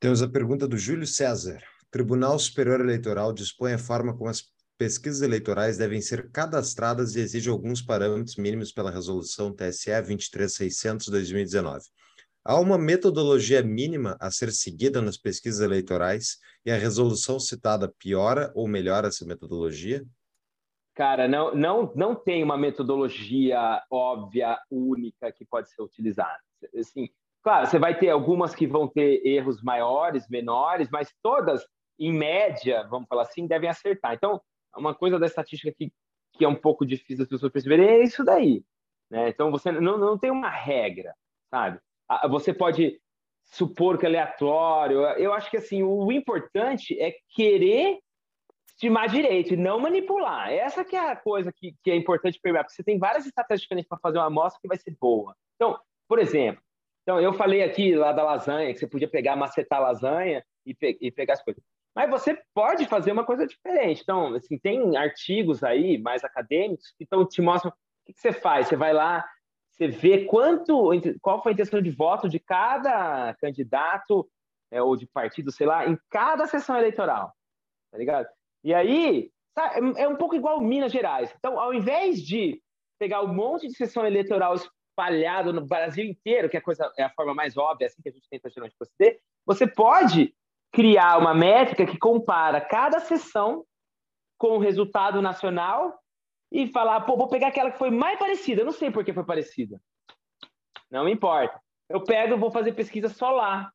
Temos 0.00 0.22
a 0.22 0.28
pergunta 0.28 0.66
do 0.66 0.78
Júlio 0.78 1.06
César. 1.06 1.60
Tribunal 1.90 2.38
Superior 2.38 2.80
Eleitoral 2.80 3.32
dispõe 3.32 3.72
a 3.72 3.78
forma 3.78 4.16
como 4.16 4.30
as 4.30 4.42
pesquisas 4.78 5.20
eleitorais 5.22 5.76
devem 5.76 6.00
ser 6.00 6.30
cadastradas 6.30 7.16
e 7.16 7.20
exige 7.20 7.50
alguns 7.50 7.82
parâmetros 7.82 8.36
mínimos 8.36 8.72
pela 8.72 8.90
resolução 8.90 9.52
TSE 9.52 9.90
23600/2019. 9.90 11.82
Há 12.44 12.58
uma 12.58 12.78
metodologia 12.78 13.62
mínima 13.62 14.16
a 14.20 14.30
ser 14.30 14.52
seguida 14.52 15.02
nas 15.02 15.18
pesquisas 15.18 15.60
eleitorais 15.60 16.38
e 16.64 16.70
a 16.70 16.76
resolução 16.76 17.38
citada 17.38 17.92
piora 17.98 18.52
ou 18.54 18.68
melhora 18.68 19.08
essa 19.08 19.26
metodologia? 19.26 20.02
Cara, 20.94 21.28
não, 21.28 21.54
não, 21.54 21.92
não 21.94 22.14
tem 22.14 22.42
uma 22.42 22.56
metodologia 22.56 23.82
óbvia, 23.90 24.58
única 24.70 25.30
que 25.30 25.44
pode 25.44 25.70
ser 25.70 25.82
utilizada. 25.82 26.38
Assim, 26.76 27.08
claro, 27.42 27.66
você 27.66 27.78
vai 27.78 27.98
ter 27.98 28.10
algumas 28.10 28.54
que 28.54 28.66
vão 28.66 28.88
ter 28.88 29.24
erros 29.26 29.62
maiores, 29.62 30.28
menores, 30.28 30.88
mas 30.90 31.12
todas, 31.22 31.64
em 31.98 32.12
média, 32.12 32.86
vamos 32.88 33.08
falar 33.08 33.22
assim, 33.22 33.46
devem 33.46 33.68
acertar. 33.68 34.14
Então, 34.14 34.40
uma 34.78 34.94
coisa 34.94 35.18
da 35.18 35.26
estatística 35.26 35.72
que, 35.76 35.92
que 36.32 36.44
é 36.44 36.48
um 36.48 36.54
pouco 36.54 36.86
difícil 36.86 37.24
as 37.24 37.28
pessoas 37.28 37.52
perceberem 37.52 37.86
é 37.86 38.02
isso 38.02 38.24
daí. 38.24 38.64
Né? 39.10 39.28
Então, 39.28 39.50
você 39.50 39.72
não, 39.72 39.98
não 39.98 40.18
tem 40.18 40.30
uma 40.30 40.50
regra, 40.50 41.14
sabe? 41.50 41.80
Você 42.30 42.52
pode 42.54 43.00
supor 43.44 43.98
que 43.98 44.06
é 44.06 44.08
aleatório. 44.08 45.00
Eu 45.16 45.32
acho 45.32 45.50
que 45.50 45.56
assim 45.56 45.82
o 45.82 46.10
importante 46.12 46.98
é 47.00 47.14
querer 47.30 47.98
estimar 48.68 49.08
direito 49.08 49.54
e 49.54 49.56
não 49.56 49.80
manipular. 49.80 50.52
Essa 50.52 50.84
que 50.84 50.94
é 50.94 51.10
a 51.10 51.16
coisa 51.16 51.52
que, 51.52 51.74
que 51.82 51.90
é 51.90 51.96
importante 51.96 52.38
perceber, 52.40 52.62
porque 52.62 52.74
você 52.74 52.84
tem 52.84 52.98
várias 52.98 53.26
estratégias 53.26 53.62
diferentes 53.62 53.88
para 53.88 53.98
fazer 53.98 54.18
uma 54.18 54.26
amostra 54.26 54.60
que 54.60 54.68
vai 54.68 54.76
ser 54.76 54.96
boa. 55.00 55.34
Então, 55.56 55.78
por 56.06 56.18
exemplo, 56.18 56.62
então 57.02 57.20
eu 57.20 57.32
falei 57.32 57.62
aqui 57.62 57.94
lá 57.94 58.12
da 58.12 58.22
lasanha, 58.22 58.72
que 58.72 58.78
você 58.78 58.86
podia 58.86 59.08
pegar, 59.08 59.34
macetar 59.34 59.80
lasanha 59.80 60.44
e, 60.64 60.74
pe 60.74 60.96
e 61.00 61.10
pegar 61.10 61.34
as 61.34 61.42
coisas. 61.42 61.62
Mas 61.98 62.08
você 62.08 62.40
pode 62.54 62.86
fazer 62.86 63.10
uma 63.10 63.24
coisa 63.24 63.44
diferente. 63.44 64.02
Então, 64.02 64.32
assim, 64.32 64.56
tem 64.56 64.96
artigos 64.96 65.64
aí 65.64 65.98
mais 65.98 66.22
acadêmicos 66.22 66.92
que 66.96 67.02
então, 67.02 67.26
te 67.26 67.42
mostram 67.42 67.72
o 67.72 67.74
que, 68.06 68.12
você 68.16 68.30
faz. 68.30 68.68
Você 68.68 68.76
vai 68.76 68.92
lá, 68.92 69.28
você 69.68 69.88
vê 69.88 70.24
quanto, 70.24 70.92
qual 71.20 71.42
foi 71.42 71.50
a 71.50 71.54
intenção 71.54 71.82
de 71.82 71.90
voto 71.90 72.28
de 72.28 72.38
cada 72.38 73.34
candidato 73.40 74.30
é, 74.70 74.80
ou 74.80 74.96
de 74.96 75.08
partido, 75.08 75.50
sei 75.50 75.66
lá, 75.66 75.88
em 75.88 75.98
cada 76.08 76.46
sessão 76.46 76.78
eleitoral, 76.78 77.34
tá 77.90 77.98
ligado? 77.98 78.28
E 78.62 78.72
aí, 78.72 79.32
sabe, 79.52 80.00
é 80.00 80.06
um 80.06 80.14
pouco 80.14 80.36
igual 80.36 80.60
Minas 80.60 80.92
Gerais. 80.92 81.34
Então, 81.36 81.58
ao 81.58 81.74
invés 81.74 82.22
de 82.22 82.62
pegar 82.96 83.22
um 83.22 83.34
monte 83.34 83.66
de 83.66 83.74
sessão 83.74 84.06
eleitoral 84.06 84.54
espalhado 84.54 85.52
no 85.52 85.66
Brasil 85.66 86.04
inteiro, 86.04 86.48
que 86.48 86.56
é 86.56 86.60
a, 86.60 86.62
coisa, 86.62 86.92
é 86.96 87.02
a 87.02 87.10
forma 87.10 87.34
mais 87.34 87.56
óbvia, 87.56 87.88
assim 87.88 88.00
que 88.00 88.08
a 88.08 88.12
gente 88.12 88.28
tenta 88.30 88.48
geralmente 88.48 88.76
proceder, 88.78 89.18
você 89.44 89.66
pode 89.66 90.32
criar 90.72 91.18
uma 91.18 91.34
métrica 91.34 91.86
que 91.86 91.98
compara 91.98 92.60
cada 92.60 93.00
sessão 93.00 93.64
com 94.38 94.56
o 94.56 94.58
resultado 94.58 95.20
nacional 95.20 95.98
e 96.50 96.68
falar, 96.68 97.02
pô, 97.02 97.16
vou 97.16 97.28
pegar 97.28 97.48
aquela 97.48 97.70
que 97.70 97.78
foi 97.78 97.90
mais 97.90 98.18
parecida. 98.18 98.62
Eu 98.62 98.66
não 98.66 98.72
sei 98.72 98.90
por 98.90 99.04
que 99.04 99.12
foi 99.12 99.24
parecida. 99.24 99.80
Não 100.90 101.08
importa. 101.08 101.60
Eu 101.88 102.02
pego 102.02 102.34
e 102.34 102.38
vou 102.38 102.50
fazer 102.50 102.72
pesquisa 102.72 103.08
só 103.08 103.30
lá. 103.30 103.70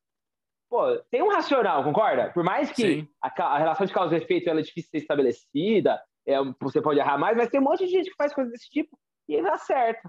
Pô, 0.68 0.96
tem 1.10 1.22
um 1.22 1.30
racional, 1.30 1.84
concorda? 1.84 2.32
Por 2.32 2.42
mais 2.42 2.70
que 2.70 3.08
a, 3.22 3.28
a, 3.28 3.58
relação 3.58 3.86
de 3.86 3.92
causa 3.92 4.14
e 4.14 4.18
efeito 4.18 4.48
ela 4.48 4.60
é 4.60 4.62
difícil 4.62 4.88
de 4.88 4.98
ser 4.98 4.98
estabelecida, 4.98 6.02
é, 6.26 6.36
você 6.60 6.80
pode 6.80 6.98
errar 6.98 7.18
mais, 7.18 7.36
mas 7.36 7.48
tem 7.48 7.60
um 7.60 7.64
monte 7.64 7.84
de 7.84 7.92
gente 7.92 8.10
que 8.10 8.16
faz 8.16 8.34
coisas 8.34 8.52
desse 8.52 8.68
tipo 8.70 8.98
e 9.28 9.40
dá 9.42 9.56
certo. 9.58 10.08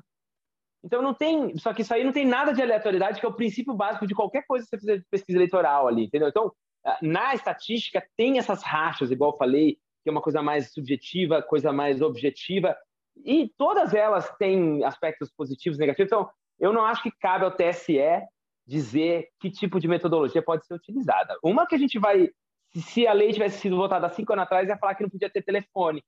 Então 0.83 1.01
não 1.01 1.13
tem, 1.13 1.57
só 1.57 1.73
que 1.73 1.81
isso 1.81 1.93
aí 1.93 2.03
não 2.03 2.11
tem 2.11 2.25
nada 2.25 2.53
de 2.53 2.61
aleatoriedade, 2.61 3.19
que 3.19 3.25
é 3.25 3.29
o 3.29 3.33
princípio 3.33 3.73
básico 3.73 4.07
de 4.07 4.15
qualquer 4.15 4.45
coisa 4.47 4.63
que 4.63 4.69
você 4.69 4.77
fizer 4.77 4.97
de 4.97 5.05
pesquisa 5.09 5.37
eleitoral 5.37 5.87
ali, 5.87 6.05
entendeu? 6.05 6.29
Então, 6.29 6.51
na 7.01 7.33
estatística 7.33 8.05
tem 8.15 8.37
essas 8.37 8.63
rachas, 8.63 9.11
igual 9.11 9.37
falei, 9.37 9.77
que 10.03 10.09
é 10.09 10.11
uma 10.11 10.21
coisa 10.21 10.41
mais 10.41 10.71
subjetiva, 10.71 11.41
coisa 11.41 11.71
mais 11.73 12.01
objetiva, 12.01 12.77
e 13.23 13.49
todas 13.57 13.93
elas 13.93 14.29
têm 14.37 14.83
aspectos 14.83 15.31
positivos 15.31 15.77
e 15.77 15.81
negativos. 15.81 16.11
Então, 16.11 16.29
eu 16.59 16.71
não 16.71 16.85
acho 16.85 17.01
que 17.01 17.11
cabe 17.11 17.45
ao 17.45 17.51
TSE 17.51 17.99
dizer 18.67 19.29
que 19.39 19.49
tipo 19.49 19.79
de 19.79 19.87
metodologia 19.87 20.41
pode 20.41 20.65
ser 20.65 20.73
utilizada. 20.73 21.37
Uma 21.43 21.65
que 21.65 21.75
a 21.75 21.77
gente 21.77 21.99
vai, 21.99 22.29
se 22.73 23.07
a 23.07 23.13
lei 23.13 23.31
tivesse 23.31 23.59
sido 23.59 23.77
votada 23.77 24.07
há 24.07 24.09
cinco 24.09 24.33
anos 24.33 24.43
atrás, 24.43 24.67
ia 24.67 24.77
falar 24.77 24.95
que 24.95 25.03
não 25.03 25.09
podia 25.09 25.29
ter 25.29 25.43
telefone, 25.43 26.03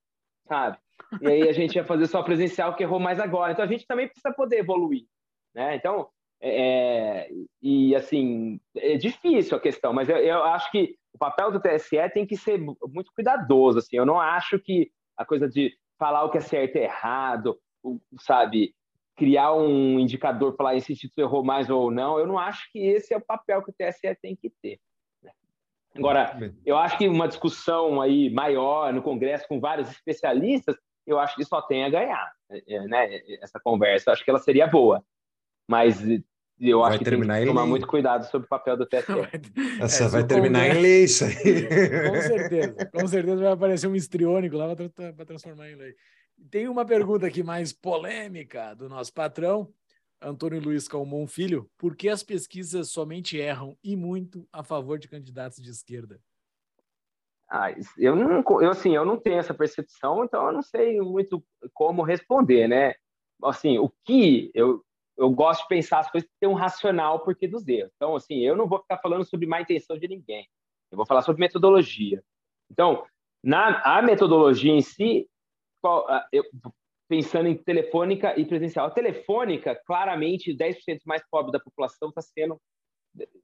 sabe? 0.47 0.77
E 1.21 1.27
aí 1.27 1.49
a 1.49 1.53
gente 1.53 1.75
ia 1.75 1.85
fazer 1.85 2.07
só 2.07 2.23
presencial, 2.23 2.75
que 2.75 2.83
errou 2.83 2.99
mais 2.99 3.19
agora. 3.19 3.51
Então 3.51 3.63
a 3.63 3.67
gente 3.67 3.85
também 3.85 4.07
precisa 4.07 4.33
poder 4.33 4.57
evoluir, 4.57 5.05
né? 5.53 5.75
Então, 5.75 6.09
é, 6.41 7.30
e 7.61 7.95
assim, 7.95 8.59
é 8.76 8.95
difícil 8.95 9.57
a 9.57 9.61
questão, 9.61 9.91
mas 9.91 10.07
eu, 10.07 10.18
eu 10.18 10.43
acho 10.43 10.72
que 10.72 10.95
o 11.14 11.18
papel 11.18 11.51
do 11.51 11.59
TSE 11.59 12.09
tem 12.14 12.26
que 12.26 12.38
ser 12.38 12.59
muito 12.59 13.11
cuidadoso. 13.14 13.80
Assim, 13.80 13.97
eu 13.97 14.05
não 14.05 14.19
acho 14.19 14.59
que 14.59 14.91
a 15.18 15.26
coisa 15.26 15.49
de 15.49 15.73
falar 15.97 16.23
o 16.23 16.30
que 16.30 16.38
é 16.38 16.41
certo 16.41 16.76
e 16.76 16.81
errado, 16.81 17.59
sabe, 18.19 18.76
criar 19.15 19.53
um 19.53 19.99
indicador 19.99 20.55
para 20.55 20.76
esse 20.76 20.95
título 20.95 21.27
errou 21.27 21.43
mais 21.43 21.69
ou 21.69 21.89
não, 21.89 22.19
eu 22.19 22.27
não 22.27 22.38
acho 22.38 22.72
que 22.72 22.80
esse 22.80 23.14
é 23.14 23.18
o 23.18 23.26
papel 23.26 23.64
que 23.64 23.72
o 23.72 23.73
TSE 23.73 24.15
tem 24.22 24.35
que 24.35 24.51
ter. 24.61 24.80
Né. 25.23 25.31
Agora, 25.95 26.38
eu 26.64 26.77
acho 26.77 26.99
que 26.99 27.07
uma 27.07 27.27
discussão 27.27 27.99
aí 27.99 28.30
maior 28.30 28.93
no 28.93 29.01
Congresso 29.01 29.47
com 29.47 29.59
vários 29.59 29.89
especialistas, 29.89 30.76
eu 31.05 31.18
acho 31.18 31.35
que 31.35 31.45
só 31.45 31.61
tem 31.64 31.84
a 31.84 31.89
ganhar, 31.89 32.31
né? 32.89 33.22
Essa 33.41 33.59
conversa, 33.59 34.09
eu 34.09 34.14
acho 34.14 34.23
que 34.23 34.30
ela 34.30 34.39
seria 34.39 34.68
boa. 34.68 35.03
Mas 35.68 36.02
eu 36.60 36.84
acho 36.84 36.91
vai 36.91 36.98
que 36.99 37.06
terminar 37.06 37.35
tem 37.35 37.44
que 37.44 37.49
tomar 37.49 37.65
muito 37.65 37.85
cuidado 37.85 38.30
sobre 38.30 38.45
o 38.45 38.49
papel 38.49 38.76
do 38.77 38.85
TSE. 38.85 39.06
Essa 39.80 40.06
é, 40.06 40.07
vai 40.07 40.26
terminar 40.26 40.68
em 40.68 40.81
lei 40.81 41.03
isso 41.03 41.26
aí. 41.26 41.34
com 42.10 42.22
certeza. 42.22 42.89
Com 42.91 43.07
certeza 43.07 43.44
vai 43.44 43.52
aparecer 43.52 43.88
um 43.88 43.95
histriônico 43.95 44.56
lá 44.56 44.76
para 44.76 45.26
transformar 45.26 45.69
em 45.69 45.76
lei. 45.76 45.94
Tem 46.49 46.68
uma 46.68 46.85
pergunta 46.85 47.27
aqui 47.27 47.44
mais 47.44 47.73
polêmica 47.73 48.73
do 48.73 48.89
nosso 48.89 49.14
patrão, 49.14 49.72
Antônio 50.22 50.61
Luiz 50.61 50.88
Calmon 50.88 51.27
Filho. 51.27 51.69
Por 51.77 51.95
que 51.95 52.10
as 52.10 52.23
pesquisas 52.23 52.89
somente 52.89 53.38
erram 53.38 53.77
e 53.84 53.95
muito 53.95 54.48
a 54.52 54.64
favor 54.64 54.98
de 54.98 55.07
candidatos 55.07 55.61
de 55.61 55.69
esquerda? 55.69 56.19
Ah, 57.49 57.73
eu 57.98 58.15
não, 58.15 58.44
eu 58.61 58.72
assim, 58.72 58.95
eu 58.95 59.06
não 59.06 59.18
tenho 59.18 59.39
essa 59.39 59.53
percepção, 59.53 60.23
então 60.23 60.48
eu 60.48 60.52
não 60.52 60.61
sei 60.61 60.99
muito 60.99 61.44
como 61.73 62.03
responder, 62.03 62.68
né? 62.68 62.94
Assim, 63.44 63.77
o 63.77 63.89
que 64.03 64.52
eu 64.53 64.84
eu 65.18 65.30
gosto 65.31 65.64
de 65.64 65.68
pensar 65.68 65.99
as 65.99 66.11
coisas 66.11 66.30
que 66.39 66.48
um 66.48 66.53
racional 66.53 67.19
porquê 67.22 67.48
dos 67.48 67.68
erros. 67.68 67.91
Então, 67.95 68.15
assim, 68.15 68.39
eu 68.39 68.56
não 68.56 68.68
vou 68.68 68.80
ficar 68.80 68.98
falando 68.99 69.26
sobre 69.26 69.48
má 69.48 69.61
intenção 69.61 69.98
de 69.98 70.07
ninguém. 70.07 70.48
Eu 70.91 70.98
vou 70.98 71.06
falar 71.06 71.22
sobre 71.22 71.39
metodologia. 71.39 72.23
Então, 72.72 73.03
na 73.44 73.81
a 73.84 74.02
metodologia 74.02 74.72
em 74.72 74.81
si, 74.81 75.27
qual, 75.81 76.06
eu, 76.31 76.44
pensando 77.07 77.48
em 77.48 77.56
telefônica 77.56 78.38
e 78.39 78.45
presencial. 78.45 78.88
A 78.88 78.91
telefônica, 78.91 79.76
claramente, 79.85 80.56
10% 80.56 80.99
mais 81.06 81.23
pobre 81.30 81.52
da 81.52 81.60
população 81.60 82.10
está 82.10 82.22
sendo 82.22 82.60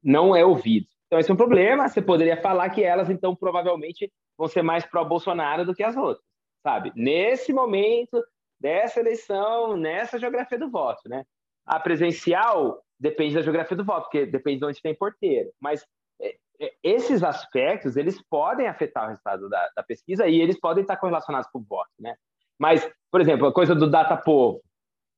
não 0.03 0.35
é 0.35 0.45
ouvido. 0.45 0.87
Então, 1.07 1.19
esse 1.19 1.31
é 1.31 1.33
um 1.33 1.37
problema. 1.37 1.87
Você 1.87 2.01
poderia 2.01 2.39
falar 2.41 2.69
que 2.69 2.83
elas, 2.83 3.09
então, 3.09 3.35
provavelmente 3.35 4.11
vão 4.37 4.47
ser 4.47 4.61
mais 4.61 4.85
pró-Bolsonaro 4.85 5.65
do 5.65 5.73
que 5.73 5.83
as 5.83 5.95
outras, 5.95 6.25
sabe? 6.61 6.91
Nesse 6.95 7.53
momento 7.53 8.23
dessa 8.59 8.99
eleição, 8.99 9.77
nessa 9.77 10.19
geografia 10.19 10.57
do 10.57 10.69
voto, 10.69 11.07
né? 11.07 11.23
A 11.65 11.79
presencial 11.79 12.83
depende 12.99 13.35
da 13.35 13.41
geografia 13.41 13.75
do 13.75 13.85
voto, 13.85 14.03
porque 14.03 14.25
depende 14.25 14.59
de 14.59 14.65
onde 14.65 14.81
tem 14.81 14.95
porteiro. 14.95 15.51
Mas 15.59 15.85
é, 16.21 16.35
é, 16.61 16.73
esses 16.83 17.23
aspectos, 17.23 17.97
eles 17.97 18.21
podem 18.29 18.67
afetar 18.67 19.05
o 19.05 19.07
resultado 19.09 19.49
da, 19.49 19.69
da, 19.75 19.83
pesquisa 19.83 20.27
e 20.27 20.39
eles 20.39 20.59
podem 20.59 20.81
estar 20.81 20.97
correlacionados 20.97 21.49
com 21.51 21.59
o 21.59 21.63
voto, 21.63 21.91
né? 21.99 22.15
Mas, 22.57 22.89
por 23.11 23.19
exemplo, 23.19 23.47
a 23.47 23.53
coisa 23.53 23.75
do 23.75 23.89
data 23.89 24.15
povo. 24.15 24.61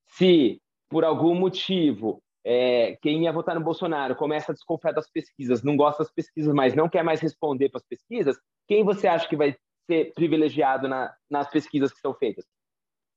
Se, 0.07 0.61
por 0.89 1.03
algum 1.03 1.35
motivo, 1.35 2.21
é, 2.43 2.95
quem 3.01 3.23
ia 3.23 3.31
votar 3.31 3.55
no 3.55 3.63
Bolsonaro 3.63 4.15
começa 4.15 4.51
a 4.51 4.55
desconfiar 4.55 4.93
das 4.93 5.09
pesquisas, 5.09 5.63
não 5.63 5.75
gosta 5.75 6.03
das 6.03 6.13
pesquisas, 6.13 6.53
mas 6.53 6.75
não 6.75 6.87
quer 6.87 7.03
mais 7.03 7.19
responder 7.19 7.69
para 7.69 7.79
as 7.79 7.87
pesquisas, 7.87 8.37
quem 8.67 8.83
você 8.83 9.07
acha 9.07 9.27
que 9.27 9.35
vai 9.35 9.55
ser 9.89 10.13
privilegiado 10.13 10.87
na, 10.87 11.13
nas 11.29 11.49
pesquisas 11.49 11.91
que 11.91 11.99
são 11.99 12.13
feitas? 12.13 12.45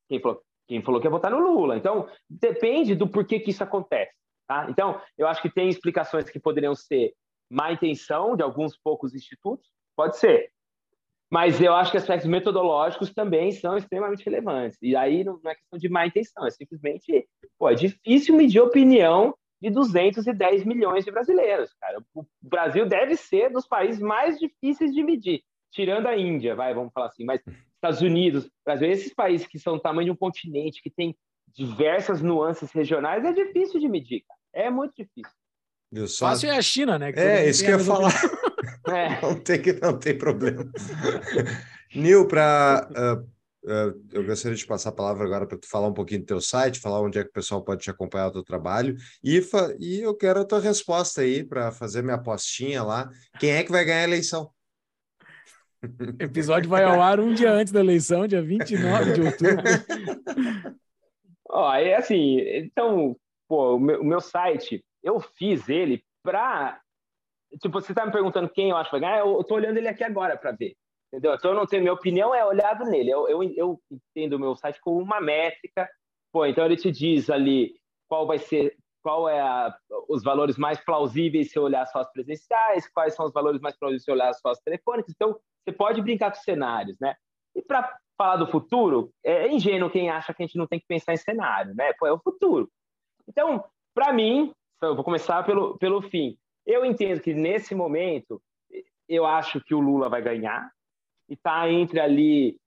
Quem 0.08 0.20
falou, 0.20 0.42
quem 0.68 0.82
falou 0.82 1.00
que 1.00 1.06
ia 1.06 1.10
votar 1.10 1.30
no 1.30 1.40
Lula. 1.40 1.76
Então, 1.76 2.06
depende 2.28 2.94
do 2.94 3.08
porquê 3.08 3.40
que 3.40 3.50
isso 3.50 3.64
acontece. 3.64 4.12
Tá? 4.46 4.66
Então, 4.68 5.00
eu 5.16 5.26
acho 5.26 5.42
que 5.42 5.50
tem 5.50 5.68
explicações 5.68 6.30
que 6.30 6.38
poderiam 6.38 6.74
ser 6.74 7.12
má 7.50 7.72
intenção 7.72 8.36
de 8.36 8.42
alguns 8.42 8.76
poucos 8.76 9.14
institutos, 9.14 9.66
pode 9.96 10.18
ser. 10.18 10.50
Mas 11.30 11.60
eu 11.60 11.74
acho 11.74 11.90
que 11.90 11.96
aspectos 11.96 12.28
metodológicos 12.28 13.12
também 13.12 13.52
são 13.52 13.76
extremamente 13.76 14.24
relevantes. 14.24 14.78
E 14.80 14.94
aí 14.94 15.24
não 15.24 15.40
é 15.44 15.54
questão 15.54 15.78
de 15.78 15.88
má 15.88 16.06
intenção, 16.06 16.46
é 16.46 16.50
simplesmente, 16.50 17.26
pô, 17.58 17.68
é 17.68 17.74
difícil 17.74 18.36
medir 18.36 18.60
opinião 18.60 19.34
de 19.60 19.70
210 19.70 20.64
milhões 20.64 21.04
de 21.04 21.10
brasileiros, 21.10 21.74
cara. 21.74 22.02
O 22.14 22.24
Brasil 22.40 22.86
deve 22.86 23.16
ser 23.16 23.50
dos 23.50 23.66
países 23.66 24.00
mais 24.00 24.38
difíceis 24.38 24.94
de 24.94 25.02
medir, 25.02 25.42
tirando 25.70 26.06
a 26.06 26.16
Índia, 26.16 26.54
vai, 26.54 26.74
vamos 26.74 26.92
falar 26.92 27.06
assim, 27.06 27.24
mas 27.24 27.40
Estados 27.74 28.00
Unidos, 28.00 28.50
Brasil, 28.64 28.90
esses 28.90 29.14
países 29.14 29.46
que 29.46 29.58
são 29.58 29.74
do 29.74 29.82
tamanho 29.82 30.06
de 30.06 30.10
um 30.10 30.16
continente, 30.16 30.82
que 30.82 30.90
tem 30.90 31.16
diversas 31.54 32.20
nuances 32.20 32.70
regionais, 32.72 33.24
é 33.24 33.32
difícil 33.32 33.80
de 33.80 33.88
medir, 33.88 34.24
cara. 34.26 34.66
É 34.66 34.70
muito 34.70 34.94
difícil. 34.96 35.32
Viu 35.90 36.06
só? 36.06 36.28
Fácil 36.28 36.50
é 36.50 36.56
a 36.56 36.62
China, 36.62 36.98
né? 36.98 37.12
Que 37.12 37.20
é, 37.20 37.48
isso 37.48 37.64
que 37.64 37.70
eu 37.70 37.78
ia 37.78 37.84
falar. 37.84 38.12
É. 38.88 39.20
Não, 39.22 39.38
tem 39.38 39.60
que, 39.60 39.72
não 39.74 39.98
tem 39.98 40.16
problema. 40.16 40.70
Nil, 41.94 42.26
para. 42.26 42.88
Uh, 42.90 43.70
uh, 43.70 44.02
eu 44.12 44.24
gostaria 44.24 44.56
de 44.56 44.66
passar 44.66 44.90
a 44.90 44.94
palavra 44.94 45.24
agora 45.24 45.46
para 45.46 45.58
tu 45.58 45.68
falar 45.68 45.88
um 45.88 45.92
pouquinho 45.94 46.20
do 46.20 46.26
teu 46.26 46.40
site, 46.40 46.80
falar 46.80 47.00
onde 47.00 47.18
é 47.18 47.22
que 47.22 47.30
o 47.30 47.32
pessoal 47.32 47.62
pode 47.62 47.82
te 47.82 47.90
acompanhar 47.90 48.28
o 48.28 48.32
teu 48.32 48.42
trabalho. 48.42 48.96
E, 49.22 49.42
e 49.78 50.00
eu 50.00 50.14
quero 50.14 50.40
a 50.40 50.44
tua 50.44 50.60
resposta 50.60 51.20
aí 51.20 51.44
para 51.44 51.70
fazer 51.70 52.02
minha 52.02 52.16
apostinha 52.16 52.82
lá. 52.82 53.10
Quem 53.38 53.50
é 53.50 53.62
que 53.62 53.70
vai 53.70 53.84
ganhar 53.84 54.00
a 54.00 54.08
eleição? 54.08 54.50
O 55.82 56.22
episódio 56.22 56.68
vai 56.68 56.84
ao 56.84 57.00
ar 57.00 57.20
um 57.20 57.32
dia 57.32 57.52
antes 57.52 57.72
da 57.72 57.80
eleição, 57.80 58.26
dia 58.26 58.42
29 58.42 59.12
de 59.12 59.20
outubro. 59.20 59.64
Ó, 61.50 61.72
é 61.74 61.94
assim, 61.94 62.40
então, 62.40 63.16
pô, 63.48 63.76
o 63.76 63.80
meu, 63.80 64.00
o 64.02 64.04
meu 64.04 64.20
site, 64.20 64.84
eu 65.02 65.18
fiz 65.20 65.68
ele 65.68 66.02
para 66.22 66.80
Tipo, 67.60 67.80
você 67.80 67.94
tá 67.94 68.04
me 68.04 68.12
perguntando 68.12 68.48
quem 68.48 68.70
eu 68.70 68.76
acho 68.76 68.90
que 68.90 68.98
vai 68.98 69.00
ganhar, 69.00 69.20
eu, 69.20 69.38
eu 69.38 69.44
tô 69.44 69.54
olhando 69.54 69.78
ele 69.78 69.88
aqui 69.88 70.04
agora 70.04 70.36
para 70.36 70.52
ver. 70.52 70.76
Entendeu? 71.10 71.34
Então, 71.34 71.52
eu 71.52 71.56
não 71.56 71.66
tenho 71.66 71.82
minha 71.82 71.94
opinião, 71.94 72.34
é 72.34 72.44
olhado 72.44 72.84
nele. 72.84 73.10
Eu, 73.10 73.28
eu, 73.28 73.42
eu 73.42 73.80
entendo 73.90 74.34
o 74.34 74.38
meu 74.38 74.54
site 74.54 74.78
como 74.80 75.00
uma 75.00 75.20
métrica. 75.20 75.88
Pô, 76.30 76.44
então 76.44 76.66
ele 76.66 76.76
te 76.76 76.90
diz 76.90 77.30
ali 77.30 77.74
qual 78.06 78.26
vai 78.26 78.38
ser, 78.38 78.76
qual 79.02 79.28
é 79.28 79.40
a, 79.40 79.76
os 80.08 80.22
valores 80.22 80.56
mais 80.56 80.78
plausíveis 80.84 81.50
se 81.50 81.58
olhar 81.58 81.86
só 81.86 82.00
as 82.00 82.12
presenciais, 82.12 82.88
quais 82.92 83.14
são 83.14 83.26
os 83.26 83.32
valores 83.32 83.60
mais 83.60 83.76
plausíveis 83.76 84.04
se 84.04 84.10
olhar 84.10 84.32
só 84.34 84.50
as 84.50 84.60
telefônicas. 84.60 85.12
Então, 85.14 85.38
você 85.64 85.72
pode 85.72 86.02
brincar 86.02 86.30
com 86.30 86.38
cenários, 86.38 86.96
né? 87.00 87.14
E 87.54 87.62
para 87.62 87.96
falar 88.16 88.36
do 88.36 88.50
futuro, 88.50 89.12
é 89.24 89.48
ingênuo 89.48 89.90
quem 89.90 90.10
acha 90.10 90.34
que 90.34 90.42
a 90.42 90.46
gente 90.46 90.58
não 90.58 90.66
tem 90.66 90.80
que 90.80 90.86
pensar 90.86 91.12
em 91.12 91.18
cenário, 91.18 91.74
né? 91.74 91.92
Pô, 91.98 92.06
é 92.06 92.12
o 92.12 92.18
futuro. 92.18 92.68
Então, 93.28 93.64
para 93.94 94.12
mim, 94.12 94.52
eu 94.82 94.94
vou 94.94 95.04
começar 95.04 95.42
pelo, 95.44 95.78
pelo 95.78 96.02
fim. 96.02 96.36
Eu 96.66 96.84
entendo 96.84 97.20
que 97.20 97.32
nesse 97.32 97.74
momento, 97.74 98.42
eu 99.08 99.24
acho 99.24 99.60
que 99.60 99.74
o 99.74 99.80
Lula 99.80 100.08
vai 100.08 100.20
ganhar 100.20 100.70
e 101.28 101.34
está 101.34 101.70
entre 101.70 102.00
ali 102.00 102.58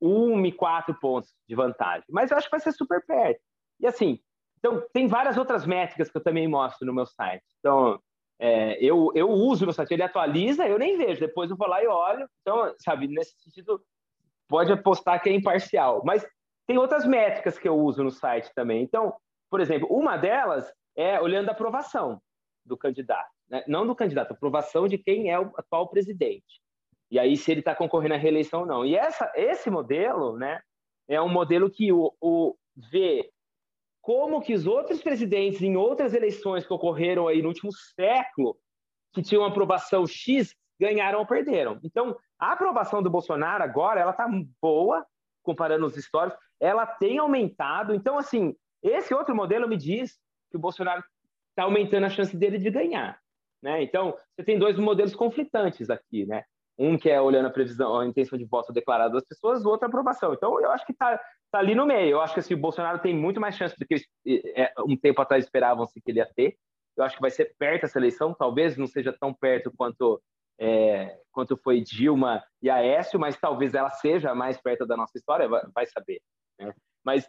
um 0.00 0.44
e 0.44 0.52
quatro 0.52 0.94
pontos 0.94 1.34
de 1.48 1.54
vantagem. 1.54 2.04
Mas 2.10 2.30
eu 2.30 2.36
acho 2.36 2.46
que 2.46 2.50
vai 2.50 2.60
ser 2.60 2.72
super 2.72 3.04
perto. 3.04 3.40
E 3.80 3.86
assim, 3.86 4.20
então 4.58 4.84
tem 4.92 5.06
várias 5.06 5.36
outras 5.36 5.66
métricas 5.66 6.10
que 6.10 6.16
eu 6.16 6.22
também 6.22 6.48
mostro 6.48 6.86
no 6.86 6.94
meu 6.94 7.06
site. 7.06 7.44
Então, 7.58 8.00
é, 8.38 8.82
eu, 8.82 9.12
eu 9.14 9.30
uso 9.30 9.64
o 9.64 9.66
meu 9.66 9.72
site, 9.72 9.92
ele 9.92 10.02
atualiza, 10.02 10.66
eu 10.66 10.78
nem 10.78 10.96
vejo, 10.96 11.20
depois 11.20 11.50
eu 11.50 11.56
vou 11.56 11.68
lá 11.68 11.82
e 11.82 11.86
olho. 11.86 12.28
Então, 12.42 12.74
sabe, 12.78 13.06
nesse 13.06 13.34
sentido, 13.40 13.82
pode 14.48 14.72
apostar 14.72 15.22
que 15.22 15.28
é 15.28 15.32
imparcial. 15.32 16.02
Mas 16.04 16.26
tem 16.66 16.78
outras 16.78 17.06
métricas 17.06 17.58
que 17.58 17.68
eu 17.68 17.78
uso 17.78 18.02
no 18.02 18.10
site 18.10 18.50
também. 18.54 18.82
Então, 18.82 19.14
por 19.50 19.60
exemplo, 19.60 19.88
uma 19.90 20.16
delas 20.16 20.70
é 20.96 21.20
olhando 21.20 21.48
a 21.48 21.52
aprovação 21.52 22.20
do 22.64 22.76
candidato 22.76 23.36
né? 23.48 23.64
não 23.66 23.86
do 23.86 23.94
candidato, 23.94 24.32
aprovação 24.32 24.88
de 24.88 24.98
quem 24.98 25.30
é 25.30 25.38
o 25.38 25.52
atual 25.56 25.88
presidente. 25.88 26.60
E 27.10 27.18
aí, 27.18 27.36
se 27.36 27.50
ele 27.50 27.60
está 27.60 27.74
concorrendo 27.74 28.14
à 28.14 28.16
reeleição 28.16 28.60
ou 28.60 28.66
não. 28.66 28.84
E 28.84 28.96
essa, 28.96 29.30
esse 29.36 29.70
modelo 29.70 30.36
né, 30.36 30.60
é 31.08 31.20
um 31.22 31.28
modelo 31.28 31.70
que 31.70 31.92
o, 31.92 32.12
o 32.20 32.56
vê 32.90 33.30
como 34.06 34.40
que 34.40 34.54
os 34.54 34.68
outros 34.68 35.02
presidentes 35.02 35.60
em 35.60 35.76
outras 35.76 36.14
eleições 36.14 36.64
que 36.64 36.72
ocorreram 36.72 37.26
aí 37.26 37.42
no 37.42 37.48
último 37.48 37.72
século, 37.72 38.56
que 39.12 39.20
tinham 39.20 39.44
aprovação 39.44 40.06
X, 40.06 40.54
ganharam 40.80 41.18
ou 41.18 41.26
perderam. 41.26 41.80
Então, 41.82 42.16
a 42.38 42.52
aprovação 42.52 43.02
do 43.02 43.10
Bolsonaro 43.10 43.64
agora, 43.64 43.98
ela 44.00 44.12
está 44.12 44.28
boa, 44.62 45.04
comparando 45.42 45.86
os 45.86 45.96
históricos, 45.96 46.38
ela 46.60 46.86
tem 46.86 47.18
aumentado. 47.18 47.92
Então, 47.92 48.16
assim, 48.16 48.54
esse 48.80 49.12
outro 49.12 49.34
modelo 49.34 49.66
me 49.66 49.76
diz 49.76 50.12
que 50.52 50.56
o 50.56 50.60
Bolsonaro 50.60 51.02
está 51.50 51.64
aumentando 51.64 52.06
a 52.06 52.10
chance 52.10 52.36
dele 52.36 52.58
de 52.58 52.70
ganhar. 52.70 53.18
Né? 53.60 53.82
Então, 53.82 54.16
você 54.36 54.44
tem 54.44 54.56
dois 54.56 54.78
modelos 54.78 55.16
conflitantes 55.16 55.90
aqui, 55.90 56.24
né? 56.26 56.44
Um 56.78 56.96
que 56.96 57.10
é 57.10 57.20
olhando 57.20 57.46
a 57.46 57.50
previsão, 57.50 57.98
a 57.98 58.06
intenção 58.06 58.38
de 58.38 58.44
voto 58.44 58.72
declarada 58.72 59.14
das 59.14 59.24
pessoas, 59.24 59.64
o 59.64 59.68
outro 59.68 59.86
a 59.86 59.88
aprovação. 59.88 60.32
Então, 60.32 60.60
eu 60.60 60.70
acho 60.70 60.86
que 60.86 60.92
está 60.92 61.20
tá 61.50 61.58
ali 61.58 61.74
no 61.74 61.86
meio. 61.86 62.10
Eu 62.10 62.20
acho 62.20 62.34
que 62.34 62.40
assim, 62.40 62.54
o 62.54 62.58
Bolsonaro 62.58 62.98
tem 62.98 63.14
muito 63.14 63.40
mais 63.40 63.56
chance 63.56 63.74
do 63.78 63.86
que 63.86 63.96
é, 64.54 64.72
um 64.86 64.96
tempo 64.96 65.20
atrás 65.20 65.44
esperavam-se 65.44 66.00
que 66.00 66.10
ele 66.10 66.18
ia 66.18 66.30
ter. 66.34 66.56
Eu 66.96 67.04
acho 67.04 67.16
que 67.16 67.20
vai 67.20 67.30
ser 67.30 67.54
perto 67.58 67.84
essa 67.84 67.98
eleição, 67.98 68.34
talvez 68.34 68.76
não 68.76 68.86
seja 68.86 69.12
tão 69.12 69.32
perto 69.34 69.70
quanto 69.76 70.20
é, 70.58 71.18
quanto 71.30 71.56
foi 71.56 71.80
Dilma 71.80 72.42
e 72.62 72.70
Aécio, 72.70 73.20
mas 73.20 73.38
talvez 73.38 73.74
ela 73.74 73.90
seja 73.90 74.34
mais 74.34 74.60
perto 74.60 74.86
da 74.86 74.96
nossa 74.96 75.16
história, 75.16 75.48
vai 75.48 75.86
saber. 75.86 76.20
Né? 76.58 76.72
Mas, 77.04 77.28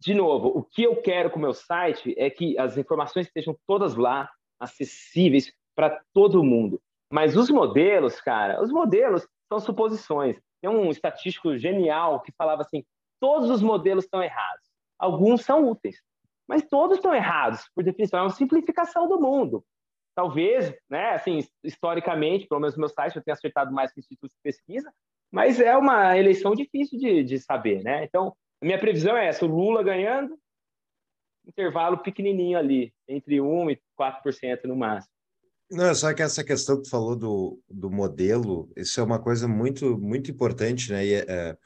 de 0.00 0.14
novo, 0.14 0.48
o 0.48 0.64
que 0.64 0.82
eu 0.82 1.00
quero 1.02 1.30
com 1.30 1.38
o 1.38 1.42
meu 1.42 1.52
site 1.52 2.14
é 2.16 2.30
que 2.30 2.58
as 2.58 2.76
informações 2.78 3.26
estejam 3.26 3.56
todas 3.66 3.94
lá, 3.94 4.30
acessíveis 4.58 5.52
para 5.74 6.00
todo 6.14 6.42
mundo. 6.42 6.80
Mas 7.12 7.36
os 7.36 7.50
modelos, 7.50 8.20
cara, 8.20 8.62
os 8.62 8.70
modelos 8.70 9.26
são 9.48 9.60
suposições. 9.60 10.40
Tem 10.60 10.70
um 10.70 10.90
estatístico 10.90 11.56
genial 11.56 12.20
que 12.22 12.32
falava 12.36 12.62
assim: 12.62 12.84
todos 13.20 13.50
os 13.50 13.62
modelos 13.62 14.04
estão 14.04 14.22
errados. 14.22 14.64
Alguns 14.98 15.42
são 15.42 15.68
úteis, 15.68 15.96
mas 16.48 16.64
todos 16.64 16.96
estão 16.96 17.14
errados, 17.14 17.68
por 17.74 17.84
definição. 17.84 18.20
É 18.20 18.22
uma 18.22 18.30
simplificação 18.30 19.08
do 19.08 19.20
mundo. 19.20 19.64
Talvez, 20.14 20.74
né, 20.88 21.10
assim, 21.10 21.46
historicamente, 21.62 22.46
pelo 22.46 22.60
menos 22.60 22.74
no 22.74 22.80
meu 22.80 22.88
site, 22.88 23.16
eu 23.16 23.22
tenha 23.22 23.34
acertado 23.34 23.72
mais 23.72 23.92
que 23.92 23.98
o 23.98 24.00
Instituto 24.00 24.30
de 24.30 24.40
Pesquisa, 24.42 24.90
mas 25.30 25.60
é 25.60 25.76
uma 25.76 26.16
eleição 26.16 26.54
difícil 26.54 26.98
de, 26.98 27.22
de 27.22 27.38
saber, 27.38 27.82
né? 27.82 28.04
Então, 28.04 28.34
minha 28.62 28.78
previsão 28.78 29.16
é 29.16 29.26
essa: 29.26 29.44
o 29.44 29.48
Lula 29.48 29.82
ganhando, 29.82 30.38
intervalo 31.46 31.98
pequenininho 31.98 32.58
ali, 32.58 32.92
entre 33.06 33.36
1% 33.36 33.72
e 33.72 33.80
4% 33.98 34.64
no 34.64 34.76
máximo. 34.76 35.14
Não, 35.70 35.92
só 35.94 36.14
que 36.14 36.22
essa 36.22 36.44
questão 36.44 36.76
que 36.76 36.84
tu 36.84 36.90
falou 36.90 37.16
do, 37.16 37.60
do 37.68 37.90
modelo, 37.90 38.70
isso 38.76 39.00
é 39.00 39.02
uma 39.02 39.20
coisa 39.20 39.48
muito, 39.48 39.98
muito 39.98 40.30
importante, 40.30 40.92
né? 40.92 41.04
E, 41.04 41.14
é, 41.14 41.24
é 41.28 41.58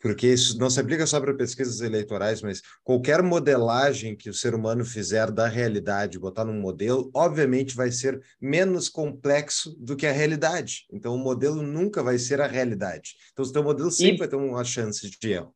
porque 0.00 0.26
isso 0.26 0.58
não 0.58 0.68
se 0.68 0.80
aplica 0.80 1.06
só 1.06 1.20
para 1.20 1.34
pesquisas 1.34 1.80
eleitorais, 1.80 2.42
mas 2.42 2.60
qualquer 2.82 3.22
modelagem 3.22 4.16
que 4.16 4.28
o 4.28 4.34
ser 4.34 4.54
humano 4.54 4.84
fizer 4.84 5.30
da 5.30 5.46
realidade, 5.46 6.18
botar 6.18 6.44
num 6.44 6.60
modelo, 6.60 7.10
obviamente 7.14 7.76
vai 7.76 7.90
ser 7.90 8.20
menos 8.40 8.88
complexo 8.88 9.76
do 9.78 9.96
que 9.96 10.06
a 10.06 10.12
realidade. 10.12 10.86
Então, 10.92 11.14
o 11.14 11.18
modelo 11.18 11.62
nunca 11.62 12.02
vai 12.02 12.18
ser 12.18 12.40
a 12.40 12.46
realidade. 12.46 13.14
Então, 13.32 13.44
o 13.44 13.52
teu 13.52 13.62
modelo 13.62 13.90
sempre 13.90 14.16
e, 14.16 14.18
vai 14.18 14.28
ter 14.28 14.36
uma 14.36 14.64
chance 14.64 15.08
de 15.08 15.32
erro. 15.32 15.54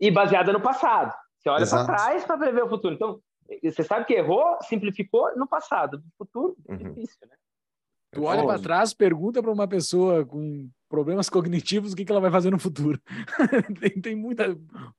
E 0.00 0.10
baseada 0.10 0.52
no 0.52 0.60
passado. 0.60 1.12
Você 1.38 1.48
olha 1.48 1.66
para 1.66 1.84
trás 1.84 2.24
para 2.24 2.38
prever 2.38 2.64
o 2.64 2.68
futuro. 2.68 2.94
Então, 2.94 3.20
você 3.62 3.82
sabe 3.82 4.06
que 4.06 4.14
errou, 4.14 4.58
simplificou 4.62 5.36
no 5.36 5.46
passado. 5.46 5.98
No 5.98 6.12
futuro, 6.18 6.56
é 6.68 6.72
uhum. 6.72 6.78
difícil, 6.78 7.28
né? 7.28 7.36
Tu 8.12 8.22
olha 8.24 8.44
para 8.44 8.58
trás, 8.58 8.92
pergunta 8.92 9.42
para 9.42 9.50
uma 9.50 9.66
pessoa 9.66 10.24
com 10.26 10.68
problemas 10.92 11.30
cognitivos 11.30 11.94
o 11.94 11.96
que, 11.96 12.04
que 12.04 12.12
ela 12.12 12.20
vai 12.20 12.30
fazer 12.30 12.50
no 12.50 12.58
futuro. 12.58 13.00
tem, 13.80 13.90
tem, 13.98 14.14
muita 14.14 14.54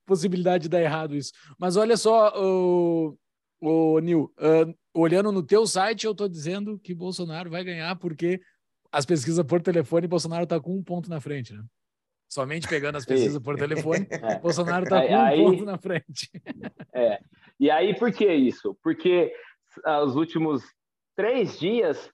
possibilidade 0.07 0.64
de 0.64 0.70
dar 0.70 0.82
errado 0.82 1.15
isso. 1.15 1.32
Mas 1.56 1.78
olha 1.78 1.95
só, 1.95 2.34
o, 2.36 3.15
o 3.61 3.99
Nil, 3.99 4.34
uh, 4.40 4.76
olhando 4.91 5.32
no 5.32 5.44
teu 5.44 5.68
site, 5.68 6.06
eu 6.07 6.14
estou 6.14 6.28
dizendo 6.28 6.80
que 6.80 6.95
Bolsonaro 6.95 7.52
vai 7.52 7.64
ganhar 7.64 7.95
porque 7.98 8.41
as 8.91 9.06
pesquisas 9.06 9.45
por 9.45 9.61
telefone, 9.61 10.07
Bolsonaro 10.07 10.45
está 10.45 10.60
com 10.60 10.76
um 10.76 10.84
ponto 10.84 11.11
na 11.11 11.22
frente, 11.22 11.53
né? 11.53 11.64
Somente 12.28 12.68
pegando 12.68 12.98
as 12.98 13.06
pesquisas 13.06 13.40
por 13.40 13.56
telefone, 13.56 14.07
é. 14.10 14.40
Bolsonaro 14.41 14.86
está 14.86 14.99
com 15.07 15.14
um 15.14 15.52
ponto 15.52 15.65
na 15.65 15.78
frente. 15.78 16.30
É. 16.95 17.20
E 17.60 17.72
aí, 17.72 17.98
por 17.98 18.11
que 18.11 18.32
isso? 18.32 18.78
Porque 18.84 19.34
uh, 19.86 20.03
os 20.06 20.15
últimos 20.15 20.64
três 21.15 21.60
dias 21.60 22.11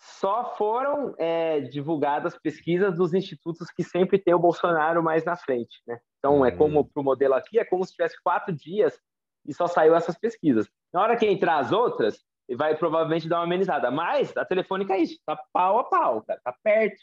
só 0.00 0.56
foram 0.56 1.14
é, 1.18 1.60
divulgadas 1.60 2.38
pesquisas 2.38 2.96
dos 2.96 3.12
institutos 3.12 3.70
que 3.70 3.82
sempre 3.82 4.18
tem 4.18 4.34
o 4.34 4.38
Bolsonaro 4.38 5.02
mais 5.02 5.24
na 5.24 5.36
frente. 5.36 5.82
Né? 5.86 5.98
Então, 6.18 6.44
é 6.44 6.50
como 6.50 6.84
para 6.84 7.00
o 7.00 7.04
modelo 7.04 7.34
aqui, 7.34 7.58
é 7.58 7.64
como 7.64 7.84
se 7.84 7.92
tivesse 7.92 8.20
quatro 8.22 8.54
dias 8.54 8.98
e 9.46 9.52
só 9.52 9.66
saiu 9.66 9.94
essas 9.94 10.18
pesquisas. 10.18 10.66
Na 10.92 11.02
hora 11.02 11.16
que 11.16 11.26
entrar 11.26 11.58
as 11.58 11.70
outras, 11.70 12.24
vai 12.56 12.76
provavelmente 12.76 13.28
dar 13.28 13.38
uma 13.38 13.44
amenizada. 13.44 13.90
Mas 13.90 14.34
a 14.36 14.44
telefônica 14.44 14.94
é 14.94 15.00
isso, 15.00 15.18
tá 15.26 15.38
pau 15.52 15.78
a 15.78 15.84
pau, 15.84 16.22
cara, 16.22 16.40
tá 16.42 16.54
perto 16.62 17.00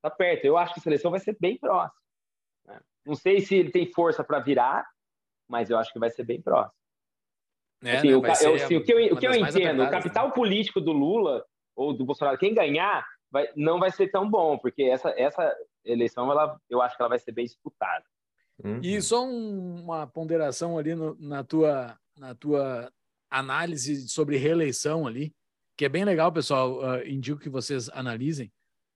tá 0.00 0.10
perto. 0.10 0.44
Eu 0.44 0.56
acho 0.56 0.74
que 0.74 0.80
a 0.80 0.82
seleção 0.82 1.10
vai 1.10 1.20
ser 1.20 1.36
bem 1.38 1.58
próxima. 1.58 2.00
Né? 2.66 2.80
Não 3.06 3.14
sei 3.14 3.40
se 3.40 3.54
ele 3.54 3.70
tem 3.70 3.86
força 3.92 4.24
para 4.24 4.40
virar, 4.40 4.86
mas 5.48 5.70
eu 5.70 5.78
acho 5.78 5.92
que 5.92 5.98
vai 5.98 6.10
ser 6.10 6.24
bem 6.24 6.40
próximo. 6.40 6.78
É, 7.82 7.96
assim, 7.96 8.08
né? 8.08 8.16
o, 8.16 8.26
eu, 8.26 8.30
assim, 8.30 8.76
o, 8.76 8.84
que 8.84 8.92
eu, 8.92 9.14
o 9.14 9.16
que 9.16 9.26
eu 9.26 9.34
entendo, 9.34 9.82
o 9.82 9.90
capital 9.90 10.28
né? 10.28 10.34
político 10.34 10.80
do 10.80 10.92
Lula 10.92 11.44
ou 11.80 11.94
do 11.94 12.04
Bolsonaro, 12.04 12.36
quem 12.36 12.54
ganhar, 12.54 13.06
vai, 13.30 13.48
não 13.56 13.80
vai 13.80 13.90
ser 13.90 14.10
tão 14.10 14.28
bom, 14.28 14.58
porque 14.58 14.82
essa, 14.82 15.08
essa 15.16 15.56
eleição, 15.82 16.30
ela, 16.30 16.60
eu 16.68 16.82
acho 16.82 16.94
que 16.94 17.02
ela 17.02 17.08
vai 17.08 17.18
ser 17.18 17.32
bem 17.32 17.46
disputada. 17.46 18.04
Uhum. 18.62 18.80
E 18.82 19.00
só 19.00 19.24
um, 19.24 19.80
uma 19.82 20.06
ponderação 20.06 20.76
ali 20.76 20.94
no, 20.94 21.16
na, 21.18 21.42
tua, 21.42 21.98
na 22.14 22.34
tua 22.34 22.92
análise 23.30 24.08
sobre 24.08 24.36
reeleição 24.36 25.06
ali, 25.06 25.34
que 25.74 25.86
é 25.86 25.88
bem 25.88 26.04
legal, 26.04 26.30
pessoal. 26.30 26.80
Uh, 26.80 27.08
indico 27.08 27.40
que 27.40 27.48
vocês 27.48 27.88
analisem. 27.94 28.52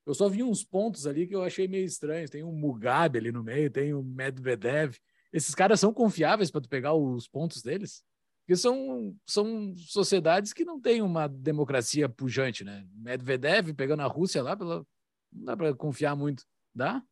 Eu 0.06 0.12
só 0.12 0.28
vi 0.28 0.43
uns 0.43 0.62
pontos 0.62 1.06
ali 1.06 1.27
que 1.27 1.35
eu 1.35 1.43
achei 1.43 1.66
meio 1.66 1.86
estranhos. 1.86 2.28
Tem 2.28 2.43
o 2.43 2.52
Mugabe 2.52 3.19
ali 3.19 3.32
no 3.32 3.43
meio, 3.43 3.70
tem 3.70 3.94
o 3.94 4.02
Medvedev. 4.02 4.94
Esses 5.32 5.55
caras 5.55 5.81
são 5.81 5.94
confiáveis 5.94 6.51
para 6.51 6.61
tu 6.61 6.69
pegar 6.69 6.93
os 6.93 7.27
pontos 7.27 7.62
deles? 7.62 8.05
Porque 8.45 8.57
são, 8.57 9.16
são 9.27 9.75
sociedades 9.77 10.53
que 10.53 10.66
não 10.66 10.79
têm 10.79 11.01
uma 11.01 11.27
democracia 11.27 12.09
pujante, 12.09 12.62
né? 12.62 12.85
Medvedev 12.95 13.73
pegando 13.73 14.03
a 14.03 14.07
Rússia 14.07 14.43
lá, 14.43 14.55
pela... 14.55 14.85
não 15.33 15.45
dá 15.45 15.57
para 15.57 15.75
confiar 15.75 16.15
muito. 16.15 16.45
Dá? 16.75 17.03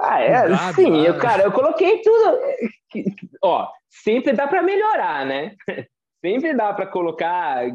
Ah, 0.00 0.20
é? 0.20 0.72
Sim, 0.72 1.02
eu, 1.02 1.18
cara, 1.18 1.42
eu 1.42 1.52
coloquei 1.52 2.00
tudo. 2.00 2.38
Ó, 3.42 3.70
sempre 3.90 4.32
dá 4.32 4.48
para 4.48 4.62
melhorar, 4.62 5.26
né? 5.26 5.54
Sempre 6.24 6.54
dá 6.54 6.72
para 6.72 6.86
colocar 6.86 7.66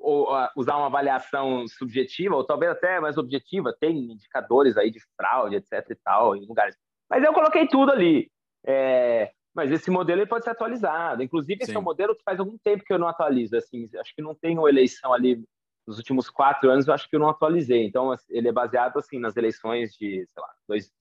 ou 0.00 0.28
usar 0.56 0.76
uma 0.76 0.86
avaliação 0.86 1.68
subjetiva, 1.68 2.34
ou 2.34 2.42
talvez 2.42 2.72
até 2.72 2.98
mais 2.98 3.18
objetiva, 3.18 3.76
tem 3.78 4.12
indicadores 4.12 4.76
aí 4.76 4.90
de 4.90 4.98
fraude, 5.14 5.56
etc 5.56 5.84
e 5.90 5.94
tal, 5.94 6.34
em 6.34 6.46
lugares. 6.46 6.74
Mas 7.08 7.22
eu 7.22 7.32
coloquei 7.34 7.68
tudo 7.68 7.92
ali. 7.92 8.30
É, 8.66 9.30
mas 9.54 9.70
esse 9.70 9.90
modelo 9.90 10.20
ele 10.20 10.28
pode 10.28 10.44
ser 10.44 10.50
atualizado. 10.50 11.22
Inclusive, 11.22 11.58
Sim. 11.58 11.62
esse 11.64 11.76
é 11.76 11.78
um 11.78 11.82
modelo 11.82 12.14
que 12.14 12.22
faz 12.22 12.38
algum 12.38 12.56
tempo 12.58 12.84
que 12.84 12.92
eu 12.92 12.98
não 12.98 13.08
atualizo. 13.08 13.56
Assim, 13.56 13.88
acho 13.98 14.14
que 14.14 14.22
não 14.22 14.34
tenho 14.34 14.68
eleição 14.68 15.12
ali 15.12 15.42
nos 15.86 15.98
últimos 15.98 16.30
quatro 16.30 16.70
anos, 16.70 16.86
eu 16.86 16.94
acho 16.94 17.08
que 17.08 17.16
eu 17.16 17.20
não 17.20 17.28
atualizei. 17.28 17.84
Então, 17.84 18.14
ele 18.28 18.48
é 18.48 18.52
baseado 18.52 18.96
assim 18.98 19.18
nas 19.18 19.36
eleições 19.36 19.92
de, 19.92 20.24
sei 20.26 20.42
lá, 20.42 20.48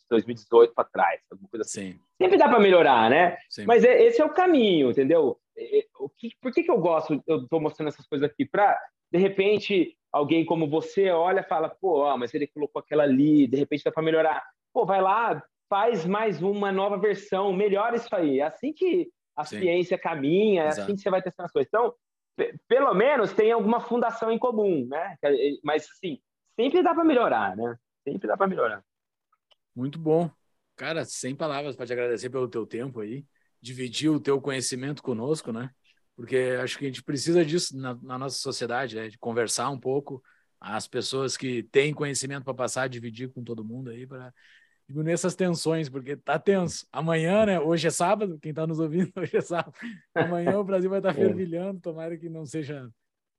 2018 0.10 0.74
para 0.74 0.84
trás, 0.86 1.22
alguma 1.32 1.50
coisa 1.50 1.64
assim. 1.64 1.94
Sim. 1.94 2.00
Sempre 2.20 2.38
dá 2.38 2.50
para 2.50 2.60
melhorar, 2.60 3.10
né? 3.10 3.38
Sim. 3.50 3.66
Mas 3.66 3.84
é, 3.84 4.02
esse 4.04 4.22
é 4.22 4.26
o 4.26 4.34
caminho, 4.34 4.90
entendeu? 4.90 5.40
É, 5.56 5.80
é, 5.80 5.86
o 6.00 6.10
que, 6.10 6.32
por 6.42 6.52
que, 6.52 6.64
que 6.64 6.72
eu 6.72 6.80
gosto, 6.80 7.22
eu 7.28 7.44
estou 7.44 7.62
mostrando 7.62 7.90
essas 7.90 8.08
coisas 8.08 8.28
aqui? 8.28 8.46
Para, 8.46 8.80
de 9.12 9.20
repente, 9.20 9.96
alguém 10.12 10.44
como 10.44 10.68
você 10.68 11.12
olha 11.12 11.42
e 11.42 11.48
fala, 11.48 11.70
pô, 11.70 12.18
mas 12.18 12.34
ele 12.34 12.48
colocou 12.48 12.80
aquela 12.80 13.04
ali, 13.04 13.48
de 13.48 13.58
repente 13.58 13.84
dá 13.84 13.92
para 13.92 14.04
melhorar. 14.04 14.44
Pô, 14.74 14.86
vai 14.86 15.02
lá, 15.02 15.44
faz 15.70 16.06
mais 16.06 16.42
uma 16.42 16.72
nova 16.72 16.98
versão, 16.98 17.54
melhora 17.54 17.96
isso 17.96 18.14
aí. 18.14 18.40
É 18.40 18.44
assim 18.44 18.74
que 18.74 19.08
a 19.36 19.46
Sim. 19.46 19.60
ciência 19.60 19.98
caminha, 19.98 20.64
é 20.64 20.68
Exato. 20.68 20.82
assim 20.82 20.96
que 20.96 21.02
você 21.02 21.10
vai 21.10 21.22
testando 21.22 21.46
as 21.46 21.52
coisas. 21.52 21.70
Então, 21.70 21.94
pelo 22.68 22.94
menos 22.94 23.32
tem 23.32 23.52
alguma 23.52 23.80
fundação 23.80 24.32
em 24.32 24.40
comum, 24.40 24.86
né? 24.88 25.16
Mas, 25.64 25.88
assim, 25.92 26.20
sempre 26.56 26.82
dá 26.82 26.94
para 26.94 27.04
melhorar, 27.04 27.56
né? 27.56 27.78
Sempre 28.04 28.28
dá 28.28 28.36
para 28.36 28.48
melhorar. 28.48 28.84
Muito 29.76 30.00
bom. 30.00 30.30
Cara, 30.76 31.06
sem 31.06 31.36
palavras 31.36 31.76
para 31.76 31.86
te 31.86 31.94
agradecer 31.94 32.30
pelo 32.30 32.48
teu 32.48 32.66
tempo 32.66 33.02
aí, 33.02 33.26
dividir 33.62 34.10
o 34.10 34.20
teu 34.20 34.42
conhecimento 34.42 35.04
conosco, 35.04 35.52
né? 35.52 35.70
Porque 36.16 36.58
acho 36.62 36.78
que 36.78 36.86
a 36.86 36.88
gente 36.88 37.04
precisa 37.04 37.46
disso 37.46 37.78
na, 37.78 37.96
na 38.02 38.18
nossa 38.18 38.38
sociedade, 38.38 38.96
né? 38.96 39.08
de 39.08 39.18
conversar 39.18 39.70
um 39.70 39.80
pouco, 39.80 40.22
as 40.60 40.88
pessoas 40.88 41.38
que 41.38 41.64
têm 41.64 41.94
conhecimento 41.94 42.44
para 42.44 42.54
passar, 42.54 42.90
dividir 42.90 43.32
com 43.32 43.44
todo 43.44 43.64
mundo 43.64 43.90
aí, 43.90 44.06
para 44.06 44.34
diminuir 44.90 45.14
essas 45.14 45.36
tensões, 45.36 45.88
porque 45.88 46.18
tá 46.18 46.40
tenso. 46.40 46.88
Amanhã, 46.92 47.46
né? 47.46 47.60
Hoje 47.60 47.88
é 47.88 47.92
sábado, 47.92 48.40
quem 48.40 48.50
está 48.50 48.66
nos 48.66 48.80
ouvindo, 48.80 49.12
hoje 49.16 49.38
é 49.38 49.42
sábado. 49.42 49.74
Amanhã 50.16 50.58
o 50.58 50.64
Brasil 50.64 50.90
vai 50.90 50.98
estar 51.00 51.14
tá 51.14 51.20
é. 51.22 51.24
fervilhando, 51.24 51.80
tomara 51.80 52.18
que 52.18 52.28
não 52.28 52.44
seja, 52.44 52.90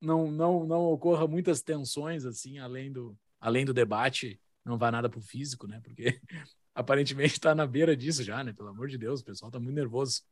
não, 0.01 0.31
não, 0.31 0.65
não 0.65 0.85
ocorra 0.85 1.27
muitas 1.27 1.61
tensões, 1.61 2.25
assim, 2.25 2.59
além 2.61 2.93
do, 2.93 3.19
além 3.41 3.65
do 3.65 3.75
debate, 3.75 4.41
não 4.65 4.79
vá 4.79 4.93
nada 4.93 5.11
pro 5.11 5.21
físico, 5.21 5.67
né? 5.67 5.81
Porque 5.83 6.21
aparentemente 6.73 7.33
está 7.33 7.53
na 7.53 7.67
beira 7.67 7.97
disso 7.97 8.23
já, 8.23 8.45
né? 8.45 8.53
Pelo 8.53 8.69
amor 8.69 8.87
de 8.87 8.97
Deus, 8.97 9.21
o 9.21 9.25
pessoal 9.25 9.51
tá 9.51 9.59
muito 9.59 9.75
nervoso. 9.75 10.23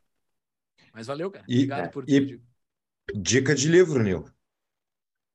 Mas 0.94 1.08
valeu, 1.08 1.30
cara. 1.32 1.44
Obrigado 1.44 1.88
e, 1.88 1.90
por 1.90 2.06
tudo. 2.06 2.40
Dica 3.12 3.54
de 3.54 3.68
livro, 3.68 4.00
Nil. 4.00 4.24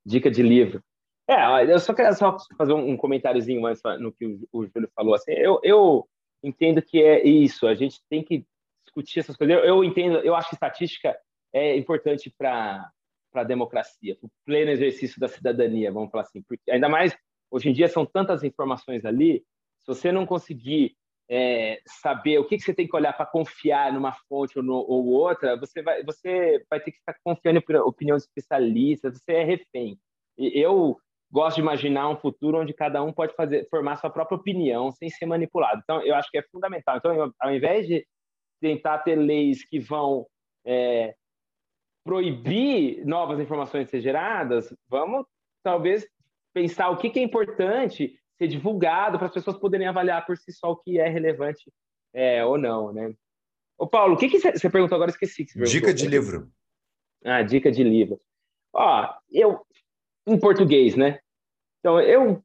Dica 0.05 0.31
de 0.31 0.41
livro. 0.41 0.81
É, 1.27 1.71
eu 1.71 1.79
só 1.79 1.93
quero 1.93 2.13
só 2.15 2.37
fazer 2.57 2.73
um, 2.73 2.97
comentáriozinho 2.97 3.65
antes 3.65 3.81
no 3.99 4.11
que 4.11 4.25
o, 4.51 4.65
Júlio 4.65 4.89
falou. 4.93 5.15
Assim, 5.15 5.31
eu, 5.31 5.59
eu 5.63 6.07
entendo 6.43 6.81
que 6.81 7.01
é 7.01 7.25
isso. 7.25 7.65
A 7.65 7.75
gente 7.75 8.01
tem 8.09 8.23
que 8.23 8.45
discutir 8.85 9.19
essas 9.19 9.37
coisas. 9.37 9.55
Eu, 9.55 9.63
eu 9.63 9.83
entendo. 9.83 10.17
Eu 10.17 10.35
acho 10.35 10.49
que 10.49 10.55
estatística 10.55 11.17
é 11.53 11.77
importante 11.77 12.33
para 12.37 12.91
a 13.33 13.43
democracia, 13.43 14.15
para 14.15 14.27
o 14.27 14.31
pleno 14.45 14.71
exercício 14.71 15.19
da 15.19 15.27
cidadania, 15.27 15.91
vamos 15.91 16.11
falar 16.11 16.23
assim. 16.23 16.41
Porque 16.43 16.69
ainda 16.69 16.89
mais 16.89 17.15
hoje 17.49 17.69
em 17.69 17.73
dia 17.73 17.87
são 17.87 18.05
tantas 18.05 18.43
informações 18.43 19.05
ali. 19.05 19.45
Se 19.79 19.87
você 19.87 20.11
não 20.11 20.25
conseguir 20.25 20.95
é, 21.29 21.81
saber 21.85 22.37
o 22.37 22.45
que, 22.45 22.57
que, 22.57 22.63
você 22.63 22.73
tem 22.73 22.87
que 22.87 22.95
olhar 22.95 23.13
para 23.13 23.25
confiar 23.25 23.93
numa 23.93 24.11
fonte 24.27 24.57
ou, 24.57 24.63
no, 24.63 24.73
ou, 24.73 25.05
outra, 25.07 25.57
você 25.57 25.81
vai, 25.81 26.03
você 26.03 26.65
vai 26.69 26.79
ter 26.79 26.91
que 26.91 26.97
estar 26.97 27.15
confiando 27.23 27.59
em 27.59 27.75
opinião 27.77 28.17
especialistas, 28.17 29.17
você 29.17 29.33
é 29.33 29.43
refém. 29.43 29.97
E 30.37 30.59
eu 30.59 30.97
gosto 31.33 31.55
de 31.55 31.61
imaginar 31.61 32.07
um 32.09 32.15
futuro 32.15 32.59
onde 32.59 32.73
cada 32.73 33.01
um 33.01 33.11
pode 33.11 33.33
fazer 33.33 33.67
formar 33.67 33.95
sua 33.95 34.11
própria 34.11 34.37
opinião 34.37 34.91
sem 34.91 35.09
ser 35.09 35.25
manipulado. 35.25 35.81
Então, 35.83 35.99
eu 36.05 36.13
acho 36.13 36.29
que 36.29 36.37
é 36.37 36.43
fundamental. 36.43 36.97
Então, 36.97 37.11
eu, 37.11 37.33
ao 37.39 37.53
invés 37.53 37.87
de 37.87 38.05
tentar 38.61 38.99
ter 38.99 39.15
leis 39.15 39.65
que 39.65 39.79
vão 39.79 40.27
é, 40.63 41.15
proibir 42.05 43.03
novas 43.03 43.39
informações 43.39 43.89
ser 43.89 43.99
geradas, 43.99 44.71
vamos 44.87 45.25
talvez 45.63 46.07
pensar 46.53 46.89
o 46.91 46.97
que, 46.97 47.09
que 47.09 47.19
é 47.19 47.23
importante 47.23 48.15
ser 48.37 48.47
divulgado 48.47 49.17
para 49.17 49.25
as 49.25 49.33
pessoas 49.33 49.57
poderem 49.57 49.87
avaliar 49.87 50.23
por 50.27 50.37
si 50.37 50.51
só 50.51 50.71
o 50.71 50.77
que 50.77 50.99
é 50.99 51.09
relevante 51.09 51.73
é, 52.13 52.45
ou 52.45 52.59
não, 52.59 52.93
né? 52.93 53.11
Ô, 53.75 53.87
Paulo, 53.87 54.13
o 54.13 54.17
que 54.17 54.29
você 54.29 54.69
perguntou 54.69 54.95
agora? 54.95 55.09
Esqueci. 55.09 55.47
dica 55.65 55.91
de 55.91 56.07
livro. 56.07 56.47
Ah, 57.25 57.41
dica 57.41 57.71
de 57.71 57.83
livro. 57.83 58.21
Ó, 58.71 59.09
eu 59.31 59.65
em 60.27 60.39
português, 60.39 60.95
né? 60.95 61.19
Então, 61.83 61.99
eu. 61.99 62.41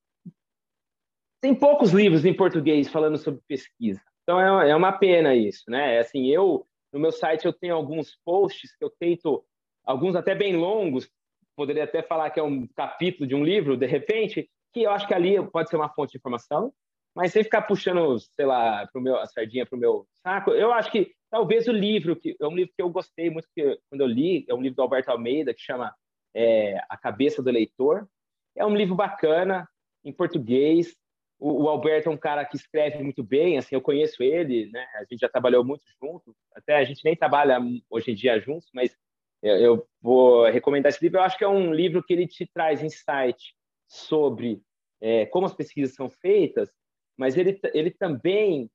Tem 1.41 1.55
poucos 1.55 1.93
livros 1.93 2.25
em 2.25 2.35
português 2.35 2.89
falando 2.89 3.17
sobre 3.17 3.41
pesquisa. 3.47 4.03
Então, 4.25 4.61
é, 4.61 4.71
é 4.71 4.77
uma 4.77 4.91
pena 4.91 5.37
isso, 5.37 5.63
né? 5.69 5.95
É 5.95 5.99
assim, 6.01 6.27
eu, 6.27 6.67
no 6.93 6.99
meu 6.99 7.13
site, 7.13 7.47
eu 7.47 7.53
tenho 7.53 7.77
alguns 7.77 8.19
posts 8.25 8.77
que 8.77 8.85
eu 8.85 8.91
tento, 8.91 9.45
alguns 9.85 10.17
até 10.17 10.35
bem 10.35 10.57
longos, 10.57 11.09
poderia 11.57 11.85
até 11.85 12.03
falar 12.03 12.31
que 12.31 12.41
é 12.41 12.43
um 12.43 12.67
capítulo 12.67 13.27
de 13.27 13.37
um 13.37 13.45
livro, 13.45 13.77
de 13.77 13.87
repente, 13.87 14.51
que 14.73 14.83
eu 14.83 14.91
acho 14.91 15.07
que 15.07 15.15
ali 15.15 15.41
pode 15.51 15.71
ser 15.71 15.77
uma 15.77 15.89
fonte 15.89 16.13
de 16.13 16.19
informação, 16.19 16.73
mas 17.15 17.33
sem 17.33 17.45
ficar 17.45 17.63
puxando, 17.63 18.19
sei 18.19 18.45
lá, 18.45 18.87
pro 18.93 19.01
meu, 19.01 19.17
a 19.17 19.27
sardinha 19.27 19.65
para 19.65 19.77
o 19.77 19.81
meu 19.81 20.07
saco, 20.23 20.51
eu 20.51 20.73
acho 20.73 20.91
que 20.91 21.13
talvez 21.31 21.69
o 21.69 21.73
livro, 21.73 22.17
que 22.17 22.37
é 22.41 22.47
um 22.47 22.55
livro 22.55 22.73
que 22.77 22.83
eu 22.83 22.91
gostei 22.91 23.31
muito 23.31 23.49
que, 23.55 23.79
quando 23.89 24.01
eu 24.01 24.09
li, 24.09 24.45
é 24.49 24.55
um 24.55 24.61
livro 24.61 24.77
do 24.77 24.83
Alberto 24.83 25.11
Almeida, 25.11 25.55
que 25.55 25.61
chama 25.61 25.95
é, 26.35 26.79
A 26.89 26.97
Cabeça 26.97 27.43
do 27.43 27.51
Leitor. 27.51 28.09
É 28.59 28.67
um 28.67 28.75
livro 28.75 28.95
bacana, 28.95 29.69
em 30.05 30.13
português. 30.13 30.97
O, 31.39 31.65
o, 31.65 31.69
Alberto 31.69 32.09
é 32.09 32.13
um 32.13 32.17
cara 32.17 32.45
que 32.45 32.57
escreve 32.57 33.03
muito 33.03 33.23
bem, 33.23 33.59
assim, 33.59 33.75
eu 33.75 33.81
conheço 33.81 34.23
ele, 34.23 34.71
né? 34.73 34.85
A 34.97 35.05
gente 35.05 35.21
já 35.21 35.29
trabalhou 35.29 35.65
muito 35.65 35.85
junto, 36.03 36.35
até 36.55 36.77
a 36.77 36.85
gente 36.85 37.05
nem 37.05 37.15
trabalha 37.15 37.61
hoje 37.89 38.11
em 38.11 38.15
dia 38.15 38.41
juntos, 38.41 38.69
mas 38.75 38.97
eu, 39.41 39.57
eu 39.57 39.89
vou 40.01 40.47
recomendar 40.51 40.91
esse 40.91 41.03
livro. 41.03 41.19
Eu 41.19 41.23
acho 41.23 41.39
que 41.39 41.45
é 41.45 41.49
um 41.49 41.73
livro 41.73 42.03
que 42.03 42.13
ele 42.13 42.27
te 42.27 42.45
traz 42.53 42.83
insight 42.83 43.55
sobre 43.87 44.61
é, 45.01 45.27
como 45.27 45.47
as 45.47 45.55
pesquisas 45.55 45.95
são 45.95 46.11
feitas, 46.11 46.71
mas 47.17 47.37
ele, 47.37 47.59
ele 47.73 47.91
também, 47.91 48.71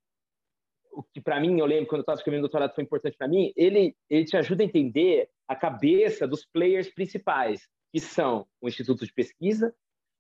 o 0.91 1.03
que 1.03 1.21
para 1.21 1.39
mim, 1.39 1.59
eu 1.59 1.65
lembro 1.65 1.87
quando 1.87 1.99
eu 1.99 2.03
estava 2.03 2.17
escrevendo 2.17 2.41
doutorado 2.41 2.73
foi 2.73 2.83
importante 2.83 3.17
para 3.17 3.27
mim, 3.27 3.51
ele, 3.55 3.95
ele 4.09 4.25
te 4.25 4.37
ajuda 4.37 4.63
a 4.63 4.65
entender 4.65 5.29
a 5.47 5.55
cabeça 5.55 6.27
dos 6.27 6.45
players 6.45 6.89
principais, 6.89 7.67
que 7.93 7.99
são 7.99 8.47
o 8.59 8.67
Instituto 8.67 9.05
de 9.05 9.13
Pesquisa, 9.13 9.73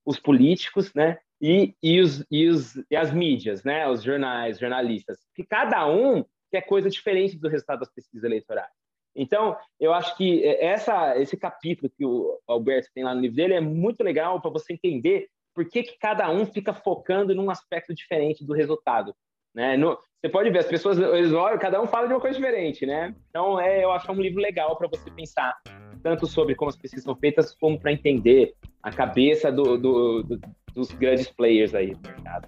os 0.05 0.19
políticos, 0.19 0.93
né? 0.93 1.17
E, 1.41 1.75
e, 1.81 1.99
os, 1.99 2.23
e, 2.29 2.47
os, 2.47 2.75
e 2.89 2.95
as 2.95 3.11
mídias, 3.11 3.63
né? 3.63 3.87
Os 3.89 4.03
jornais, 4.03 4.59
jornalistas, 4.59 5.17
que 5.33 5.43
cada 5.43 5.87
um 5.89 6.23
quer 6.51 6.61
coisa 6.61 6.87
diferente 6.87 7.35
do 7.35 7.49
resultado 7.49 7.79
das 7.79 7.91
pesquisas 7.91 8.23
eleitorais. 8.23 8.69
Então, 9.15 9.57
eu 9.79 9.91
acho 9.93 10.15
que 10.15 10.45
essa, 10.45 11.17
esse 11.19 11.35
capítulo 11.35 11.89
que 11.89 12.05
o 12.05 12.39
Alberto 12.47 12.89
tem 12.93 13.03
lá 13.03 13.13
no 13.13 13.21
livro 13.21 13.35
dele 13.35 13.55
é 13.55 13.61
muito 13.61 14.03
legal 14.03 14.39
para 14.39 14.51
você 14.51 14.73
entender 14.73 15.27
por 15.53 15.67
que, 15.67 15.83
que 15.83 15.97
cada 15.97 16.29
um 16.31 16.45
fica 16.45 16.73
focando 16.73 17.33
num 17.33 17.49
aspecto 17.49 17.93
diferente 17.93 18.45
do 18.45 18.53
resultado. 18.53 19.15
Né? 19.53 19.77
No, 19.77 19.97
você 20.23 20.29
pode 20.29 20.49
ver, 20.51 20.59
as 20.59 20.67
pessoas, 20.67 20.97
eles 20.97 21.33
olham, 21.33 21.59
cada 21.59 21.81
um 21.81 21.85
fala 21.85 22.07
de 22.07 22.13
uma 22.13 22.19
coisa 22.21 22.37
diferente, 22.37 22.85
né? 22.85 23.13
Então, 23.29 23.59
é, 23.59 23.83
eu 23.83 23.91
acho 23.91 24.09
é 24.09 24.13
um 24.13 24.21
livro 24.21 24.41
legal 24.41 24.77
para 24.77 24.87
você 24.87 25.11
pensar, 25.11 25.53
tanto 26.01 26.25
sobre 26.25 26.55
como 26.55 26.69
as 26.69 26.77
pesquisas 26.77 27.03
são 27.03 27.13
feitas, 27.13 27.53
como 27.53 27.77
para 27.77 27.91
entender 27.91 28.53
a 28.81 28.89
cabeça 28.89 29.51
do, 29.51 29.77
do, 29.77 30.23
do, 30.23 30.39
dos 30.73 30.91
grandes 30.91 31.29
players 31.29 31.75
aí 31.75 31.93
do 31.93 32.07
mercado. 32.07 32.47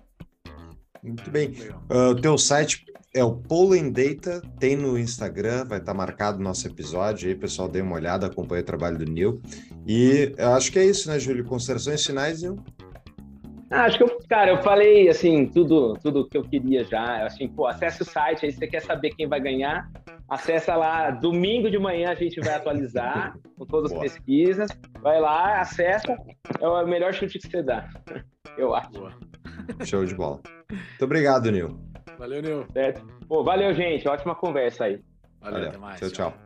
Muito 1.04 1.30
bem. 1.30 1.50
Uh, 1.92 2.12
o 2.12 2.16
teu 2.16 2.38
site 2.38 2.86
é 3.14 3.22
o 3.26 3.36
Pollen 3.36 3.92
Data, 3.92 4.42
tem 4.58 4.78
no 4.78 4.98
Instagram, 4.98 5.66
vai 5.66 5.80
estar 5.80 5.92
tá 5.92 5.98
marcado 5.98 6.38
no 6.38 6.46
nosso 6.46 6.66
episódio 6.66 7.28
aí, 7.28 7.36
pessoal, 7.36 7.68
dê 7.68 7.82
uma 7.82 7.96
olhada, 7.96 8.28
acompanhe 8.28 8.62
o 8.62 8.66
trabalho 8.66 8.98
do 8.98 9.06
Neil. 9.06 9.42
E 9.86 10.34
eu 10.38 10.54
acho 10.54 10.72
que 10.72 10.80
é 10.80 10.86
isso, 10.86 11.10
né, 11.10 11.20
Júlio? 11.20 11.44
Considerações 11.44 12.06
finais, 12.06 12.42
Neil? 12.42 12.58
Ah, 13.70 13.84
acho 13.84 13.98
que 13.98 14.04
eu 14.04 14.15
Cara, 14.30 14.52
eu 14.52 14.58
falei 14.58 15.08
assim, 15.08 15.46
tudo, 15.48 15.94
tudo 16.02 16.28
que 16.28 16.38
eu 16.38 16.44
queria 16.44 16.84
já. 16.84 17.26
Assim, 17.26 17.48
pô, 17.48 17.68
acesse 17.68 18.02
o 18.02 18.06
site 18.06 18.46
aí, 18.46 18.52
você 18.52 18.68
quer 18.68 18.82
saber 18.82 19.12
quem 19.12 19.28
vai 19.28 19.40
ganhar, 19.40 19.90
acessa 20.30 20.76
lá, 20.76 21.12
domingo 21.12 21.70
de 21.70 21.78
manhã 21.78 22.12
a 22.12 22.16
gente 22.16 22.40
vai 22.40 22.56
atualizar 22.56 23.38
com 23.58 23.66
todas 23.66 23.92
as 23.92 23.98
Boa. 23.98 24.04
pesquisas. 24.04 24.70
Vai 25.00 25.20
lá, 25.20 25.62
acessa, 25.62 26.18
é 26.60 26.68
o 26.68 26.88
melhor 26.88 27.14
chute 27.14 27.40
que 27.40 27.48
você 27.48 27.62
dá. 27.62 27.88
Eu 28.58 28.74
acho. 28.74 28.90
Boa. 28.92 29.12
Show 29.84 30.06
de 30.06 30.16
bola. 30.16 30.40
Muito 30.72 31.04
obrigado, 31.04 31.52
Nil. 31.52 31.78
Valeu, 32.18 32.42
Nil. 32.42 32.66
Certo. 32.72 33.06
Pô, 33.28 33.44
valeu, 33.44 33.74
gente. 33.74 34.08
Ótima 34.08 34.34
conversa 34.34 34.86
aí. 34.86 35.02
Valeu, 35.42 35.54
valeu. 35.54 35.70
até 35.70 35.78
mais. 35.78 36.00
tchau. 36.00 36.10
tchau. 36.10 36.32
tchau. 36.32 36.45